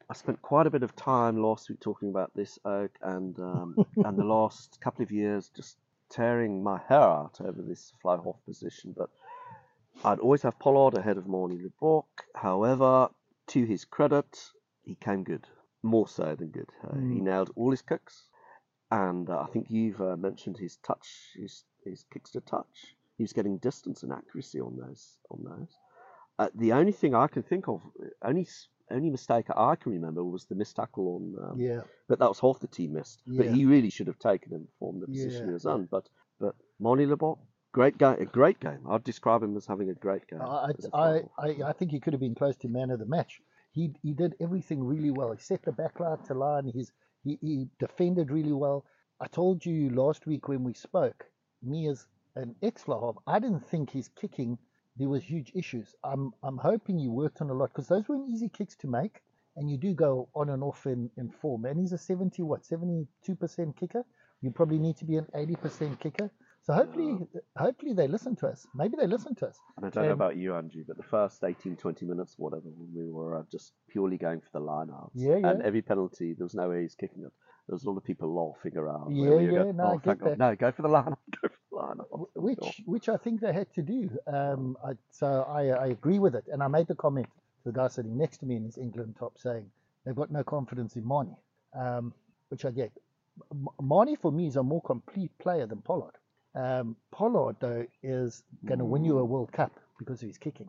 I 0.09 0.15
spent 0.15 0.41
quite 0.43 0.67
a 0.67 0.71
bit 0.71 0.83
of 0.83 0.95
time 0.97 1.43
last 1.43 1.69
week 1.69 1.81
talking 1.81 2.11
about 2.11 2.33
this 2.35 2.59
oak 2.65 2.93
and 3.03 3.39
um, 3.39 3.77
and 4.05 4.19
the 4.19 4.25
last 4.25 4.81
couple 4.81 5.03
of 5.03 5.11
years 5.13 5.51
just 5.55 5.77
tearing 6.11 6.63
my 6.63 6.81
hair 6.89 7.01
out 7.01 7.41
over 7.41 7.63
this 7.63 7.93
fly 8.03 8.17
half 8.17 8.37
position. 8.47 8.95
But 8.97 9.11
I'd 10.05 10.19
always 10.19 10.43
have 10.43 10.59
Pollard 10.59 10.95
ahead 10.95 11.19
of 11.19 11.27
Manie 11.27 11.59
Libbok. 11.59 12.05
However, 12.35 13.09
to 13.49 13.65
his 13.65 13.85
credit, 13.85 14.39
he 14.83 14.95
came 14.95 15.25
good, 15.25 15.47
more 15.83 16.09
so 16.09 16.35
than 16.35 16.49
good. 16.49 16.71
Uh, 16.83 16.97
He 16.97 17.21
Mm. 17.21 17.23
nailed 17.25 17.51
all 17.57 17.71
his 17.71 17.83
kicks, 17.83 18.29
and 18.91 19.29
uh, 19.29 19.41
I 19.41 19.47
think 19.53 19.71
you've 19.71 20.01
uh, 20.01 20.17
mentioned 20.17 20.57
his 20.59 20.77
touch, 20.79 21.35
his 21.37 21.65
his 21.85 22.05
kicks 22.13 22.31
to 22.33 22.41
touch. 22.41 22.97
He 23.17 23.23
was 23.25 23.33
getting 23.33 23.59
distance 23.59 24.03
and 24.03 24.13
accuracy 24.13 24.61
on 24.61 24.77
those 24.77 25.19
on 25.31 25.45
those. 25.45 25.79
Uh, 26.39 26.49
the 26.55 26.73
only 26.73 26.93
thing 26.93 27.15
I 27.15 27.27
can 27.27 27.43
think 27.43 27.69
of, 27.69 27.83
only 28.23 28.47
only 28.91 29.11
mistake 29.11 29.47
I 29.55 29.77
can 29.77 29.93
remember 29.93 30.25
was 30.25 30.47
the 30.47 30.55
missed 30.55 30.77
tackle 30.77 31.07
on. 31.17 31.51
Um, 31.51 31.59
Yeah. 31.61 31.83
But 32.09 32.19
that 32.19 32.29
was 32.29 32.41
half 32.41 32.59
the 32.59 32.67
team 32.67 32.95
missed. 32.95 33.23
Yeah. 33.27 33.37
But 33.45 33.55
he 33.55 33.65
really 33.67 33.91
should 33.91 34.09
have 34.09 34.19
taken 34.19 34.51
him 34.53 34.67
from 34.79 34.99
the 35.01 35.07
position 35.07 35.43
Yeah, 35.43 35.47
he 35.47 35.53
was 35.53 35.67
on. 35.67 35.87
But 35.87 36.09
but 36.39 36.55
Manie 36.81 37.07
Libbok, 37.07 37.39
great 37.73 37.99
game, 37.99 38.17
a 38.21 38.25
great 38.25 38.61
game. 38.61 38.81
I'd 38.89 39.05
describe 39.05 39.43
him 39.43 39.57
as 39.57 39.67
having 39.67 39.91
a 39.91 39.95
great 39.95 40.27
game. 40.29 40.43
I, 40.43 40.73
I. 40.93 41.21
I, 41.39 41.57
I 41.67 41.73
think 41.73 41.91
he 41.91 42.01
could 42.01 42.13
have 42.13 42.21
been 42.21 42.35
close 42.35 42.57
to 42.59 42.69
man 42.69 42.91
of 42.91 42.99
the 42.99 43.07
match. 43.07 43.41
He 43.73 43.93
he 44.03 44.13
did 44.13 44.35
everything 44.41 44.83
really 44.83 45.11
well. 45.11 45.33
He 45.33 45.41
set 45.41 45.63
the 45.63 45.73
back 45.73 46.01
line 46.01 46.19
to 46.27 46.35
line. 46.35 46.71
He's 46.75 46.93
he, 47.25 47.39
he 47.41 47.69
defended 47.79 48.31
really 48.31 48.53
well. 48.53 48.85
I 49.21 49.27
told 49.27 49.65
you 49.65 49.91
last 49.91 50.27
week 50.27 50.49
when 50.49 50.65
we 50.65 50.75
spoke, 50.75 51.27
me 51.63 51.89
as 51.89 52.07
an 52.37 52.55
ex 52.63 52.85
half, 52.87 53.17
I 53.27 53.39
didn't 53.39 53.69
think 53.69 53.91
his 53.91 54.09
kicking 54.09 54.59
there 54.97 55.09
was 55.09 55.23
huge 55.23 55.53
issues. 55.55 55.95
I'm 56.05 56.33
I'm 56.43 56.59
hoping 56.59 56.99
you 56.99 57.11
worked 57.11 57.41
on 57.41 57.51
a 57.51 57.55
lot 57.55 57.71
because 57.71 57.89
those 57.89 58.09
weren't 58.09 58.29
easy 58.29 58.49
kicks 58.49 58.77
to 58.77 58.89
make, 58.89 59.23
and 59.57 59.71
you 59.71 59.79
do 59.79 59.95
go 59.95 60.29
on 60.35 60.51
and 60.51 60.63
off 60.63 60.87
in, 60.87 61.11
in 61.17 61.31
form. 61.31 61.65
And 61.65 61.79
he's 61.79 61.93
a 61.93 61.99
seventy 61.99 62.43
what 62.43 62.67
seventy 62.67 63.07
two 63.25 63.35
percent 63.35 63.77
kicker. 63.77 64.05
You 64.43 64.51
probably 64.51 64.79
need 64.79 64.97
to 64.99 65.05
be 65.05 65.17
an 65.17 65.27
eighty 65.35 65.57
percent 65.57 66.01
kicker. 66.01 66.31
So 66.71 66.75
hopefully 66.77 67.19
hopefully 67.57 67.95
they 67.95 68.07
listen 68.07 68.37
to 68.37 68.47
us. 68.47 68.65
Maybe 68.77 68.95
they 68.97 69.09
listen 69.09 69.35
to 69.37 69.49
us. 69.49 69.59
And 69.77 69.87
I 69.87 69.91
don't 69.91 70.05
know 70.05 70.13
um, 70.13 70.21
about 70.21 70.37
you, 70.37 70.55
Andrew, 70.55 70.85
but 70.87 70.97
the 70.97 71.03
first 71.03 71.43
18, 71.43 71.75
20 71.75 72.07
minutes, 72.07 72.35
whatever, 72.39 72.63
when 72.77 72.95
we 72.95 73.11
were 73.11 73.41
uh, 73.41 73.43
just 73.51 73.73
purely 73.89 74.17
going 74.17 74.41
for 74.41 74.51
the 74.53 74.61
line 74.61 74.89
out. 74.91 75.11
Yeah, 75.13 75.39
yeah. 75.39 75.51
And 75.51 75.63
every 75.63 75.83
penalty, 75.83 76.33
there 76.33 76.45
was 76.45 76.55
no 76.55 76.69
way 76.69 76.83
he's 76.83 76.95
kicking 76.95 77.25
it. 77.25 77.33
There 77.67 77.75
was 77.75 77.83
a 77.83 77.91
lot 77.91 77.97
of 77.97 78.05
people 78.05 78.33
laughing 78.33 78.79
around. 78.79 79.17
Yeah, 79.17 79.31
we 79.31 79.47
yeah, 79.47 79.51
going, 79.51 79.77
no, 79.79 79.85
I 79.85 79.95
oh, 79.95 79.99
get 79.99 80.21
that. 80.21 80.39
No, 80.39 80.55
go 80.55 80.71
for 80.71 80.83
the 80.83 80.89
line. 80.89 81.17
Go 81.43 81.49
for 81.49 81.59
the 81.73 81.77
line 81.77 81.97
out. 81.99 82.07
Wh- 82.13 82.37
which 82.37 82.83
which 82.85 83.09
I 83.09 83.17
think 83.17 83.41
they 83.41 83.53
had 83.53 83.73
to 83.75 83.83
do. 83.83 84.09
Um, 84.29 84.77
I, 84.87 84.93
so 85.11 85.45
I, 85.49 85.71
I 85.71 85.87
agree 85.87 86.21
with 86.21 86.37
it, 86.37 86.45
and 86.53 86.63
I 86.63 86.69
made 86.69 86.87
the 86.87 86.95
comment 86.95 87.27
to 87.65 87.73
the 87.73 87.77
guy 87.77 87.89
sitting 87.89 88.17
next 88.17 88.39
to 88.39 88.47
me 88.47 88.55
in 88.55 88.65
his 88.65 88.79
England 88.79 89.17
top 89.19 89.39
saying 89.39 89.67
they've 90.05 90.15
got 90.15 90.31
no 90.31 90.45
confidence 90.45 90.95
in 90.95 91.05
Manie, 91.05 91.37
um, 91.77 92.15
which 92.49 92.65
I 92.65 92.71
get. 92.71 92.93
M- 93.51 93.67
Manie 93.81 94.15
for 94.15 94.31
me 94.31 94.47
is 94.47 94.55
a 94.55 94.63
more 94.63 94.83
complete 94.83 95.37
player 95.39 95.67
than 95.67 95.83
Pollard. 95.83 96.15
Um, 96.55 96.97
Pollard 97.13 97.57
though 97.61 97.87
is 98.03 98.43
going 98.65 98.79
to 98.81 98.85
win 98.85 99.05
you 99.05 99.19
a 99.19 99.25
World 99.25 99.53
Cup 99.53 99.73
because 99.99 100.23
of 100.23 100.29
his 100.29 100.39
kicking. 100.39 100.69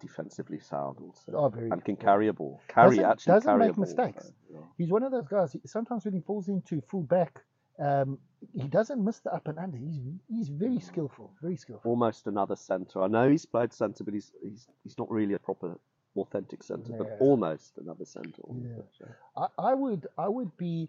Defensively 0.00 0.58
sound 0.58 0.96
also. 1.02 1.32
Oh, 1.34 1.48
very. 1.50 1.68
and 1.68 1.84
can 1.84 1.96
carry 1.96 2.28
a 2.28 2.32
ball. 2.32 2.58
Carry 2.68 2.96
Doesn't- 2.96 3.04
actually 3.04 3.32
doesn't 3.34 3.50
carry 3.50 3.66
make 3.66 3.76
ball. 3.76 3.84
mistakes. 3.84 4.32
Yeah. 4.50 4.60
He's 4.78 4.90
one 4.90 5.02
of 5.02 5.12
those 5.12 5.28
guys. 5.28 5.52
he- 5.52 5.60
Sometimes 5.66 6.06
when 6.06 6.14
he 6.14 6.20
falls 6.20 6.48
into 6.48 6.80
full 6.82 7.02
back 7.02 7.44
Um, 7.78 8.18
he 8.52 8.68
doesn't 8.68 9.02
miss 9.02 9.20
the 9.20 9.32
up 9.34 9.48
and 9.48 9.58
under. 9.58 9.78
He's 9.78 10.00
he's 10.28 10.48
very 10.50 10.80
skillful, 10.80 11.30
very 11.40 11.56
skillful. 11.56 11.90
Almost 11.90 12.26
another 12.26 12.54
centre. 12.56 13.00
I 13.02 13.06
know 13.08 13.30
he's 13.30 13.46
played 13.46 13.72
centre, 13.72 14.04
but 14.04 14.12
he's 14.12 14.32
he's 14.42 14.68
he's 14.82 14.98
not 14.98 15.10
really 15.10 15.32
a 15.34 15.38
proper 15.38 15.78
authentic 16.16 16.62
centre, 16.62 16.92
but 16.92 17.16
almost 17.20 17.78
another 17.78 18.04
centre. 18.04 18.42
on 18.48 18.62
the 18.62 18.68
Yeah. 18.68 18.74
pitch, 18.76 18.96
yeah. 19.00 19.06
I, 19.36 19.70
I 19.70 19.74
would 19.74 20.06
I 20.18 20.28
would 20.28 20.54
be 20.58 20.88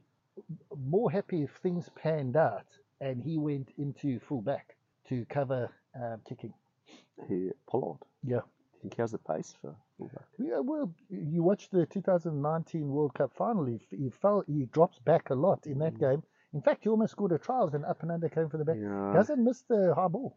more 0.76 1.10
happy 1.12 1.44
if 1.44 1.52
things 1.58 1.90
panned 1.96 2.36
out 2.36 2.66
and 3.02 3.22
he 3.22 3.38
went 3.38 3.70
into 3.78 4.20
fullback 4.22 4.76
to 5.10 5.26
cover 5.30 5.70
um, 6.02 6.22
kicking. 6.28 6.54
He 7.28 7.50
Pollard. 7.70 8.00
Yeah. 8.24 8.38
I 8.40 8.82
think 8.82 8.96
he 8.96 9.02
has 9.02 9.12
the 9.12 9.18
pace 9.20 9.54
for 9.62 9.76
fullback. 9.98 10.24
Yeah, 10.40 10.60
well, 10.60 10.92
you 11.10 11.44
watch 11.44 11.70
the 11.70 11.86
2019 11.86 12.88
World 12.88 13.14
Cup 13.14 13.32
final. 13.38 13.66
He, 13.66 13.80
he 13.90 14.10
fell, 14.22 14.44
he 14.48 14.66
drops 14.72 14.98
back 15.00 15.30
a 15.30 15.36
lot 15.36 15.66
in 15.68 15.80
that 15.80 16.00
game. 16.00 16.24
In 16.54 16.62
fact, 16.62 16.84
he 16.84 16.90
almost 16.90 17.12
scored 17.12 17.32
a 17.34 17.38
try 17.38 17.62
and 17.74 17.86
up 17.86 18.02
and 18.02 18.12
under 18.12 18.28
came 18.30 18.50
from 18.50 18.60
the 18.60 18.66
back. 18.66 18.78
Yeah. 18.82 19.12
Doesn't 19.14 19.44
miss 19.44 19.62
the 19.70 19.94
high 19.96 20.08
ball. 20.08 20.36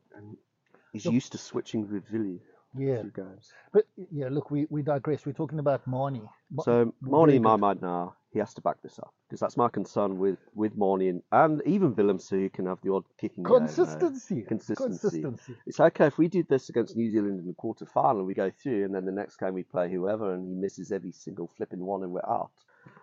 He's 0.93 1.05
Look- 1.07 1.15
used 1.15 1.33
to 1.33 1.39
switching 1.39 1.89
with 1.91 2.05
Villy 2.13 2.39
Yeah, 2.77 3.03
games. 3.15 3.53
but 3.73 3.85
yeah, 4.11 4.29
look, 4.31 4.51
we, 4.51 4.67
we 4.71 4.83
digress. 4.83 5.25
We're 5.27 5.33
talking 5.33 5.59
about 5.59 5.87
Manie. 5.87 6.23
Ma- 6.51 6.63
So 6.63 6.95
Manie, 7.01 7.39
my 7.39 7.57
mind 7.57 7.81
now, 7.83 8.15
he 8.35 8.41
has 8.41 8.53
to 8.53 8.61
back 8.61 8.83
this 8.83 8.99
up 8.99 9.15
because 9.27 9.41
that's 9.41 9.57
my 9.57 9.69
concern 9.69 10.19
with 10.19 10.39
with 10.55 10.77
Manie 10.77 11.09
and, 11.09 11.23
and 11.33 11.63
even 11.65 11.95
Willemse, 11.95 12.29
who 12.29 12.51
can 12.51 12.67
have 12.67 12.81
the 12.83 12.93
odd 12.93 13.05
kicking 13.19 13.45
game, 13.45 13.55
uh, 13.55 13.59
consistency, 13.61 14.43
Consistency. 14.43 15.23
consistency. 15.23 15.55
It's 15.67 15.81
okay 15.81 16.07
if 16.09 16.19
we 16.19 16.29
did 16.29 16.49
this 16.49 16.69
against 16.69 16.97
New 16.97 17.11
Zealand 17.11 17.41
in 17.41 17.47
the 17.47 17.55
quarter 17.55 17.87
final, 17.87 18.25
we 18.25 18.35
go 18.35 18.51
through, 18.51 18.85
and 18.85 18.95
then 18.95 19.07
the 19.07 19.13
next 19.13 19.37
game 19.37 19.55
we 19.55 19.63
play 19.63 19.91
whoever, 19.91 20.35
and 20.35 20.47
he 20.47 20.55
misses 20.55 20.93
every 20.93 21.13
single 21.13 21.49
flipping 21.57 21.81
one, 21.81 22.03
and 22.03 22.13
we're 22.13 22.29
out, 22.29 22.51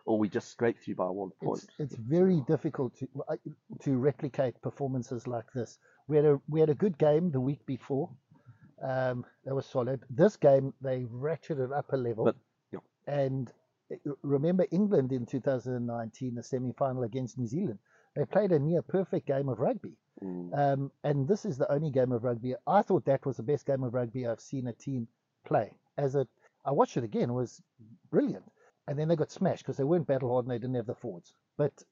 or 0.05 0.19
we 0.19 0.29
just 0.29 0.49
scrape 0.49 0.77
through 0.83 0.95
by 0.95 1.05
one 1.05 1.31
point. 1.43 1.63
It's, 1.79 1.93
it's 1.93 1.95
very 1.95 2.41
difficult 2.47 2.95
to 2.99 3.07
to 3.83 3.97
replicate 3.97 4.61
performances 4.61 5.27
like 5.27 5.51
this. 5.53 5.79
We 6.07 6.17
had 6.17 6.25
a 6.25 6.39
we 6.49 6.59
had 6.59 6.69
a 6.69 6.75
good 6.75 6.97
game 6.97 7.31
the 7.31 7.41
week 7.41 7.65
before. 7.65 8.09
Um, 8.83 9.25
that 9.45 9.53
was 9.53 9.67
solid. 9.67 10.01
This 10.09 10.35
game 10.37 10.73
they 10.81 11.03
ratcheted 11.03 11.71
up 11.75 11.93
a 11.93 11.97
level. 11.97 12.25
But, 12.25 12.35
yeah. 12.71 12.79
And 13.07 13.51
remember 14.21 14.65
England 14.71 15.11
in 15.11 15.25
2019, 15.25 16.35
the 16.35 16.43
semi-final 16.43 17.03
against 17.03 17.37
New 17.37 17.47
Zealand. 17.47 17.79
They 18.15 18.25
played 18.25 18.51
a 18.51 18.59
near 18.59 18.81
perfect 18.81 19.27
game 19.27 19.47
of 19.49 19.59
rugby. 19.59 19.97
Mm. 20.21 20.57
Um, 20.57 20.91
and 21.03 21.27
this 21.27 21.45
is 21.45 21.57
the 21.57 21.71
only 21.71 21.91
game 21.91 22.11
of 22.11 22.23
rugby. 22.23 22.55
I 22.67 22.81
thought 22.81 23.05
that 23.05 23.25
was 23.25 23.37
the 23.37 23.43
best 23.43 23.65
game 23.65 23.83
of 23.83 23.93
rugby 23.93 24.27
I've 24.27 24.41
seen 24.41 24.67
a 24.67 24.73
team 24.73 25.07
play. 25.45 25.71
As 25.97 26.15
a, 26.15 26.27
I 26.65 26.71
watched 26.71 26.97
it 26.97 27.03
again. 27.03 27.29
It 27.29 27.33
was 27.33 27.61
brilliant. 28.09 28.43
And 28.87 28.99
then 28.99 29.07
they 29.07 29.15
got 29.15 29.31
smashed 29.31 29.63
because 29.63 29.77
they 29.77 29.83
weren't 29.83 30.07
battle 30.07 30.31
hard 30.31 30.45
and 30.45 30.51
they 30.51 30.59
didn't 30.59 30.75
have 30.75 30.87
the 30.87 30.95
forwards. 30.95 31.33
But 31.57 31.83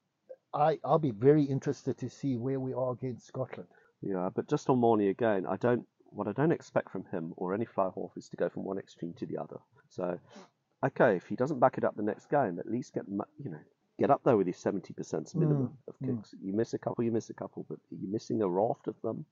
I, 0.52 0.78
I'll 0.84 0.98
be 0.98 1.12
very 1.12 1.44
interested 1.44 1.98
to 1.98 2.10
see 2.10 2.36
where 2.36 2.60
we 2.60 2.74
are 2.74 2.92
against 2.92 3.26
Scotland. 3.26 3.68
Yeah, 4.02 4.30
but 4.34 4.48
just 4.48 4.68
on 4.68 4.80
Manie 4.80 5.08
again, 5.08 5.46
I 5.46 5.56
don't. 5.56 5.86
What 6.12 6.26
I 6.26 6.32
don't 6.32 6.50
expect 6.50 6.90
from 6.90 7.04
him 7.04 7.32
or 7.36 7.54
any 7.54 7.64
fly 7.64 7.88
half 7.94 8.10
is 8.16 8.28
to 8.30 8.36
go 8.36 8.48
from 8.48 8.64
one 8.64 8.78
extreme 8.78 9.14
to 9.18 9.26
the 9.26 9.38
other. 9.38 9.58
So, 9.90 10.18
okay, 10.84 11.16
if 11.16 11.26
he 11.26 11.36
doesn't 11.36 11.60
back 11.60 11.78
it 11.78 11.84
up 11.84 11.96
the 11.96 12.02
next 12.02 12.30
game, 12.30 12.58
at 12.58 12.70
least 12.70 12.94
get 12.94 13.04
you 13.08 13.50
know 13.50 13.60
get 13.98 14.10
up 14.10 14.22
there 14.24 14.36
with 14.36 14.46
his 14.46 14.56
seventy 14.56 14.92
percent 14.92 15.34
minimum 15.34 15.76
of 15.88 15.94
mm. 16.02 16.16
kicks. 16.16 16.34
You 16.42 16.54
miss 16.54 16.74
a 16.74 16.78
couple, 16.78 17.04
you 17.04 17.12
miss 17.12 17.30
a 17.30 17.34
couple, 17.34 17.66
but 17.68 17.78
you're 17.90 18.10
missing 18.10 18.42
a 18.42 18.48
raft 18.48 18.88
of 18.88 18.96
them. 19.02 19.24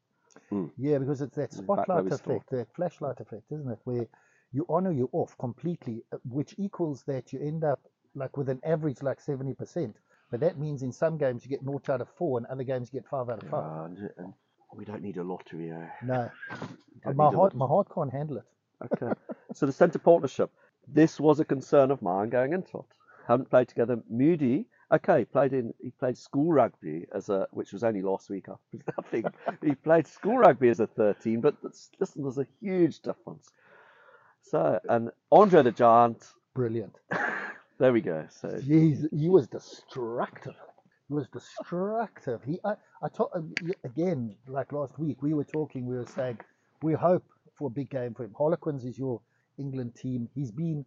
Yeah, 0.76 0.98
because 0.98 1.20
it's 1.22 1.36
that 1.36 1.50
Mm, 1.50 1.58
spotlight 1.58 2.12
effect, 2.12 2.50
that 2.50 2.74
flashlight 2.74 3.20
effect, 3.20 3.50
isn't 3.50 3.70
it? 3.70 3.78
Where 3.84 4.06
you 4.52 4.64
on 4.68 4.86
or 4.86 4.92
you're 4.92 5.08
off 5.12 5.36
completely, 5.38 6.02
uh, 6.12 6.18
which 6.28 6.54
equals 6.58 7.02
that 7.04 7.32
you 7.32 7.40
end 7.40 7.64
up 7.64 7.80
like 8.14 8.36
with 8.36 8.48
an 8.48 8.60
average 8.64 9.02
like 9.02 9.20
70%. 9.20 9.94
But 10.30 10.40
that 10.40 10.58
means 10.58 10.82
in 10.82 10.92
some 10.92 11.16
games 11.16 11.44
you 11.44 11.50
get 11.50 11.64
naught 11.64 11.88
out 11.88 12.00
of 12.00 12.08
four 12.16 12.38
and 12.38 12.46
other 12.46 12.64
games 12.64 12.90
you 12.92 13.00
get 13.00 13.08
five 13.08 13.28
out 13.30 13.42
of 13.42 13.48
five. 13.48 13.64
And 14.18 14.34
we 14.74 14.84
don't 14.84 15.02
need 15.02 15.16
a 15.16 15.22
lottery. 15.22 15.70
Eh? 15.70 15.86
No, 16.02 16.30
my 17.04 17.24
heart, 17.24 17.34
lottery. 17.34 17.58
my 17.58 17.66
heart 17.66 17.88
can't 17.94 18.12
handle 18.12 18.38
it. 18.38 18.44
Okay. 18.92 19.12
so 19.54 19.66
the 19.66 19.72
centre 19.72 19.98
partnership. 19.98 20.50
This 20.92 21.20
was 21.20 21.40
a 21.40 21.44
concern 21.44 21.90
of 21.90 22.02
mine 22.02 22.30
going 22.30 22.52
into 22.52 22.78
it. 22.78 22.96
Haven't 23.26 23.50
played 23.50 23.68
together. 23.68 24.02
Moodie, 24.10 24.66
okay, 24.92 25.24
played 25.24 25.52
in 25.52 25.74
he 25.82 25.90
played 25.90 26.16
school 26.16 26.50
rugby 26.52 27.06
as 27.14 27.28
a 27.28 27.46
which 27.50 27.72
was 27.72 27.84
only 27.84 28.02
last 28.02 28.30
week. 28.30 28.46
I 28.48 29.02
think 29.10 29.26
he 29.62 29.74
played 29.74 30.06
school 30.06 30.38
rugby 30.38 30.68
as 30.70 30.80
a 30.80 30.86
13, 30.86 31.40
but 31.40 31.56
that's, 31.62 31.90
listen, 32.00 32.22
there's 32.22 32.38
a 32.38 32.46
huge 32.60 33.00
difference. 33.00 33.50
So 34.42 34.80
and 34.88 35.10
Andre 35.30 35.62
the 35.62 35.72
Giant, 35.72 36.24
Brilliant. 36.54 36.96
there 37.78 37.92
we 37.92 38.00
go. 38.00 38.26
So 38.30 38.48
Jeez, 38.48 39.06
he 39.12 39.28
was 39.28 39.46
destructive. 39.46 40.54
He 41.08 41.14
was 41.14 41.28
destructive. 41.28 42.42
He, 42.44 42.58
I, 42.64 42.74
I 43.02 43.08
told 43.08 43.30
um, 43.34 43.54
again, 43.84 44.34
like 44.48 44.72
last 44.72 44.98
week, 44.98 45.22
we 45.22 45.34
were 45.34 45.44
talking. 45.44 45.86
We 45.86 45.96
were 45.96 46.06
saying 46.06 46.38
we 46.82 46.94
hope 46.94 47.24
for 47.56 47.68
a 47.68 47.70
big 47.70 47.90
game 47.90 48.14
for 48.14 48.24
him. 48.24 48.34
Harlequins 48.36 48.84
is 48.84 48.98
your 48.98 49.20
England 49.58 49.94
team. 49.96 50.28
He's 50.34 50.50
been, 50.50 50.84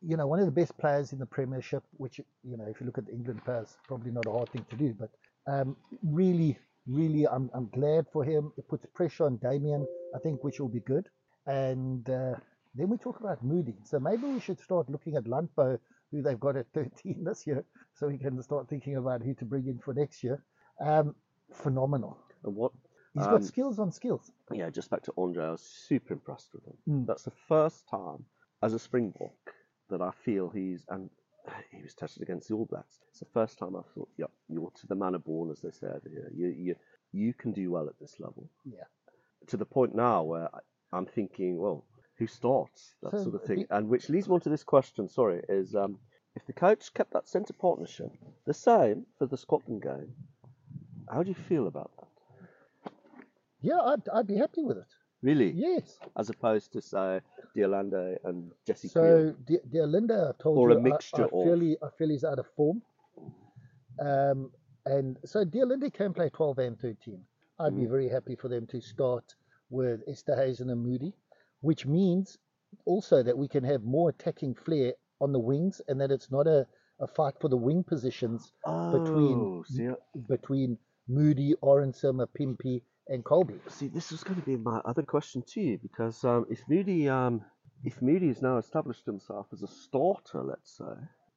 you 0.00 0.16
know, 0.16 0.26
one 0.26 0.40
of 0.40 0.46
the 0.46 0.52
best 0.52 0.76
players 0.78 1.12
in 1.12 1.18
the 1.18 1.26
Premiership. 1.26 1.82
Which 1.96 2.18
you 2.18 2.56
know, 2.56 2.66
if 2.68 2.80
you 2.80 2.86
look 2.86 2.98
at 2.98 3.06
the 3.06 3.12
England 3.12 3.44
players, 3.44 3.76
probably 3.86 4.12
not 4.12 4.26
a 4.26 4.32
hard 4.32 4.50
thing 4.50 4.64
to 4.70 4.76
do. 4.76 4.94
But 4.98 5.10
um, 5.46 5.76
really, 6.02 6.58
really, 6.86 7.26
I'm 7.26 7.50
I'm 7.54 7.68
glad 7.68 8.06
for 8.12 8.24
him. 8.24 8.52
It 8.56 8.68
puts 8.68 8.86
pressure 8.94 9.24
on 9.24 9.36
Damian, 9.38 9.86
I 10.14 10.18
think, 10.18 10.44
which 10.44 10.60
will 10.60 10.68
be 10.68 10.80
good. 10.80 11.08
And 11.46 12.08
uh, 12.10 12.34
then 12.74 12.88
we 12.88 12.98
talk 12.98 13.20
about 13.20 13.42
Moodie. 13.42 13.78
So 13.84 13.98
maybe 13.98 14.24
we 14.24 14.40
should 14.40 14.60
start 14.60 14.90
looking 14.90 15.16
at 15.16 15.24
Lundbo, 15.24 15.78
who 16.10 16.22
they've 16.22 16.40
got 16.40 16.56
at 16.56 16.66
13 16.74 17.24
this 17.24 17.46
year, 17.46 17.64
so 17.94 18.08
we 18.08 18.18
can 18.18 18.40
start 18.42 18.68
thinking 18.68 18.96
about 18.96 19.22
who 19.22 19.34
to 19.34 19.44
bring 19.44 19.66
in 19.66 19.78
for 19.78 19.94
next 19.94 20.22
year. 20.22 20.42
Um, 20.80 21.14
phenomenal. 21.54 22.18
what 22.42 22.72
He's 23.16 23.24
Um, 23.26 23.32
got 23.32 23.44
skills 23.44 23.78
on 23.78 23.90
skills. 23.92 24.30
yeah, 24.52 24.68
just 24.70 24.90
back 24.90 25.02
to 25.04 25.12
Andre, 25.16 25.44
I 25.46 25.50
was 25.52 25.62
super 25.62 26.12
impressed 26.14 26.52
with 26.52 26.64
him. 26.64 26.76
Mm. 26.88 27.06
That's 27.06 27.24
the 27.24 27.32
first 27.48 27.88
time 27.88 28.24
as 28.62 28.74
a 28.74 28.78
Springbok 28.78 29.54
that 29.88 30.02
I 30.02 30.10
feel 30.10 30.48
he's 30.50 30.84
and 30.88 31.08
he 31.70 31.82
was 31.82 31.94
tested 31.94 32.22
against 32.22 32.48
the 32.48 32.54
All 32.54 32.66
Blacks. 32.66 32.98
It's 33.10 33.20
the 33.20 33.26
first 33.26 33.58
time 33.58 33.76
I 33.76 33.82
thought, 33.94 34.08
yep, 34.18 34.30
you're 34.48 34.70
to 34.70 34.86
the 34.86 34.94
manner 34.96 35.18
born, 35.18 35.50
as 35.50 35.60
they 35.60 35.70
say 35.70 35.86
over 35.86 36.08
here. 36.08 36.30
You 36.34 36.48
you 36.48 36.76
you 37.12 37.32
can 37.34 37.52
do 37.52 37.70
well 37.70 37.88
at 37.88 37.98
this 37.98 38.20
level. 38.20 38.50
Yeah. 38.64 38.84
To 39.48 39.56
the 39.56 39.64
point 39.64 39.94
now 39.94 40.24
where 40.24 40.48
I, 40.54 40.58
I'm 40.92 41.06
thinking, 41.06 41.56
well, 41.56 41.84
who 42.18 42.26
starts 42.26 42.94
that 43.02 43.12
So 43.12 43.22
sort 43.24 43.34
of 43.36 43.44
thing, 43.44 43.66
and 43.70 43.88
which 43.88 44.08
leads 44.08 44.28
me 44.28 44.34
on 44.34 44.40
to 44.40 44.48
this 44.50 44.64
question. 44.64 45.08
Sorry, 45.08 45.42
is 45.48 45.74
um, 45.74 45.98
if 46.34 46.44
the 46.46 46.52
coach 46.52 46.92
kept 46.92 47.12
that 47.12 47.28
centre 47.28 47.54
partnership 47.54 48.10
the 48.44 48.54
same 48.54 49.06
for 49.18 49.26
the 49.26 49.36
Scotland 49.36 49.82
game, 49.82 50.12
how 51.08 51.22
do 51.22 51.28
you 51.28 51.34
feel 51.48 51.66
about 51.68 51.90
that? 51.95 51.95
Yeah, 53.60 53.80
I'd, 53.80 54.08
I'd 54.14 54.26
be 54.26 54.36
happy 54.36 54.62
with 54.62 54.78
it. 54.78 54.86
Really, 55.22 55.50
Yes. 55.52 55.98
as 56.16 56.28
opposed 56.30 56.72
to 56.74 56.80
say 56.82 57.20
De 57.54 57.62
Allende 57.64 58.16
and 58.24 58.52
Jesse. 58.66 58.88
So, 58.88 59.34
dear 59.70 59.86
Linda, 59.86 60.28
I've 60.28 60.38
told 60.38 60.58
Or 60.58 60.70
you, 60.70 60.78
a 60.78 60.80
mixture 60.80 61.22
I, 61.22 61.26
I, 61.26 61.44
feel 61.44 61.58
he, 61.60 61.76
I 61.82 61.88
feel 61.98 62.08
he's 62.10 62.22
out 62.24 62.38
of 62.38 62.46
form. 62.54 62.82
Um, 64.00 64.50
and 64.84 65.16
so, 65.24 65.44
Linda 65.52 65.90
can 65.90 66.12
play 66.12 66.28
12 66.28 66.58
and 66.58 66.78
13. 66.78 67.20
I'd 67.58 67.74
be 67.74 67.82
Mm. 67.86 67.90
very 67.90 68.08
happy 68.08 68.36
for 68.36 68.48
them 68.48 68.66
to 68.68 68.80
start 68.80 69.34
with 69.70 70.06
Esterhuizen 70.06 70.70
and 70.70 70.82
Moodie, 70.84 71.14
which 71.62 71.86
means 71.86 72.38
also 72.84 73.22
that 73.22 73.36
we 73.36 73.48
can 73.48 73.64
have 73.64 73.82
more 73.82 74.10
attacking 74.10 74.54
flair 74.54 74.92
on 75.20 75.32
the 75.32 75.38
wings 75.40 75.80
and 75.88 75.98
that 76.00 76.10
it's 76.10 76.30
not 76.30 76.46
a, 76.46 76.66
a 77.00 77.06
fight 77.06 77.34
for 77.40 77.48
the 77.48 77.56
wing 77.56 77.82
positions 77.82 78.52
between- 78.92 79.38
Oh, 79.40 79.64
see, 79.66 79.88
between 80.28 80.78
Moodie, 81.08 81.54
Orensim, 81.62 82.24
Pimpy, 82.38 82.82
and 83.08 83.24
Kolbe. 83.24 83.58
see, 83.70 83.88
this 83.88 84.12
is 84.12 84.24
going 84.24 84.40
to 84.40 84.46
be 84.46 84.56
my 84.56 84.78
other 84.84 85.02
question 85.02 85.42
to 85.48 85.60
you 85.60 85.78
because 85.78 86.24
um, 86.24 86.46
if 86.50 86.60
Moodie, 86.68 87.08
um, 87.08 87.42
if 87.84 88.02
Moodie 88.02 88.28
has 88.28 88.42
now 88.42 88.58
established 88.58 89.06
himself 89.06 89.46
as 89.52 89.62
a 89.62 89.68
starter, 89.68 90.42
let's 90.42 90.76
say, 90.76 90.94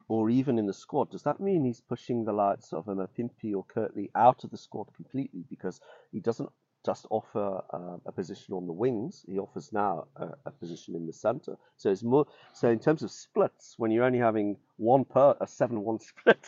or 0.07 0.29
even 0.29 0.57
in 0.57 0.65
the 0.65 0.73
squad, 0.73 1.11
does 1.11 1.23
that 1.23 1.39
mean 1.39 1.65
he's 1.65 1.81
pushing 1.81 2.25
the 2.25 2.33
likes 2.33 2.73
of 2.73 2.87
a 2.87 2.95
Pimpy 3.07 3.53
or 3.55 3.63
Kurt-Lee 3.65 4.09
out 4.15 4.43
of 4.43 4.49
the 4.49 4.57
squad 4.57 4.87
completely 4.95 5.43
because 5.49 5.79
he 6.11 6.19
doesn't 6.19 6.49
just 6.85 7.05
offer 7.11 7.61
uh, 7.73 7.97
a 8.05 8.11
position 8.11 8.53
on 8.55 8.65
the 8.65 8.73
wings; 8.73 9.23
he 9.27 9.37
offers 9.37 9.71
now 9.71 10.07
a, 10.15 10.29
a 10.45 10.51
position 10.51 10.95
in 10.95 11.05
the 11.05 11.13
centre. 11.13 11.55
So 11.77 11.91
it's 11.91 12.03
more. 12.03 12.25
So 12.53 12.69
in 12.69 12.79
terms 12.79 13.03
of 13.03 13.11
splits, 13.11 13.75
when 13.77 13.91
you're 13.91 14.05
only 14.05 14.19
having 14.19 14.57
one 14.77 15.05
per 15.05 15.35
a 15.39 15.45
seven-one 15.45 15.99
split, 16.09 16.47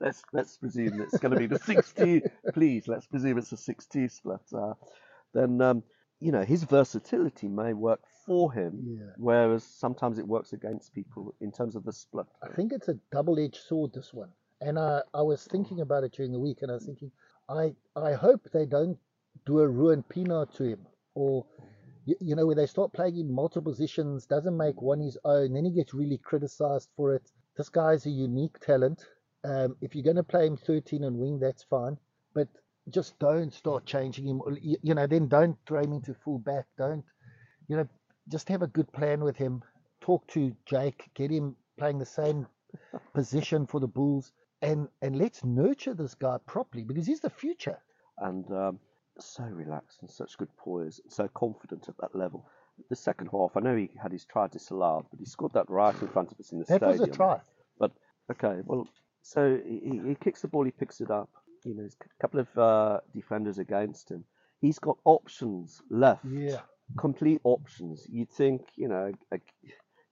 let's 0.00 0.22
let's 0.32 0.56
presume 0.56 1.00
it's 1.00 1.18
going 1.18 1.32
to 1.32 1.38
be 1.38 1.46
the 1.46 1.58
six-two. 1.58 2.22
please, 2.54 2.88
let's 2.88 3.06
presume 3.06 3.38
it's 3.38 3.52
a 3.52 3.56
six-two 3.56 4.08
split. 4.08 4.40
Uh, 4.54 4.74
then 5.34 5.60
um, 5.60 5.82
you 6.20 6.32
know 6.32 6.42
his 6.42 6.64
versatility 6.64 7.48
may 7.48 7.72
work 7.72 8.00
for 8.26 8.52
him, 8.52 8.72
Yeah. 8.84 9.12
whereas 9.18 9.64
sometimes 9.64 10.18
it 10.18 10.26
works 10.26 10.52
against 10.52 10.94
people 10.94 11.34
in 11.40 11.52
terms 11.52 11.76
of 11.76 11.84
the 11.84 11.92
split. 11.92 12.26
I 12.42 12.48
think 12.54 12.72
it's 12.72 12.88
a 12.88 12.98
double-edged 13.12 13.56
sword, 13.68 13.92
this 13.94 14.12
one. 14.12 14.30
And 14.60 14.78
I, 14.78 15.02
I 15.12 15.22
was 15.22 15.44
thinking 15.44 15.80
about 15.80 16.04
it 16.04 16.12
during 16.12 16.32
the 16.32 16.40
week, 16.40 16.58
and 16.62 16.70
I 16.70 16.74
was 16.74 16.86
thinking, 16.86 17.10
I, 17.48 17.74
I 17.94 18.14
hope 18.14 18.48
they 18.52 18.66
don't 18.66 18.98
do 19.44 19.60
a 19.60 19.68
Ruan 19.68 20.02
Pienaar 20.08 20.52
to 20.56 20.64
him, 20.64 20.86
or 21.14 21.44
you, 22.06 22.16
you 22.20 22.34
know, 22.34 22.46
where 22.46 22.56
they 22.56 22.66
start 22.66 22.92
playing 22.92 23.16
him 23.16 23.30
multiple 23.32 23.70
positions, 23.70 24.26
doesn't 24.26 24.56
make 24.56 24.80
one 24.80 25.00
his 25.00 25.18
own, 25.24 25.52
then 25.52 25.64
he 25.66 25.70
gets 25.70 25.92
really 25.94 26.18
criticized 26.18 26.88
for 26.96 27.14
it. 27.14 27.30
This 27.56 27.68
guy's 27.68 28.06
a 28.06 28.10
unique 28.10 28.58
talent, 28.60 29.04
Um, 29.46 29.76
if 29.80 29.94
you're 29.94 30.04
going 30.04 30.16
to 30.16 30.22
play 30.24 30.46
him 30.46 30.56
13 30.56 31.04
and 31.04 31.16
wing, 31.18 31.38
that's 31.38 31.62
fine. 31.64 31.96
But 32.34 32.48
just 32.90 33.18
don't 33.18 33.52
start 33.52 33.86
changing 33.86 34.26
him. 34.26 34.40
You, 34.60 34.76
you 34.82 34.94
know, 34.94 35.06
then 35.06 35.28
don't 35.28 35.56
throw 35.66 35.82
him 35.82 35.92
into 35.92 36.14
full 36.24 36.38
back. 36.40 36.66
Don't, 36.78 37.04
you 37.68 37.76
know, 37.76 37.88
just 38.28 38.48
have 38.48 38.62
a 38.62 38.66
good 38.66 38.92
plan 38.92 39.22
with 39.24 39.36
him. 39.36 39.62
Talk 40.00 40.26
to 40.28 40.54
Jake, 40.66 41.08
get 41.14 41.30
him 41.30 41.56
playing 41.78 41.98
the 41.98 42.06
same 42.06 42.46
position 43.14 43.66
for 43.66 43.80
the 43.80 43.86
Bulls, 43.86 44.32
and 44.62 44.88
and 45.02 45.16
let's 45.16 45.44
nurture 45.44 45.94
this 45.94 46.14
guy 46.14 46.38
properly 46.46 46.84
because 46.84 47.06
he's 47.06 47.20
the 47.20 47.30
future. 47.30 47.78
and 48.18 48.50
um, 48.52 48.78
so 49.18 49.44
relaxed 49.44 49.98
and 50.02 50.10
such 50.10 50.36
good 50.38 50.54
poise, 50.56 51.00
so 51.08 51.28
confident 51.34 51.88
at 51.88 51.96
that 52.00 52.14
level. 52.14 52.46
The 52.90 52.96
second 52.96 53.28
half, 53.32 53.56
I 53.56 53.60
know 53.60 53.76
he 53.76 53.90
had 54.02 54.12
his 54.12 54.26
try 54.26 54.48
disallowed, 54.48 55.06
but 55.10 55.18
he 55.20 55.24
scored 55.26 55.54
that 55.54 55.70
right 55.70 56.00
in 56.02 56.08
front 56.08 56.32
of 56.32 56.38
us 56.40 56.52
in 56.52 56.58
the 56.58 56.66
That 56.68 56.80
stadium. 56.80 56.90
was 56.90 57.08
a 57.08 57.12
try. 57.12 57.40
But 57.78 57.92
okay, 58.32 58.60
well, 58.64 58.86
so 59.26 59.58
he, 59.66 60.00
he- 60.06 60.14
kicks 60.14 60.42
the 60.42 60.48
ball, 60.48 60.64
he 60.64 60.70
picks 60.70 61.00
it 61.00 61.10
up. 61.10 61.28
You 61.64 61.74
know, 61.74 61.80
there's 61.80 61.96
a 62.00 62.20
couple 62.22 62.38
of 62.40 62.58
uh, 62.58 63.00
defenders 63.12 63.58
against 63.58 64.10
him. 64.10 64.24
He's 64.60 64.78
got 64.78 64.98
options 65.04 65.82
left. 65.90 66.24
Yeah. 66.24 66.60
Complete 66.96 67.40
options. 67.42 68.06
You'd 68.08 68.30
think, 68.30 68.62
you 68.76 68.86
know, 68.86 69.12
a, 69.32 69.40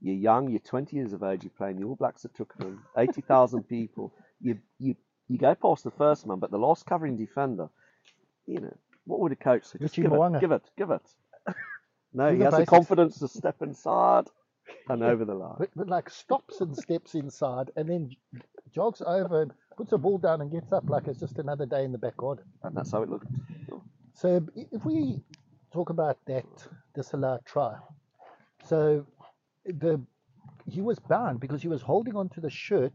you're 0.00 0.16
young, 0.16 0.50
you're 0.50 0.58
20 0.58 0.96
years 0.96 1.12
of 1.12 1.22
age, 1.22 1.44
you're 1.44 1.52
playing 1.56 1.78
the 1.78 1.86
All 1.86 1.94
Blacks 1.94 2.24
at 2.24 2.34
Twickenham, 2.34 2.82
80,000 2.98 3.62
people. 3.68 4.12
You, 4.40 4.58
you, 4.80 4.96
you 5.28 5.38
go 5.38 5.54
past 5.54 5.84
the 5.84 5.92
first 5.92 6.26
man, 6.26 6.40
but 6.40 6.50
the 6.50 6.58
last 6.58 6.84
covering 6.84 7.16
defender, 7.16 7.68
you 8.46 8.60
know, 8.60 8.76
what 9.06 9.20
would 9.20 9.32
a 9.32 9.36
coach 9.36 9.64
say? 9.64 9.78
Just 9.78 9.94
give 9.94 10.12
it, 10.12 10.40
give 10.40 10.50
it, 10.52 10.70
give 10.76 10.90
it. 10.90 11.06
No, 12.16 12.32
he 12.32 12.40
has 12.42 12.54
the 12.54 12.64
confidence 12.66 13.18
to 13.18 13.26
step 13.28 13.60
inside 13.60 14.26
and 14.88 15.02
over 15.02 15.24
the 15.24 15.34
line. 15.44 15.56
But, 15.58 15.70
but 15.74 15.88
like 15.88 16.10
stops 16.10 16.60
and 16.60 16.76
steps 16.76 17.14
inside 17.16 17.70
and 17.76 17.88
then 17.88 18.10
jogs 18.74 19.02
over 19.06 19.42
and 19.42 19.52
puts 19.76 19.92
a 19.92 19.98
ball 19.98 20.18
down 20.18 20.40
and 20.40 20.50
gets 20.50 20.72
up 20.72 20.88
like 20.88 21.06
it's 21.06 21.20
just 21.20 21.38
another 21.38 21.66
day 21.66 21.84
in 21.84 21.92
the 21.92 21.98
back 21.98 22.16
garden. 22.16 22.44
And 22.62 22.76
that's 22.76 22.90
how 22.92 23.02
it 23.02 23.08
looked. 23.08 23.28
So 24.14 24.46
if 24.54 24.84
we 24.84 25.20
talk 25.72 25.90
about 25.90 26.18
that 26.26 26.44
disallowed 26.94 27.44
try, 27.44 27.76
so 28.64 29.06
the 29.64 30.00
he 30.66 30.80
was 30.80 30.98
bound 30.98 31.40
because 31.40 31.62
he 31.62 31.68
was 31.68 31.82
holding 31.82 32.16
onto 32.16 32.40
the 32.40 32.50
shirt. 32.50 32.92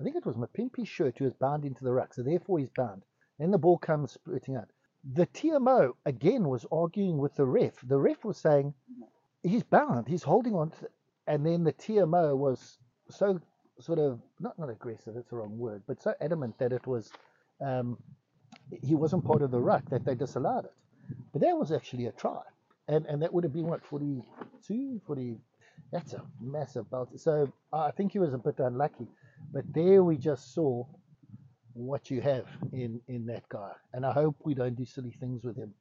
I 0.00 0.04
think 0.04 0.16
it 0.16 0.24
was 0.24 0.36
Mapimpi's 0.36 0.88
shirt 0.88 1.18
who 1.18 1.24
was 1.24 1.34
bound 1.34 1.64
into 1.64 1.84
the 1.84 1.92
ruck, 1.92 2.14
so 2.14 2.22
therefore 2.22 2.58
he's 2.58 2.70
bound. 2.70 3.02
Then 3.38 3.50
the 3.50 3.58
ball 3.58 3.78
comes 3.78 4.12
spurting 4.12 4.56
out. 4.56 4.68
The 5.12 5.26
TMO 5.26 5.92
again 6.06 6.48
was 6.48 6.66
arguing 6.70 7.18
with 7.18 7.34
the 7.34 7.46
ref. 7.46 7.74
The 7.86 7.98
ref 7.98 8.24
was 8.24 8.36
saying 8.36 8.74
he's 9.42 9.62
bound, 9.62 10.06
he's 10.08 10.22
holding 10.22 10.54
on 10.54 10.70
to, 10.70 10.88
and 11.26 11.44
then 11.44 11.64
the 11.64 11.72
TMO 11.72 12.36
was 12.36 12.78
so 13.08 13.40
sort 13.80 13.98
of 13.98 14.20
not 14.38 14.58
not 14.58 14.70
aggressive, 14.70 15.16
it's 15.16 15.30
the 15.30 15.36
wrong 15.36 15.58
word, 15.58 15.82
but 15.86 16.02
so 16.02 16.14
adamant 16.20 16.58
that 16.58 16.72
it 16.72 16.86
was 16.86 17.10
um, 17.60 17.98
he 18.82 18.94
wasn't 18.94 19.24
part 19.24 19.42
of 19.42 19.50
the 19.50 19.60
ruck 19.60 19.88
that 19.90 20.04
they 20.04 20.14
disallowed 20.14 20.64
it. 20.66 20.72
But 21.32 21.42
that 21.42 21.56
was 21.56 21.72
actually 21.72 22.06
a 22.06 22.12
try. 22.12 22.40
And 22.88 23.06
and 23.06 23.22
that 23.22 23.32
would 23.32 23.44
have 23.44 23.52
been 23.52 23.66
what, 23.66 23.84
42, 23.84 25.00
40 25.06 25.36
that's 25.92 26.12
a 26.12 26.22
massive 26.40 26.90
belt. 26.90 27.08
So 27.18 27.52
I 27.72 27.90
think 27.90 28.12
he 28.12 28.18
was 28.18 28.34
a 28.34 28.38
bit 28.38 28.58
unlucky. 28.58 29.08
But 29.52 29.64
there 29.72 30.04
we 30.04 30.16
just 30.16 30.54
saw 30.54 30.84
what 31.72 32.10
you 32.10 32.20
have 32.20 32.46
in, 32.72 33.00
in 33.08 33.26
that 33.26 33.48
guy. 33.48 33.72
And 33.92 34.04
I 34.04 34.12
hope 34.12 34.36
we 34.44 34.54
don't 34.54 34.76
do 34.76 34.84
silly 34.84 35.16
things 35.18 35.44
with 35.44 35.56
him, 35.56 35.72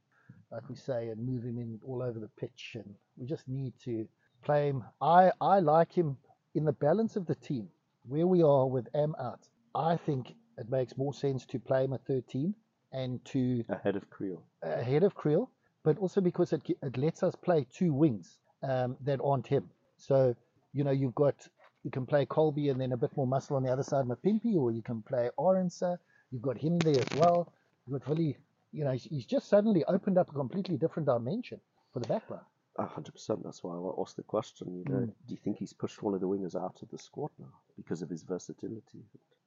like 0.51 0.67
we 0.69 0.75
say, 0.75 1.09
and 1.09 1.25
move 1.25 1.43
him 1.43 1.57
in 1.57 1.79
all 1.85 2.01
over 2.01 2.19
the 2.19 2.29
pitch. 2.39 2.71
And 2.75 2.85
we 3.17 3.27
just 3.27 3.47
need 3.47 3.73
to 3.85 4.07
play 4.43 4.69
him. 4.69 4.83
I, 5.01 5.31
I 5.41 5.59
like 5.59 5.91
him 5.91 6.17
in 6.55 6.65
the 6.65 6.73
balance 6.73 7.15
of 7.15 7.25
the 7.27 7.35
team, 7.35 7.67
where 8.09 8.27
we 8.27 8.41
are 8.41 8.67
with 8.67 8.87
Am 8.95 9.15
out. 9.19 9.47
I 9.75 9.95
think 9.97 10.33
it 10.57 10.69
makes 10.69 10.97
more 10.97 11.13
sense 11.13 11.45
to 11.45 11.59
play 11.59 11.83
him 11.85 11.93
at 11.93 12.05
13 12.05 12.53
and 12.91 13.23
to 13.25 13.63
Ahead 13.69 13.95
of 13.95 14.09
Kriel. 14.09 14.41
ahead 14.63 15.03
of 15.03 15.15
Kriel, 15.15 15.47
but 15.83 15.97
also 15.99 16.19
because 16.19 16.51
it, 16.51 16.61
it 16.81 16.97
lets 16.97 17.21
us 17.21 17.35
play 17.35 17.67
two 17.71 17.93
wings 17.93 18.37
um, 18.63 18.97
that 19.05 19.19
aren't 19.23 19.45
him. 19.47 19.69
So, 19.97 20.35
you 20.73 20.83
know, 20.83 20.91
you've 20.91 21.15
got, 21.15 21.35
you 21.83 21.91
can 21.91 22.05
play 22.07 22.25
Kolbe 22.25 22.71
and 22.71 22.81
then 22.81 22.93
a 22.93 22.97
bit 22.97 23.15
more 23.15 23.27
muscle 23.27 23.55
on 23.55 23.63
the 23.63 23.71
other 23.71 23.83
side, 23.83 24.05
Mapimpi, 24.05 24.55
or 24.55 24.71
you 24.71 24.81
can 24.81 25.03
play 25.03 25.29
Arendse. 25.37 25.97
You've 26.31 26.41
got 26.41 26.57
him 26.57 26.79
there 26.79 26.99
as 26.99 27.19
well. 27.19 27.53
You've 27.85 27.99
got 28.01 28.09
really, 28.09 28.37
you 28.71 28.83
know, 28.83 28.91
he's, 28.91 29.03
he's 29.03 29.25
just 29.25 29.49
suddenly 29.49 29.83
opened 29.85 30.17
up 30.17 30.29
a 30.29 30.33
completely 30.33 30.77
different 30.77 31.07
dimension 31.07 31.59
for 31.93 31.99
the 31.99 32.07
backline. 32.07 32.43
Hundred 32.87 33.11
percent. 33.13 33.43
That's 33.43 33.63
why 33.63 33.75
I 33.75 34.01
asked 34.01 34.15
the 34.15 34.23
question. 34.23 34.73
You 34.77 34.83
know, 34.93 34.99
Mm. 35.01 35.13
do 35.27 35.33
you 35.33 35.37
think 35.37 35.57
he's 35.57 35.73
pushed 35.73 36.01
one 36.01 36.13
of 36.13 36.21
the 36.21 36.27
wingers 36.27 36.55
out 36.55 36.81
of 36.81 36.89
the 36.89 36.97
squad 36.97 37.31
now 37.39 37.53
because 37.75 38.01
of 38.01 38.09
his 38.09 38.23
versatility 38.23 39.03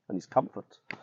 and 0.08 0.16
his 0.16 0.26
comfort? 0.26 0.78
I 0.92 0.96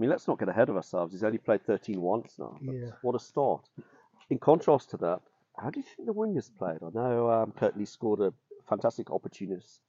mean, 0.00 0.10
let's 0.10 0.26
not 0.28 0.38
get 0.38 0.48
ahead 0.48 0.68
of 0.68 0.76
ourselves. 0.76 1.12
He's 1.12 1.24
only 1.24 1.38
played 1.38 1.62
13 1.64 2.00
once 2.00 2.38
now. 2.38 2.56
Yeah. 2.60 2.90
What 3.02 3.14
a 3.14 3.18
start! 3.20 3.68
In 4.30 4.38
contrast 4.38 4.90
to 4.90 4.96
that, 4.98 5.20
how 5.58 5.70
do 5.70 5.80
you 5.80 5.84
think 5.84 6.06
the 6.06 6.14
wingers 6.14 6.50
played? 6.56 6.78
I 6.82 6.90
know 6.94 7.30
um, 7.30 7.52
Kurt-Lee 7.52 7.84
scored 7.84 8.20
a 8.20 8.32
fantastic 8.68 9.10
opportunist 9.10 9.80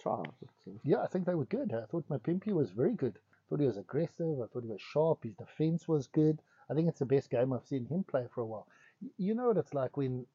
try. 0.00 0.22
But, 0.40 0.72
uh, 0.72 0.78
Yeah, 0.84 1.02
I 1.02 1.06
think 1.08 1.26
they 1.26 1.34
were 1.34 1.44
good. 1.46 1.72
I 1.74 1.84
thought 1.86 2.08
Mapimpi 2.08 2.52
was 2.52 2.70
very 2.70 2.94
good. 2.94 3.18
I 3.18 3.42
thought 3.48 3.60
he 3.60 3.66
was 3.66 3.76
aggressive. 3.78 4.40
I 4.40 4.46
thought 4.46 4.62
he 4.62 4.70
was 4.70 4.80
sharp. 4.80 5.24
His 5.24 5.34
defense 5.34 5.86
was 5.88 6.06
good. 6.06 6.40
I 6.70 6.74
think 6.74 6.88
it's 6.88 6.98
the 7.00 7.06
best 7.06 7.30
game 7.30 7.52
I've 7.52 7.66
seen 7.66 7.86
him 7.86 8.04
play 8.04 8.26
for 8.32 8.42
a 8.42 8.46
while. 8.46 8.66
You 9.16 9.34
know 9.34 9.48
what 9.48 9.56
it's 9.56 9.74
like 9.74 9.96
when 9.96 10.26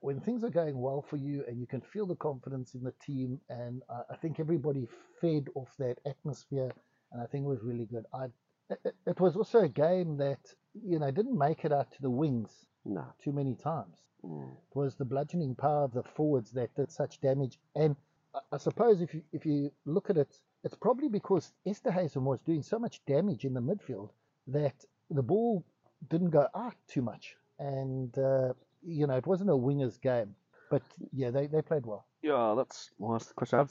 when 0.00 0.20
things 0.20 0.44
are 0.44 0.50
going 0.50 0.78
well 0.78 1.02
for 1.08 1.16
you 1.16 1.44
and 1.48 1.60
you 1.60 1.66
can 1.66 1.80
feel 1.80 2.06
the 2.06 2.16
confidence 2.16 2.74
in 2.74 2.82
the 2.82 2.94
team. 3.04 3.40
And 3.48 3.82
I 3.90 4.00
I 4.12 4.16
think 4.16 4.40
everybody 4.40 4.86
fed 5.20 5.48
off 5.54 5.70
that 5.78 5.98
atmosphere, 6.06 6.70
and 7.12 7.22
I 7.22 7.26
think 7.26 7.44
it 7.44 7.48
was 7.48 7.62
really 7.62 7.86
good. 7.86 8.04
I 8.14 8.26
it, 8.70 8.94
it- 9.06 9.20
was 9.20 9.36
also 9.36 9.60
a 9.60 9.68
game 9.68 10.16
that 10.18 10.40
you 10.74 10.98
know 10.98 11.10
didn't 11.10 11.36
make 11.38 11.64
it 11.64 11.72
out 11.72 11.90
to 11.92 12.02
the 12.02 12.10
wings 12.10 12.66
no. 12.84 13.04
too 13.22 13.32
many 13.32 13.54
times 13.54 13.96
Mm. 14.24 14.52
it 14.52 14.76
was 14.76 14.96
the 14.96 15.04
bludgeoning 15.06 15.54
power 15.54 15.84
of 15.84 15.92
the 15.92 16.02
forwards 16.02 16.50
that 16.52 16.74
did 16.74 16.92
such 16.92 17.22
damage. 17.22 17.58
And 17.74 17.96
I- 18.34 18.40
I 18.52 18.58
suppose 18.58 19.00
if 19.00 19.14
you 19.14 19.22
if 19.32 19.46
you 19.46 19.70
look 19.86 20.10
at 20.10 20.18
it, 20.18 20.38
it's 20.62 20.74
probably 20.74 21.08
because 21.08 21.52
Esterhuizen 21.66 22.22
was 22.22 22.42
doing 22.42 22.62
so 22.62 22.78
much 22.78 23.02
damage 23.06 23.46
in 23.46 23.54
the 23.54 23.62
midfield 23.62 24.10
that 24.48 24.84
the 25.08 25.22
ball 25.22 25.64
didn't 26.10 26.30
go 26.30 26.46
out 26.54 26.74
too 26.86 27.00
much. 27.02 27.34
And 27.58 28.16
uh, 28.18 28.52
you 28.86 29.06
know, 29.06 29.16
it 29.16 29.26
wasn't 29.26 29.50
a 29.50 29.56
winger's 29.56 29.96
game. 29.98 30.34
But 30.70 30.82
yeah, 31.12 31.30
they, 31.30 31.46
they 31.46 31.62
played 31.62 31.84
well. 31.86 32.06
Yeah, 32.22 32.54
that's 32.56 32.90
why 32.98 33.12
I 33.12 33.16
asked 33.16 33.28
the 33.28 33.34
question. 33.34 33.58
I 33.58 33.66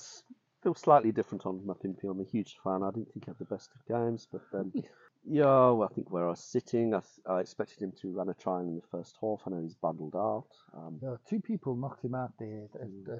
feel 0.63 0.75
slightly 0.75 1.11
different 1.11 1.45
on 1.45 1.59
Mapimpi. 1.59 2.09
I'm 2.09 2.19
a 2.19 2.25
huge 2.25 2.57
fan. 2.63 2.83
I 2.83 2.91
didn't 2.91 3.13
think 3.13 3.25
he 3.25 3.29
had 3.31 3.39
the 3.39 3.45
best 3.45 3.69
of 3.73 3.85
games, 3.87 4.27
but 4.29 4.41
then, 4.51 4.71
yeah, 5.25 5.45
well, 5.45 5.87
I 5.89 5.93
think 5.93 6.11
where 6.11 6.25
I 6.25 6.31
was 6.31 6.43
sitting, 6.43 6.93
I, 6.93 7.01
I 7.25 7.39
expected 7.39 7.81
him 7.81 7.93
to 8.01 8.09
run 8.11 8.27
a 8.29 8.33
try 8.33 8.59
in 8.59 8.75
the 8.75 8.81
first 8.91 9.17
half. 9.21 9.39
I 9.45 9.51
know 9.51 9.61
he's 9.61 9.75
bundled 9.75 10.15
out. 10.15 10.47
Um, 10.75 10.99
two 11.29 11.39
people 11.39 11.75
knocked 11.77 12.03
him 12.03 12.15
out 12.15 12.33
there. 12.37 12.67
And, 12.81 13.07
uh, 13.09 13.19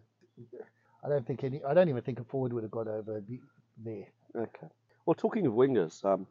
I 1.05 1.07
don't 1.07 1.25
think 1.25 1.45
any. 1.45 1.63
I 1.63 1.73
don't 1.73 1.87
even 1.87 2.01
think 2.01 2.19
a 2.19 2.25
forward 2.25 2.51
would 2.51 2.63
have 2.63 2.71
got 2.71 2.87
over 2.87 3.21
the- 3.21 3.39
there. 3.81 4.07
okay. 4.35 4.67
Well, 5.05 5.15
talking 5.15 5.45
of 5.47 5.53
wingers, 5.53 6.03
um, 6.03 6.27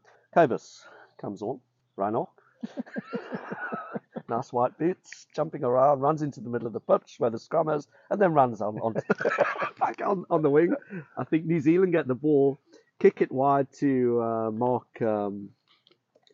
comes 1.18 1.40
on. 1.40 1.61
Reinach. 1.96 2.28
nice 4.29 4.53
white 4.53 4.79
boots, 4.79 5.26
jumping 5.35 5.64
around, 5.64 6.01
runs 6.01 6.22
into 6.22 6.41
the 6.41 6.49
middle 6.49 6.66
of 6.66 6.72
the 6.72 6.81
pitch 6.81 7.16
where 7.18 7.31
the 7.31 7.39
scrum 7.39 7.68
is, 7.68 7.87
and 8.11 8.20
then 8.20 8.33
runs 8.33 8.61
on, 8.61 8.79
on 8.79 8.95
back 9.79 10.01
on, 10.05 10.24
on 10.31 10.43
the 10.43 10.51
wing. 10.51 10.74
I 11.16 11.24
think 11.24 11.45
New 11.45 11.61
Zealand 11.61 11.93
get 11.93 12.07
the 12.07 12.14
ball, 12.14 12.61
kick 12.99 13.20
it 13.20 13.33
wide 13.33 13.68
to 13.81 14.20
uh, 14.22 14.51
Mark 14.51 15.03
um, 15.03 15.51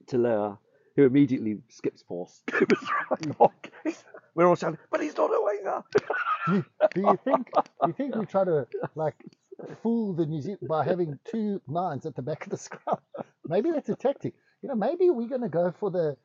Tele'a, 0.06 0.58
who 0.96 1.04
immediately 1.04 1.58
skips 1.68 2.02
past 2.02 2.42
We're 4.34 4.48
all 4.48 4.56
shouting, 4.56 4.78
but 4.90 5.00
he's 5.00 5.16
not 5.16 5.30
a 5.30 5.40
winger. 5.40 5.84
do, 6.48 6.64
do 6.94 7.00
you 7.00 7.18
think 7.24 7.50
do 7.52 7.86
you 7.86 7.92
think 7.92 8.16
we 8.16 8.26
try 8.26 8.44
to 8.44 8.66
like 8.96 9.14
fool 9.82 10.12
the 10.12 10.26
New 10.26 10.40
Zealand 10.42 10.66
by 10.68 10.84
having 10.84 11.18
two 11.24 11.62
nines 11.68 12.04
at 12.04 12.16
the 12.16 12.22
back 12.22 12.44
of 12.44 12.50
the 12.50 12.56
scrum? 12.56 12.98
Maybe 13.46 13.70
that's 13.70 13.88
a 13.88 13.94
tactic. 13.94 14.34
You 14.62 14.70
know, 14.70 14.74
maybe 14.74 15.10
we're 15.10 15.28
going 15.28 15.42
to 15.42 15.50
go 15.50 15.74
for 15.78 15.90
the 15.90 16.16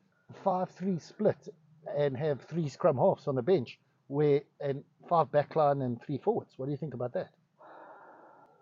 five-three 0.44 0.98
split 0.98 1.48
and 1.96 2.16
have 2.16 2.40
three 2.42 2.68
scrum 2.68 2.96
halves 2.98 3.26
on 3.28 3.34
the 3.36 3.42
bench, 3.42 3.78
where 4.08 4.42
and 4.60 4.84
five 5.08 5.28
backline 5.28 5.84
and 5.84 6.00
three 6.02 6.18
forwards. 6.18 6.54
What 6.56 6.66
do 6.66 6.72
you 6.72 6.78
think 6.78 6.94
about 6.94 7.12
that? 7.14 7.30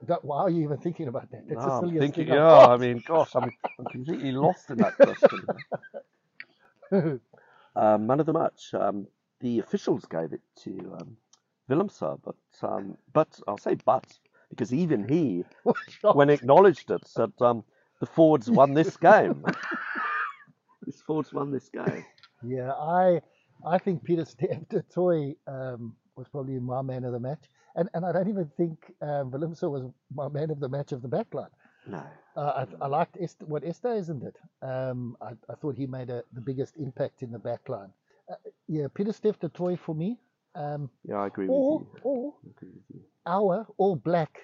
That- 0.02 0.24
why 0.24 0.40
are 0.40 0.50
you 0.50 0.62
even 0.64 0.78
thinking 0.78 1.08
about 1.08 1.30
that? 1.30 1.48
That's 1.48 1.60
No, 1.60 1.60
the 1.64 1.70
I'm 1.70 1.88
silliest 1.88 1.98
thinking, 1.98 2.28
thing 2.28 2.30
yeah, 2.30 2.46
I've 2.66 2.76
mean, 2.76 3.00
gosh, 3.04 3.34
I'm, 3.34 3.52
I'm 3.78 3.86
completely 3.86 4.32
lost 4.32 4.70
in 4.70 4.78
that 4.80 4.98
question. 4.98 5.48
um, 7.76 8.06
man 8.06 8.20
of 8.20 8.26
the 8.26 8.32
match. 8.32 8.74
Um, 8.74 9.06
the 9.40 9.58
officials 9.60 10.04
gave 10.06 10.32
it 10.32 10.40
to 10.64 10.96
um, 11.00 11.16
Willemse, 11.70 12.20
but 12.24 12.36
um, 12.68 12.96
but 13.12 13.40
I'll 13.48 13.58
say 13.58 13.74
but 13.76 14.06
because 14.50 14.72
even 14.72 15.08
he, 15.08 15.44
when 16.10 16.30
acknowledged 16.30 16.90
it, 16.90 17.06
said 17.06 17.32
um, 17.40 17.64
the 18.00 18.06
forwards 18.06 18.50
won 18.50 18.74
this 18.74 18.96
game. 18.98 19.44
This 20.84 21.00
Ford's 21.02 21.32
won 21.32 21.50
this 21.52 21.68
game. 21.68 22.04
Yeah, 22.44 22.70
I 22.72 23.20
I 23.66 23.78
think 23.78 24.04
Peter 24.04 24.24
Toy 24.94 25.34
um, 25.48 25.96
was 26.14 26.28
probably 26.28 26.60
my 26.60 26.82
man 26.82 27.02
of 27.04 27.12
the 27.12 27.18
match, 27.18 27.44
and 27.74 27.88
and 27.94 28.06
I 28.06 28.12
don't 28.12 28.28
even 28.28 28.48
think 28.56 28.94
um, 29.02 29.32
was 29.32 29.90
my 30.14 30.28
man 30.28 30.50
of 30.50 30.60
the 30.60 30.68
match 30.68 30.92
of 30.92 31.02
the 31.02 31.08
backline. 31.08 31.50
No. 31.86 32.02
Uh, 32.36 32.64
I, 32.80 32.84
I 32.84 32.86
liked 32.86 33.16
Est- 33.20 33.42
what 33.48 33.64
Esterhuizen 33.64 34.20
did. 34.20 34.36
Um, 34.62 35.16
I, 35.20 35.30
I 35.50 35.54
thought 35.56 35.74
he 35.74 35.86
made 35.88 36.10
a, 36.10 36.22
the 36.32 36.40
biggest 36.40 36.76
impact 36.76 37.22
in 37.22 37.32
the 37.32 37.38
back 37.40 37.68
line. 37.68 37.90
Uh, 38.30 38.36
yeah, 38.68 38.86
Pieter-Steph 38.94 39.40
du 39.40 39.48
Toit 39.48 39.76
for 39.80 39.94
me. 39.96 40.20
Um, 40.54 40.88
Yeah, 41.04 41.16
I 41.16 41.26
agree 41.26 41.48
or, 41.48 41.78
with 41.80 41.88
you. 41.94 42.00
or 42.04 42.34
I 42.46 42.50
agree 42.56 42.68
with 42.74 42.84
you. 42.94 43.00
our 43.26 43.66
all 43.78 43.96
black 43.96 44.38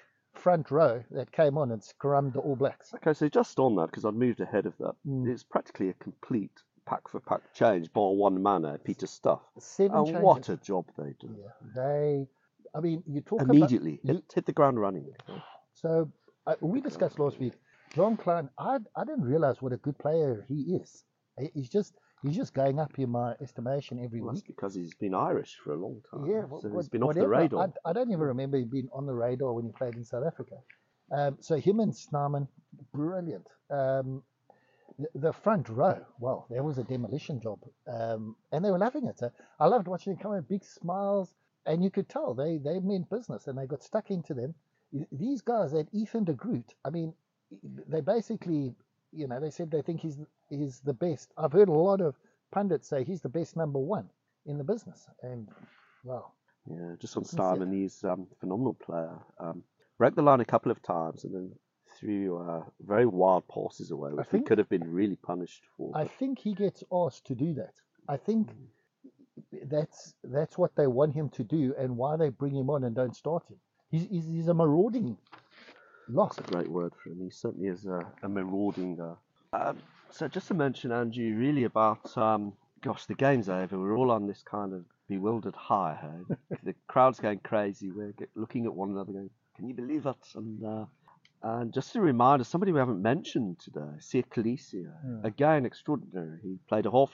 front 0.45 0.69
row 0.69 1.03
that 1.09 1.31
came 1.31 1.57
on 1.57 1.71
and 1.71 1.81
scrummed 1.81 2.33
the 2.33 2.39
All 2.39 2.55
Blacks. 2.55 2.93
Okay, 2.93 3.13
so 3.13 3.27
just 3.27 3.57
on 3.57 3.75
that, 3.77 3.87
because 3.87 4.05
I'd 4.05 4.13
moved 4.13 4.41
ahead 4.41 4.67
of 4.67 4.77
that, 4.77 4.93
Mm. 5.07 5.27
it's 5.27 5.41
practically 5.43 5.89
a 5.89 5.93
complete 5.93 6.51
pack 6.85 7.07
for 7.07 7.19
pack 7.19 7.41
change, 7.55 7.91
bar 7.93 8.11
one 8.13 8.43
man, 8.43 8.63
uh, 8.63 8.77
Pieter-Steph. 8.85 9.39
Seven 9.57 9.97
And 9.97 10.05
changes. 10.05 10.23
what 10.23 10.49
a 10.49 10.57
job 10.57 10.85
they 10.99 11.13
do. 11.19 11.35
Yeah, 11.35 11.53
they. 11.75 12.27
I 12.75 12.79
mean, 12.79 13.01
you 13.07 13.21
talk 13.21 13.41
Immediately, 13.41 13.99
about. 14.03 14.15
hit, 14.17 14.31
hit 14.35 14.45
the 14.45 14.53
ground 14.53 14.79
running. 14.79 15.07
So 15.73 16.11
uh, 16.45 16.55
we 16.61 16.79
discussed 16.79 17.17
last 17.17 17.39
week. 17.39 17.53
Jean 17.95 18.15
Kleyn, 18.15 18.47
I 18.59 18.77
I 18.95 19.03
didn't 19.03 19.23
realize 19.33 19.63
what 19.63 19.73
a 19.73 19.77
good 19.77 19.97
player 19.97 20.45
he 20.47 20.59
is. 20.81 21.03
He's 21.55 21.69
just 21.69 21.91
he's 22.25 22.35
just 22.35 22.53
going 22.53 22.79
up 22.79 22.97
in 22.97 23.09
my 23.09 23.33
estimation 23.41 24.03
every 24.03 24.21
Well, 24.21 24.33
that's 24.33 24.41
because 24.43 24.73
he's 24.75 24.93
been 24.95 25.13
Irish 25.13 25.57
for 25.63 25.73
a 25.73 25.77
long 25.77 26.01
time. 26.11 26.25
Yeah, 26.25 26.41
so 26.61 26.69
wha- 26.69 26.79
he's 26.79 26.89
been 26.89 27.03
off 27.03 27.15
the 27.15 27.27
whatever. 27.27 27.29
radar. 27.29 27.71
I, 27.85 27.89
I 27.89 27.93
don't 27.93 28.09
even 28.09 28.21
remember 28.21 28.57
him 28.57 28.69
being 28.69 28.89
on 28.93 29.05
the 29.05 29.13
radar 29.13 29.53
when 29.53 29.65
he 29.65 29.71
played 29.71 29.95
in 29.95 30.03
South 30.03 30.25
Africa. 30.25 30.55
Um, 31.11 31.37
so 31.39 31.55
him 31.57 31.79
and 31.79 31.95
Snyman, 31.95 32.47
brilliant. 32.93 33.47
Um, 33.69 34.23
the, 34.97 35.07
the 35.15 35.33
front 35.33 35.69
row, 35.69 35.99
well, 36.19 36.47
there 36.49 36.63
was 36.63 36.77
a 36.77 36.83
demolition 36.83 37.39
job, 37.41 37.59
um, 37.87 38.35
and 38.51 38.63
they 38.63 38.71
were 38.71 38.79
loving 38.79 39.05
it. 39.07 39.19
So 39.19 39.29
I 39.59 39.67
loved 39.67 39.87
watching 39.87 40.13
them 40.13 40.21
come 40.21 40.33
in, 40.33 40.41
big 40.43 40.63
smiles, 40.63 41.33
and 41.65 41.83
you 41.83 41.89
could 41.91 42.07
tell 42.09 42.33
they 42.33 42.57
they 42.57 42.79
meant 42.79 43.09
business, 43.09 43.47
and 43.47 43.57
they 43.57 43.65
got 43.67 43.83
stuck 43.83 44.09
into 44.09 44.33
them. 44.33 44.53
These 45.11 45.41
guys 45.41 45.73
at 45.73 45.87
Ethan 45.93 46.23
de 46.23 46.33
Groot, 46.33 46.73
I 46.85 46.89
mean, 46.89 47.13
they 47.87 48.01
basically, 48.01 48.73
you 49.15 49.27
know, 49.27 49.39
they 49.39 49.49
said 49.49 49.71
they 49.71 49.81
think 49.81 50.01
he's 50.01 50.17
he's 50.49 50.79
the 50.79 50.93
best. 50.93 51.31
I've 51.37 51.51
heard 51.51 51.69
a 51.69 51.73
lot 51.73 52.01
of 52.01 52.15
pundits 52.51 52.87
say 52.87 53.03
he's 53.03 53.21
the 53.21 53.29
best 53.29 53.55
number 53.55 53.79
one 53.79 54.09
in 54.45 54.57
the 54.57 54.63
business, 54.63 55.07
and 55.21 55.47
well, 56.03 56.33
Yeah, 56.69 56.95
just 56.99 57.17
on. 57.17 57.25
Snyman, 57.25 57.71
he's 57.71 58.03
um, 58.03 58.27
a 58.31 58.35
phenomenal 58.39 58.73
player. 58.73 59.17
Um, 59.39 59.63
broke 59.97 60.15
the 60.15 60.21
line 60.21 60.41
a 60.41 60.45
couple 60.45 60.71
of 60.71 60.81
times 60.81 61.23
and 61.23 61.33
then 61.33 61.51
threw 61.97 62.37
uh, 62.37 62.63
very 62.81 63.05
wild 63.05 63.47
passes 63.47 63.91
away, 63.91 64.11
which 64.11 64.27
think- 64.27 64.43
he 64.43 64.47
could 64.47 64.57
have 64.57 64.69
been 64.69 64.91
really 64.91 65.15
punished 65.15 65.63
for. 65.77 65.91
I 65.95 66.05
think 66.05 66.39
he 66.39 66.53
gets 66.53 66.83
asked 66.91 67.25
to 67.27 67.35
do 67.35 67.53
that. 67.55 67.73
I 68.07 68.17
think 68.17 68.49
that's 69.63 70.13
that's 70.23 70.57
what 70.57 70.75
they 70.75 70.87
want 70.87 71.13
him 71.13 71.29
to 71.29 71.43
do, 71.43 71.73
and 71.77 71.97
why 71.97 72.17
they 72.17 72.29
bring 72.29 72.55
him 72.55 72.69
on 72.69 72.83
and 72.83 72.95
don't 72.95 73.15
start 73.15 73.43
him. 73.47 73.57
He's 73.89 74.07
he's, 74.09 74.27
he's 74.27 74.47
a 74.47 74.53
marauding 74.53 75.17
loss. 76.09 76.35
That's 76.35 76.49
a 76.49 76.51
great 76.53 76.69
word 76.69 76.93
for 77.01 77.09
him. 77.09 77.19
He 77.23 77.29
certainly 77.29 77.67
is 77.69 77.85
a, 77.85 78.05
a 78.23 78.29
marauding. 78.29 78.99
Uh, 78.99 79.15
um, 79.55 79.77
so 80.09 80.27
just 80.27 80.47
to 80.49 80.53
mention, 80.53 80.91
Andrew, 80.91 81.35
really 81.35 81.63
about, 81.65 82.15
um, 82.17 82.53
gosh, 82.81 83.05
the 83.05 83.15
game's 83.15 83.49
over. 83.49 83.77
We're 83.79 83.97
all 83.97 84.11
on 84.11 84.27
this 84.27 84.43
kind 84.43 84.73
of 84.73 84.85
bewildered 85.09 85.55
high. 85.55 85.97
Hey? 86.01 86.35
the 86.63 86.75
crowd's 86.87 87.19
going 87.19 87.39
crazy. 87.39 87.91
We're 87.91 88.13
looking 88.35 88.65
at 88.65 88.73
one 88.73 88.89
another 88.91 89.11
going, 89.11 89.29
can 89.55 89.67
you 89.67 89.73
believe 89.73 90.05
it? 90.05 90.15
And 90.35 90.63
uh, 90.65 90.85
and 91.43 91.71
just 91.73 91.95
a 91.95 92.01
reminder, 92.01 92.43
somebody 92.43 92.71
we 92.71 92.79
haven't 92.79 93.01
mentioned 93.01 93.59
today, 93.59 93.91
Siya 93.99 94.23
Kolisi, 94.27 94.85
Hmm. 95.01 95.23
again 95.25 95.65
extraordinary. 95.65 96.39
He 96.41 96.57
played 96.67 96.85
a 96.87 96.91
half 96.91 97.11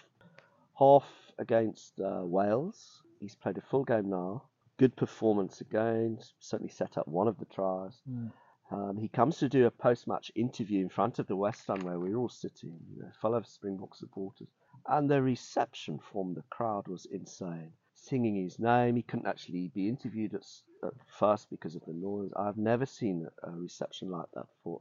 half 0.80 1.04
against 1.38 2.00
uh, 2.00 2.22
Wales. 2.24 3.02
He's 3.20 3.36
played 3.36 3.58
a 3.58 3.62
full 3.62 3.84
game 3.84 4.10
now. 4.10 4.44
Good 4.78 4.96
performance 4.96 5.62
again. 5.62 6.18
Certainly 6.40 6.72
set 6.72 6.98
up 6.98 7.08
one 7.08 7.28
of 7.28 7.38
the 7.40 7.46
tries. 7.46 7.94
Mm. 8.10 8.32
Um, 8.72 8.98
he 8.98 9.10
comes 9.10 9.38
to 9.40 9.50
do 9.50 9.66
a 9.66 9.72
post-match 9.72 10.32
interview 10.36 10.82
in 10.82 10.90
front 10.90 11.20
of 11.20 11.28
the 11.28 11.36
West 11.36 11.62
Stand 11.64 11.84
where 11.84 12.00
we 12.00 12.14
are 12.14 12.18
all 12.18 12.30
sitting, 12.30 12.80
you 12.96 13.02
know, 13.02 13.10
full 13.22 13.36
of 13.36 13.46
Springbok 13.46 13.96
supporters, 13.96 14.48
and 14.88 15.10
the 15.10 15.22
reception 15.22 16.00
from 16.12 16.34
the 16.34 16.44
crowd 16.50 16.88
was 16.88 17.06
insane. 17.06 17.74
Singing 17.96 18.36
his 18.44 18.60
name, 18.60 18.96
he 18.96 19.04
couldn't 19.04 19.28
actually 19.28 19.68
be 19.76 19.88
interviewed 19.90 20.34
at, 20.34 20.46
at 20.84 20.94
first 21.20 21.50
because 21.50 21.76
of 21.76 21.84
the 21.86 21.94
noise. 21.94 22.32
I've 22.36 22.58
never 22.58 22.86
seen 22.86 23.28
a 23.44 23.52
reception 23.52 24.10
like 24.10 24.28
that 24.34 24.48
for 24.64 24.80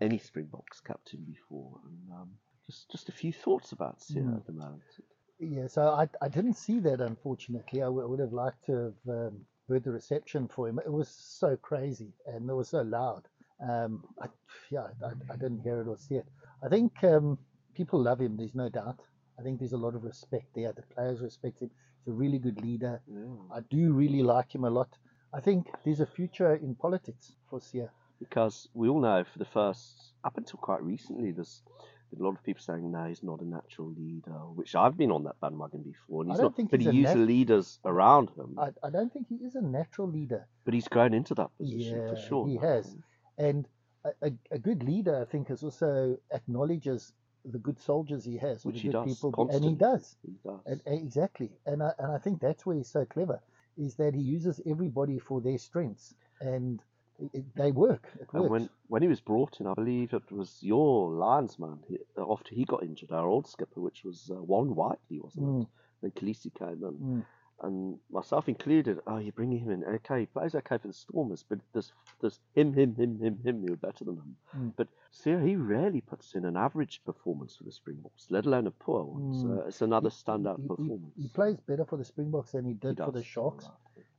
any 0.00 0.18
Springboks 0.18 0.80
captain 0.80 1.24
before. 1.26 1.80
And 1.84 2.12
um, 2.12 2.30
just 2.66 2.90
just 2.90 3.08
a 3.08 3.12
few 3.12 3.32
thoughts 3.32 3.72
about 3.72 3.98
Siya 3.98 4.22
Mm. 4.22 4.36
at 4.36 4.46
the 4.46 4.52
moment. 4.52 4.82
Yeah, 5.40 5.66
so 5.66 5.82
I 5.88 6.08
I 6.22 6.28
didn't 6.28 6.54
see 6.54 6.78
that 6.80 7.00
unfortunately. 7.00 7.82
I 7.82 7.86
w- 7.86 8.08
would 8.08 8.20
have 8.20 8.32
liked 8.32 8.64
to 8.66 8.72
have 8.72 8.94
um, 9.08 9.44
heard 9.68 9.84
the 9.84 9.90
reception 9.92 10.48
for 10.48 10.68
him. 10.68 10.78
It 10.78 10.92
was 10.92 11.08
so 11.08 11.56
crazy 11.56 12.12
and 12.26 12.48
it 12.48 12.54
was 12.54 12.68
so 12.68 12.82
loud. 12.82 13.28
Um, 13.62 14.04
I, 14.20 14.26
yeah, 14.70 14.86
I, 15.04 15.32
I 15.32 15.36
didn't 15.36 15.60
hear 15.60 15.80
it 15.80 15.88
or 15.88 15.96
see 15.96 16.16
it. 16.16 16.26
I 16.64 16.68
think 16.68 16.92
um, 17.04 17.38
people 17.74 18.00
love 18.02 18.20
him. 18.20 18.36
There's 18.36 18.54
no 18.54 18.68
doubt. 18.68 18.98
I 19.38 19.42
think 19.42 19.58
there's 19.58 19.72
a 19.72 19.76
lot 19.78 19.94
of 19.94 20.04
respect 20.04 20.46
there. 20.54 20.72
The 20.72 20.82
players 20.94 21.20
respect 21.20 21.60
him. 21.60 21.70
He's 22.04 22.12
a 22.12 22.16
really 22.16 22.38
good 22.38 22.60
leader. 22.60 23.00
I 23.54 23.60
do 23.70 23.92
really 23.92 24.22
like 24.22 24.54
him 24.54 24.64
a 24.64 24.70
lot. 24.70 24.88
I 25.32 25.40
think 25.40 25.68
there's 25.84 26.00
a 26.00 26.06
future 26.06 26.54
in 26.56 26.74
politics 26.74 27.32
for 27.48 27.58
Siya. 27.60 27.88
because 28.18 28.68
we 28.74 28.88
all 28.88 29.00
know 29.00 29.24
for 29.24 29.38
the 29.38 29.44
first 29.46 30.12
up 30.24 30.36
until 30.36 30.58
quite 30.58 30.82
recently 30.82 31.32
there's 31.32 31.62
a 32.18 32.22
lot 32.22 32.30
of 32.36 32.42
people 32.44 32.62
saying 32.62 32.92
no 32.92 33.04
he's 33.06 33.22
not 33.22 33.40
a 33.40 33.44
natural 33.44 33.90
leader 33.90 34.38
which 34.58 34.74
I've 34.76 34.96
been 34.96 35.10
on 35.10 35.24
that 35.24 35.40
bandwagon 35.40 35.82
before 35.82 36.22
and 36.22 36.30
I 36.32 36.36
don't 36.36 36.42
not 36.44 36.56
think 36.56 36.70
but 36.70 36.80
he's 36.80 36.90
he 36.92 36.98
used 36.98 37.16
nat- 37.16 37.26
leaders 37.26 37.78
around 37.84 38.28
him 38.36 38.58
I, 38.58 38.68
I 38.86 38.90
don't 38.90 39.10
think 39.12 39.26
he 39.28 39.36
is 39.36 39.54
a 39.56 39.62
natural 39.62 40.08
leader. 40.08 40.46
but 40.64 40.74
he's 40.74 40.86
grown 40.86 41.14
into 41.14 41.34
that 41.36 41.50
position 41.58 42.08
for 42.10 42.16
sure 42.16 42.46
he 42.46 42.56
has. 42.58 42.94
And 43.38 43.66
a, 44.04 44.10
a, 44.22 44.32
a 44.52 44.58
good 44.58 44.82
leader, 44.82 45.20
I 45.20 45.24
think, 45.24 45.50
is 45.50 45.62
also 45.62 46.16
acknowledges 46.32 47.12
the 47.44 47.58
good 47.58 47.78
soldiers 47.80 48.24
he 48.24 48.36
has, 48.38 48.64
Which 48.64 48.76
the 48.76 48.80
he 48.82 48.88
good 48.88 48.92
does, 48.92 49.16
people, 49.16 49.48
and 49.50 49.64
he 49.64 49.74
does. 49.74 50.16
he 50.24 50.32
does 50.44 50.60
And, 50.66 50.80
and 50.86 51.00
exactly, 51.02 51.50
and 51.66 51.82
I, 51.82 51.92
and 51.98 52.12
I 52.12 52.18
think 52.18 52.40
that's 52.40 52.64
where 52.64 52.76
he's 52.76 52.88
so 52.88 53.04
clever, 53.04 53.40
is 53.76 53.96
that 53.96 54.14
he 54.14 54.20
uses 54.20 54.60
everybody 54.66 55.18
for 55.18 55.40
their 55.40 55.58
strengths, 55.58 56.14
and 56.40 56.80
it, 57.32 57.44
they 57.56 57.72
work. 57.72 58.08
And 58.32 58.48
when 58.50 58.68
when 58.88 59.02
he 59.02 59.08
was 59.08 59.20
brought 59.20 59.60
in 59.60 59.66
I 59.66 59.74
believe 59.74 60.12
it 60.12 60.30
was 60.30 60.58
your 60.60 61.10
linesman 61.10 61.78
he, 61.88 61.98
after 62.18 62.54
he 62.54 62.64
got 62.64 62.82
injured 62.82 63.10
our 63.10 63.26
old 63.26 63.46
skipper 63.46 63.80
which 63.80 64.04
was 64.04 64.30
uh, 64.30 64.42
Warren 64.42 64.74
Whiteley 64.74 65.18
wasn't 65.20 65.46
Mm, 65.46 65.62
it 65.62 65.66
then 66.02 66.10
Kolisi 66.12 66.54
came 66.54 66.82
in 66.84 67.00
mm. 67.00 67.24
And 67.62 67.98
myself 68.10 68.48
included, 68.48 68.98
oh, 69.06 69.18
you're 69.18 69.32
bringing 69.32 69.60
him 69.60 69.70
in. 69.70 69.84
Okay, 69.84 70.20
he 70.20 70.26
plays 70.26 70.54
okay 70.54 70.78
for 70.78 70.88
the 70.88 70.94
Stormers, 70.94 71.44
but 71.48 71.58
there's, 71.72 71.92
there's 72.20 72.40
him, 72.54 72.72
him, 72.74 72.94
him, 72.96 73.18
him, 73.20 73.38
him 73.44 73.64
who 73.66 73.72
are 73.72 73.76
better 73.76 74.04
than 74.04 74.16
him. 74.16 74.36
Mm. 74.56 74.72
But 74.76 74.88
see, 75.10 75.30
he 75.38 75.56
rarely 75.56 76.00
puts 76.00 76.34
in 76.34 76.44
an 76.44 76.56
average 76.56 77.00
performance 77.04 77.56
for 77.56 77.64
the 77.64 77.72
Springboks, 77.72 78.26
let 78.30 78.46
alone 78.46 78.66
a 78.66 78.70
poor 78.72 79.04
one. 79.04 79.34
So 79.40 79.46
Mm. 79.48 79.68
it's 79.68 79.82
another 79.82 80.10
standout 80.10 80.56
he, 80.56 80.62
he- 80.62 80.68
performance. 80.68 81.14
He, 81.16 81.28
plays 81.28 81.58
better 81.60 81.84
for 81.84 81.96
the 81.96 82.04
Springboks 82.04 82.52
than 82.52 82.64
he 82.64 82.72
He 82.72 82.78
did 82.78 82.98
for 82.98 83.12
the 83.12 83.22
Sharks. 83.22 83.68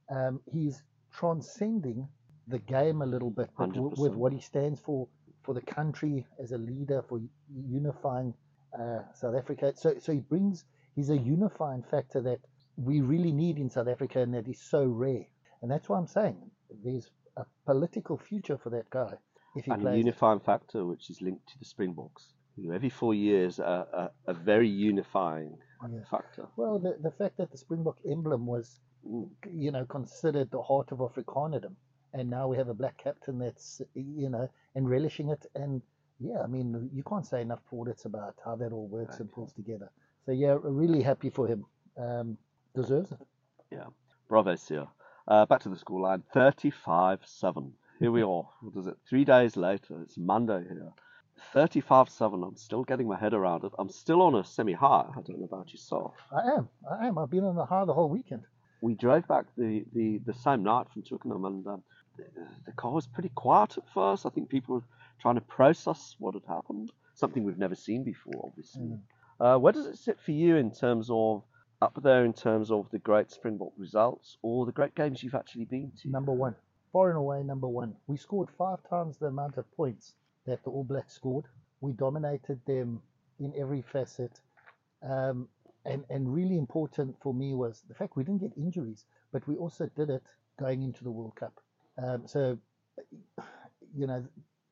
um, 0.09 0.39
he's 0.51 0.81
transcending 1.11 2.07
the 2.47 2.59
game 2.59 3.01
a 3.01 3.05
little 3.05 3.29
bit 3.29 3.49
w- 3.57 3.89
with 3.97 4.13
what 4.13 4.33
he 4.33 4.39
stands 4.39 4.79
for 4.79 5.07
for 5.43 5.53
the 5.53 5.61
country 5.61 6.25
as 6.41 6.51
a 6.53 6.57
leader 6.57 7.01
for 7.09 7.19
unifying 7.53 8.33
uh, 8.79 8.99
South 9.13 9.35
Africa. 9.35 9.73
So, 9.75 9.95
so 9.99 10.13
he 10.13 10.19
brings 10.19 10.63
he's 10.95 11.09
a 11.09 11.17
unifying 11.17 11.83
factor 11.83 12.21
that 12.21 12.39
we 12.77 13.01
really 13.01 13.31
need 13.31 13.57
in 13.57 13.69
South 13.69 13.87
Africa 13.87 14.19
and 14.19 14.33
that 14.33 14.47
is 14.47 14.59
so 14.61 14.85
rare. 14.85 15.25
And 15.61 15.71
that's 15.71 15.87
why 15.89 15.97
I'm 15.97 16.07
saying 16.07 16.37
there's 16.83 17.09
a 17.37 17.45
political 17.65 18.17
future 18.17 18.57
for 18.57 18.69
that 18.71 18.89
guy 18.89 19.13
if 19.55 19.65
he 19.65 19.71
And 19.71 19.87
a 19.87 19.97
unifying 19.97 20.39
factor 20.39 20.85
which 20.85 21.09
is 21.09 21.21
linked 21.21 21.47
to 21.49 21.59
the 21.59 21.65
Springboks. 21.65 22.33
You 22.57 22.69
know, 22.69 22.75
every 22.75 22.89
four 22.89 23.13
years, 23.13 23.59
a, 23.59 23.87
a, 24.27 24.31
a 24.31 24.33
very 24.33 24.69
unifying 24.69 25.57
Yeah. 25.91 25.99
factor. 26.09 26.47
Well, 26.55 26.79
the, 26.79 26.97
the 27.01 27.11
fact 27.11 27.37
that 27.37 27.51
the 27.51 27.57
Springbok 27.57 27.97
emblem 28.05 28.45
was, 28.45 28.79
you 29.51 29.71
know, 29.71 29.85
considered 29.85 30.49
the 30.51 30.61
heart 30.61 30.91
of 30.91 30.99
Afrikanerdom, 30.99 31.75
and 32.13 32.29
now 32.29 32.47
we 32.47 32.57
have 32.57 32.69
a 32.69 32.73
black 32.73 32.97
captain 32.97 33.39
that's, 33.39 33.81
you 33.95 34.29
know, 34.29 34.47
and 34.75 34.87
relishing 34.87 35.29
it. 35.29 35.45
And 35.55 35.81
yeah, 36.19 36.41
I 36.41 36.47
mean, 36.47 36.89
you 36.93 37.03
can't 37.03 37.25
say 37.25 37.41
enough 37.41 37.59
plaudits 37.69 38.05
about 38.05 38.35
how 38.45 38.55
that 38.55 38.71
all 38.71 38.87
works 38.87 39.19
and 39.19 39.31
pulls 39.31 39.51
together. 39.53 39.91
So 40.25 40.31
yeah, 40.31 40.57
really 40.61 41.01
happy 41.01 41.29
for 41.29 41.47
him. 41.47 41.65
Um, 41.97 42.37
deserves 42.73 43.11
it. 43.11 43.19
Yeah. 43.71 43.87
Bravo, 44.27 44.53
Siya. 44.53 44.87
Uh, 45.27 45.45
back 45.45 45.61
to 45.61 45.69
the 45.69 45.75
scoreline 45.75 46.23
35 46.33 47.19
7. 47.23 47.73
Here 47.99 48.11
we 48.11 48.21
are. 48.21 48.49
What 48.61 48.75
is 48.77 48.87
it? 48.87 48.97
Three 49.07 49.25
days 49.25 49.55
later. 49.55 50.01
It's 50.01 50.17
Monday 50.17 50.63
here. 50.67 50.91
35 51.53 52.09
7. 52.09 52.43
I'm 52.43 52.57
still 52.57 52.83
getting 52.83 53.07
my 53.07 53.17
head 53.17 53.33
around 53.33 53.63
it. 53.63 53.71
I'm 53.79 53.89
still 53.89 54.21
on 54.21 54.35
a 54.35 54.43
semi 54.43 54.73
high. 54.73 55.05
I 55.09 55.21
don't 55.21 55.39
know 55.39 55.45
about 55.45 55.71
yourself. 55.71 56.15
I 56.31 56.41
am. 56.57 56.69
I 56.89 57.07
am. 57.07 57.17
I've 57.17 57.29
been 57.29 57.43
on 57.43 57.55
the 57.55 57.65
high 57.65 57.85
the 57.85 57.93
whole 57.93 58.09
weekend. 58.09 58.43
We 58.81 58.95
drove 58.95 59.27
back 59.27 59.45
the, 59.57 59.85
the, 59.93 60.19
the 60.25 60.33
same 60.33 60.63
night 60.63 60.87
from 60.91 61.03
Twickenham 61.03 61.45
and 61.45 61.65
um, 61.67 61.83
the, 62.17 62.25
the 62.65 62.71
car 62.73 62.91
was 62.91 63.07
pretty 63.07 63.29
quiet 63.29 63.77
at 63.77 63.87
first. 63.93 64.25
I 64.25 64.29
think 64.29 64.49
people 64.49 64.75
were 64.75 64.83
trying 65.21 65.35
to 65.35 65.41
process 65.41 66.15
what 66.19 66.33
had 66.33 66.43
happened. 66.47 66.91
Something 67.15 67.43
we've 67.43 67.57
never 67.57 67.75
seen 67.75 68.03
before, 68.03 68.41
obviously. 68.43 68.81
Mm. 68.81 68.99
Uh, 69.39 69.57
where 69.57 69.73
does 69.73 69.85
it 69.85 69.97
sit 69.97 70.19
for 70.19 70.31
you 70.31 70.57
in 70.57 70.71
terms 70.71 71.09
of 71.11 71.43
up 71.83 71.99
there 72.01 72.23
in 72.23 72.31
terms 72.31 72.71
of 72.71 72.89
the 72.91 72.99
great 72.99 73.29
Springbok 73.29 73.73
results 73.77 74.37
or 74.41 74.65
the 74.65 74.71
great 74.71 74.95
games 74.95 75.21
you've 75.21 75.35
actually 75.35 75.65
been 75.65 75.91
to? 76.01 76.09
Number 76.09 76.31
one. 76.31 76.55
Far 76.93 77.09
and 77.09 77.17
away, 77.17 77.43
number 77.43 77.67
one. 77.67 77.95
We 78.07 78.15
scored 78.15 78.49
five 78.57 78.79
times 78.89 79.17
the 79.17 79.25
amount 79.25 79.57
of 79.57 79.69
points 79.75 80.13
that 80.45 80.63
the 80.63 80.69
All 80.69 80.85
Blacks 80.85 81.13
scored. 81.13 81.45
We 81.81 81.91
dominated 81.91 82.61
them 82.65 83.01
in 83.39 83.53
every 83.57 83.81
facet. 83.81 84.39
Um, 85.01 85.49
and, 85.85 86.05
and 86.09 86.33
really 86.33 86.57
important 86.57 87.17
for 87.21 87.33
me 87.33 87.53
was 87.53 87.83
the 87.89 87.95
fact 87.95 88.15
we 88.15 88.23
didn't 88.23 88.41
get 88.41 88.53
injuries, 88.55 89.03
but 89.33 89.45
we 89.45 89.57
also 89.57 89.89
did 89.97 90.09
it 90.09 90.23
going 90.57 90.83
into 90.83 91.03
the 91.03 91.11
World 91.11 91.35
Cup. 91.35 91.59
Um, 92.01 92.23
so, 92.25 92.57
you 93.93 94.07
know, 94.07 94.23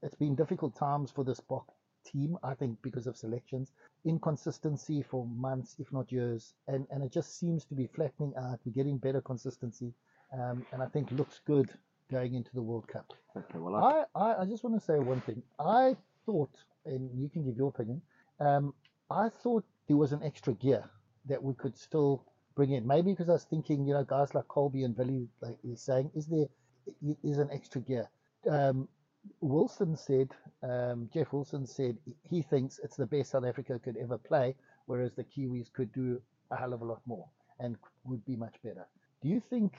it's 0.01 0.15
been 0.15 0.35
difficult 0.35 0.75
times 0.77 1.11
for 1.11 1.25
this 1.25 1.41
Bok 1.41 1.67
team, 2.03 2.37
I 2.43 2.53
think, 2.53 2.81
because 2.81 3.07
of 3.07 3.17
selections, 3.17 3.71
inconsistency 4.05 5.01
for 5.01 5.25
months, 5.25 5.75
if 5.79 5.91
not 5.91 6.11
years, 6.11 6.53
and, 6.67 6.87
and 6.91 7.03
it 7.03 7.11
just 7.11 7.39
seems 7.39 7.65
to 7.65 7.75
be 7.75 7.87
flattening 7.87 8.33
out. 8.37 8.59
We're 8.65 8.73
getting 8.73 8.97
better 8.97 9.21
consistency, 9.21 9.93
um, 10.33 10.65
and 10.71 10.81
I 10.81 10.87
think 10.87 11.11
looks 11.11 11.41
good 11.45 11.69
going 12.11 12.35
into 12.35 12.51
the 12.53 12.61
World 12.61 12.87
Cup. 12.87 13.13
Okay, 13.35 13.59
well, 13.59 13.75
I, 13.75 14.03
I, 14.15 14.21
I, 14.21 14.41
I 14.41 14.45
just 14.45 14.63
want 14.63 14.79
to 14.79 14.85
say 14.85 14.99
one 14.99 15.21
thing. 15.21 15.41
I 15.59 15.95
thought, 16.25 16.55
and 16.85 17.09
you 17.19 17.29
can 17.29 17.43
give 17.43 17.57
your 17.57 17.69
opinion, 17.69 18.01
um, 18.39 18.73
I 19.09 19.29
thought 19.29 19.63
there 19.87 19.97
was 19.97 20.11
an 20.11 20.21
extra 20.23 20.53
gear 20.53 20.89
that 21.25 21.41
we 21.41 21.53
could 21.53 21.77
still 21.77 22.25
bring 22.55 22.71
in. 22.71 22.85
Maybe 22.85 23.11
because 23.11 23.29
I 23.29 23.33
was 23.33 23.43
thinking, 23.43 23.85
you 23.85 23.93
know, 23.93 24.03
guys 24.03 24.33
like 24.33 24.47
Kolbe 24.47 24.83
and 24.83 24.95
Billy, 24.95 25.27
like 25.41 25.57
he's 25.63 25.81
saying, 25.81 26.11
is 26.15 26.27
there 26.27 26.47
is 27.23 27.37
an 27.37 27.49
extra 27.51 27.81
gear? 27.81 28.09
Um, 28.49 28.87
Wilson 29.39 29.95
said, 29.95 30.29
um, 30.63 31.09
Jeff 31.13 31.31
Wilson 31.33 31.65
said 31.65 31.97
he 32.23 32.41
thinks 32.41 32.79
it's 32.83 32.95
the 32.95 33.05
best 33.05 33.31
South 33.31 33.45
Africa 33.45 33.79
could 33.79 33.97
ever 33.97 34.17
play, 34.17 34.55
whereas 34.85 35.13
the 35.13 35.23
Kiwis 35.23 35.71
could 35.71 35.91
do 35.93 36.21
a 36.51 36.55
hell 36.55 36.73
of 36.73 36.81
a 36.81 36.85
lot 36.85 37.01
more 37.05 37.27
and 37.59 37.75
would 38.03 38.25
be 38.25 38.35
much 38.35 38.55
better. 38.63 38.87
Do 39.21 39.29
you 39.29 39.39
think 39.39 39.73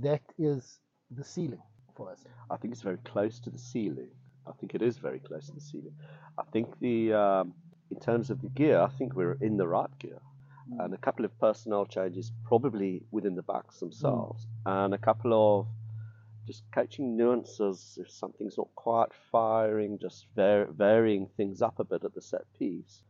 that 0.00 0.22
is 0.38 0.80
the 1.10 1.24
ceiling 1.24 1.62
for 1.96 2.10
us? 2.10 2.24
I 2.50 2.56
think 2.56 2.72
it's 2.72 2.82
very 2.82 2.98
close 3.04 3.38
to 3.40 3.50
the 3.50 3.58
ceiling. 3.58 4.10
I 4.46 4.52
think 4.52 4.74
it 4.74 4.82
is 4.82 4.96
very 4.96 5.20
close 5.20 5.46
to 5.46 5.52
the 5.52 5.60
ceiling. 5.60 5.94
I 6.38 6.42
think 6.52 6.78
the 6.80 7.12
um, 7.12 7.54
in 7.90 8.00
terms 8.00 8.30
of 8.30 8.40
the 8.42 8.48
gear, 8.48 8.80
I 8.80 8.88
think 8.88 9.14
we're 9.14 9.38
in 9.40 9.56
the 9.56 9.66
right 9.66 9.90
gear. 9.98 10.20
And 10.78 10.94
a 10.94 10.98
couple 10.98 11.24
of 11.24 11.36
personnel 11.40 11.84
changes, 11.84 12.30
probably 12.44 13.02
within 13.10 13.34
the 13.34 13.42
backs 13.42 13.80
themselves, 13.80 14.46
and 14.64 14.94
a 14.94 14.98
couple 14.98 15.32
of 15.34 15.66
just 16.50 16.64
coaching 16.72 17.16
nuances 17.16 17.96
if 18.00 18.10
something's 18.10 18.58
not 18.58 18.68
quite 18.74 19.10
firing, 19.30 19.98
just 20.00 20.26
var- 20.34 20.66
varying 20.72 21.28
things 21.36 21.62
up 21.62 21.78
a 21.78 21.84
bit 21.84 22.04
at 22.04 22.12
the 22.14 22.20
set 22.20 22.42
piece. 22.58 23.02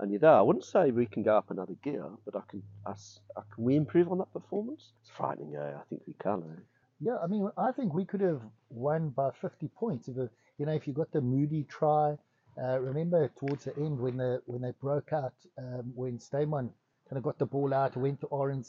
And 0.00 0.10
you're 0.10 0.20
there. 0.20 0.32
I 0.32 0.40
wouldn't 0.40 0.64
say 0.64 0.90
we 0.90 1.06
can 1.06 1.22
go 1.22 1.36
up 1.36 1.50
another 1.50 1.74
gear, 1.82 2.06
but 2.24 2.36
I 2.36 2.40
can. 2.48 2.62
I, 2.86 2.92
s- 2.92 3.20
I- 3.36 3.42
can 3.54 3.64
we 3.64 3.76
improve 3.76 4.10
on 4.10 4.18
that 4.18 4.32
performance? 4.32 4.92
It's 5.02 5.10
frightening. 5.10 5.50
Yeah, 5.52 5.76
I 5.76 5.82
think 5.90 6.02
we 6.06 6.14
can. 6.14 6.42
Eh? 6.42 6.60
Yeah, 7.00 7.18
I 7.22 7.26
mean, 7.26 7.50
I 7.58 7.72
think 7.72 7.92
we 7.92 8.04
could 8.06 8.20
have 8.22 8.40
won 8.70 9.10
by 9.10 9.30
50 9.32 9.68
points. 9.68 10.08
If 10.08 10.16
you 10.58 10.66
know, 10.66 10.72
if 10.72 10.86
you 10.86 10.94
got 10.94 11.12
the 11.12 11.20
Moodie 11.20 11.64
try, 11.68 12.16
uh, 12.62 12.78
remember 12.80 13.28
towards 13.38 13.64
the 13.64 13.76
end 13.76 13.98
when 13.98 14.16
they 14.16 14.38
when 14.46 14.62
they 14.62 14.72
broke 14.80 15.12
out, 15.12 15.34
um, 15.58 15.92
when 15.94 16.18
Stayman 16.18 16.70
kind 17.08 17.18
of 17.18 17.22
got 17.22 17.38
the 17.38 17.46
ball 17.46 17.74
out, 17.74 17.96
went 17.96 18.20
to 18.20 18.26
Orange, 18.28 18.66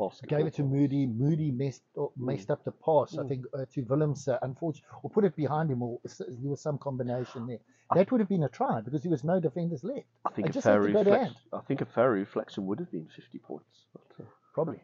uh, 0.00 0.26
gave 0.28 0.46
it 0.46 0.54
to 0.54 0.62
Moodie. 0.62 1.06
Moodie 1.06 1.50
messed 1.50 1.82
up, 2.00 2.12
messed 2.16 2.50
up 2.50 2.64
the 2.64 2.72
pass, 2.72 3.18
I 3.18 3.26
think, 3.28 3.44
uh, 3.54 3.64
to 3.74 3.82
Willems, 3.82 4.26
uh, 4.28 4.38
unfortunately, 4.42 4.88
or 5.02 5.10
put 5.10 5.24
it 5.24 5.36
behind 5.36 5.70
him, 5.70 5.82
or 5.82 6.00
s- 6.04 6.18
there 6.26 6.50
was 6.50 6.60
some 6.60 6.78
combination 6.78 7.46
there. 7.46 7.58
That 7.94 8.10
would 8.10 8.20
have 8.20 8.28
been 8.28 8.44
a 8.44 8.48
try 8.48 8.80
because 8.80 9.02
there 9.02 9.10
was 9.10 9.24
no 9.24 9.40
defenders 9.40 9.82
left. 9.84 10.06
I 10.24 10.30
think 10.30 10.46
I 10.46 10.50
a 10.50 10.52
just 10.52 10.64
fair 10.64 10.74
have 10.82 10.86
to 10.86 10.92
go 10.92 11.04
to 11.04 11.34
I 11.52 11.60
think 11.60 11.80
a 11.80 11.84
fair 11.86 12.10
reflection 12.10 12.66
would 12.66 12.78
have 12.78 12.90
been 12.90 13.08
50 13.14 13.38
points. 13.38 13.86
But, 13.92 14.24
uh, 14.24 14.28
Probably. 14.54 14.80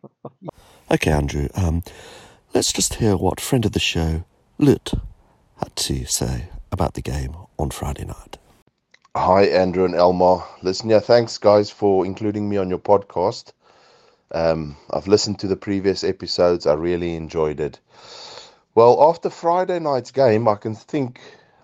Okay, 0.91 1.11
Andrew, 1.11 1.49
um, 1.55 1.83
let's 2.55 2.73
just 2.73 2.95
hear 2.95 3.17
what 3.17 3.41
friend 3.41 3.65
of 3.65 3.73
the 3.73 3.81
show, 3.81 4.25
Lud, 4.59 4.91
had 5.59 5.75
to 5.77 6.05
say 6.05 6.49
about 6.71 6.95
the 6.95 7.03
game 7.03 7.37
on 7.59 7.71
Friday 7.71 8.05
night. 8.05 8.39
Hi, 9.17 9.45
Andrew 9.45 9.85
and 9.85 9.95
Elmer. 9.95 10.43
Listen, 10.63 10.91
yeah, 10.91 11.01
thanks, 11.01 11.39
guys, 11.39 11.71
for 11.71 12.05
including 12.05 12.49
me 12.49 12.59
on 12.59 12.69
your 12.69 12.79
podcast. 12.79 13.53
Um, 14.33 14.77
I've 14.91 15.07
listened 15.07 15.39
to 15.41 15.47
the 15.47 15.57
previous 15.57 16.05
episodes. 16.05 16.67
I 16.67 16.75
really 16.75 17.15
enjoyed 17.15 17.61
it. 17.61 17.81
Well, 18.75 19.09
after 19.09 19.31
Friday 19.31 19.79
night's 19.79 20.11
game, 20.11 20.49
I 20.49 20.57
can 20.57 20.75
think, 20.75 21.21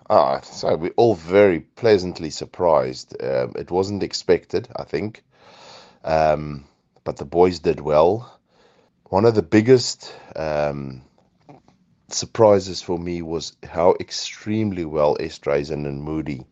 ah, 0.09 0.39
so 0.41 0.75
we're 0.75 0.93
all 0.97 1.15
very 1.15 1.59
pleasantly 1.59 2.29
surprised. 2.31 3.15
Um, 3.21 3.53
it 3.55 3.69
wasn't 3.69 4.01
expected, 4.01 4.67
I 4.75 4.83
think, 4.83 5.23
um, 6.03 6.65
but 7.03 7.17
the 7.17 7.25
boys 7.25 7.59
did 7.59 7.79
well. 7.79 8.39
One 9.09 9.25
of 9.25 9.35
the 9.35 9.43
biggest 9.43 10.11
um, 10.35 11.03
surprises 12.07 12.81
for 12.81 12.97
me 12.97 13.21
was 13.21 13.55
how 13.63 13.95
extremely 13.99 14.85
well 14.85 15.15
Esterhuizen 15.17 15.85
and 15.85 16.01
Moodie 16.01 16.47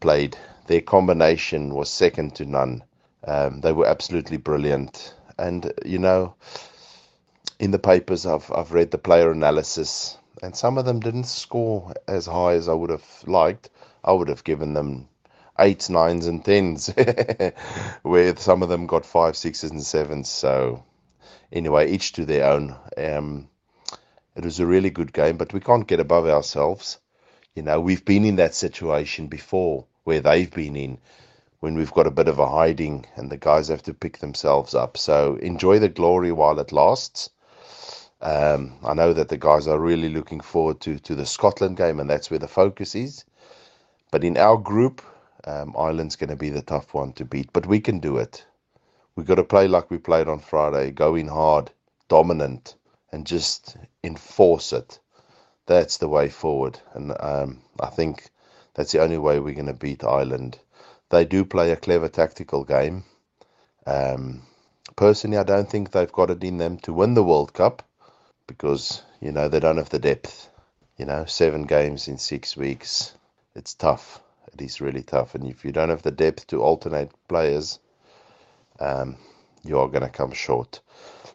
played. 0.00 0.38
Their 0.68 0.80
combination 0.80 1.74
was 1.74 1.90
second 1.90 2.34
to 2.36 2.44
none. 2.46 2.82
Um, 3.24 3.60
they 3.60 3.72
were 3.72 3.86
absolutely 3.86 4.36
brilliant. 4.36 5.14
And 5.38 5.72
you 5.84 5.98
know, 5.98 6.34
in 7.58 7.70
the 7.70 7.78
papers, 7.78 8.26
I've 8.26 8.50
I've 8.52 8.72
read 8.72 8.90
the 8.90 8.98
player 8.98 9.30
analysis, 9.30 10.16
and 10.42 10.56
some 10.56 10.78
of 10.78 10.84
them 10.84 11.00
didn't 11.00 11.24
score 11.24 11.94
as 12.08 12.26
high 12.26 12.54
as 12.54 12.68
I 12.68 12.72
would 12.72 12.90
have 12.90 13.06
liked. 13.26 13.70
I 14.04 14.12
would 14.12 14.28
have 14.28 14.44
given 14.44 14.74
them 14.74 15.08
eights, 15.58 15.88
nines, 15.88 16.26
and 16.26 16.44
tens, 16.44 16.88
where 18.02 18.36
some 18.36 18.62
of 18.62 18.68
them 18.68 18.86
got 18.86 19.06
five, 19.06 19.36
sixes, 19.36 19.70
and 19.70 19.82
sevens. 19.82 20.28
So 20.28 20.84
anyway, 21.52 21.90
each 21.90 22.12
to 22.12 22.24
their 22.24 22.46
own. 22.50 22.76
Um, 22.96 23.48
it 24.34 24.44
was 24.44 24.60
a 24.60 24.66
really 24.66 24.90
good 24.90 25.12
game, 25.12 25.38
but 25.38 25.52
we 25.54 25.60
can't 25.60 25.86
get 25.86 26.00
above 26.00 26.26
ourselves. 26.26 26.98
You 27.54 27.62
know, 27.62 27.80
we've 27.80 28.04
been 28.04 28.24
in 28.26 28.36
that 28.36 28.54
situation 28.54 29.28
before 29.28 29.86
where 30.04 30.20
they've 30.20 30.50
been 30.50 30.76
in 30.76 30.98
when 31.60 31.74
we've 31.74 31.92
got 31.92 32.06
a 32.06 32.10
bit 32.10 32.28
of 32.28 32.38
a 32.38 32.48
hiding 32.48 33.06
and 33.16 33.30
the 33.30 33.36
guys 33.36 33.68
have 33.68 33.82
to 33.84 33.94
pick 33.94 34.18
themselves 34.18 34.74
up. 34.74 34.96
So 34.96 35.36
enjoy 35.36 35.78
the 35.78 35.88
glory 35.88 36.32
while 36.32 36.58
it 36.58 36.72
lasts. 36.72 37.30
Um, 38.20 38.76
I 38.84 38.94
know 38.94 39.12
that 39.12 39.28
the 39.28 39.36
guys 39.36 39.66
are 39.66 39.78
really 39.78 40.08
looking 40.08 40.40
forward 40.40 40.80
to, 40.80 40.98
to 41.00 41.14
the 41.14 41.26
Scotland 41.26 41.76
game, 41.76 42.00
and 42.00 42.08
that's 42.08 42.30
where 42.30 42.38
the 42.38 42.48
focus 42.48 42.94
is. 42.94 43.24
But 44.10 44.24
in 44.24 44.36
our 44.36 44.56
group, 44.56 45.02
um, 45.44 45.74
Ireland's 45.78 46.16
going 46.16 46.30
to 46.30 46.36
be 46.36 46.50
the 46.50 46.62
tough 46.62 46.94
one 46.94 47.12
to 47.14 47.24
beat, 47.24 47.52
but 47.52 47.66
we 47.66 47.80
can 47.80 48.00
do 48.00 48.16
it. 48.16 48.44
We've 49.14 49.26
got 49.26 49.36
to 49.36 49.44
play 49.44 49.68
like 49.68 49.90
we 49.90 49.98
played 49.98 50.28
on 50.28 50.40
Friday, 50.40 50.90
go 50.90 51.14
in 51.14 51.28
hard, 51.28 51.70
dominant, 52.08 52.74
and 53.12 53.26
just 53.26 53.76
enforce 54.02 54.72
it 54.72 54.98
that's 55.66 55.98
the 55.98 56.08
way 56.08 56.28
forward. 56.28 56.78
And 56.94 57.12
um, 57.20 57.60
I 57.80 57.88
think 57.88 58.30
that's 58.74 58.92
the 58.92 59.02
only 59.02 59.18
way 59.18 59.38
we're 59.38 59.54
going 59.54 59.66
to 59.66 59.74
beat 59.74 60.04
Ireland. 60.04 60.58
They 61.10 61.24
do 61.24 61.44
play 61.44 61.70
a 61.70 61.76
clever 61.76 62.08
tactical 62.08 62.64
game. 62.64 63.04
Um, 63.86 64.42
personally, 64.96 65.38
I 65.38 65.44
don't 65.44 65.70
think 65.70 65.90
they've 65.90 66.10
got 66.10 66.30
it 66.30 66.42
in 66.42 66.58
them 66.58 66.78
to 66.78 66.92
win 66.92 67.14
the 67.14 67.22
World 67.22 67.52
Cup 67.52 67.82
because, 68.46 69.02
you 69.20 69.32
know, 69.32 69.48
they 69.48 69.60
don't 69.60 69.78
have 69.78 69.90
the 69.90 69.98
depth. 69.98 70.50
You 70.96 71.04
know, 71.04 71.26
seven 71.26 71.64
games 71.64 72.08
in 72.08 72.18
six 72.18 72.56
weeks. 72.56 73.14
It's 73.54 73.74
tough. 73.74 74.20
It 74.52 74.62
is 74.62 74.80
really 74.80 75.02
tough. 75.02 75.34
And 75.34 75.46
if 75.46 75.64
you 75.64 75.72
don't 75.72 75.90
have 75.90 76.02
the 76.02 76.10
depth 76.10 76.46
to 76.48 76.62
alternate 76.62 77.10
players, 77.28 77.78
um, 78.80 79.16
you 79.62 79.78
are 79.78 79.88
going 79.88 80.02
to 80.02 80.08
come 80.08 80.32
short. 80.32 80.80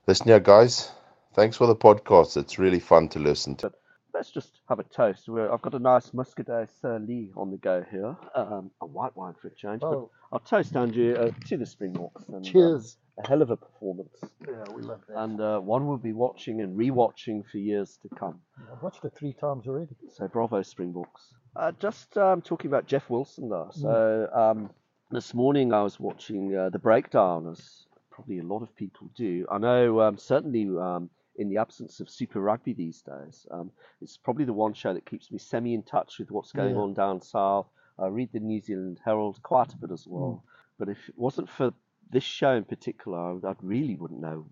Listen 0.08 0.28
here, 0.28 0.40
guys. 0.40 0.92
Thanks 1.34 1.58
for 1.58 1.68
the 1.68 1.76
podcast. 1.76 2.38
It's 2.38 2.60
really 2.60 2.80
fun 2.80 3.10
to 3.10 3.20
listen 3.20 3.56
to. 3.58 3.72
Let's 4.14 4.32
just 4.32 4.60
have 4.68 4.80
a 4.80 4.84
toast. 4.84 5.30
We're, 5.30 5.52
I've 5.52 5.62
got 5.62 5.74
a 5.74 5.80
nice 5.80 6.10
Muscadet 6.12 6.70
Sur 6.82 7.00
Lie 7.00 7.30
on 7.36 7.52
the 7.52 7.58
go 7.58 7.84
here. 7.90 8.16
Um, 8.36 8.72
a 8.82 8.86
white 8.86 9.16
wine 9.16 9.34
for 9.42 9.48
a 9.48 9.56
change. 9.56 9.82
Oh. 9.84 10.10
But 10.32 10.36
I'll 10.36 10.40
toast 10.40 10.76
Andrew 10.76 11.16
uh, 11.16 11.32
to 11.48 11.58
the 11.58 11.66
Springboks. 11.66 12.28
And, 12.28 12.46
uh, 12.46 12.50
Cheers. 12.50 12.98
a 13.24 13.28
hell 13.28 13.42
of 13.42 13.52
a 13.52 13.58
performance. 13.58 14.18
Yeah, 14.48 14.64
we 14.76 14.82
love 14.82 15.02
that. 15.08 15.18
And 15.18 15.40
uh, 15.42 15.60
one 15.60 15.88
we'll 15.88 15.98
be 15.98 16.14
watching 16.14 16.62
and 16.62 16.78
rewatching 16.78 17.44
for 17.50 17.58
years 17.58 17.98
to 18.02 18.10
come. 18.16 18.40
I've 18.72 18.82
watched 18.82 19.04
it 19.06 19.14
three 19.16 19.34
times 19.34 19.68
already. 19.68 19.96
So 20.14 20.28
bravo, 20.28 20.62
Springboks. 20.62 21.34
Uh, 21.56 21.72
just 21.80 22.18
um, 22.18 22.42
talking 22.42 22.70
about 22.70 22.88
Jeff 22.88 23.10
Wilson 23.10 23.50
though. 23.50 23.70
So 23.74 24.30
um, 24.34 24.70
this 25.10 25.34
morning 25.34 25.74
I 25.74 25.84
was 25.84 26.00
watching 26.00 26.56
uh, 26.56 26.70
the 26.70 26.80
breakdown, 26.80 27.48
as 27.52 27.86
probably 28.10 28.40
a 28.40 28.44
lot 28.44 28.62
of 28.62 28.76
people 28.76 29.10
do. 29.16 29.46
I 29.52 29.58
know 29.58 30.02
um, 30.02 30.18
certainly 30.18 30.64
um, 30.80 31.10
in 31.38 31.50
the 31.50 31.58
absence 31.58 32.00
of 32.00 32.10
Super 32.10 32.40
Rugby 32.42 32.74
these 32.74 33.02
days, 33.02 33.46
um, 33.52 33.72
it's 34.02 34.18
probably 34.18 34.46
the 34.46 34.54
one 34.54 34.74
show 34.74 34.94
that 34.94 35.06
keeps 35.06 35.32
me 35.32 35.38
semi 35.40 35.74
in 35.74 35.84
touch 35.84 36.20
with 36.20 36.32
what's 36.32 36.52
going 36.52 36.76
Yeah. 36.76 36.82
on 36.82 36.94
down 36.94 37.22
south. 37.22 37.68
I 38.00 38.08
read 38.08 38.30
the 38.34 38.40
New 38.40 38.60
Zealand 38.62 39.00
Herald 39.04 39.42
quite 39.44 39.74
a 39.74 39.78
bit 39.78 39.92
as 39.92 40.06
well. 40.08 40.44
But 40.80 40.90
if 40.90 40.98
it 41.10 41.18
wasn't 41.18 41.50
for 41.50 41.72
this 42.10 42.24
show 42.24 42.52
in 42.54 42.64
particular, 42.66 43.18
I, 43.46 43.50
I 43.50 43.56
really 43.62 43.96
wouldn't 43.96 44.22
know 44.22 44.46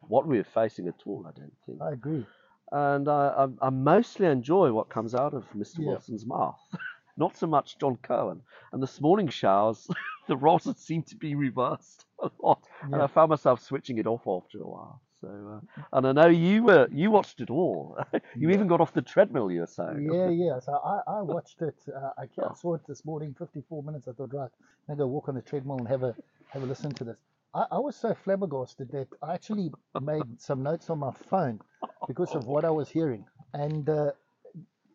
what 0.00 0.26
we 0.26 0.38
were 0.38 0.44
facing 0.44 0.86
at 0.88 1.02
all. 1.06 1.26
I 1.26 1.38
don't 1.38 1.52
think 1.66 1.80
I 1.82 1.92
agree. 1.92 2.24
and 2.72 3.08
I, 3.08 3.46
I, 3.60 3.66
I 3.66 3.70
mostly 3.70 4.26
enjoy 4.26 4.72
what 4.72 4.88
comes 4.88 5.14
out 5.14 5.34
of 5.34 5.44
Mr. 5.52 5.78
Yeah. 5.80 5.88
Wilson's 5.88 6.26
mouth. 6.26 6.58
Not 7.16 7.36
so 7.36 7.46
much 7.46 7.78
John 7.78 7.96
Cohen. 8.02 8.40
And 8.72 8.82
this 8.82 9.00
morning 9.00 9.28
showers, 9.28 9.86
the 10.28 10.36
roles 10.36 10.68
seem 10.78 11.02
to 11.04 11.16
be 11.16 11.34
reversed 11.34 12.04
a 12.20 12.30
lot, 12.42 12.62
and 12.82 12.96
I 12.96 13.06
found 13.06 13.30
myself 13.30 13.60
switching 13.60 13.98
it 13.98 14.06
off 14.06 14.26
after 14.26 14.58
a 14.60 14.66
while. 14.66 15.00
So, 15.24 15.62
uh, 15.78 15.82
and 15.92 16.06
I 16.06 16.12
know 16.12 16.28
you 16.28 16.64
were 16.64 16.88
you 16.92 17.10
watched 17.10 17.40
it 17.40 17.50
all. 17.50 17.98
you 18.38 18.50
even 18.50 18.66
got 18.68 18.80
off 18.80 18.92
the 18.94 19.02
treadmill. 19.02 19.50
You 19.50 19.60
were 19.60 19.66
saying. 19.66 20.06
Yeah, 20.10 20.30
yeah. 20.30 20.60
So 20.60 20.74
I, 20.74 21.00
I 21.18 21.22
watched 21.22 21.62
it. 21.62 21.76
Uh, 21.88 22.10
I 22.18 22.26
ca- 22.26 22.54
saw 22.54 22.74
it 22.74 22.82
this 22.88 23.04
morning, 23.04 23.34
54 23.38 23.82
minutes. 23.82 24.08
I 24.08 24.12
thought, 24.12 24.34
right, 24.34 24.50
I'm 24.88 24.96
going 24.96 24.98
go 24.98 25.06
walk 25.08 25.28
on 25.28 25.36
the 25.36 25.42
treadmill 25.42 25.78
and 25.78 25.88
have 25.88 26.02
a 26.02 26.14
have 26.50 26.62
a 26.62 26.66
listen 26.66 26.94
to 26.96 27.04
this. 27.04 27.16
I, 27.54 27.66
I 27.72 27.78
was 27.78 27.96
so 27.96 28.14
flabbergasted 28.14 28.90
that 28.92 29.08
I 29.22 29.34
actually 29.34 29.72
made 29.98 30.26
some 30.38 30.62
notes 30.62 30.90
on 30.90 31.00
my 31.00 31.12
phone 31.30 31.60
because 32.06 32.34
of 32.34 32.46
what 32.46 32.64
I 32.64 32.70
was 32.70 32.88
hearing, 32.90 33.24
and 33.54 33.88
uh, 33.88 34.12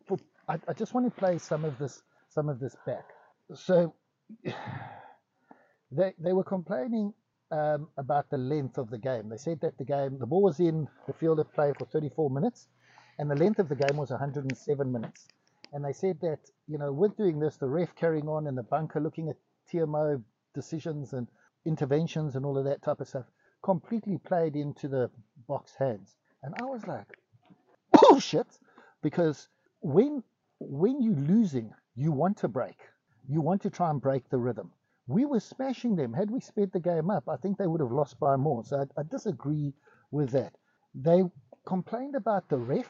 for, 0.06 0.18
I, 0.48 0.58
I 0.68 0.72
just 0.74 0.94
want 0.94 1.06
to 1.06 1.20
play 1.20 1.38
some 1.38 1.64
of 1.64 1.78
this 1.78 2.02
some 2.28 2.48
of 2.48 2.60
this 2.60 2.76
back. 2.86 3.04
So 3.54 3.94
they 5.92 6.14
they 6.18 6.32
were 6.32 6.44
complaining 6.44 7.14
um, 7.50 7.88
about 7.96 8.30
the 8.30 8.38
length 8.38 8.78
of 8.78 8.90
the 8.90 8.98
game. 8.98 9.28
They 9.28 9.36
said 9.36 9.60
that 9.62 9.78
the 9.78 9.84
game, 9.84 10.18
the 10.18 10.26
ball 10.26 10.42
was 10.42 10.60
in 10.60 10.88
the 11.06 11.12
field 11.12 11.40
of 11.40 11.52
play 11.52 11.72
for 11.76 11.86
34 11.86 12.30
minutes, 12.30 12.68
and 13.18 13.30
the 13.30 13.34
length 13.34 13.58
of 13.58 13.68
the 13.68 13.74
game 13.74 13.96
was 13.96 14.10
107 14.10 14.92
minutes. 14.92 15.28
And 15.72 15.84
they 15.84 15.92
said 15.92 16.20
that 16.20 16.40
you 16.66 16.78
know 16.78 16.92
with 16.92 17.16
doing 17.16 17.38
this, 17.38 17.56
the 17.56 17.68
ref 17.68 17.94
carrying 17.94 18.28
on 18.28 18.46
and 18.46 18.56
the 18.56 18.62
bunker 18.62 19.00
looking 19.00 19.28
at 19.28 19.36
TMO 19.72 20.22
decisions 20.54 21.12
and 21.12 21.28
interventions 21.64 22.36
and 22.36 22.44
all 22.44 22.58
of 22.58 22.64
that 22.64 22.82
type 22.82 23.00
of 23.00 23.08
stuff 23.08 23.26
completely 23.62 24.18
played 24.18 24.56
into 24.56 24.88
the 24.88 25.10
Boks 25.48 25.76
hands. 25.78 26.16
And 26.42 26.54
I 26.60 26.64
was 26.64 26.86
like, 26.86 27.06
bullshit, 27.92 28.46
because 29.02 29.48
when 29.80 30.22
when 30.58 31.00
you're 31.02 31.14
losing, 31.14 31.72
you 31.94 32.12
want 32.12 32.38
to 32.38 32.48
break. 32.48 32.76
You 33.28 33.40
want 33.40 33.62
to 33.62 33.70
try 33.70 33.90
and 33.90 34.00
break 34.00 34.28
the 34.28 34.38
rhythm. 34.38 34.72
We 35.10 35.26
were 35.26 35.40
smashing 35.40 35.96
them. 35.96 36.14
Had 36.14 36.30
we 36.30 36.40
sped 36.40 36.72
the 36.72 36.80
game 36.80 37.10
up, 37.10 37.28
I 37.28 37.36
think 37.38 37.58
they 37.58 37.68
would 37.68 37.82
have 37.82 37.92
lost 37.92 38.20
by 38.20 38.36
more. 38.36 38.64
So 38.64 38.78
I, 38.96 39.00
I 39.00 39.04
disagree 39.04 39.74
with 40.12 40.30
that. 40.32 40.54
They 40.94 41.24
complained 41.66 42.16
about 42.16 42.48
the 42.50 42.58
ref. 42.58 42.86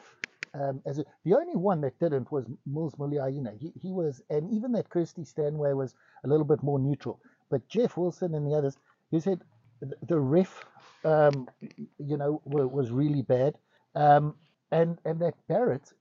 Um, 0.55 0.81
as 0.87 0.99
a, 0.99 1.05
the 1.25 1.35
only 1.35 1.57
one 1.57 1.81
that 1.81 1.99
didn't 1.99 2.31
was 2.31 2.45
Mils 2.67 2.95
Muliaina. 2.95 3.59
He, 3.59 3.73
he 3.81 3.91
was, 3.93 4.21
and 4.31 4.51
even 4.53 4.73
that 4.73 4.89
Kirsty 4.89 5.25
Stanway 5.25 5.73
was 5.73 5.95
a 6.25 6.29
little 6.29 6.45
bit 6.45 6.63
more 6.63 6.79
neutral. 6.79 7.21
But 7.51 7.67
Jeff 7.69 7.97
Wilson 7.97 8.35
and 8.35 8.47
the 8.47 8.55
others, 8.55 8.77
he 9.11 9.19
said 9.19 9.41
the 10.07 10.19
ref, 10.19 10.65
um, 11.05 11.49
you 11.99 12.17
know, 12.17 12.41
was 12.45 12.91
really 12.91 13.23
bad. 13.23 13.57
Um, 13.95 14.35
and 14.71 14.99
and 15.05 15.19
that 15.21 15.35
Barrett 15.49 15.93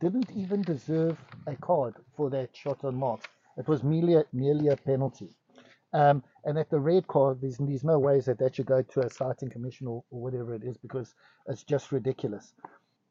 didn't 0.00 0.30
even 0.32 0.64
deserve 0.64 1.18
a 1.48 1.56
card 1.56 1.96
for 2.16 2.30
that 2.30 2.56
shot 2.56 2.84
on 2.84 2.96
mark. 2.96 3.22
It 3.58 3.68
was 3.68 3.84
merely 3.84 4.24
merely 4.34 4.68
a 4.68 4.76
penalty. 4.76 5.30
Um, 5.92 6.22
and 6.44 6.56
that 6.56 6.70
the 6.70 6.78
red 6.80 7.06
card, 7.06 7.40
there's, 7.40 7.58
there's 7.58 7.84
no 7.84 7.98
ways 7.98 8.26
that 8.26 8.38
that 8.38 8.56
should 8.56 8.66
go 8.66 8.82
to 8.82 9.00
a 9.00 9.10
citing 9.10 9.50
commission 9.50 9.86
or, 9.86 10.04
or 10.10 10.20
whatever 10.20 10.54
it 10.54 10.62
is 10.64 10.76
because 10.76 11.14
it's 11.46 11.62
just 11.62 11.92
ridiculous. 11.92 12.52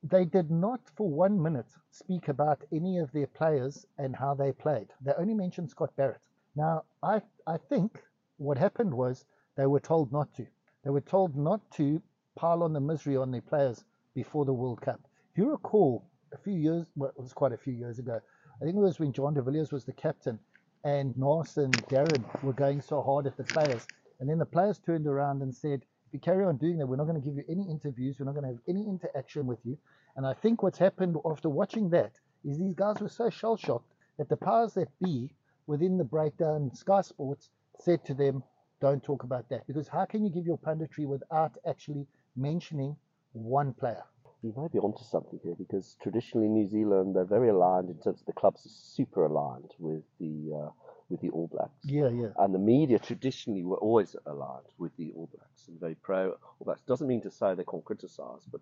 They 0.03 0.25
did 0.25 0.51
not 0.51 0.82
for 0.95 1.09
one 1.09 1.41
minute 1.41 1.65
speak 1.91 2.28
about 2.28 2.63
any 2.71 2.99
of 2.99 3.11
their 3.11 3.28
players 3.28 3.86
and 3.97 4.15
how 4.15 4.36
they 4.36 4.51
played. 4.51 4.88
They 5.01 5.13
only 5.17 5.34
mentioned 5.34 5.71
Scott 5.71 5.91
Barrett. 5.95 6.21
Now, 6.55 6.84
I, 7.01 7.21
I 7.47 7.57
think 7.57 8.03
what 8.38 8.57
happened 8.57 8.93
was 8.93 9.25
they 9.55 9.65
were 9.65 9.80
told 9.80 10.11
not 10.11 10.34
to. 10.36 10.45
They 10.84 10.91
were 10.91 11.01
told 11.01 11.36
not 11.36 11.61
to 11.71 12.01
pile 12.36 12.61
on 12.63 12.73
the 12.73 12.80
misery 12.80 13.17
on 13.17 13.32
their 13.32 13.41
players 13.41 13.84
before 14.13 14.45
the 14.45 14.53
World 14.53 14.82
Cup. 14.82 15.01
If 15.32 15.38
you 15.39 15.49
recall, 15.49 16.05
a 16.34 16.38
few 16.38 16.53
years, 16.53 16.86
well, 16.95 17.09
it 17.09 17.21
was 17.21 17.34
quite 17.34 17.53
a 17.53 17.57
few 17.57 17.73
years 17.73 17.99
ago, 17.99 18.19
I 18.61 18.65
think 18.65 18.75
it 18.75 18.82
was 18.82 18.99
when 18.99 19.13
Jean 19.13 19.34
de 19.34 19.41
Villiers 19.41 19.71
was 19.71 19.86
the 19.86 19.93
captain 19.93 20.39
and 20.88 21.17
Nas 21.17 21.57
and 21.57 21.73
Darren 21.91 22.23
were 22.41 22.53
going 22.53 22.79
so 22.79 23.01
hard 23.01 23.27
at 23.27 23.35
the 23.35 23.43
players. 23.43 23.89
And 24.21 24.29
then 24.29 24.38
the 24.38 24.45
players 24.45 24.79
turned 24.79 25.05
around 25.05 25.41
and 25.41 25.53
said, 25.53 25.81
if 26.07 26.13
you 26.13 26.19
carry 26.19 26.45
on 26.45 26.55
doing 26.55 26.77
that, 26.77 26.88
we're 26.88 26.95
not 26.95 27.07
going 27.07 27.21
to 27.21 27.27
give 27.27 27.35
you 27.35 27.43
any 27.49 27.69
interviews. 27.69 28.15
We're 28.17 28.25
not 28.25 28.35
going 28.35 28.45
to 28.45 28.51
have 28.51 28.61
any 28.69 28.88
interaction 28.88 29.45
with 29.45 29.59
you. 29.65 29.77
And 30.15 30.25
I 30.25 30.33
think 30.33 30.63
what's 30.63 30.77
happened 30.77 31.17
after 31.25 31.49
watching 31.49 31.89
that 31.89 32.13
is 32.45 32.57
these 32.57 32.73
guys 32.73 33.01
were 33.01 33.09
so 33.09 33.29
shell 33.29 33.57
shocked 33.57 33.91
that 34.17 34.29
the 34.29 34.38
powers 34.38 34.75
that 34.75 34.88
be 35.03 35.29
within 35.67 35.97
the 35.97 36.05
breakdown, 36.05 36.71
Sky 36.73 37.01
Sports 37.01 37.49
said 37.81 38.05
to 38.05 38.13
them, 38.13 38.41
don't 38.79 39.03
talk 39.03 39.23
about 39.23 39.49
that. 39.49 39.67
Because 39.67 39.89
how 39.89 40.05
can 40.05 40.23
you 40.23 40.31
give 40.31 40.45
your 40.45 40.57
punditry 40.57 41.05
without 41.05 41.51
actually 41.67 42.07
mentioning 42.38 42.95
one 43.33 43.73
player? 43.73 44.03
You 44.43 44.53
might 44.55 44.71
be 44.71 44.79
onto 44.79 45.03
something 45.03 45.39
here 45.43 45.55
because 45.57 45.97
traditionally 46.01 46.47
New 46.47 46.67
Zealand 46.67 47.15
they're 47.15 47.25
very 47.25 47.49
aligned 47.49 47.89
in 47.89 47.95
terms 47.95 48.21
of 48.21 48.25
the 48.25 48.33
clubs 48.33 48.65
are 48.65 48.69
super 48.69 49.25
aligned 49.25 49.73
with 49.79 50.03
the 50.19 50.53
uh, 50.53 50.69
with 51.09 51.21
the 51.21 51.29
All 51.29 51.47
Blacks. 51.47 51.71
Yeah, 51.83 52.09
yeah. 52.09 52.29
And 52.38 52.53
the 52.53 52.59
media 52.59 52.99
traditionally 52.99 53.63
were 53.63 53.77
always 53.77 54.15
aligned 54.25 54.65
with 54.77 54.95
the 54.97 55.11
All 55.15 55.29
Blacks 55.33 55.67
and 55.67 55.79
very 55.79 55.95
pro 55.95 56.31
All 56.31 56.65
Blacks. 56.65 56.81
Doesn't 56.81 57.07
mean 57.07 57.21
to 57.21 57.31
say 57.31 57.55
they 57.55 57.63
can't 57.63 57.85
criticise, 57.85 58.43
but, 58.51 58.61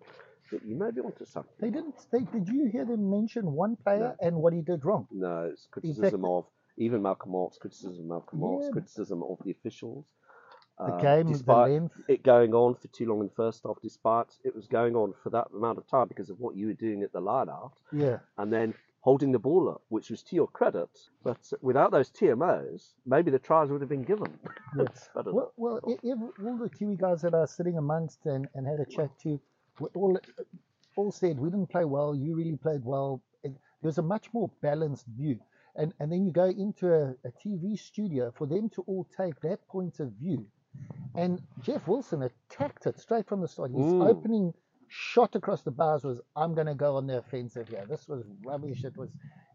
but 0.50 0.64
you 0.64 0.76
may 0.76 0.90
be 0.90 1.00
onto 1.00 1.24
something. 1.24 1.52
They 1.60 1.70
didn't. 1.70 1.94
They, 2.12 2.20
did 2.20 2.48
you 2.48 2.68
hear 2.70 2.84
them 2.84 3.10
mention 3.10 3.52
one 3.52 3.76
player 3.76 4.14
no. 4.20 4.26
and 4.26 4.36
what 4.36 4.52
he 4.52 4.60
did 4.60 4.84
wrong? 4.84 5.06
No, 5.10 5.50
it's 5.52 5.66
criticism 5.70 6.22
fact, 6.22 6.24
of 6.24 6.44
even 6.78 7.02
Malcolm 7.02 7.32
Marx, 7.32 7.58
criticism 7.58 8.04
of 8.04 8.06
Malcolm 8.06 8.40
Marx, 8.40 8.64
yeah. 8.66 8.70
criticism 8.70 9.22
of 9.22 9.38
the 9.44 9.50
officials. 9.50 10.04
The 10.78 10.92
um, 10.92 11.00
game, 11.00 11.32
despite 11.32 11.68
the 11.68 11.72
length. 11.72 11.94
it 12.08 12.22
going 12.22 12.52
on 12.52 12.74
for 12.74 12.88
too 12.88 13.06
long 13.06 13.20
in 13.20 13.26
the 13.26 13.34
first 13.34 13.62
half, 13.64 13.76
despite 13.82 14.28
it 14.44 14.54
was 14.54 14.66
going 14.66 14.94
on 14.94 15.14
for 15.22 15.30
that 15.30 15.48
amount 15.54 15.78
of 15.78 15.86
time 15.86 16.06
because 16.06 16.28
of 16.28 16.38
what 16.38 16.54
you 16.54 16.66
were 16.66 16.74
doing 16.74 17.02
at 17.02 17.12
the 17.12 17.20
line 17.20 17.48
out. 17.48 17.72
Yeah. 17.92 18.18
And 18.36 18.52
then 18.52 18.74
holding 19.00 19.32
the 19.32 19.38
ball 19.38 19.68
up, 19.70 19.82
which 19.88 20.10
was 20.10 20.22
to 20.24 20.34
your 20.34 20.48
credit. 20.48 20.90
But 21.22 21.38
without 21.62 21.92
those 21.92 22.10
TMOs, 22.10 22.94
maybe 23.06 23.30
the 23.30 23.38
tries 23.38 23.70
would 23.70 23.80
have 23.80 23.88
been 23.88 24.02
given. 24.02 24.38
Yes. 24.76 25.08
well, 25.14 25.52
well 25.56 25.80
if, 25.86 26.00
if 26.02 26.18
all 26.44 26.58
the 26.58 26.68
Kiwi 26.68 26.96
guys 26.96 27.22
that 27.22 27.32
are 27.32 27.46
sitting 27.46 27.78
amongst 27.78 28.26
and, 28.26 28.48
and 28.54 28.66
had 28.66 28.80
a 28.80 28.84
chat 28.84 29.10
to, 29.20 29.40
all 29.94 30.18
all 30.96 31.12
said 31.12 31.38
we 31.38 31.50
didn't 31.50 31.68
play 31.68 31.84
well. 31.84 32.14
You 32.14 32.34
really 32.34 32.56
played 32.56 32.84
well. 32.84 33.22
It, 33.44 33.52
there 33.80 33.88
was 33.88 33.98
a 33.98 34.02
much 34.02 34.32
more 34.32 34.50
balanced 34.60 35.06
view. 35.06 35.38
And, 35.76 35.92
and 36.00 36.10
then 36.10 36.24
you 36.24 36.32
go 36.32 36.46
into 36.46 36.92
a, 36.92 37.10
a 37.24 37.30
TV 37.44 37.78
studio 37.78 38.32
for 38.36 38.46
them 38.46 38.70
to 38.70 38.82
all 38.86 39.06
take 39.16 39.40
that 39.42 39.66
point 39.68 40.00
of 40.00 40.10
view 40.12 40.46
and 41.14 41.40
Jeff 41.62 41.86
Wilson 41.88 42.22
attacked 42.22 42.86
it 42.86 42.98
straight 42.98 43.26
from 43.26 43.40
the 43.40 43.48
start. 43.48 43.70
His 43.70 43.80
mm. 43.80 44.06
opening 44.06 44.52
shot 44.88 45.34
across 45.34 45.62
the 45.62 45.70
bars 45.70 46.04
was, 46.04 46.20
I'm 46.36 46.54
going 46.54 46.66
to 46.66 46.74
go 46.74 46.96
on 46.96 47.06
the 47.06 47.18
offensive 47.18 47.68
here. 47.68 47.86
This 47.88 48.06
was 48.06 48.24
rubbish. 48.44 48.84
It 48.84 48.96
was, 48.96 49.10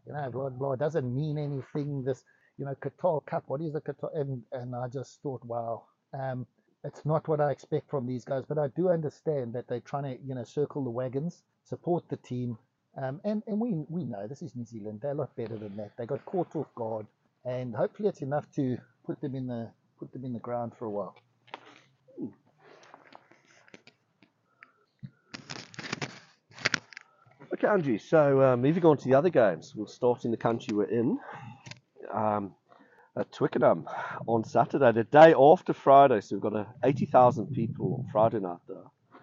you 0.06 0.12
know, 0.12 0.30
blah, 0.30 0.50
blah. 0.50 0.72
It 0.72 0.80
doesn't 0.80 1.14
mean 1.14 1.38
anything. 1.38 2.04
This, 2.04 2.24
you 2.58 2.64
know, 2.64 2.74
Qatar 2.74 3.24
Cup, 3.26 3.44
what 3.46 3.60
is 3.60 3.72
the 3.72 3.80
Qatar? 3.80 4.10
And, 4.14 4.42
and 4.52 4.74
I 4.74 4.88
just 4.88 5.22
thought, 5.22 5.44
wow, 5.44 5.84
um, 6.12 6.46
it's 6.84 7.06
not 7.06 7.28
what 7.28 7.40
I 7.40 7.50
expect 7.50 7.88
from 7.88 8.06
these 8.06 8.24
guys. 8.24 8.44
But 8.46 8.58
I 8.58 8.68
do 8.76 8.88
understand 8.88 9.52
that 9.54 9.68
they're 9.68 9.80
trying 9.80 10.04
to, 10.04 10.22
you 10.24 10.34
know, 10.34 10.44
circle 10.44 10.84
the 10.84 10.90
wagons, 10.90 11.44
support 11.64 12.08
the 12.08 12.16
team. 12.16 12.58
Um, 13.00 13.20
and, 13.24 13.42
and 13.46 13.58
we, 13.58 13.84
we 13.88 14.04
know 14.04 14.26
this 14.26 14.42
is 14.42 14.54
New 14.54 14.66
Zealand. 14.66 15.00
They're 15.00 15.12
a 15.12 15.14
lot 15.14 15.34
better 15.36 15.56
than 15.56 15.76
that. 15.76 15.92
They 15.96 16.06
got 16.06 16.24
caught 16.26 16.54
off 16.56 16.74
guard. 16.74 17.06
And 17.44 17.74
hopefully 17.74 18.08
it's 18.08 18.22
enough 18.22 18.46
to 18.56 18.76
put 19.06 19.20
them 19.20 19.34
in 19.34 19.46
the 19.46 19.70
put 20.02 20.12
them 20.12 20.24
in 20.24 20.32
the 20.32 20.40
ground 20.40 20.72
for 20.76 20.86
a 20.86 20.90
while. 20.90 21.14
Okay, 27.54 27.68
Andrew. 27.68 27.98
So 27.98 28.40
uh, 28.40 28.56
moving 28.56 28.84
on 28.84 28.96
to 28.96 29.04
the 29.04 29.14
other 29.14 29.30
games, 29.30 29.74
we'll 29.76 29.86
start 29.86 30.24
in 30.24 30.32
the 30.32 30.36
country 30.36 30.74
we're 30.74 30.84
in. 30.84 31.18
Um, 32.12 32.54
at 33.16 33.30
Twickenham 33.30 33.86
on 34.26 34.42
Saturday, 34.42 34.90
the 34.90 35.04
day 35.04 35.34
after 35.38 35.72
Friday. 35.72 36.20
So 36.20 36.34
we've 36.34 36.42
got 36.42 36.56
a 36.56 36.66
80,000 36.82 37.52
people 37.52 38.00
on 38.00 38.10
Friday 38.10 38.40
night 38.40 38.58
there, 38.66 39.20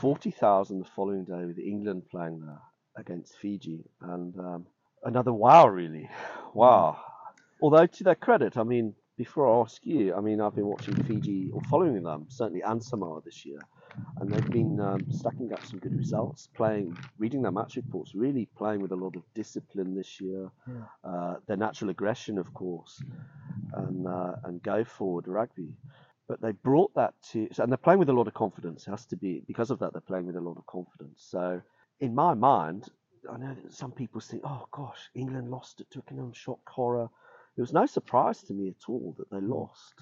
40,000 0.00 0.78
the 0.78 0.84
following 0.94 1.24
day 1.24 1.44
with 1.44 1.58
England 1.58 2.02
playing 2.08 2.40
there 2.40 2.60
against 2.96 3.36
Fiji, 3.38 3.82
and 4.00 4.38
um, 4.38 4.66
another 5.02 5.32
wow, 5.32 5.66
really, 5.66 6.08
wow. 6.52 6.98
Although 7.60 7.86
to 7.86 8.04
their 8.04 8.14
credit, 8.14 8.56
I 8.56 8.62
mean, 8.62 8.94
before 9.16 9.46
I 9.48 9.62
ask 9.62 9.84
you, 9.84 10.14
I 10.14 10.20
mean, 10.20 10.40
I've 10.40 10.54
been 10.54 10.66
watching 10.66 11.00
Fiji 11.04 11.50
or 11.52 11.60
following 11.70 12.02
them, 12.02 12.26
certainly 12.28 12.62
and 12.62 12.82
Samoa 12.82 13.20
this 13.24 13.44
year, 13.44 13.60
and 14.20 14.30
they've 14.30 14.50
been 14.50 14.80
um, 14.80 15.04
stacking 15.10 15.52
up 15.52 15.64
some 15.64 15.78
good 15.78 15.96
results, 15.96 16.48
playing, 16.54 16.96
reading 17.18 17.42
their 17.42 17.52
match 17.52 17.76
reports, 17.76 18.14
really 18.14 18.48
playing 18.56 18.80
with 18.80 18.90
a 18.90 18.96
lot 18.96 19.14
of 19.14 19.22
discipline 19.34 19.94
this 19.94 20.20
year, 20.20 20.50
yeah. 20.66 21.10
uh, 21.10 21.34
their 21.46 21.56
natural 21.56 21.90
aggression, 21.90 22.38
of 22.38 22.52
course, 22.54 23.02
and, 23.74 24.06
uh, 24.06 24.34
and 24.44 24.62
go 24.62 24.84
forward 24.84 25.28
rugby. 25.28 25.76
But 26.26 26.40
they 26.40 26.52
brought 26.52 26.94
that 26.94 27.14
to, 27.32 27.48
and 27.58 27.70
they're 27.70 27.76
playing 27.76 28.00
with 28.00 28.08
a 28.08 28.14
lot 28.14 28.26
of 28.26 28.34
confidence. 28.34 28.86
It 28.86 28.90
has 28.90 29.06
to 29.06 29.16
be, 29.16 29.42
because 29.46 29.70
of 29.70 29.78
that, 29.80 29.92
they're 29.92 30.00
playing 30.00 30.26
with 30.26 30.36
a 30.36 30.40
lot 30.40 30.56
of 30.56 30.66
confidence. 30.66 31.24
So, 31.28 31.60
in 32.00 32.14
my 32.14 32.34
mind, 32.34 32.88
I 33.30 33.36
know 33.36 33.54
that 33.62 33.72
some 33.72 33.92
people 33.92 34.20
think, 34.20 34.42
oh 34.44 34.66
gosh, 34.72 35.10
England 35.14 35.50
lost 35.50 35.80
at 35.80 35.90
Twickenham, 35.90 36.32
shock 36.32 36.58
horror 36.68 37.08
it 37.56 37.60
was 37.60 37.72
no 37.72 37.86
surprise 37.86 38.42
to 38.42 38.52
me 38.52 38.68
at 38.68 38.88
all 38.88 39.14
that 39.18 39.30
they 39.30 39.40
lost. 39.40 39.94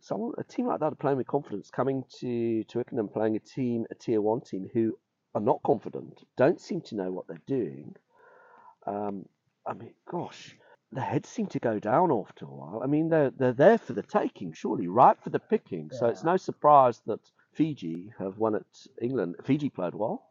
Someone, 0.00 0.32
a 0.38 0.44
team 0.44 0.66
like 0.66 0.80
that 0.80 0.92
are 0.92 0.96
playing 0.96 1.16
with 1.16 1.26
confidence, 1.26 1.70
coming 1.70 2.04
to 2.20 2.62
Twickenham, 2.64 3.08
playing 3.08 3.36
a 3.36 3.40
team, 3.40 3.86
a 3.90 3.94
tier 3.94 4.20
one 4.20 4.40
team 4.40 4.68
who 4.72 4.96
are 5.34 5.40
not 5.40 5.62
confident, 5.64 6.22
don't 6.36 6.60
seem 6.60 6.80
to 6.82 6.94
know 6.94 7.10
what 7.10 7.26
they're 7.26 7.42
doing. 7.46 7.94
Um, 8.86 9.26
I 9.66 9.74
mean, 9.74 9.94
gosh, 10.10 10.56
the 10.92 11.00
heads 11.00 11.28
seem 11.28 11.46
to 11.48 11.58
go 11.58 11.78
down 11.78 12.12
after 12.12 12.44
a 12.44 12.48
while. 12.48 12.80
I 12.82 12.86
mean, 12.86 13.08
they're 13.08 13.30
they're 13.30 13.52
there 13.52 13.78
for 13.78 13.92
the 13.92 14.02
taking, 14.02 14.52
surely, 14.52 14.86
right 14.86 15.20
for 15.22 15.30
the 15.30 15.40
picking. 15.40 15.90
Yeah. 15.92 15.98
So 15.98 16.06
it's 16.06 16.24
no 16.24 16.36
surprise 16.36 17.02
that 17.06 17.20
Fiji 17.52 18.12
have 18.18 18.38
won 18.38 18.54
at 18.54 18.86
England. 19.02 19.36
Fiji 19.44 19.70
played 19.70 19.94
well. 19.94 20.22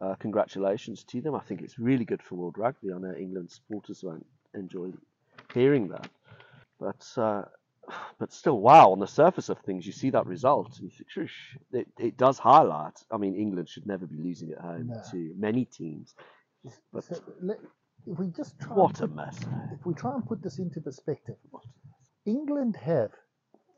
Uh, 0.00 0.14
congratulations 0.16 1.04
to 1.04 1.20
them. 1.20 1.34
I 1.34 1.40
think 1.40 1.62
it's 1.62 1.78
really 1.78 2.04
good 2.04 2.22
for 2.22 2.34
World 2.34 2.58
Rugby. 2.58 2.92
I 2.92 2.98
know 2.98 3.14
England 3.14 3.50
supporters 3.50 4.02
won't 4.02 4.26
enjoy 4.52 4.92
hearing 5.54 5.88
that, 5.88 6.08
but 6.80 7.06
uh, 7.16 7.44
but 8.18 8.32
still, 8.32 8.58
wow! 8.60 8.92
On 8.92 8.98
the 8.98 9.06
surface 9.06 9.48
of 9.48 9.58
things, 9.60 9.86
you 9.86 9.92
see 9.92 10.10
that 10.10 10.26
result, 10.26 10.78
and 10.80 10.90
think, 10.92 11.30
It, 11.72 11.88
it 11.98 12.16
does 12.16 12.38
highlight. 12.38 12.94
I 13.10 13.16
mean, 13.18 13.34
England 13.36 13.68
should 13.68 13.86
never 13.86 14.06
be 14.06 14.16
losing 14.16 14.52
at 14.52 14.58
home 14.60 14.88
No. 14.88 15.02
to 15.12 15.34
many 15.38 15.64
teams. 15.66 16.14
But 16.92 17.04
So 17.04 17.16
let, 17.42 17.58
if 18.06 18.18
we 18.18 18.28
just 18.28 18.58
try 18.58 18.74
what 18.76 19.00
a 19.00 19.08
put, 19.08 19.16
mess! 19.16 19.38
if 19.72 19.84
we 19.86 19.94
try 19.94 20.14
and 20.14 20.26
put 20.26 20.42
this 20.42 20.58
into 20.58 20.80
perspective, 20.80 21.36
England 22.26 22.76
have 22.76 23.10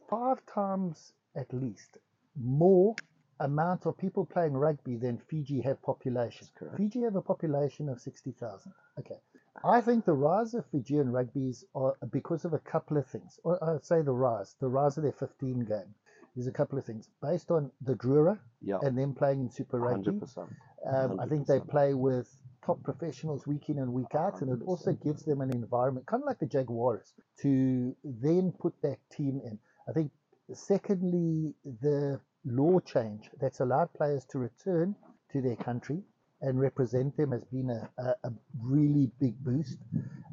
five 0.08 0.38
times 0.46 1.12
at 1.36 1.52
least 1.52 1.98
more 2.40 2.94
amount 3.40 3.86
of 3.86 3.98
people 3.98 4.24
playing 4.24 4.54
rugby 4.54 4.96
than 4.96 5.18
Fiji 5.18 5.60
have 5.62 5.82
population. 5.82 6.46
Fiji 6.76 7.02
have 7.02 7.16
a 7.16 7.22
population 7.22 7.88
of 7.88 8.00
60,000. 8.00 8.72
Okay. 8.98 9.20
I 9.64 9.80
think 9.80 10.04
the 10.04 10.12
rise 10.12 10.54
of 10.54 10.64
Fijian 10.66 11.12
rugbies 11.12 11.64
are 11.74 11.96
because 12.10 12.44
of 12.44 12.52
a 12.52 12.58
couple 12.58 12.96
of 12.96 13.06
things. 13.06 13.38
Or 13.44 13.62
I'd 13.62 13.84
say 13.84 14.02
the 14.02 14.12
rise, 14.12 14.54
the 14.60 14.68
rise 14.68 14.96
of 14.96 15.02
their 15.02 15.12
15 15.12 15.64
game 15.64 15.94
is 16.36 16.46
a 16.46 16.52
couple 16.52 16.78
of 16.78 16.84
things 16.84 17.08
based 17.22 17.50
on 17.50 17.70
the 17.80 17.94
Drua 17.94 18.38
Yeah, 18.60 18.78
and 18.82 18.96
them 18.96 19.14
playing 19.14 19.40
in 19.40 19.50
Super 19.50 19.78
Rugby. 19.78 20.04
hundred 20.04 20.20
percent. 20.20 20.48
Um, 20.86 21.18
I 21.18 21.26
think 21.26 21.46
they 21.46 21.60
play 21.60 21.94
with 21.94 22.28
top 22.64 22.82
professionals 22.82 23.46
week 23.46 23.68
in 23.68 23.78
and 23.78 23.92
week 23.92 24.14
out, 24.14 24.40
and 24.42 24.50
it 24.50 24.64
also 24.66 24.92
gives 24.92 25.24
them 25.24 25.40
an 25.40 25.50
environment, 25.50 26.06
kind 26.06 26.22
of 26.22 26.26
like 26.26 26.38
the 26.38 26.46
Jaguars, 26.46 27.14
to 27.42 27.96
then 28.04 28.52
put 28.52 28.74
that 28.82 28.98
team 29.10 29.40
in. 29.44 29.58
I 29.88 29.92
think, 29.92 30.12
secondly, 30.52 31.54
the 31.80 32.20
law 32.44 32.78
change 32.80 33.30
that's 33.40 33.60
allowed 33.60 33.92
players 33.94 34.24
to 34.26 34.38
return 34.38 34.94
to 35.32 35.40
their 35.40 35.56
country 35.56 36.02
and 36.42 36.60
represent 36.60 37.16
them 37.16 37.32
has 37.32 37.44
been 37.44 37.70
a, 37.70 38.02
a, 38.02 38.28
a 38.28 38.32
really 38.62 39.10
big 39.20 39.42
boost 39.44 39.78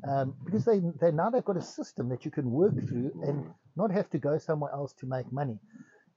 um, 0.10 0.36
because 0.46 0.66
they, 0.66 0.80
they 1.02 1.12
now 1.12 1.30
they've 1.30 1.46
got 1.46 1.58
a 1.58 1.62
system 1.62 2.10
that 2.10 2.26
you 2.26 2.32
can 2.32 2.52
work 2.52 2.74
through 2.88 3.12
and 3.26 3.46
not 3.76 3.92
have 3.92 4.10
to 4.12 4.18
go 4.18 4.38
somewhere 4.38 4.72
else 4.74 4.94
to 4.94 5.06
make 5.08 5.32
money. 5.32 5.60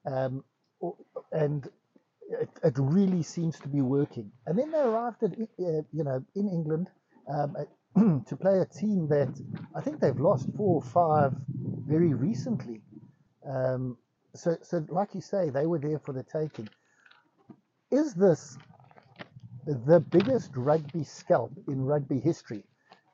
Um, 0.07 0.45
or- 0.81 0.97
and 1.33 1.69
it, 2.29 2.49
it 2.65 2.75
really 2.79 3.23
seems 3.23 3.59
to 3.61 3.69
be 3.69 3.81
working. 3.81 4.33
And 4.47 4.59
then 4.59 4.71
they 4.71 4.79
arrived 4.81 5.23
at, 5.23 5.33
uh, 5.33 5.83
you 5.93 6.05
know, 6.05 6.25
in 6.35 6.49
England 6.49 6.89
um, 7.33 7.57
at, 7.59 7.69
to 8.27 8.37
play 8.37 8.59
a 8.61 8.67
team 8.67 9.09
that 9.09 9.41
I 9.77 9.81
think 9.81 10.01
they've 10.01 10.19
lost 10.19 10.49
four 10.57 10.77
or 10.77 10.83
five 10.83 11.33
very 11.87 12.15
recently. 12.15 12.83
Um, 13.49 13.97
so, 14.35 14.57
so 14.63 14.85
like 14.89 15.15
you 15.15 15.21
say, 15.21 15.51
they 15.51 15.67
were 15.67 15.79
there 15.79 16.01
for 16.01 16.13
the 16.13 16.25
taking. 16.25 16.69
Is 17.91 18.15
this 18.15 18.59
the 19.75 20.01
biggest 20.01 20.51
rugby 20.57 21.05
scalp 21.05 21.53
in 21.69 21.85
rugby 21.85 22.21
history? 22.21 22.63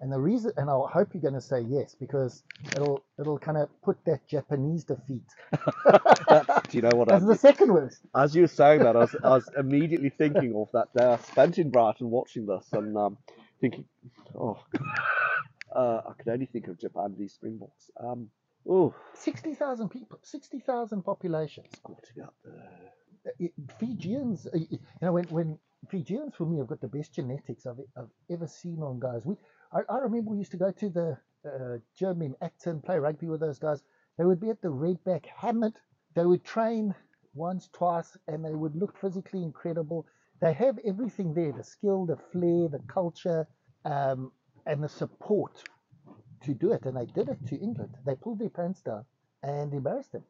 And 0.01 0.13
the 0.13 0.19
reason, 0.19 0.53
and 0.57 0.69
I 0.69 0.77
hope 0.93 1.11
you're 1.15 1.23
going 1.23 1.35
to 1.35 1.41
say 1.41 1.61
yes, 1.61 1.95
because 1.95 2.43
it'll 2.75 3.05
it'll 3.21 3.39
kind 3.39 3.57
of 3.57 3.69
put 3.83 3.97
that 4.05 4.27
Japanese 4.27 4.83
defeat 4.85 5.23
Do 5.53 6.77
you 6.77 6.83
know 6.83 6.91
what? 6.97 7.13
I 7.13 7.17
as 7.17 7.25
the 7.25 7.37
second 7.37 7.73
worst. 7.73 8.01
as 8.15 8.35
you 8.35 8.43
were 8.43 8.49
saying 8.49 8.81
that, 8.81 8.97
I 8.97 9.01
was, 9.01 9.17
I 9.23 9.29
was 9.31 9.49
immediately 9.57 10.11
thinking 10.11 10.55
of 10.57 10.69
that 10.73 10.89
day 10.97 11.05
I 11.05 11.19
spent 11.19 11.59
in 11.59 11.71
Brighton 11.71 12.11
watching 12.11 12.47
this 12.47 12.67
and 12.73 12.97
um, 12.97 13.17
thinking, 13.61 13.85
oh, 14.37 14.59
uh, 15.75 16.01
I 16.09 16.13
could 16.19 16.29
only 16.33 16.47
think 16.47 16.67
of 16.69 16.79
Japan 16.81 17.15
v 17.17 17.29
Springboks. 17.29 17.91
Um, 18.03 18.29
oh, 18.69 18.95
Sixty 19.15 19.55
thousand 19.55 19.91
people, 19.91 20.19
sixty 20.23 20.59
thousand 20.59 21.03
population. 21.03 21.63
got 21.85 22.03
to 22.03 22.13
get 22.15 22.25
up 22.25 22.35
there. 22.45 23.49
Fijians, 23.79 24.49
uh, 24.49 24.59
you 24.59 24.79
know, 25.01 25.13
when, 25.13 25.25
when 25.27 25.59
Fijians 25.89 26.35
for 26.37 26.47
me 26.47 26.59
have 26.59 26.68
got 26.68 26.80
the 26.80 26.89
best 26.89 27.14
genetics 27.14 27.66
I've, 27.66 27.80
I've 27.97 28.11
ever 28.30 28.47
seen 28.47 28.83
on 28.83 29.01
guys. 29.01 29.22
We, 29.24 29.37
I, 29.72 29.80
I 29.89 29.99
remember 29.99 30.30
we 30.30 30.39
used 30.39 30.53
to 30.53 30.57
go 30.57 30.70
to 30.70 30.89
the 30.89 31.18
uh, 31.45 31.78
gym 31.99 32.35
Acton, 32.41 32.80
play 32.80 32.99
rugby 32.99 33.28
with 33.28 33.41
those 33.41 33.59
guys. 33.59 33.83
They 34.18 34.24
would 34.24 34.41
be 34.41 34.51
at 34.51 34.62
the 34.62 34.68
Redback 34.68 35.26
hammered. 35.26 35.74
They 36.14 36.24
would 36.24 36.45
train 36.45 36.95
once, 37.35 37.68
twice, 37.72 38.16
and 38.28 38.45
they 38.45 38.55
would 38.55 38.76
look 38.76 38.97
physically 38.99 39.43
incredible. 39.43 40.07
They 40.41 40.53
have 40.53 40.78
everything 40.85 41.35
there 41.35 41.53
the 41.53 41.64
skill, 41.64 42.07
the 42.07 42.16
flair, 42.16 42.68
the 42.68 42.80
culture, 42.87 43.47
um, 43.85 44.33
and 44.66 44.83
the 44.83 44.89
support 44.89 45.62
to 46.45 46.55
do 46.55 46.72
it. 46.72 46.85
And 46.85 46.97
they 46.97 47.07
did 47.07 47.28
it 47.28 47.39
to 47.49 47.57
England. 47.57 47.95
They 48.05 48.14
pulled 48.14 48.39
their 48.39 48.51
pants 48.51 48.83
down 48.83 49.05
and 49.43 49.72
embarrassed 49.72 50.12
them. 50.12 50.24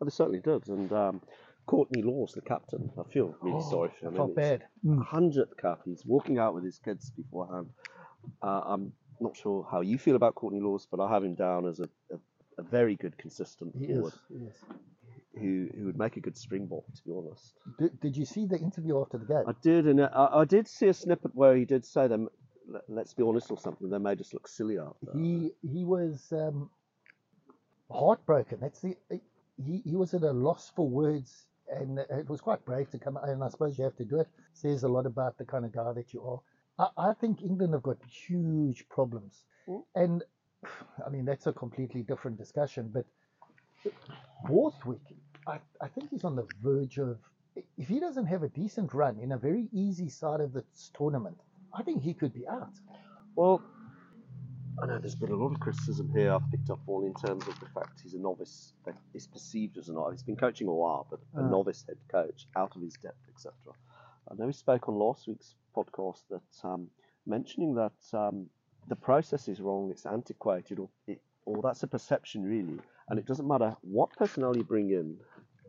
Oh, 0.00 0.04
they 0.04 0.10
certainly 0.10 0.40
did. 0.40 0.68
And 0.68 0.92
um, 0.92 1.20
Courtney 1.66 2.02
Lawes, 2.02 2.32
the 2.32 2.42
captain, 2.42 2.90
I 2.98 3.10
feel 3.10 3.34
really 3.40 3.56
Oh, 3.58 3.70
sorry 3.70 3.90
for 3.98 4.08
him. 4.08 4.30
It's 4.30 4.34
bad. 4.34 4.64
Mm. 4.84 5.06
100th 5.06 5.56
cap. 5.60 5.80
He's 5.84 6.04
walking 6.04 6.38
out 6.38 6.54
with 6.54 6.64
his 6.64 6.78
kids 6.78 7.10
beforehand. 7.10 7.70
Uh, 8.42 8.60
I'm 8.66 8.92
not 9.20 9.36
sure 9.36 9.66
how 9.70 9.80
you 9.80 9.98
feel 9.98 10.16
about 10.16 10.34
Courtney 10.34 10.60
Lawes, 10.60 10.86
but 10.90 11.00
I 11.00 11.10
have 11.10 11.24
him 11.24 11.34
down 11.34 11.66
as 11.66 11.80
a, 11.80 11.88
a, 12.12 12.18
a 12.58 12.62
very 12.62 12.96
good, 12.96 13.16
consistent 13.16 13.74
He 13.78 13.86
forward 13.86 14.12
is. 14.30 14.42
Is. 14.42 14.64
who, 15.38 15.68
who 15.76 15.84
would 15.86 15.98
make 15.98 16.16
a 16.16 16.20
good 16.20 16.36
springbok, 16.36 16.84
to 16.96 17.02
be 17.04 17.12
honest. 17.16 17.54
Did, 17.78 18.00
did 18.00 18.16
you 18.16 18.24
see 18.26 18.46
the 18.46 18.58
interview 18.58 19.00
after 19.00 19.18
the 19.18 19.24
game? 19.26 19.44
I 19.46 19.54
did, 19.62 19.86
and 19.86 20.02
I, 20.02 20.28
I 20.32 20.44
did 20.44 20.68
see 20.68 20.88
a 20.88 20.94
snippet 20.94 21.34
where 21.34 21.56
he 21.56 21.64
did 21.64 21.84
say 21.84 22.08
them. 22.08 22.28
Let's 22.88 23.12
be 23.12 23.22
honest, 23.22 23.50
or 23.50 23.58
something. 23.58 23.90
They 23.90 23.98
made 23.98 24.20
us 24.20 24.32
look 24.32 24.48
silly 24.48 24.76
there. 24.76 24.92
He 25.14 25.50
he 25.60 25.84
was 25.84 26.32
um, 26.32 26.70
heartbroken. 27.90 28.58
That's 28.60 28.80
the 28.80 28.96
he, 29.62 29.82
he 29.84 29.96
was 29.96 30.14
at 30.14 30.22
a 30.22 30.32
loss 30.32 30.72
for 30.74 30.88
words, 30.88 31.46
and 31.70 31.98
it 31.98 32.28
was 32.28 32.40
quite 32.40 32.64
brave 32.64 32.90
to 32.90 32.98
come. 32.98 33.16
And 33.22 33.42
I 33.42 33.48
suppose 33.48 33.78
you 33.78 33.84
have 33.84 33.96
to 33.96 34.04
do 34.04 34.20
it. 34.20 34.28
Says 34.52 34.82
a 34.84 34.88
lot 34.88 35.06
about 35.06 35.38
the 35.38 35.44
kind 35.44 35.64
of 35.64 35.72
guy 35.72 35.92
that 35.92 36.12
you 36.12 36.22
are. 36.22 36.40
I, 36.78 37.10
I 37.10 37.14
think 37.14 37.42
England 37.42 37.72
have 37.74 37.82
got 37.82 37.98
huge 38.08 38.88
problems, 38.88 39.44
Mm. 39.68 39.82
and 39.94 40.22
I 41.06 41.08
mean 41.10 41.24
that's 41.24 41.46
a 41.46 41.52
completely 41.52 42.02
different 42.02 42.36
discussion. 42.36 42.90
But 42.92 43.06
Borthwick, 44.46 45.00
I, 45.46 45.58
I 45.80 45.88
think 45.88 46.10
he's 46.10 46.24
on 46.24 46.36
the 46.36 46.46
verge 46.62 46.98
of. 46.98 47.18
If 47.78 47.86
he 47.88 48.00
doesn't 48.00 48.26
have 48.26 48.42
a 48.42 48.48
decent 48.48 48.92
run 48.94 49.18
in 49.20 49.32
a 49.32 49.38
very 49.38 49.68
easy 49.72 50.08
side 50.08 50.40
of 50.40 50.52
this 50.52 50.90
tournament, 50.96 51.38
I 51.72 51.82
think 51.82 52.02
he 52.02 52.12
could 52.12 52.34
be 52.34 52.46
out. 52.48 52.72
Well, 53.36 53.62
I 54.82 54.86
know 54.86 54.98
there's 54.98 55.14
been 55.14 55.30
a 55.30 55.36
lot 55.36 55.52
of 55.52 55.60
criticism 55.60 56.10
here 56.14 56.32
I've 56.32 56.50
picked 56.50 56.68
up 56.70 56.80
on 56.88 57.04
in 57.06 57.14
terms 57.14 57.46
of 57.46 57.58
the 57.60 57.66
fact 57.66 58.00
he's 58.02 58.14
a 58.14 58.18
novice, 58.18 58.72
that 58.84 58.96
is 59.14 59.26
perceived 59.26 59.78
as 59.78 59.88
a 59.88 59.92
novice. 59.92 60.20
He's 60.20 60.22
been 60.24 60.36
coaching 60.36 60.66
a 60.68 60.74
while, 60.74 61.06
but 61.10 61.20
a 61.34 61.42
Ah. 61.44 61.48
novice 61.48 61.84
head 61.86 61.98
coach, 62.10 62.46
out 62.56 62.74
of 62.76 62.82
his 62.82 62.94
depth, 62.94 63.28
etc. 63.28 63.52
I 64.30 64.34
know 64.34 64.46
he 64.46 64.52
spoke 64.52 64.88
on 64.88 64.96
last 64.96 65.28
week's 65.28 65.54
podcast 65.76 66.22
that 66.30 66.68
um, 66.68 66.88
mentioning 67.26 67.74
that 67.74 67.92
um, 68.12 68.46
the 68.88 68.96
process 68.96 69.48
is 69.48 69.60
wrong, 69.60 69.90
it's 69.90 70.06
antiquated, 70.06 70.78
or, 70.78 70.88
it, 71.06 71.20
or 71.46 71.62
that's 71.62 71.82
a 71.82 71.86
perception 71.86 72.42
really, 72.42 72.78
and 73.08 73.18
it 73.18 73.26
doesn't 73.26 73.46
matter 73.48 73.76
what 73.82 74.10
personnel 74.16 74.56
you 74.56 74.64
bring 74.64 74.90
in, 74.90 75.16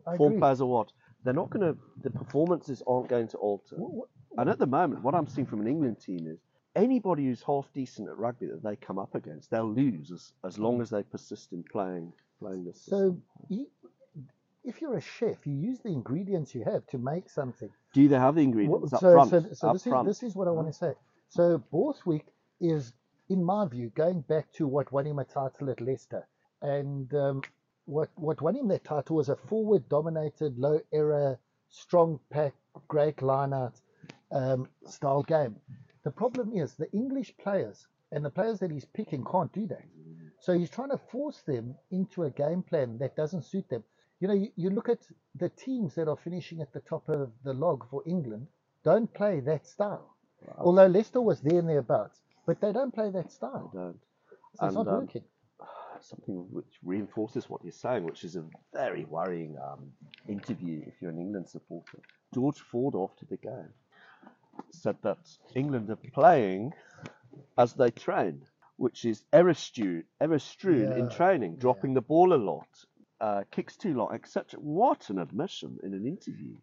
I 0.06 0.16
form 0.16 0.32
agree. 0.32 0.40
players 0.40 0.60
or 0.60 0.68
what, 0.70 0.92
they're 1.24 1.32
not 1.32 1.50
going 1.50 1.74
to, 1.74 1.78
the 2.02 2.10
performances 2.10 2.82
aren't 2.86 3.08
going 3.08 3.28
to 3.28 3.36
alter. 3.38 3.76
Wh- 3.76 4.00
wh- 4.04 4.40
And 4.40 4.50
at 4.50 4.58
the 4.58 4.66
moment, 4.66 5.02
what 5.04 5.14
I'm 5.14 5.26
seeing 5.26 5.46
from 5.46 5.60
an 5.60 5.68
England 5.68 6.00
team 6.00 6.26
is 6.26 6.38
anybody 6.76 7.24
who's 7.24 7.42
half 7.42 7.72
decent 7.72 8.08
at 8.08 8.16
rugby 8.16 8.46
that 8.46 8.62
they 8.62 8.76
come 8.76 8.98
up 8.98 9.14
against, 9.14 9.50
they'll 9.50 9.72
lose 9.72 10.12
as, 10.12 10.32
as 10.44 10.58
long 10.58 10.80
as 10.80 10.90
they 10.90 11.02
persist 11.02 11.52
in 11.52 11.64
playing 11.64 12.12
playing 12.38 12.64
this. 12.64 12.80
So, 12.84 13.18
you, 13.48 13.66
if 14.62 14.80
you're 14.80 14.96
a 14.96 15.00
chef, 15.00 15.46
you 15.46 15.54
use 15.54 15.78
the 15.80 15.88
ingredients 15.88 16.54
you 16.54 16.64
have 16.64 16.86
to 16.88 16.98
make 16.98 17.30
something. 17.30 17.70
do 17.94 18.08
they 18.08 18.18
have 18.18 18.34
the 18.34 18.42
ingredients 18.42 18.92
up 18.92 19.00
so, 19.00 19.12
front? 19.12 19.30
so, 19.30 19.44
so 19.52 19.68
up 19.68 19.74
this, 19.74 19.84
front. 19.84 20.08
is, 20.08 20.20
this 20.20 20.28
is 20.30 20.36
what 20.36 20.46
I 20.46 20.50
want 20.50 20.68
to 20.68 20.72
say. 20.72 20.92
So, 21.28 21.58
Borthwick 21.70 22.26
is, 22.60 22.92
in 23.28 23.42
my 23.42 23.66
view, 23.66 23.90
going 23.94 24.20
back 24.20 24.52
to 24.52 24.66
what 24.66 24.92
won 24.92 25.06
him 25.06 25.18
a 25.18 25.24
title 25.24 25.70
at 25.70 25.80
Leicester. 25.80 26.26
And 26.62 27.12
um, 27.14 27.42
what, 27.86 28.10
what 28.16 28.42
won 28.42 28.54
him 28.54 28.68
that 28.68 28.84
title 28.84 29.16
was 29.16 29.28
a 29.28 29.36
forward 29.36 29.88
dominated, 29.88 30.58
low 30.58 30.80
error, 30.92 31.38
strong 31.70 32.20
pack, 32.30 32.54
great 32.88 33.22
line 33.22 33.52
out 33.52 33.80
um, 34.30 34.68
style 34.86 35.22
game. 35.22 35.56
The 36.06 36.12
problem 36.12 36.52
is 36.52 36.74
the 36.74 36.88
English 36.92 37.36
players 37.36 37.88
and 38.12 38.24
the 38.24 38.30
players 38.30 38.60
that 38.60 38.70
he's 38.70 38.84
picking 38.84 39.24
can't 39.24 39.52
do 39.52 39.66
that. 39.66 39.82
So 40.38 40.52
he's 40.56 40.70
trying 40.70 40.90
to 40.90 40.98
force 40.98 41.42
them 41.42 41.74
into 41.90 42.22
a 42.22 42.30
game 42.30 42.62
plan 42.62 42.96
that 42.98 43.16
doesn't 43.16 43.42
suit 43.42 43.68
them. 43.68 43.82
You 44.20 44.28
know, 44.28 44.34
you, 44.34 44.52
you 44.54 44.70
look 44.70 44.88
at 44.88 45.00
the 45.34 45.48
teams 45.48 45.96
that 45.96 46.06
are 46.06 46.16
finishing 46.16 46.62
at 46.62 46.72
the 46.72 46.78
top 46.78 47.08
of 47.08 47.32
the 47.42 47.52
log 47.52 47.90
for 47.90 48.04
England, 48.06 48.46
don't 48.84 49.12
play 49.14 49.40
that 49.40 49.66
style. 49.66 50.14
Although 50.58 50.86
Leicester 50.86 51.20
was 51.20 51.40
there 51.40 51.58
and 51.58 51.68
thereabouts, 51.68 52.20
but 52.46 52.60
they 52.60 52.70
don't 52.70 52.94
play 52.94 53.10
that 53.10 53.32
style. 53.32 53.72
Don't. 53.74 53.98
So 54.54 54.66
it's 54.66 54.76
And, 54.76 54.86
not 54.86 54.86
um, 54.86 55.00
working. 55.00 55.24
Something 56.00 56.46
which 56.52 56.78
reinforces 56.84 57.50
what 57.50 57.64
you're 57.64 57.72
saying, 57.72 58.04
which 58.04 58.22
is 58.22 58.36
a 58.36 58.44
very 58.72 59.06
worrying 59.06 59.56
um, 59.58 59.90
interview 60.28 60.84
if 60.86 61.02
you're 61.02 61.10
an 61.10 61.18
England 61.18 61.48
supporter. 61.48 61.98
George 62.32 62.60
Ford 62.60 62.94
after 62.94 63.26
the 63.26 63.38
game 63.38 63.72
said 64.70 64.96
that 65.02 65.18
England 65.54 65.90
are 65.90 65.96
playing 66.12 66.72
as 67.58 67.74
they 67.74 67.90
train, 67.90 68.42
which 68.76 69.04
is 69.04 69.24
error 69.32 69.54
strewn, 69.54 70.04
error 70.20 70.38
strewn 70.38 70.92
in 70.92 71.08
training, 71.08 71.56
dropping 71.56 71.94
the 71.94 72.02
ball 72.02 72.32
a 72.32 72.36
lot, 72.36 72.68
uh, 73.20 73.42
kicks 73.50 73.76
too 73.76 73.94
long, 73.94 74.12
etc. 74.14 74.58
What 74.60 75.10
an 75.10 75.18
admission 75.18 75.78
in 75.82 75.94
an 75.94 76.06
interview. 76.06 76.56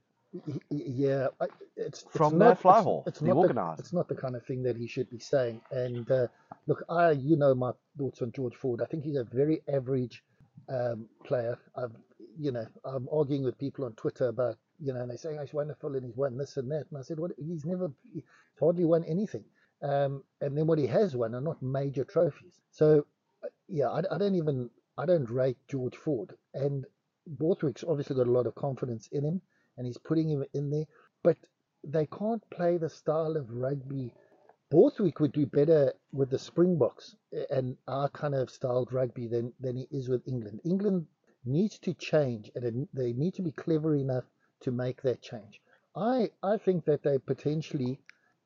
Yeah, 0.69 1.27
it's, 1.41 1.53
it's 1.77 2.05
From 2.11 2.37
not, 2.39 2.45
their 2.45 2.55
fly 2.55 2.71
it's- 2.73 2.83
hall, 2.83 3.03
It's 3.05 3.19
the 3.19 3.27
not 3.27 3.37
organised. 3.37 3.79
It's 3.79 3.93
not 3.93 4.07
the 4.07 4.15
kind 4.15 4.35
of 4.35 4.43
thing 4.45 4.63
that 4.63 4.75
he 4.75 4.87
should 4.87 5.09
be 5.09 5.19
saying. 5.19 5.61
And 5.71 6.09
uh, 6.09 6.27
look, 6.67 6.83
I, 6.89 7.11
you 7.11 7.37
know, 7.37 7.53
my 7.53 7.71
thoughts 7.97 8.21
on 8.21 8.31
George 8.31 8.55
Ford. 8.55 8.81
I 8.81 8.85
think 8.85 9.03
he's 9.03 9.15
a 9.15 9.23
very 9.25 9.61
average 9.71 10.23
um, 10.69 11.07
player. 11.23 11.57
I've, 11.75 11.91
you 12.39 12.51
know, 12.51 12.65
I'm 12.83 13.07
arguing 13.11 13.43
with 13.43 13.59
people 13.59 13.85
on 13.85 13.93
Twitter 13.93 14.27
about, 14.27 14.57
you 14.83 14.91
know, 14.91 14.99
and 14.99 15.09
they 15.09 15.15
say, 15.15 15.37
"Oh, 15.37 15.41
he's 15.41 15.53
wonderful 15.53 15.95
and 15.95 16.05
he's 16.05 16.17
won 16.17 16.37
this 16.37 16.57
and 16.57 16.69
that. 16.71 16.85
And 16.89 16.99
I 16.99 17.03
said, 17.03 17.17
what? 17.17 17.31
He's 17.37 17.63
never, 17.63 17.89
he's 18.13 18.23
hardly 18.59 18.83
won 18.83 19.05
anything. 19.05 19.45
Um, 19.81 20.23
and 20.41 20.57
then 20.57 20.67
what 20.67 20.77
he 20.77 20.87
has 20.87 21.15
won 21.15 21.33
are 21.33 21.41
not 21.41 21.61
major 21.61 22.03
trophies. 22.03 22.59
So, 22.71 23.05
uh, 23.43 23.47
yeah, 23.69 23.89
I, 23.89 24.01
I 24.11 24.17
don't 24.17 24.35
even, 24.35 24.69
I 24.97 25.05
don't 25.05 25.29
rate 25.29 25.57
George 25.69 25.95
Ford. 25.95 26.35
And 26.53 26.85
Borthwick's 27.25 27.85
obviously 27.87 28.17
got 28.17 28.27
a 28.27 28.31
lot 28.31 28.45
of 28.45 28.55
confidence 28.55 29.07
in 29.13 29.23
him 29.23 29.41
and 29.77 29.87
he's 29.87 29.97
putting 29.97 30.29
him 30.29 30.43
in 30.53 30.69
there. 30.69 30.85
But 31.23 31.37
they 31.85 32.05
can't 32.05 32.43
play 32.49 32.77
the 32.77 32.89
style 32.89 33.37
of 33.37 33.49
rugby. 33.51 34.13
Borthwick 34.69 35.21
would 35.21 35.31
do 35.31 35.45
better 35.45 35.93
with 36.11 36.29
the 36.29 36.39
Springboks 36.39 37.15
and 37.49 37.77
our 37.87 38.09
kind 38.09 38.35
of 38.35 38.49
styled 38.49 38.91
rugby 38.91 39.27
than, 39.27 39.53
than 39.61 39.77
he 39.77 39.87
is 39.91 40.09
with 40.09 40.27
England. 40.27 40.59
England 40.65 41.07
needs 41.45 41.79
to 41.79 41.93
change 41.93 42.51
and 42.55 42.87
they 42.93 43.13
need 43.13 43.33
to 43.35 43.41
be 43.41 43.51
clever 43.51 43.95
enough 43.95 44.25
to 44.63 44.71
make 44.71 45.01
that 45.03 45.21
change. 45.21 45.61
I, 45.95 46.29
I 46.41 46.57
think 46.57 46.85
that 46.85 47.03
they're 47.03 47.19
potentially 47.19 47.99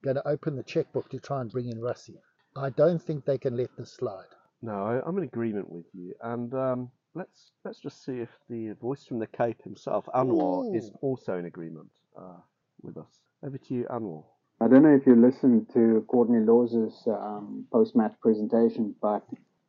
going 0.04 0.16
to 0.16 0.28
open 0.28 0.56
the 0.56 0.64
checkbook 0.64 1.10
to 1.10 1.20
try 1.20 1.42
and 1.42 1.52
bring 1.52 1.70
in 1.70 1.80
Rassie. 1.80 2.20
I 2.56 2.70
don't 2.72 3.02
think 3.02 3.26
they 3.26 3.38
can 3.38 3.56
let 3.56 3.70
this 3.78 3.94
slide. 3.94 4.26
No, 4.62 4.74
I, 4.74 5.02
I'm 5.08 5.18
in 5.18 5.24
agreement 5.24 5.70
with 5.70 5.86
you. 5.94 6.14
And 6.22 6.54
um, 6.54 6.92
let's 7.14 7.52
let's 7.64 7.80
just 7.80 8.04
see 8.04 8.20
if 8.20 8.30
the 8.50 8.74
voice 8.82 9.06
from 9.06 9.20
the 9.20 9.28
Cape 9.28 9.62
himself, 9.64 10.06
Anwar, 10.14 10.76
is 10.76 10.92
also 11.02 11.38
in 11.38 11.46
agreement 11.46 11.90
uh, 12.20 12.40
with 12.82 12.98
us. 12.98 13.20
Over 13.44 13.58
to 13.58 13.74
you, 13.74 13.86
Anwar. 13.90 14.24
I 14.60 14.68
don't 14.68 14.82
know 14.82 14.96
if 14.96 15.06
you 15.06 15.16
listened 15.16 15.68
to 15.74 16.04
Courtney 16.08 16.40
Lawes's 16.40 17.04
um, 17.06 17.68
post-match 17.72 18.14
presentation, 18.20 18.96
but 19.00 19.24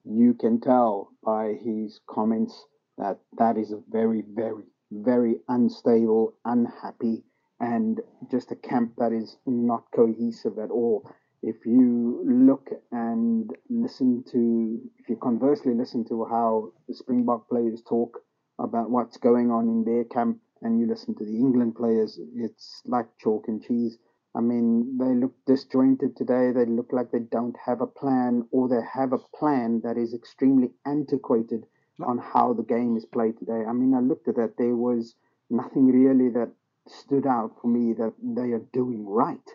you 0.05 0.33
can 0.33 0.61
tell 0.61 1.11
by 1.23 1.59
his 1.63 2.01
comments 2.09 2.65
that 2.97 3.19
that 3.37 3.59
is 3.59 3.71
a 3.73 3.81
very, 3.91 4.25
very, 4.35 4.65
very 4.91 5.37
unstable, 5.49 6.35
unhappy, 6.45 7.25
and 7.61 8.01
just 8.31 8.53
a 8.53 8.57
camp 8.57 8.95
that 8.99 9.13
is 9.13 9.37
not 9.47 9.85
cohesive 9.95 10.59
at 10.59 10.71
all. 10.71 11.11
If 11.43 11.67
you 11.67 12.23
look 12.25 12.69
and 12.91 13.51
listen 13.71 14.25
to, 14.33 14.81
if 14.99 15.09
you 15.09 15.17
conversely 15.17 15.75
listen 15.75 16.05
to 16.09 16.25
how 16.25 16.73
the 16.89 16.95
Springbok 16.95 17.49
players 17.49 17.83
talk 17.83 18.19
about 18.59 18.91
what's 18.91 19.17
going 19.19 19.51
on 19.51 19.69
in 19.69 19.85
their 19.85 20.05
camp, 20.05 20.41
and 20.63 20.81
you 20.81 20.87
listen 20.89 21.15
to 21.15 21.25
the 21.25 21.37
England 21.37 21.77
players, 21.77 22.19
it's 22.35 22.83
like 22.85 23.07
chalk 23.19 23.45
and 23.47 23.63
cheese. 23.63 23.99
I 24.35 24.41
mean, 24.41 24.99
they 24.99 25.15
look 25.15 25.35
disjointed 25.47 26.17
today. 26.17 26.51
They 26.53 26.67
look 26.67 26.93
like 26.93 27.13
they 27.13 27.21
don't 27.21 27.57
have 27.65 27.81
a 27.81 27.87
plan, 27.87 28.49
or 28.51 28.69
they 28.69 28.83
have 28.93 29.13
a 29.13 29.19
plan 29.39 29.81
that 29.85 29.97
is 29.97 30.15
extremely 30.15 30.71
antiquated 30.85 31.65
on 32.05 32.19
how 32.19 32.53
the 32.53 32.63
game 32.63 32.97
is 32.97 33.05
played 33.05 33.39
today. 33.39 33.65
I 33.69 33.73
mean, 33.73 33.95
I 33.95 34.01
looked 34.01 34.29
at 34.29 34.37
that. 34.37 34.57
There 34.57 34.77
was 34.77 35.15
nothing 35.51 35.87
really 35.87 36.31
that 36.31 36.51
stood 36.87 37.27
out 37.27 37.53
for 37.61 37.69
me 37.69 37.93
that 37.95 38.13
they 38.23 38.53
are 38.53 38.63
doing 38.73 39.07
right. 39.07 39.49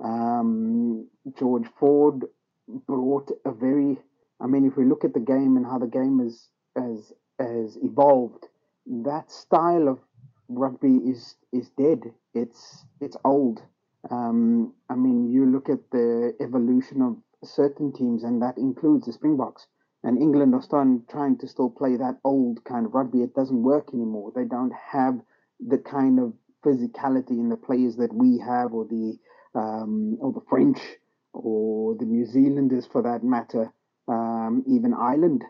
Um, 0.00 1.08
George 1.38 1.66
Ford 1.78 2.24
brought 2.86 3.30
a 3.44 3.52
very, 3.52 3.98
I 4.40 4.46
mean, 4.46 4.66
if 4.66 4.76
we 4.76 4.84
look 4.84 5.04
at 5.04 5.14
the 5.14 5.20
game 5.20 5.56
and 5.56 5.66
how 5.66 5.78
the 5.78 5.86
game 5.86 6.18
has 6.20 6.48
has 6.76 7.12
has 7.38 7.78
evolved, 7.82 8.46
that 8.86 9.30
style 9.30 9.88
of 9.88 9.98
rugby 10.48 10.96
is 10.96 11.36
is 11.52 11.70
dead. 11.70 12.12
It's 12.34 12.84
it's 13.00 13.16
old. 13.24 13.62
Um, 14.10 14.74
I 14.88 14.94
mean, 14.94 15.32
you 15.32 15.46
look 15.46 15.68
at 15.68 15.90
the 15.90 16.34
evolution 16.40 17.02
of 17.02 17.16
certain 17.42 17.92
teams, 17.92 18.22
and 18.22 18.42
that 18.42 18.58
includes 18.58 19.06
the 19.06 19.12
Springboks. 19.12 19.66
And 20.06 20.22
England 20.22 20.54
are 20.54 20.62
starting 20.62 21.02
trying 21.10 21.36
to 21.38 21.48
still 21.48 21.68
play 21.68 21.96
that 21.96 22.20
old 22.22 22.62
kind 22.62 22.86
of 22.86 22.94
rugby. 22.94 23.22
It 23.22 23.34
doesn't 23.34 23.64
work 23.64 23.92
anymore. 23.92 24.30
They 24.32 24.44
don't 24.44 24.72
have 24.92 25.18
the 25.58 25.78
kind 25.78 26.20
of 26.20 26.32
physicality 26.64 27.32
in 27.32 27.48
the 27.48 27.56
players 27.56 27.96
that 27.96 28.14
we 28.14 28.38
have, 28.38 28.72
or 28.72 28.84
the 28.84 29.18
um, 29.56 30.16
or 30.20 30.32
the 30.32 30.46
French, 30.48 30.78
or 31.32 31.96
the 31.96 32.04
New 32.04 32.24
Zealanders, 32.24 32.86
for 32.86 33.02
that 33.02 33.24
matter, 33.24 33.72
um, 34.06 34.62
even 34.68 34.94
Ireland. 34.94 35.42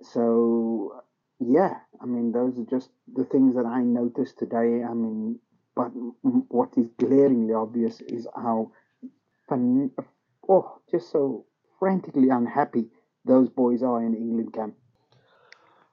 So 0.00 1.02
yeah, 1.40 1.78
I 2.00 2.06
mean, 2.06 2.30
those 2.30 2.56
are 2.56 2.70
just 2.70 2.90
the 3.12 3.24
things 3.24 3.56
that 3.56 3.66
I 3.66 3.80
noticed 3.82 4.38
today. 4.38 4.84
I 4.88 4.94
mean, 4.94 5.40
but 5.74 5.88
what 6.48 6.70
is 6.76 6.86
glaringly 6.98 7.52
obvious 7.52 8.00
is 8.02 8.28
how, 8.36 8.70
oh, 9.50 10.78
just 10.88 11.10
so 11.10 11.46
frantically 11.80 12.28
unhappy 12.28 12.90
those 13.28 13.48
boys 13.50 13.82
are 13.82 14.02
in 14.02 14.14
England 14.14 14.52
camp. 14.52 14.74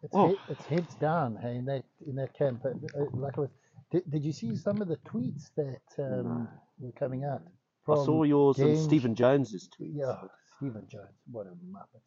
It's, 0.04 0.14
Oh. 0.16 0.28
head, 0.28 0.38
it's 0.50 0.66
heads 0.66 0.96
down 0.96 1.38
hey, 1.42 1.56
in 1.58 1.66
that 1.66 1.84
in 2.08 2.16
that 2.16 2.34
camp. 2.34 2.66
Uh, 2.66 3.06
Like 3.14 3.38
I 3.38 3.42
was, 3.42 3.50
did, 3.92 4.10
did 4.10 4.24
you 4.26 4.32
see 4.32 4.56
some 4.56 4.82
of 4.82 4.88
the 4.88 4.98
tweets 4.98 5.52
that 5.56 5.88
um, 6.00 6.48
were 6.80 6.92
coming 6.94 7.24
out? 7.24 7.42
I 7.88 7.96
saw 7.96 8.24
yours 8.24 8.60
and 8.60 8.78
Stephen 8.78 9.16
Jones's 9.16 9.70
tweets. 9.70 9.96
Yeah, 9.96 10.16
Stephen 10.58 10.88
Jones, 10.90 11.18
what 11.32 11.48
a 11.48 11.52
muppet. 11.76 12.04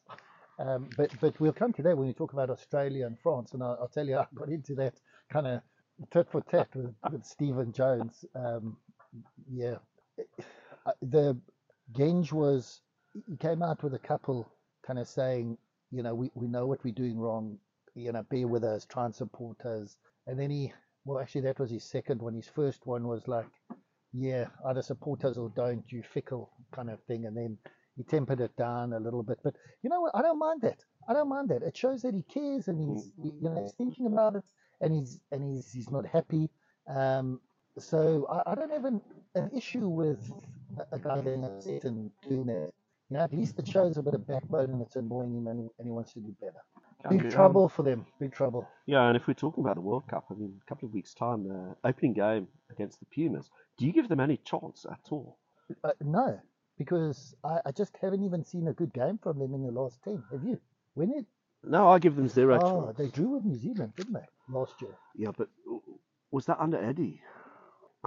Um, 0.58 0.88
but 0.96 1.10
but 1.20 1.38
we'll 1.40 1.52
come 1.52 1.72
to 1.74 1.82
that 1.82 1.96
when 1.96 2.08
we 2.08 2.14
talk 2.14 2.32
about 2.32 2.50
Australia 2.50 3.06
and 3.06 3.18
France, 3.20 3.52
and 3.54 3.62
I'll, 3.62 3.78
I'll 3.80 3.88
tell 3.88 4.06
you 4.06 4.18
I 4.18 4.26
got 4.34 4.48
into 4.48 4.74
that 4.76 4.94
kind 5.30 5.46
of 5.46 5.60
tit 6.12 6.28
for 6.30 6.40
tat 6.42 6.68
with, 6.74 6.94
with 7.12 7.24
Stephen 7.24 7.72
Jones. 7.72 8.24
Um, 8.34 8.76
yeah, 9.50 9.76
the 11.02 11.36
Genge 11.92 12.32
was 12.32 12.80
he 13.26 13.36
came 13.36 13.62
out 13.62 13.82
with 13.82 13.94
a 13.94 13.98
couple 13.98 14.48
kind 14.88 14.98
of 14.98 15.06
saying, 15.06 15.58
you 15.92 16.02
know, 16.02 16.14
we, 16.14 16.30
we 16.34 16.48
know 16.48 16.66
what 16.66 16.82
we're 16.82 16.94
doing 16.94 17.18
wrong, 17.18 17.58
you 17.94 18.10
know, 18.10 18.24
bear 18.30 18.48
with 18.48 18.64
us, 18.64 18.86
try 18.86 19.04
and 19.04 19.14
support 19.14 19.60
us, 19.66 19.96
and 20.26 20.40
then 20.40 20.50
he 20.50 20.72
well 21.04 21.20
actually 21.20 21.42
that 21.42 21.60
was 21.60 21.70
his 21.70 21.84
second 21.84 22.20
one. 22.20 22.34
His 22.34 22.48
first 22.48 22.86
one 22.86 23.06
was 23.06 23.28
like, 23.28 23.46
yeah, 24.14 24.46
either 24.66 24.82
support 24.82 25.24
us 25.24 25.36
or 25.36 25.52
don't, 25.54 25.84
you 25.92 26.02
fickle 26.02 26.50
kind 26.72 26.90
of 26.90 26.98
thing, 27.04 27.26
and 27.26 27.36
then 27.36 27.58
he 27.96 28.02
tempered 28.02 28.40
it 28.40 28.56
down 28.56 28.94
a 28.94 28.98
little 28.98 29.22
bit. 29.22 29.38
But 29.44 29.54
you 29.82 29.90
know 29.90 30.00
what? 30.00 30.12
I 30.14 30.22
don't 30.22 30.38
mind 30.38 30.62
that. 30.62 30.80
I 31.08 31.12
don't 31.12 31.28
mind 31.28 31.50
that. 31.50 31.62
It 31.62 31.76
shows 31.76 32.02
that 32.02 32.14
he 32.14 32.22
cares 32.22 32.68
and 32.68 32.80
he's 32.80 33.12
you 33.22 33.32
know 33.42 33.60
he's 33.62 33.74
thinking 33.74 34.06
about 34.06 34.36
it 34.36 34.44
and 34.80 34.94
he's 34.94 35.20
and 35.32 35.42
he's 35.44 35.70
he's 35.70 35.90
not 35.90 36.06
happy. 36.06 36.48
Um, 36.88 37.40
so 37.78 38.26
I, 38.30 38.52
I 38.52 38.54
don't 38.54 38.72
have 38.72 38.86
an, 38.86 39.00
an 39.34 39.50
issue 39.54 39.88
with 39.88 40.30
a, 40.78 40.96
a 40.96 40.98
guy 40.98 41.16
getting 41.20 41.44
upset 41.44 41.84
and 41.84 42.10
doing 42.28 42.46
that. 42.46 42.72
Know, 43.10 43.20
at 43.20 43.32
least 43.32 43.58
it 43.58 43.66
shows 43.66 43.96
a 43.96 44.02
bit 44.02 44.14
of 44.14 44.26
backbone 44.26 44.70
and 44.70 44.82
it's 44.82 44.96
annoying 44.96 45.34
him 45.34 45.46
and, 45.46 45.70
and 45.78 45.86
he 45.86 45.90
wants 45.90 46.12
to 46.12 46.20
do 46.20 46.34
better. 46.40 46.60
Big 47.08 47.24
um, 47.24 47.30
trouble 47.30 47.68
for 47.68 47.82
them. 47.82 48.04
Big 48.20 48.32
trouble. 48.32 48.68
Yeah, 48.86 49.06
and 49.08 49.16
if 49.16 49.26
we're 49.26 49.34
talking 49.34 49.64
about 49.64 49.76
the 49.76 49.80
World 49.80 50.06
Cup, 50.10 50.26
I 50.30 50.34
mean, 50.34 50.60
a 50.60 50.68
couple 50.68 50.86
of 50.88 50.92
weeks' 50.92 51.14
time, 51.14 51.48
the 51.48 51.74
opening 51.84 52.12
game 52.12 52.48
against 52.70 53.00
the 53.00 53.06
Pumas, 53.06 53.48
do 53.78 53.86
you 53.86 53.92
give 53.92 54.08
them 54.08 54.20
any 54.20 54.36
chance 54.38 54.84
at 54.90 55.00
all? 55.10 55.38
Uh, 55.84 55.92
no, 56.02 56.38
because 56.76 57.34
I, 57.44 57.60
I 57.66 57.70
just 57.72 57.96
haven't 58.02 58.24
even 58.24 58.44
seen 58.44 58.68
a 58.68 58.72
good 58.72 58.92
game 58.92 59.18
from 59.22 59.38
them 59.38 59.54
in 59.54 59.62
the 59.62 59.70
last 59.70 60.02
ten. 60.02 60.22
Have 60.32 60.42
you? 60.44 60.60
When 60.94 61.10
it? 61.12 61.24
No, 61.64 61.88
I 61.88 61.98
give 61.98 62.16
them 62.16 62.28
zero 62.28 62.58
Oh, 62.62 62.86
chance. 62.86 62.98
they 62.98 63.08
drew 63.08 63.28
with 63.28 63.44
New 63.44 63.56
Zealand, 63.56 63.92
didn't 63.96 64.14
they? 64.14 64.26
Last 64.50 64.74
year. 64.82 64.96
Yeah, 65.16 65.30
but 65.36 65.48
was 66.30 66.46
that 66.46 66.58
under 66.60 66.82
Eddie? 66.82 67.22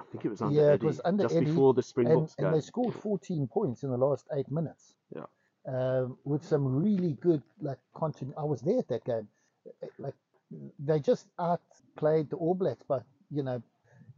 I 0.02 0.12
think 0.12 0.26
it 0.26 0.30
was 0.30 0.42
under 0.42 0.60
Yeah, 0.60 0.74
it 0.74 0.84
was 0.84 1.02
under 1.06 1.24
just 1.24 1.36
Eddie, 1.36 1.46
before 1.46 1.74
the 1.74 1.80
and, 1.80 1.86
Springboks 1.86 2.36
and 2.38 2.48
game. 2.48 2.54
they 2.54 2.62
scored 2.62 2.96
14 2.96 3.48
points 3.48 3.84
in 3.84 3.90
the 3.92 3.98
last 3.98 4.28
eight 4.34 4.50
minutes. 4.52 4.96
Yeah. 5.16 5.26
Um, 5.68 6.18
with 6.26 6.44
some 6.44 6.66
really 6.84 7.14
good 7.22 7.44
like 7.62 7.78
content. 7.94 8.34
I 8.38 8.44
was 8.44 8.62
there 8.62 8.80
at 8.80 8.88
that 8.90 9.04
game. 9.06 9.28
Like 10.00 10.16
they 10.80 11.00
just 11.00 11.28
outplayed 11.40 12.30
the 12.32 12.38
All 12.38 12.56
Blacks 12.56 12.84
by 12.84 13.00
you 13.30 13.44
know 13.44 13.62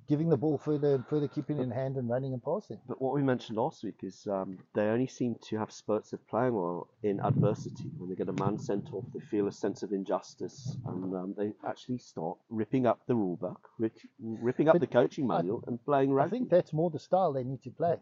giving 0.10 0.30
the 0.30 0.38
ball 0.38 0.58
further 0.58 0.96
and 0.96 1.08
further, 1.08 1.28
keeping 1.28 1.60
it 1.60 1.64
in 1.64 1.72
hand 1.72 1.96
and 1.98 2.10
running 2.10 2.34
and 2.34 2.44
passing. 2.44 2.78
But 2.88 3.02
what 3.02 3.14
we 3.14 3.24
mentioned 3.24 3.58
last 3.58 3.84
week 3.84 4.00
is 4.04 4.28
um, 4.30 4.58
they 4.76 4.84
only 4.88 5.08
seem 5.08 5.36
to 5.50 5.58
have 5.58 5.72
spurts 5.72 6.14
of 6.14 6.26
playing 6.28 6.54
well 6.56 6.88
in 7.04 7.20
adversity. 7.22 7.86
When 7.98 8.10
they 8.10 8.16
get 8.16 8.28
a 8.30 8.34
man 8.44 8.58
sent 8.60 8.94
off, 8.94 9.06
they 9.14 9.20
feel 9.22 9.48
a 9.48 9.52
sense 9.52 9.82
of 9.84 9.92
injustice, 9.94 10.78
and 10.88 11.16
um, 11.16 11.34
they 11.38 11.54
actually 11.68 12.00
start 12.00 12.38
ripping 12.50 12.86
up 12.86 13.00
the 13.08 13.16
rule 13.16 13.38
book, 13.38 13.70
rip, 13.80 13.94
ripping 14.20 14.68
up 14.68 14.74
But 14.76 14.82
the 14.82 14.88
coaching 14.88 15.30
I- 15.32 15.38
manual, 15.38 15.64
and 15.68 15.84
playing 15.86 16.18
I 16.20 16.28
think 16.28 16.50
that's 16.50 16.74
more 16.74 16.90
the 16.90 17.00
style 17.00 17.32
they 17.34 17.44
need 17.44 17.64
to 17.64 17.72
play. 17.72 17.96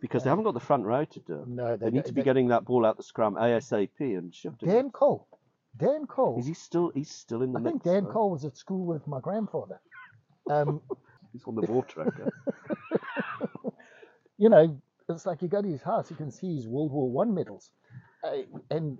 because 0.00 0.22
they 0.22 0.30
haven't 0.30 0.44
got 0.44 0.54
the 0.54 0.60
front 0.60 0.84
row 0.84 1.04
to 1.04 1.20
do 1.20 1.34
it. 1.42 1.48
No, 1.48 1.76
They 1.76 1.90
need 1.90 2.04
to 2.04 2.12
be 2.12 2.20
they- 2.20 2.24
getting 2.24 2.48
that 2.48 2.64
ball 2.64 2.86
out 2.86 2.96
the 2.96 3.02
scrum 3.02 3.34
ASAP 3.34 3.90
and 4.00 4.32
it. 4.44 4.58
Dan 4.60 4.90
Cole. 4.90 5.26
Dan 5.76 6.06
Cole. 6.06 6.38
Is 6.38 6.46
he 6.46 6.54
still? 6.54 6.90
He's 6.94 7.10
still 7.10 7.42
in 7.42 7.52
the 7.52 7.58
I 7.58 7.62
mix. 7.62 7.72
think 7.72 7.82
Dan 7.82 8.04
though. 8.04 8.10
Cole 8.10 8.30
was 8.30 8.44
at 8.44 8.56
school 8.56 8.84
with 8.86 9.06
my 9.06 9.20
grandfather. 9.20 9.80
Um, 10.50 10.80
He's 11.32 11.44
on 11.46 11.54
the 11.54 11.62
ball 11.62 11.82
tracker. 11.82 12.32
you 14.38 14.48
know, 14.48 14.80
it's 15.08 15.26
like 15.26 15.42
you 15.42 15.48
go 15.48 15.62
to 15.62 15.68
his 15.68 15.82
house, 15.82 16.10
you 16.10 16.16
can 16.16 16.30
see 16.30 16.56
his 16.56 16.66
World 16.66 16.92
War 16.92 17.10
One 17.10 17.34
medals, 17.34 17.70
uh, 18.24 18.42
and 18.70 18.98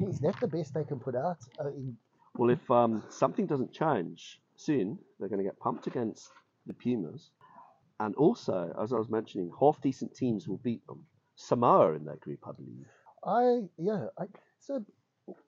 is 0.00 0.20
that 0.20 0.38
the 0.40 0.48
best 0.48 0.74
they 0.74 0.84
can 0.84 0.98
put 0.98 1.14
out? 1.14 1.38
Uh, 1.60 1.68
in, 1.68 1.96
well, 2.36 2.50
if 2.50 2.70
um, 2.70 3.02
something 3.08 3.46
doesn't 3.46 3.72
change 3.72 4.40
soon, 4.56 4.98
they're 5.18 5.28
going 5.28 5.38
to 5.40 5.44
get 5.44 5.58
pumped 5.58 5.86
against 5.86 6.30
the 6.66 6.74
Pumas. 6.74 7.30
And 8.00 8.14
also, 8.14 8.72
as 8.80 8.92
I 8.92 8.96
was 8.96 9.08
mentioning, 9.08 9.50
half 9.58 9.80
decent 9.80 10.14
teams 10.14 10.46
will 10.46 10.58
beat 10.58 10.86
them. 10.86 11.04
Samoa 11.36 11.94
in 11.94 12.04
that 12.04 12.20
group, 12.20 12.40
I 12.46 12.52
believe. 12.52 12.86
I 13.24 13.60
yeah. 13.76 14.06
I, 14.18 14.24
so 14.60 14.84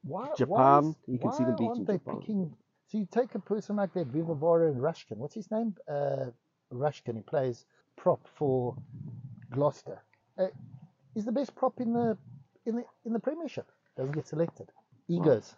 why 0.03 0.29
why 0.47 0.63
Japan, 0.63 0.79
is- 0.81 0.97
you 1.07 1.19
can 1.19 1.33
see 1.33 1.45
them 1.45 1.55
beating 1.57 1.69
aren't 1.69 1.87
they 1.87 1.99
Japan. 1.99 2.17
picking? 2.21 2.55
So 2.91 2.99
you 2.99 3.07
take 3.07 3.37
a 3.37 3.39
person 3.39 3.77
like 3.77 3.93
that, 3.95 4.13
Vivavara 4.13 4.69
and 4.69 4.81
Rushkin. 4.81 5.17
What's 5.17 5.35
his 5.35 5.49
name? 5.51 5.77
Uh, 5.89 6.27
Rushkin. 6.73 7.15
He 7.15 7.23
plays 7.23 7.65
prop 7.97 8.27
for 8.35 8.77
Gloucester. 9.53 10.03
Uh, 10.37 10.47
he's 11.15 11.25
the 11.25 11.31
best 11.31 11.55
prop 11.55 11.81
in 11.81 11.93
the 11.93 12.19
in 12.67 12.75
the 12.77 12.85
in 13.05 13.13
the 13.13 13.21
Premiership. 13.21 13.71
Doesn't 13.97 14.15
get 14.15 14.27
selected. 14.27 14.73
Egos. 15.09 15.55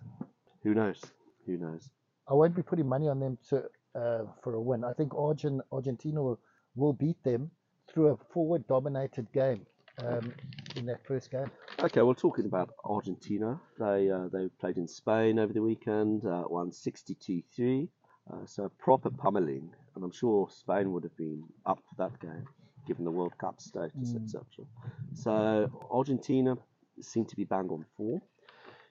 Who 0.63 0.75
knows? 0.75 1.01
Who 1.47 1.57
knows? 1.57 1.89
I 2.29 2.35
won't 2.35 2.55
be 2.55 2.63
putting 2.63 2.89
money 2.89 3.09
on 3.09 3.19
them 3.19 3.39
to 3.49 3.65
uh, 3.95 4.25
for 4.43 4.55
a 4.55 4.61
win. 4.61 4.85
I 4.85 4.93
think 4.93 5.15
Argent, 5.15 5.63
Argentina 5.73 6.23
will, 6.23 6.39
will 6.75 6.93
beat 6.93 7.23
them 7.25 7.51
through 7.89 8.09
a 8.09 8.17
forward 8.33 8.67
dominated 8.69 9.31
game 9.33 9.67
um, 10.05 10.33
in 10.77 10.87
that 10.87 11.05
first 11.07 11.31
game. 11.31 11.51
Okay, 11.81 12.03
well, 12.03 12.15
talking 12.15 12.47
about 12.47 12.71
Argentina, 12.85 13.61
they 13.79 14.11
uh, 14.11 14.29
they 14.33 14.49
played 14.61 14.77
in 14.79 14.89
Spain 14.89 15.39
over 15.39 15.53
the 15.53 15.63
weekend, 15.63 16.25
uh, 16.25 16.45
won 16.49 16.71
62-3, 16.71 17.89
uh, 18.33 18.37
so 18.47 18.71
proper 18.79 19.11
pummeling, 19.11 19.71
and 19.95 20.05
I'm 20.05 20.13
sure 20.13 20.49
Spain 20.51 20.93
would 20.93 21.03
have 21.05 21.17
been 21.17 21.43
up 21.67 21.81
for 21.89 22.09
that 22.09 22.19
game, 22.21 22.47
given 22.87 23.05
the 23.05 23.11
World 23.11 23.37
Cup 23.39 23.61
status, 23.61 24.13
Mm. 24.15 24.25
etc. 24.25 24.45
So 25.15 25.71
Argentina 25.91 26.57
seem 27.01 27.25
to 27.27 27.37
be 27.37 27.45
bang 27.45 27.69
on 27.71 27.85
form. 27.97 28.21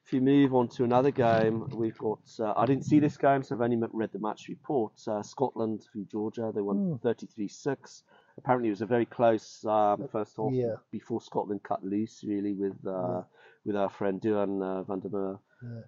If 0.04 0.14
you 0.14 0.22
move 0.22 0.56
on 0.56 0.68
to 0.70 0.84
another 0.84 1.12
game, 1.12 1.68
we've 1.70 1.98
got. 1.98 2.20
Uh, 2.40 2.54
I 2.58 2.66
didn't 2.66 2.86
see 2.86 3.00
this 3.00 3.18
game, 3.18 3.44
so 3.44 3.56
I've 3.56 3.62
only 3.62 3.78
read 3.94 4.12
the 4.12 4.20
match 4.20 4.48
report. 4.50 4.94
Uh, 5.08 5.22
Scotland 5.22 5.86
v 5.94 6.06
Georgia, 6.12 6.52
they 6.54 6.62
won 6.62 7.00
33-6. 7.04 8.02
Apparently, 8.44 8.70
it 8.70 8.72
was 8.72 8.82
a 8.82 8.88
very 8.88 9.06
close 9.06 9.64
um, 9.66 10.08
first 10.12 10.36
half 10.38 10.52
Yeah. 10.52 10.76
before 10.92 11.22
Scotland 11.22 11.62
cut 11.64 11.84
loose, 11.84 12.24
really, 12.28 12.54
with 12.54 12.78
uh, 12.88 13.22
with 13.66 13.76
our 13.76 13.90
friend 13.90 14.20
Duhan 14.20 14.62
uh, 14.64 14.82
van 14.84 15.00
der 15.00 15.10
Merwe 15.10 15.40
Yeah. 15.64 15.82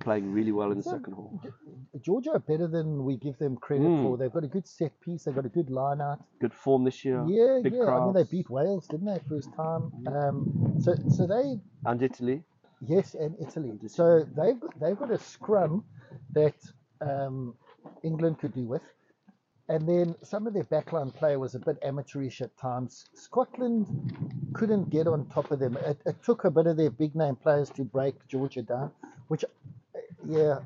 playing 0.00 0.32
really 0.32 0.52
well 0.52 0.70
in 0.72 0.78
the 0.80 0.84
Yeah. 0.88 0.96
second 0.96 1.14
half. 1.20 1.52
Georgia 2.00 2.30
are 2.32 2.38
better 2.52 2.66
than 2.66 3.04
we 3.04 3.16
give 3.16 3.36
them 3.38 3.56
credit 3.56 3.88
Mm. 3.90 4.02
for. 4.02 4.16
They've 4.16 4.32
got 4.32 4.44
a 4.44 4.52
good 4.56 4.66
set 4.66 4.98
piece. 5.00 5.24
They've 5.24 5.34
got 5.34 5.44
a 5.44 5.54
good 5.58 5.70
line 5.70 6.00
out. 6.00 6.18
Good 6.40 6.54
form 6.54 6.84
this 6.84 7.04
year. 7.04 7.20
Yeah, 7.26 7.60
big 7.62 7.74
yeah. 7.74 7.84
I 7.96 8.04
mean, 8.04 8.14
they 8.14 8.24
beat 8.24 8.48
Wales, 8.48 8.86
didn't 8.88 9.06
they, 9.12 9.18
first 9.28 9.52
time? 9.54 9.92
Um, 10.06 10.36
so, 10.80 10.94
so 11.16 11.26
they 11.26 11.60
and 11.84 12.02
Italy. 12.02 12.42
Yes, 12.80 13.14
and 13.14 13.34
Italy. 13.46 13.70
And 13.70 13.90
So 13.90 14.24
they've 14.38 14.58
got, 14.58 14.78
they've 14.80 14.98
got 14.98 15.10
a 15.10 15.18
scrum 15.18 15.84
that 16.32 16.54
um, 17.00 17.54
England 18.02 18.38
could 18.38 18.54
do 18.54 18.64
with, 18.74 18.82
and 19.68 19.86
then 19.86 20.14
some 20.22 20.46
of 20.46 20.54
their 20.54 20.64
backline 20.64 21.14
play 21.14 21.36
was 21.36 21.54
a 21.54 21.58
bit 21.58 21.78
amateurish 21.82 22.40
at 22.40 22.56
times. 22.56 23.04
Scotland 23.14 23.86
couldn't 24.54 24.88
get 24.88 25.06
on 25.06 25.26
top 25.26 25.50
of 25.50 25.58
them. 25.58 25.76
It, 25.84 26.00
it 26.06 26.22
took 26.22 26.44
a 26.44 26.50
bit 26.50 26.66
of 26.66 26.76
their 26.76 26.90
big 26.90 27.14
name 27.14 27.36
players 27.36 27.68
to 27.70 27.84
break 27.84 28.14
Georgia 28.28 28.62
down, 28.62 28.90
which, 29.28 29.44
yeah, 30.26 30.60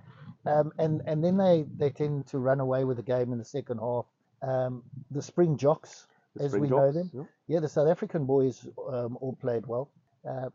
um, 0.47 0.73
and 0.79 1.03
and 1.07 1.23
then 1.23 1.37
they 1.37 1.65
they 1.77 1.91
tend 1.91 2.27
to 2.29 2.39
run 2.39 2.61
away 2.61 2.85
with 2.85 2.97
the 2.97 3.03
game 3.03 3.33
in 3.33 3.39
the 3.39 3.45
second 3.45 3.79
half. 3.79 4.07
Um, 4.43 4.83
the 5.11 5.23
Spring 5.23 5.57
Jocks, 5.57 6.07
the 6.37 6.45
as 6.45 6.53
we 6.53 6.59
Springboks, 6.69 6.95
know 6.95 7.03
them, 7.03 7.11
yeah. 7.13 7.55
yeah, 7.55 7.61
the 7.61 7.69
South 7.69 7.89
African 7.89 8.25
boys 8.25 8.67
um, 8.89 9.19
all 9.21 9.37
played 9.41 9.67
well. 9.67 9.91
Uh, 10.29 10.51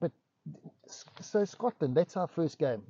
but 0.00 0.12
so 1.20 1.44
Scotland, 1.44 1.96
that's 1.96 2.16
our 2.16 2.28
first 2.28 2.58
game. 2.58 2.82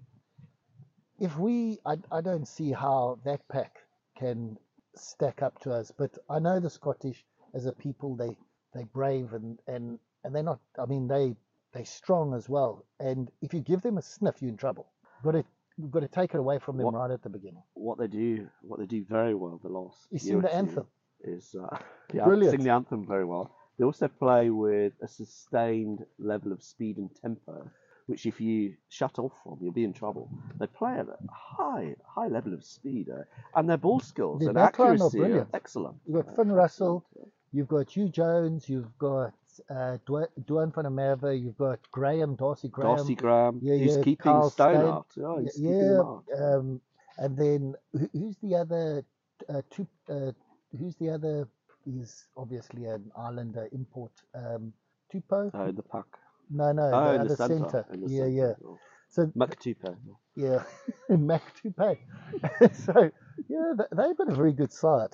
If 1.21 1.37
we, 1.39 1.79
I, 1.85 1.97
I 2.13 2.21
don't 2.21 2.47
see 2.47 2.71
how 2.71 3.19
that 3.25 3.47
pack 3.49 3.79
can 4.17 4.57
stack 5.01 5.43
up 5.43 5.61
to 5.61 5.73
us. 5.73 5.93
But 5.97 6.17
I 6.29 6.39
know 6.39 6.61
the 6.61 6.71
Scottish 6.71 7.25
as 7.55 7.67
a 7.67 7.73
people, 7.73 8.17
they 8.17 8.37
they 8.75 8.85
brave 8.85 9.33
and 9.33 9.59
and 9.67 9.99
and 10.25 10.35
they're 10.35 10.43
not. 10.43 10.61
I 10.79 10.87
mean, 10.87 11.09
they 11.09 11.35
they 11.73 11.85
strong 11.85 12.35
as 12.35 12.49
well. 12.49 12.85
And 13.01 13.31
if 13.43 13.53
you 13.55 13.61
give 13.61 13.83
them 13.83 13.99
a 13.99 14.03
sniff, 14.03 14.41
you're 14.41 14.51
in 14.51 14.57
trouble. 14.57 14.87
Got 15.23 15.33
to 15.33 15.45
you've 15.77 15.91
got 15.91 16.01
to 16.01 16.09
take 16.09 16.35
it 16.35 16.39
away 16.39 16.59
from 16.59 16.77
them 16.77 16.87
What- 16.87 16.95
right 16.95 17.11
at 17.11 17.23
the 17.23 17.29
beginning. 17.29 17.63
What 17.75 17.99
they 17.99 18.07
do, 18.09 18.49
what 18.63 18.79
they 18.81 18.87
do 18.87 19.05
very 19.09 19.35
well 19.35 19.61
the 19.63 19.69
last 19.69 20.09
You 20.11 20.19
sing 20.19 20.41
the 20.41 20.55
anthem. 20.55 20.87
is 21.23 21.55
uh, 21.55 21.79
yeah, 22.13 22.25
Brilliant. 22.25 22.53
sing 22.57 22.65
the 22.65 22.71
anthem 22.73 23.07
very 23.07 23.25
well. 23.25 23.55
They 23.79 23.85
also 23.85 24.09
play 24.09 24.51
with 24.51 24.93
a 25.03 25.07
sustained 25.09 26.05
level 26.19 26.51
of 26.53 26.63
speed 26.65 26.97
and 26.99 27.09
tempo, 27.15 27.71
which 28.09 28.25
if 28.27 28.41
you 28.41 28.75
shut 28.89 29.19
off 29.19 29.33
from, 29.45 29.59
you'll 29.61 29.73
be 29.73 29.85
in 29.85 29.93
trouble. 29.93 30.31
They 30.59 30.67
play 30.67 30.95
at 30.99 31.07
a 31.09 31.17
high, 31.31 31.95
high 32.07 32.29
level 32.29 32.55
of 32.55 32.65
speed, 32.65 33.09
uh, 33.11 33.23
and 33.55 33.69
their 33.69 33.77
ball 33.77 34.01
skills 34.01 34.41
Their 34.41 34.49
and 34.51 34.59
backline 34.59 35.01
are 35.01 35.07
accuracy 35.07 35.21
are 35.21 35.47
excellent. 35.55 35.97
You've 36.07 36.25
got 36.25 36.37
Finn 36.37 36.53
Russell, 36.53 37.05
you've 37.53 37.69
got 37.69 37.87
Huw 37.89 38.11
Jones, 38.11 38.69
you've 38.69 38.97
got 38.99 39.35
uh, 39.71 39.99
Duhan 40.07 40.75
van 40.75 41.19
der 41.21 41.33
you've 41.33 41.59
got 41.59 41.81
Graham, 41.93 42.35
Darcy 42.35 42.69
Graham. 42.69 42.97
Darcy 42.97 43.15
Graham, 43.15 43.59
yeah, 43.63 43.77
who's 43.77 43.97
yeah, 43.97 44.03
keeping 44.03 44.17
Carl 44.17 44.51
Stone 44.51 44.75
Steyn. 44.75 44.89
out. 44.89 45.07
Yeah, 45.17 45.35
Y- 45.35 45.43
he's 45.43 45.55
keeping 45.55 45.75
yeah, 45.75 46.01
out. 46.01 46.25
um, 46.39 46.81
and 47.19 47.37
then 47.37 47.75
who, 47.93 48.09
who's 48.13 48.37
the 48.43 48.55
other? 48.55 49.05
Uh, 49.49 49.63
two, 49.71 49.87
uh, 50.09 50.33
who's 50.79 50.97
the 50.97 51.11
other? 51.11 51.49
He's 51.85 52.27
obviously 52.37 52.87
an 52.87 53.11
Islander 53.17 53.69
import. 53.73 54.13
Um, 54.35 54.73
Tupo? 55.13 55.51
In 55.69 55.75
the 55.75 55.83
pack. 55.83 56.07
No, 56.51 56.73
no, 56.73 56.91
oh, 56.93 57.19
the 57.19 57.37
the. 57.37 57.87
In 57.93 58.01
the 58.01 58.09
Yeah, 58.09 58.25
centre. 58.25 58.29
yeah. 58.29 58.53
Oh. 58.65 58.79
So 59.11 59.27
Makatupe. 59.37 59.97
yeah, 60.37 60.63
Mactupe. 61.11 61.99
So 62.73 63.11
yeah, 63.49 63.73
they've 63.93 64.17
got 64.17 64.29
a 64.29 64.35
very 64.35 64.53
good 64.53 64.73
side. 64.73 65.11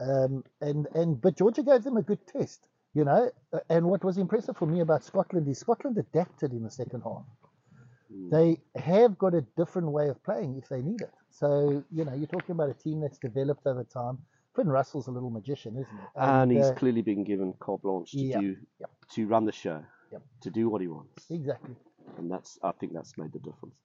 Um, 0.00 0.44
and 0.60 0.86
and 0.94 1.20
but 1.20 1.36
Georgia 1.36 1.62
gave 1.62 1.84
them 1.84 1.96
a 1.96 2.02
good 2.02 2.26
test, 2.26 2.66
you 2.94 3.04
know. 3.04 3.30
And 3.70 3.86
what 3.86 4.04
was 4.04 4.18
impressive 4.18 4.56
for 4.56 4.66
me 4.66 4.80
about 4.80 5.04
Scotland 5.04 5.48
is 5.48 5.58
Scotland 5.58 5.96
adapted 5.98 6.52
in 6.52 6.62
the 6.64 6.70
second 6.70 7.02
half. 7.02 7.24
Mm. 8.12 8.30
They 8.30 8.80
have 8.80 9.16
got 9.18 9.34
a 9.34 9.42
different 9.56 9.88
way 9.90 10.08
of 10.08 10.22
playing 10.24 10.58
if 10.62 10.68
they 10.68 10.82
need 10.82 11.00
it. 11.00 11.12
So 11.30 11.82
you 11.90 12.04
know, 12.04 12.14
you're 12.14 12.26
talking 12.26 12.52
about 12.52 12.68
a 12.70 12.74
team 12.74 13.00
that's 13.00 13.18
developed 13.18 13.66
over 13.66 13.84
time. 13.84 14.18
Finn 14.54 14.68
Russell's 14.68 15.06
a 15.06 15.10
little 15.10 15.30
magician, 15.30 15.72
isn't 15.78 15.86
he? 15.98 16.06
and 16.16 16.52
he's 16.52 16.66
uh, 16.66 16.74
clearly 16.74 17.00
been 17.00 17.24
given 17.24 17.54
carte 17.58 17.80
blanche 17.82 18.10
to 18.12 18.18
Yep, 18.18 18.40
do 18.40 18.56
yep. 18.80 18.90
to 19.14 19.26
run 19.26 19.46
the 19.46 19.52
show, 19.52 19.82
Yep. 20.12 20.22
to 20.42 20.50
do 20.50 20.68
what 20.68 20.80
he 20.80 20.88
wants, 20.88 21.30
exactly. 21.30 21.74
and 22.18 22.30
that's 22.30 22.58
I 22.62 22.72
think 22.72 22.92
that's 22.92 23.16
made 23.18 23.32
the 23.32 23.38
difference. 23.38 23.76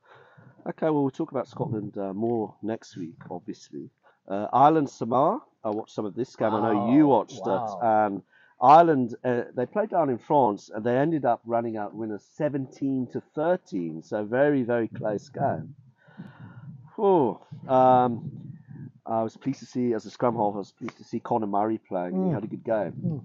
Okay, 0.67 0.89
well 0.89 1.01
we'll 1.01 1.09
talk 1.11 1.32
about 1.32 1.47
Scotland 1.47 1.97
uh, 1.97 2.13
more 2.13 2.53
next 2.61 2.97
week, 2.97 3.15
obviously. 3.32 3.89
Uh, 4.28 4.47
Ireland 4.51 4.89
Samoa. 4.89 5.41
I 5.63 5.69
watched 5.69 5.93
some 5.95 6.05
of 6.05 6.15
this 6.15 6.36
game. 6.36 6.53
I 6.53 6.61
know 6.61 6.91
you 6.93 7.07
watched 7.07 7.41
wow. 7.45 7.80
it. 7.82 7.86
And 7.86 8.21
Ireland, 8.61 9.15
uh, 9.23 9.43
they 9.55 9.65
played 9.65 9.89
down 9.89 10.09
in 10.09 10.17
France, 10.17 10.69
and 10.73 10.84
they 10.84 10.97
ended 10.97 11.25
up 11.25 11.41
running 11.45 11.78
out 11.78 11.93
winners 11.93 12.23
17 12.36 13.07
to 13.13 13.21
13. 13.36 14.03
So 14.03 14.23
very 14.25 14.63
very 14.63 14.88
close 14.89 15.30
game. 15.30 15.75
Oh, 16.97 17.39
um, 17.67 18.32
I 19.05 19.21
was 19.23 19.38
pleased 19.38 19.59
to 19.59 19.65
see 19.65 19.93
as 19.93 20.05
a 20.05 20.09
scrum 20.09 20.36
half. 20.36 20.55
I 20.55 20.57
was 20.57 20.71
pleased 20.71 20.97
to 20.97 21.03
see 21.03 21.19
Conor 21.19 21.47
Murray 21.47 21.78
playing. 21.78 22.15
and 22.15 22.23
He 22.25 22.30
Mm. 22.32 22.34
had 22.34 22.43
a 22.43 22.47
good 22.47 22.63
game. 22.63 23.21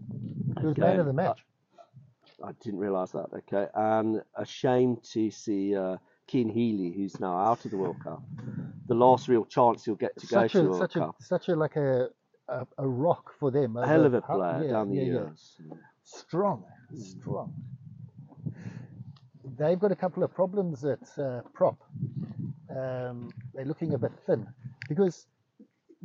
He 0.60 0.66
was 0.66 0.76
man 0.76 1.00
of 1.00 1.06
the 1.06 1.10
uh, 1.10 1.14
match. 1.14 1.44
I 2.44 2.52
didn't 2.62 2.80
realise 2.80 3.10
that. 3.12 3.26
Okay, 3.34 3.66
and 3.74 4.22
a 4.36 4.44
shame 4.44 4.98
to 5.12 5.30
see 5.30 5.76
uh, 5.76 5.96
Cian 6.28 6.48
Healy, 6.48 6.92
who's 6.92 7.20
now 7.20 7.36
out 7.36 7.64
of 7.64 7.70
the 7.70 7.76
World 7.76 7.96
Cup. 8.02 8.22
The 8.88 8.94
last 8.94 9.28
real 9.28 9.44
chance 9.44 9.84
he'll 9.84 9.94
get 9.94 10.16
to 10.18 10.26
go 10.26 10.42
such 10.42 10.52
to 10.52 10.58
the 10.58 10.64
a 10.64 10.68
World 10.68 10.80
such 10.80 10.96
a 10.96 10.98
Cup. 10.98 11.16
such 11.20 11.48
a 11.48 11.54
like 11.56 11.76
a 11.76 12.08
a, 12.48 12.66
a 12.78 12.88
rock 12.88 13.32
for 13.38 13.50
them. 13.50 13.76
A 13.76 13.86
hell 13.86 14.04
of 14.04 14.14
a 14.14 14.20
how- 14.26 14.36
player 14.36 14.64
yeah, 14.64 14.72
down 14.72 14.90
the 14.90 14.96
yeah, 14.96 15.02
yeah. 15.02 15.08
years. 15.12 15.56
Strong, 16.04 16.64
strong. 16.94 17.54
They've 19.58 19.78
got 19.78 19.92
a 19.92 19.96
couple 19.96 20.22
of 20.22 20.34
problems 20.34 20.84
at 20.84 21.00
uh, 21.18 21.42
prop. 21.52 21.76
Um, 22.70 23.30
they're 23.54 23.64
looking 23.66 23.94
a 23.94 23.98
bit 23.98 24.12
thin 24.26 24.46
because 24.88 25.26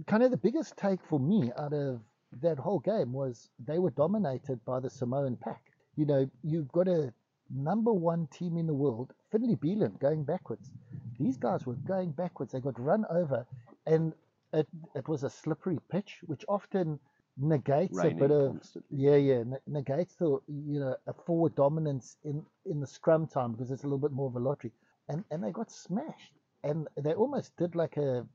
kind 0.05 0.21
of 0.21 0.31
the 0.31 0.37
biggest 0.37 0.75
take 0.77 0.99
for 1.09 1.19
me 1.19 1.51
out 1.57 1.73
of 1.73 2.01
that 2.41 2.59
whole 2.59 2.79
game 2.79 3.13
was 3.13 3.49
they 3.65 3.79
were 3.79 3.89
dominated 3.91 4.63
by 4.65 4.79
the 4.79 4.89
Samoan 4.89 5.37
pack. 5.37 5.61
You 5.97 6.05
know, 6.05 6.29
you've 6.43 6.71
got 6.71 6.87
a 6.87 7.13
number 7.53 7.91
one 7.91 8.27
team 8.27 8.57
in 8.57 8.67
the 8.67 8.73
world, 8.73 9.13
Finlay 9.31 9.55
Bealham, 9.55 9.99
going 9.99 10.23
backwards. 10.23 10.71
These 11.19 11.37
guys 11.37 11.65
were 11.65 11.75
going 11.75 12.11
backwards. 12.11 12.53
They 12.53 12.61
got 12.61 12.79
run 12.79 13.05
over, 13.09 13.45
and 13.87 14.13
it 14.53 14.67
it 14.95 15.07
was 15.07 15.23
a 15.23 15.29
slippery 15.29 15.79
pitch, 15.89 16.19
which 16.27 16.45
often 16.47 16.99
negates 17.37 18.03
a 18.03 18.11
bit 18.11 18.31
of 18.31 18.53
constantly. 18.53 18.97
yeah, 18.97 19.15
yeah, 19.15 19.43
negates 19.67 20.15
the 20.15 20.39
you 20.47 20.79
know 20.79 20.95
a 21.07 21.13
forward 21.13 21.55
dominance 21.55 22.17
in 22.23 22.45
in 22.65 22.79
the 22.79 22.87
scrum 22.87 23.27
time 23.27 23.53
because 23.53 23.71
it's 23.71 23.83
a 23.83 23.87
little 23.87 23.99
bit 23.99 24.11
more 24.11 24.27
of 24.27 24.35
a 24.35 24.39
lottery, 24.39 24.71
and 25.09 25.23
and 25.31 25.43
they 25.43 25.51
got 25.51 25.71
smashed, 25.71 26.33
and 26.63 26.87
they 26.97 27.13
almost 27.13 27.57
did 27.57 27.75
like 27.75 27.97
a 27.97 28.25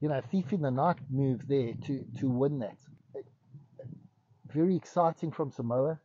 you 0.00 0.08
know 0.08 0.20
thief 0.30 0.52
in 0.52 0.60
the 0.62 0.70
night 0.70 0.98
move 1.10 1.46
there 1.48 1.74
to 1.86 2.04
to 2.20 2.28
win 2.28 2.60
that. 2.60 2.78
Very 4.52 4.76
exciting 4.76 5.32
from 5.32 5.50
Samoa. 5.50 6.00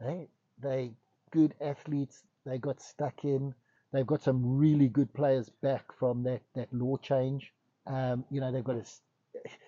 They 0.00 0.28
they 0.60 0.92
good 1.30 1.54
athletes. 1.60 2.22
They 2.44 2.58
got 2.58 2.80
stuck 2.80 3.24
in. 3.24 3.54
They've 3.92 4.06
got 4.06 4.22
some 4.22 4.58
really 4.58 4.88
good 4.88 5.12
players 5.14 5.48
back 5.62 5.92
from 5.98 6.22
that 6.24 6.42
that 6.54 6.72
law 6.72 6.96
change. 6.96 7.52
Um, 7.86 8.24
you 8.30 8.40
know 8.40 8.52
they've 8.52 8.64
got 8.64 8.76
a 8.76 8.84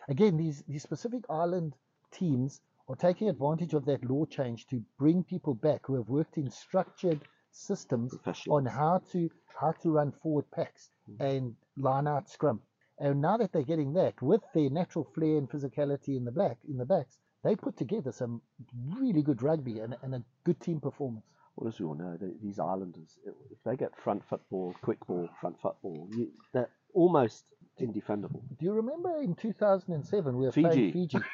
again, 0.08 0.36
these 0.36 0.62
these 0.68 0.82
specific 0.82 1.24
island 1.30 1.74
teams 2.10 2.60
are 2.88 2.96
taking 2.96 3.28
advantage 3.28 3.74
of 3.74 3.84
that 3.86 4.04
law 4.04 4.24
change 4.24 4.66
to 4.66 4.82
bring 4.98 5.22
people 5.22 5.54
back 5.54 5.86
who 5.86 5.94
have 5.94 6.08
worked 6.08 6.36
in 6.36 6.50
structured 6.50 7.20
systems 7.52 8.14
on 8.48 8.66
how 8.66 9.00
to 9.12 9.30
how 9.60 9.72
to 9.72 9.90
run 9.90 10.12
forward 10.22 10.50
packs 10.50 10.90
and 11.20 11.54
line 11.76 12.06
out 12.06 12.28
scrum. 12.28 12.60
And 12.98 13.20
now 13.20 13.36
that 13.36 13.52
they're 13.52 13.62
getting 13.62 13.92
that 13.94 14.20
with 14.20 14.42
their 14.54 14.70
natural 14.70 15.04
flair 15.14 15.38
and 15.38 15.48
physicality 15.48 16.16
in 16.16 16.24
the 16.24 16.32
black 16.32 16.58
in 16.68 16.76
the 16.76 16.84
backs, 16.84 17.18
they 17.42 17.56
put 17.56 17.76
together 17.76 18.12
some 18.12 18.42
really 18.88 19.22
good 19.22 19.42
rugby 19.42 19.80
and, 19.80 19.96
and 20.02 20.14
a 20.14 20.22
good 20.44 20.60
team 20.60 20.80
performance. 20.80 21.24
Well, 21.56 21.68
as 21.68 21.78
we 21.80 21.86
all 21.86 21.94
know, 21.94 22.16
they, 22.20 22.28
these 22.42 22.58
islanders, 22.58 23.18
if 23.24 23.34
they 23.64 23.76
get 23.76 23.90
front 24.02 24.22
football, 24.28 24.74
quick 24.82 25.04
ball, 25.06 25.28
front 25.40 25.60
football, 25.60 26.08
you, 26.12 26.28
they're 26.52 26.70
almost 26.94 27.44
indefendable. 27.78 28.42
Do 28.58 28.66
you 28.66 28.72
remember 28.72 29.20
in 29.22 29.34
2007 29.34 30.36
we 30.36 30.46
were 30.46 30.52
Fiji. 30.52 30.68
playing 30.68 30.92
Fiji? 30.92 31.18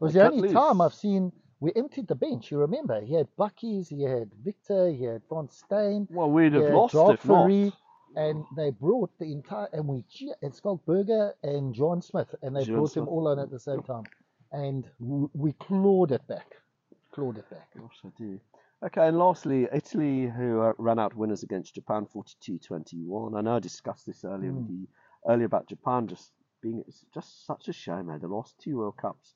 It 0.00 0.04
was 0.04 0.14
the 0.14 0.26
only 0.26 0.40
loose. 0.40 0.52
time 0.52 0.80
I've 0.80 0.94
seen 0.94 1.30
we 1.60 1.72
emptied 1.76 2.08
the 2.08 2.14
bench. 2.14 2.50
You 2.50 2.58
remember? 2.58 3.00
He 3.02 3.14
had 3.14 3.28
Bakkies, 3.38 3.88
he 3.88 4.02
had 4.02 4.30
Victor, 4.42 4.90
he 4.90 5.04
had 5.04 5.20
Von 5.28 5.50
Steen, 5.50 6.08
Well, 6.10 6.30
we'd 6.30 6.54
have 6.54 6.72
lost 6.72 6.94
if 6.94 7.24
not. 7.26 7.50
And 8.16 8.44
they 8.56 8.70
brought 8.70 9.10
the 9.18 9.30
entire 9.30 9.68
and 9.72 9.86
we 9.86 10.02
che- 10.10 10.32
and 10.42 10.52
Schalk 10.52 10.84
Burger 10.84 11.34
and 11.44 11.72
John 11.72 12.02
Smit, 12.02 12.28
and 12.42 12.56
they 12.56 12.64
John 12.64 12.76
brought 12.76 12.94
them 12.94 13.08
all 13.08 13.28
on 13.28 13.38
at 13.38 13.50
the 13.50 13.60
same 13.60 13.82
time, 13.82 14.02
and 14.52 14.86
we, 14.98 15.28
we 15.34 15.52
clawed 15.52 16.12
it 16.12 16.26
back, 16.26 16.56
clawed 17.12 17.38
it 17.38 17.48
back. 17.50 17.68
Gosh, 17.78 18.00
I 18.04 18.08
do. 18.18 18.40
Okay, 18.84 19.06
and 19.08 19.18
lastly, 19.18 19.68
Italy, 19.72 20.26
who 20.28 20.60
uh, 20.62 20.72
ran 20.78 20.98
out 20.98 21.14
winners 21.14 21.42
against 21.42 21.74
Japan 21.74 22.06
42-21. 22.06 23.36
I 23.36 23.42
know 23.42 23.56
I 23.56 23.58
discussed 23.60 24.06
this 24.06 24.24
earlier 24.24 24.52
with 24.52 24.70
you, 24.70 24.88
earlier 25.28 25.46
about 25.46 25.68
Japan 25.68 26.08
just 26.08 26.32
being, 26.62 26.82
it's 26.88 27.04
just 27.12 27.46
such 27.46 27.68
a 27.68 27.72
shame, 27.72 28.06
man. 28.06 28.20
The 28.20 28.28
last 28.28 28.58
two 28.58 28.78
World 28.78 28.96
Cups 28.96 29.34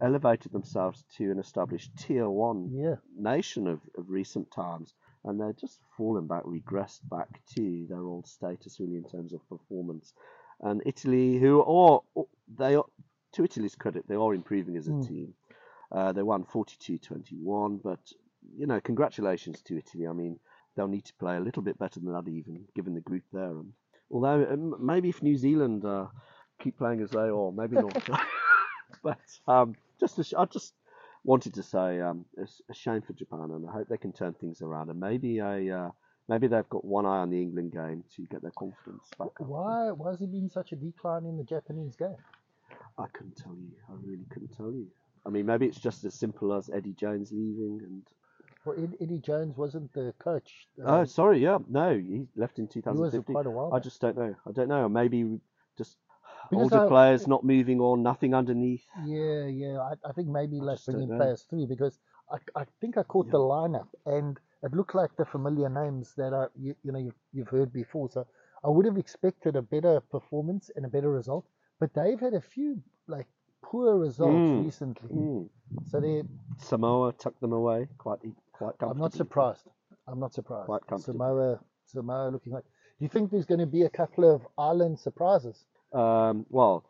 elevated 0.00 0.52
themselves 0.52 1.04
to 1.16 1.30
an 1.30 1.38
established 1.38 1.90
tier 1.98 2.28
one 2.28 2.70
Yeah, 2.72 2.96
nation 3.16 3.66
of, 3.66 3.80
of 3.96 4.08
recent 4.08 4.50
times, 4.52 4.94
and 5.24 5.40
they're 5.40 5.52
just 5.54 5.80
fallen 5.96 6.26
back, 6.26 6.44
regressed 6.44 7.00
back 7.10 7.40
to 7.56 7.86
their 7.88 8.02
old 8.02 8.26
status, 8.28 8.78
really, 8.78 8.96
in 8.96 9.04
terms 9.04 9.32
of 9.32 9.48
performance. 9.48 10.14
And 10.60 10.82
Italy, 10.86 11.38
who 11.38 11.62
are 11.62 12.00
they 12.56 12.76
are, 12.76 12.84
to 13.32 13.44
Italy's 13.44 13.74
credit, 13.74 14.06
they 14.08 14.14
are 14.14 14.34
improving 14.34 14.76
as 14.76 14.88
a 14.88 14.92
Mm. 14.92 15.06
team. 15.06 15.34
Uh, 15.90 16.12
they 16.12 16.22
won 16.22 16.44
42-21, 16.44 17.78
but 17.82 18.12
you 18.56 18.66
know, 18.66 18.80
congratulations 18.80 19.60
to 19.62 19.76
Italy. 19.76 20.06
I 20.06 20.12
mean, 20.12 20.38
they'll 20.74 20.88
need 20.88 21.04
to 21.06 21.14
play 21.14 21.36
a 21.36 21.40
little 21.40 21.62
bit 21.62 21.78
better 21.78 22.00
than 22.00 22.12
that, 22.12 22.28
even 22.28 22.64
given 22.74 22.94
the 22.94 23.00
group 23.00 23.24
there. 23.32 23.50
And 23.50 23.72
although 24.10 24.46
um, 24.50 24.74
maybe 24.84 25.08
if 25.08 25.22
New 25.22 25.36
Zealand 25.36 25.84
uh, 25.84 26.06
keep 26.60 26.78
playing 26.78 27.02
as 27.02 27.10
they 27.10 27.28
are, 27.28 27.52
maybe 27.52 27.76
not. 27.76 28.08
but 29.02 29.18
um, 29.46 29.74
just 30.00 30.22
sh- 30.24 30.34
I 30.36 30.44
just 30.46 30.74
wanted 31.24 31.54
to 31.54 31.62
say 31.62 32.00
um, 32.00 32.24
it's 32.36 32.62
a 32.70 32.74
shame 32.74 33.02
for 33.02 33.12
Japan, 33.12 33.50
and 33.50 33.68
I 33.68 33.72
hope 33.72 33.88
they 33.88 33.98
can 33.98 34.12
turn 34.12 34.34
things 34.34 34.62
around. 34.62 34.88
And 34.90 35.00
maybe 35.00 35.38
a 35.38 35.78
uh, 35.78 35.90
maybe 36.28 36.46
they've 36.46 36.68
got 36.68 36.84
one 36.84 37.06
eye 37.06 37.18
on 37.18 37.30
the 37.30 37.40
England 37.42 37.72
game 37.72 38.04
to 38.16 38.22
get 38.26 38.42
their 38.42 38.52
confidence 38.52 39.08
back 39.18 39.28
up. 39.40 39.46
why 39.46 39.90
why 39.90 40.10
has 40.10 40.20
there 40.20 40.28
been 40.28 40.48
such 40.48 40.72
a 40.72 40.76
decline 40.76 41.24
in 41.26 41.36
the 41.36 41.44
Japanese 41.44 41.96
game? 41.96 42.16
I 42.98 43.06
couldn't 43.12 43.36
tell 43.36 43.54
you. 43.54 43.70
I 43.88 43.94
really 44.04 44.24
couldn't 44.30 44.56
tell 44.56 44.72
you. 44.72 44.86
I 45.26 45.30
mean, 45.30 45.46
maybe 45.46 45.66
it's 45.66 45.80
just 45.80 46.04
as 46.04 46.14
simple 46.14 46.52
as 46.52 46.70
Eddie 46.70 46.94
Jones 46.94 47.30
leaving 47.32 47.80
and. 47.84 48.02
Well, 48.64 48.76
Eddie 49.00 49.18
Jones 49.20 49.56
wasn't 49.56 49.92
the 49.94 50.12
coach. 50.18 50.66
Oh, 50.84 51.02
uh, 51.02 51.04
sorry. 51.06 51.38
Yeah, 51.38 51.58
no, 51.68 51.96
he 51.96 52.26
left 52.36 52.58
in 52.58 52.68
he 52.72 52.80
was 52.80 53.12
2015. 53.12 53.34
quite 53.34 53.46
a 53.46 53.50
while. 53.50 53.72
I 53.72 53.78
just 53.78 54.00
don't 54.00 54.16
know. 54.16 54.34
I 54.46 54.52
don't 54.52 54.68
know. 54.68 54.88
Maybe 54.88 55.40
just 55.76 55.96
Because 56.50 56.72
older 56.72 56.84
I- 56.84 56.88
players 56.88 57.26
not 57.26 57.44
moving 57.44 57.80
on, 57.80 58.02
nothing 58.02 58.34
underneath. 58.34 58.84
Yeah, 59.06 59.46
yeah. 59.46 59.78
I, 59.80 59.94
I 60.08 60.12
think 60.12 60.28
maybe 60.28 60.60
like 60.60 60.76
just 60.76 60.86
don't 60.86 60.96
bringing 60.96 61.10
know. 61.10 61.24
players 61.24 61.42
through 61.42 61.66
because 61.66 61.98
I, 62.30 62.38
I 62.60 62.64
think 62.80 62.98
I 62.98 63.04
caught 63.04 63.30
the 63.30 63.38
lineup 63.38 63.88
and 64.06 64.38
it 64.62 64.72
looked 64.72 64.94
like 64.94 65.16
the 65.16 65.24
familiar 65.24 65.68
names 65.68 66.14
that 66.16 66.32
are 66.32 66.50
you, 66.58 66.74
you 66.82 66.92
know 66.92 66.98
you've, 66.98 67.14
you've 67.32 67.48
heard 67.48 67.72
before. 67.72 68.10
So 68.10 68.26
I 68.64 68.68
would 68.68 68.86
have 68.86 68.98
expected 68.98 69.56
a 69.56 69.62
better 69.62 70.00
performance 70.00 70.70
and 70.74 70.84
a 70.84 70.88
better 70.88 71.10
result, 71.10 71.46
but 71.80 71.92
they've 71.94 72.20
had 72.20 72.34
a 72.34 72.40
few 72.40 72.82
like 73.06 73.26
poor 73.62 73.96
results 73.96 74.32
Mm. 74.50 74.64
recently. 74.64 75.14
Mm. 75.14 75.48
So 75.90 76.00
they, 76.00 76.22
Samoa 76.58 77.12
tucked 77.12 77.40
them 77.40 77.52
away 77.52 77.86
quite 77.98 78.20
e- 78.24 78.32
quite 78.52 78.74
I'm 78.80 78.98
not 78.98 79.12
surprised. 79.12 79.68
I'm 80.06 80.18
not 80.20 80.32
surprised. 80.34 80.66
Quite 80.66 80.86
comfortably. 80.86 81.18
Samoa, 81.18 81.60
Samoa 81.86 82.30
looking 82.30 82.52
like. 82.52 82.64
Do 82.64 83.04
you 83.04 83.08
think 83.08 83.30
there's 83.30 83.44
going 83.44 83.60
to 83.60 83.66
be 83.66 83.82
a 83.82 83.90
couple 83.90 84.24
of 84.34 84.46
island 84.56 84.98
surprises? 84.98 85.64
Um, 85.92 86.46
well, 86.50 86.84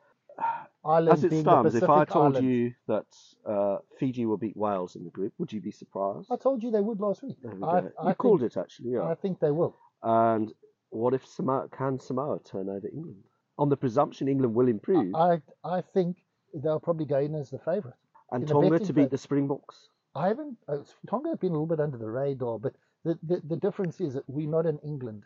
Island 0.85 1.13
as 1.19 1.25
it 1.25 1.31
being 1.31 1.43
stands, 1.43 1.73
the 1.75 1.85
if 1.85 1.91
I 1.91 2.05
told 2.05 2.37
Islands. 2.37 2.41
you 2.49 2.73
that 2.87 3.07
uh, 3.45 3.79
Fiji 3.99 4.25
will 4.25 4.37
beat 4.37 4.57
Wales 4.57 4.97
in 4.97 5.05
the 5.05 5.11
group, 5.11 5.33
would 5.39 5.53
you 5.53 5.61
be 5.61 5.71
surprised? 5.73 6.29
I 6.31 6.37
told 6.37 6.63
you 6.63 6.71
they 6.71 6.81
would 6.81 7.01
last 7.01 7.23
week. 7.23 7.37
There 7.43 7.55
we 7.55 7.63
I, 7.63 7.81
go. 7.81 7.93
I 8.01 8.09
you 8.11 8.15
called 8.15 8.41
think, 8.41 8.53
it 8.57 8.61
actually, 8.61 8.93
yeah. 8.93 9.03
I 9.03 9.15
think 9.17 9.41
they 9.41 9.51
will. 9.51 9.77
And 10.03 10.53
what 10.91 11.13
if 11.13 11.27
Samoa 11.27 11.69
can 11.69 11.99
Samoa 11.99 12.39
turn 12.45 12.69
over 12.69 12.87
England? 12.89 13.25
On 13.59 13.69
the 13.69 13.77
presumption 13.77 14.29
England 14.29 14.55
will 14.55 14.69
improve, 14.69 15.15
I 15.15 15.41
I 15.65 15.81
think 15.81 16.17
they'll 16.55 16.81
probably 16.81 17.07
go 17.07 17.19
in 17.19 17.35
as 17.35 17.51
the 17.51 17.59
favourite. 17.59 17.97
and 18.33 18.43
in 18.43 18.49
Tonga 18.49 18.79
to 18.79 18.93
beat 18.93 19.03
vote. 19.03 19.11
the 19.11 19.19
Springboks. 19.19 19.89
I 20.15 20.29
haven't. 20.29 20.57
Uh, 20.69 20.79
Tonga 21.09 21.31
have 21.31 21.41
been 21.41 21.51
a 21.51 21.53
little 21.53 21.67
bit 21.67 21.81
under 21.81 21.99
the 21.99 22.11
radar, 22.11 22.59
but 22.59 22.75
the, 23.05 23.19
the, 23.23 23.41
the 23.49 23.57
difference 23.57 24.01
is 24.01 24.15
that 24.15 24.25
we're 24.29 24.49
not 24.49 24.67
in 24.67 24.79
England. 24.79 25.25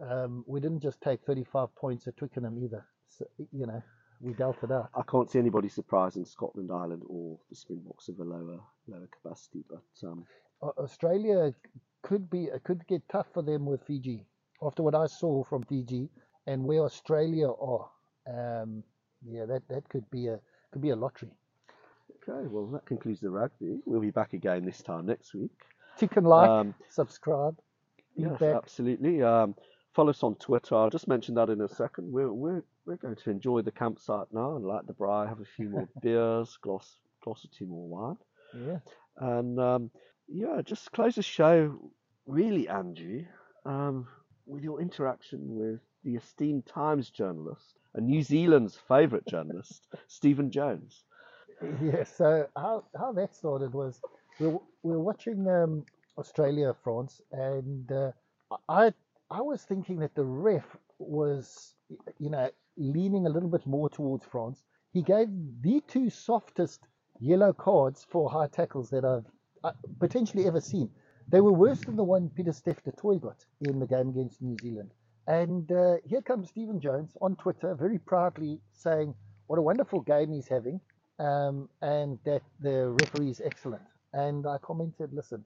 Um, 0.00 0.44
we 0.46 0.60
didn't 0.60 0.80
just 0.80 1.00
take 1.02 1.20
35 1.26 1.74
points 1.74 2.06
at 2.06 2.16
Twickenham 2.16 2.58
either. 2.64 2.86
So, 3.08 3.26
you 3.52 3.66
know, 3.66 3.82
we 4.20 4.32
dealt 4.32 4.56
it 4.62 4.72
out. 4.72 4.88
I 4.94 5.02
can't 5.02 5.30
see 5.30 5.38
anybody 5.38 5.68
surprising 5.68 6.24
Scotland, 6.24 6.70
Ireland, 6.72 7.02
or 7.06 7.38
the 7.50 7.56
Springboks 7.56 8.08
of 8.08 8.18
a 8.18 8.24
lower 8.24 8.60
lower 8.88 9.08
capacity. 9.12 9.64
But 9.68 10.08
um, 10.08 10.24
Australia 10.62 11.52
could 12.02 12.30
be 12.30 12.48
could 12.64 12.86
get 12.86 13.02
tough 13.10 13.26
for 13.34 13.42
them 13.42 13.66
with 13.66 13.82
Fiji 13.86 14.26
after 14.62 14.82
what 14.82 14.94
I 14.94 15.06
saw 15.06 15.44
from 15.44 15.64
Fiji 15.64 16.08
and 16.46 16.64
where 16.64 16.80
Australia 16.84 17.48
are. 17.50 17.88
Um, 18.26 18.82
yeah, 19.24 19.44
that, 19.46 19.62
that 19.68 19.88
could 19.88 20.08
be 20.10 20.28
a 20.28 20.38
could 20.72 20.82
be 20.82 20.90
a 20.90 20.96
lottery. 20.96 21.30
okay, 22.28 22.46
well 22.48 22.66
that 22.68 22.86
concludes 22.86 23.20
the 23.20 23.30
rugby. 23.30 23.78
We'll 23.86 24.00
be 24.00 24.10
back 24.10 24.32
again 24.32 24.64
this 24.64 24.82
time 24.82 25.06
next 25.06 25.34
week. 25.34 25.50
Tick 25.98 26.16
and 26.16 26.26
like, 26.26 26.48
Um, 26.48 26.74
subscribe, 26.88 27.58
Yes, 28.16 28.40
absolutely. 28.42 29.22
Um, 29.22 29.54
follow 29.94 30.10
us 30.10 30.22
on 30.22 30.34
Twitter. 30.36 30.74
I'll 30.74 30.90
just 30.90 31.08
mention 31.08 31.34
that 31.36 31.50
in 31.50 31.60
a 31.60 31.68
second. 31.68 32.12
We're 32.12 32.32
we're 32.32 32.62
we're 32.86 32.96
going 32.96 33.16
to 33.16 33.30
enjoy 33.30 33.62
the 33.62 33.70
campsite 33.72 34.26
now 34.32 34.56
and 34.56 34.64
light 34.64 34.86
the 34.86 34.94
braai, 34.94 35.28
have 35.28 35.40
a 35.40 35.44
few 35.56 35.68
more 35.68 35.88
beers, 36.02 36.56
glass 36.62 36.96
glass 37.22 37.44
or 37.44 37.48
two 37.56 37.66
more 37.66 37.88
wine, 37.88 38.16
Yeah. 38.66 38.78
and 39.18 39.58
um, 39.60 39.90
yeah, 40.28 40.60
just 40.64 40.92
close 40.92 41.14
the 41.16 41.22
show. 41.22 41.90
Really, 42.26 42.68
Andrew, 42.68 43.24
um, 43.64 44.06
with 44.46 44.62
your 44.62 44.80
interaction 44.80 45.40
with 45.56 45.80
the 46.04 46.16
esteemed 46.16 46.66
Times 46.66 47.10
journalist 47.10 47.78
and 47.94 48.06
New 48.06 48.22
Zealand's 48.22 48.76
favourite 48.76 49.26
journalist, 49.26 49.86
Stephen 50.06 50.50
Jones. 50.50 51.04
Yeah, 51.82 52.04
so 52.04 52.46
how, 52.56 52.84
how 52.98 53.12
that 53.12 53.34
started 53.34 53.74
was 53.74 54.00
we 54.38 54.46
were, 54.48 54.60
we 54.82 54.92
were 54.92 55.00
watching 55.00 55.46
um, 55.48 55.84
Australia 56.16 56.74
France, 56.82 57.20
and 57.32 57.90
uh, 57.92 58.12
I 58.68 58.92
I 59.30 59.42
was 59.42 59.62
thinking 59.62 59.98
that 60.00 60.14
the 60.14 60.24
ref 60.24 60.64
was 60.98 61.74
you 62.18 62.30
know 62.30 62.50
leaning 62.76 63.26
a 63.26 63.28
little 63.28 63.48
bit 63.48 63.66
more 63.66 63.90
towards 63.90 64.24
France. 64.24 64.62
He 64.92 65.02
gave 65.02 65.28
the 65.60 65.82
two 65.86 66.10
softest 66.10 66.80
yellow 67.20 67.52
cards 67.52 68.06
for 68.08 68.30
high 68.30 68.48
tackles 68.48 68.90
that 68.90 69.04
I've 69.04 69.26
uh, 69.62 69.72
potentially 69.98 70.46
ever 70.46 70.60
seen. 70.60 70.90
They 71.28 71.40
were 71.40 71.52
worse 71.52 71.80
than 71.80 71.96
the 71.96 72.02
one 72.02 72.28
Pieter-Steph 72.30 72.82
du 72.82 72.90
Toit 72.92 73.20
got 73.20 73.44
in 73.60 73.78
the 73.78 73.86
game 73.86 74.08
against 74.08 74.42
New 74.42 74.56
Zealand. 74.58 74.90
And 75.30 75.70
uh, 75.70 75.98
here 76.04 76.22
comes 76.22 76.48
Stephen 76.48 76.80
Jones 76.80 77.16
on 77.22 77.36
Twitter, 77.36 77.76
very 77.76 78.00
proudly 78.00 78.60
saying 78.72 79.14
what 79.46 79.60
a 79.60 79.62
wonderful 79.62 80.00
game 80.00 80.32
he's 80.32 80.48
having 80.48 80.80
um, 81.20 81.68
and 81.80 82.18
that 82.24 82.42
the 82.58 82.88
referee 83.00 83.30
is 83.30 83.40
excellent. 83.40 83.84
And 84.12 84.44
I 84.44 84.58
commented, 84.58 85.12
listen, 85.12 85.44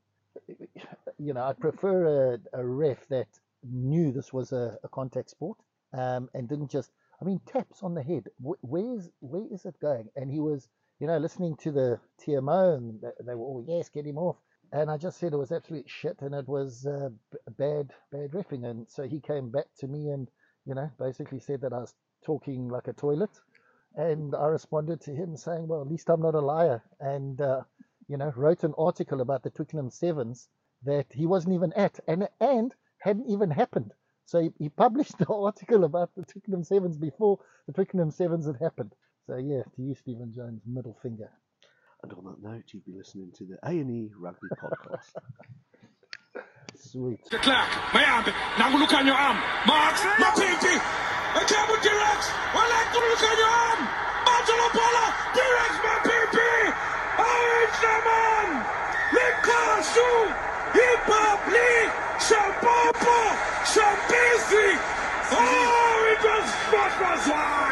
you 1.19 1.35
know, 1.35 1.44
I'd 1.44 1.61
prefer 1.61 2.32
a, 2.32 2.59
a 2.59 2.65
ref 2.66 3.06
that 3.09 3.28
knew 3.62 4.11
this 4.11 4.32
was 4.32 4.52
a, 4.52 4.78
a 4.85 4.89
contact 4.89 5.28
sport 5.28 5.59
um, 5.93 6.31
and 6.32 6.48
didn't 6.48 6.70
just, 6.70 6.90
I 7.20 7.27
mean, 7.27 7.43
taps 7.47 7.82
on 7.82 7.93
the 7.93 8.02
head. 8.02 8.28
Where's 8.40 9.11
where 9.20 9.44
is 9.52 9.66
it 9.66 9.78
going? 9.82 10.09
And 10.16 10.31
he 10.31 10.40
was, 10.40 10.66
you 10.98 11.09
know, 11.09 11.19
listening 11.19 11.56
to 11.56 11.70
the 11.70 12.01
TMO 12.23 12.78
and 12.78 13.02
they, 13.02 13.11
they 13.27 13.35
were 13.35 13.44
all, 13.44 13.62
yes, 13.69 13.90
get 13.90 14.06
him 14.06 14.16
off. 14.16 14.36
And 14.75 14.91
I 14.91 14.97
just 14.97 15.21
said 15.21 15.33
it 15.33 15.37
was 15.37 15.53
absolute 15.53 15.89
shit 15.89 16.21
and 16.21 16.35
it 16.35 16.49
was 16.49 16.85
uh, 16.85 17.11
bad, 17.57 17.93
bad 18.11 18.33
riffing. 18.33 18.69
And 18.69 18.91
so 18.91 19.05
he 19.05 19.21
came 19.21 19.49
back 19.49 19.67
to 19.79 19.87
me 19.87 20.09
and, 20.09 20.29
you 20.67 20.75
know, 20.75 20.91
basically 20.99 21.39
said 21.39 21.61
that 21.61 21.73
I 21.73 21.79
was 21.79 21.95
talking 22.27 22.67
like 22.69 22.89
a 22.89 22.93
toilet. 22.93 23.31
And 23.95 24.35
I 24.35 24.47
responded 24.47 25.01
to 25.03 25.13
him 25.15 25.37
saying, 25.37 25.69
well, 25.69 25.81
at 25.81 25.87
least 25.87 26.11
I'm 26.11 26.23
not 26.23 26.35
a 26.35 26.41
liar. 26.41 26.83
And, 26.99 27.41
uh, 27.41 27.61
you 28.09 28.17
know, 28.17 28.33
wrote 28.35 28.65
an 28.65 28.75
article 28.77 29.21
about 29.21 29.45
the 29.45 29.51
Twickenham 29.51 29.91
Sevens 29.91 30.49
that 30.83 31.07
he 31.13 31.25
wasn't 31.25 31.55
even 31.55 31.73
at 31.75 32.01
and, 32.09 32.29
and 32.41 32.75
hadn't 32.99 33.31
even 33.31 33.53
happened. 33.53 33.93
So 34.27 34.41
he, 34.41 34.51
he 34.59 34.69
published 34.71 35.19
the 35.19 35.29
article 35.29 35.85
about 35.85 36.11
the 36.17 36.25
Twickenham 36.25 36.65
Sevens 36.65 36.97
before 36.97 37.39
the 37.69 37.73
Twickenham 37.75 38.11
Sevens 38.11 38.47
had 38.47 38.57
happened. 38.61 38.93
So 39.29 39.37
yeah, 39.37 39.63
to 39.77 39.83
you, 39.83 39.95
Stephen 39.95 40.33
Jones, 40.35 40.63
middle 40.67 40.99
finger. 41.01 41.31
And 42.05 42.13
on 42.21 42.25
that 42.29 42.43
note, 42.45 42.69
you've 42.69 42.85
been 42.85 43.01
listening 43.01 43.33
to 43.41 43.49
the 43.49 43.57
A&E 43.65 44.13
Rugby 44.21 44.53
Podcast. 44.61 45.09
Sweet. 46.77 47.25
The 47.33 47.41
clock, 47.41 47.73
my 47.97 48.05
hand. 48.05 48.29
Now 48.61 48.77
look 48.77 48.93
on 48.93 49.09
your 49.09 49.17
arm. 49.17 49.41
Marks, 49.65 50.05
my 50.21 50.29
pinky. 50.37 50.77
I 50.77 51.41
can't 51.49 51.65
with 51.65 51.81
T-Rex. 51.81 52.21
Well, 52.53 52.69
I 52.69 52.81
look 52.93 53.25
on 53.25 53.37
your 53.41 53.53
arm. 53.57 53.81
Marcelo 54.21 54.69
Polo, 54.77 55.07
T-Rex, 55.33 55.73
my 55.81 55.97
pinky. 56.05 56.57
Orange 57.25 57.77
the 57.81 57.97
man. 58.05 58.49
Likasu. 59.17 60.11
Hip 60.77 61.09
hop 61.09 61.41
league. 61.49 61.93
Shampopo. 62.21 63.21
Shambisi. 63.65 64.69
Oh, 65.33 66.13
it 66.13 66.21
was, 66.21 66.49
was, 66.69 66.93
was, 67.01 67.23
why, 67.33 67.65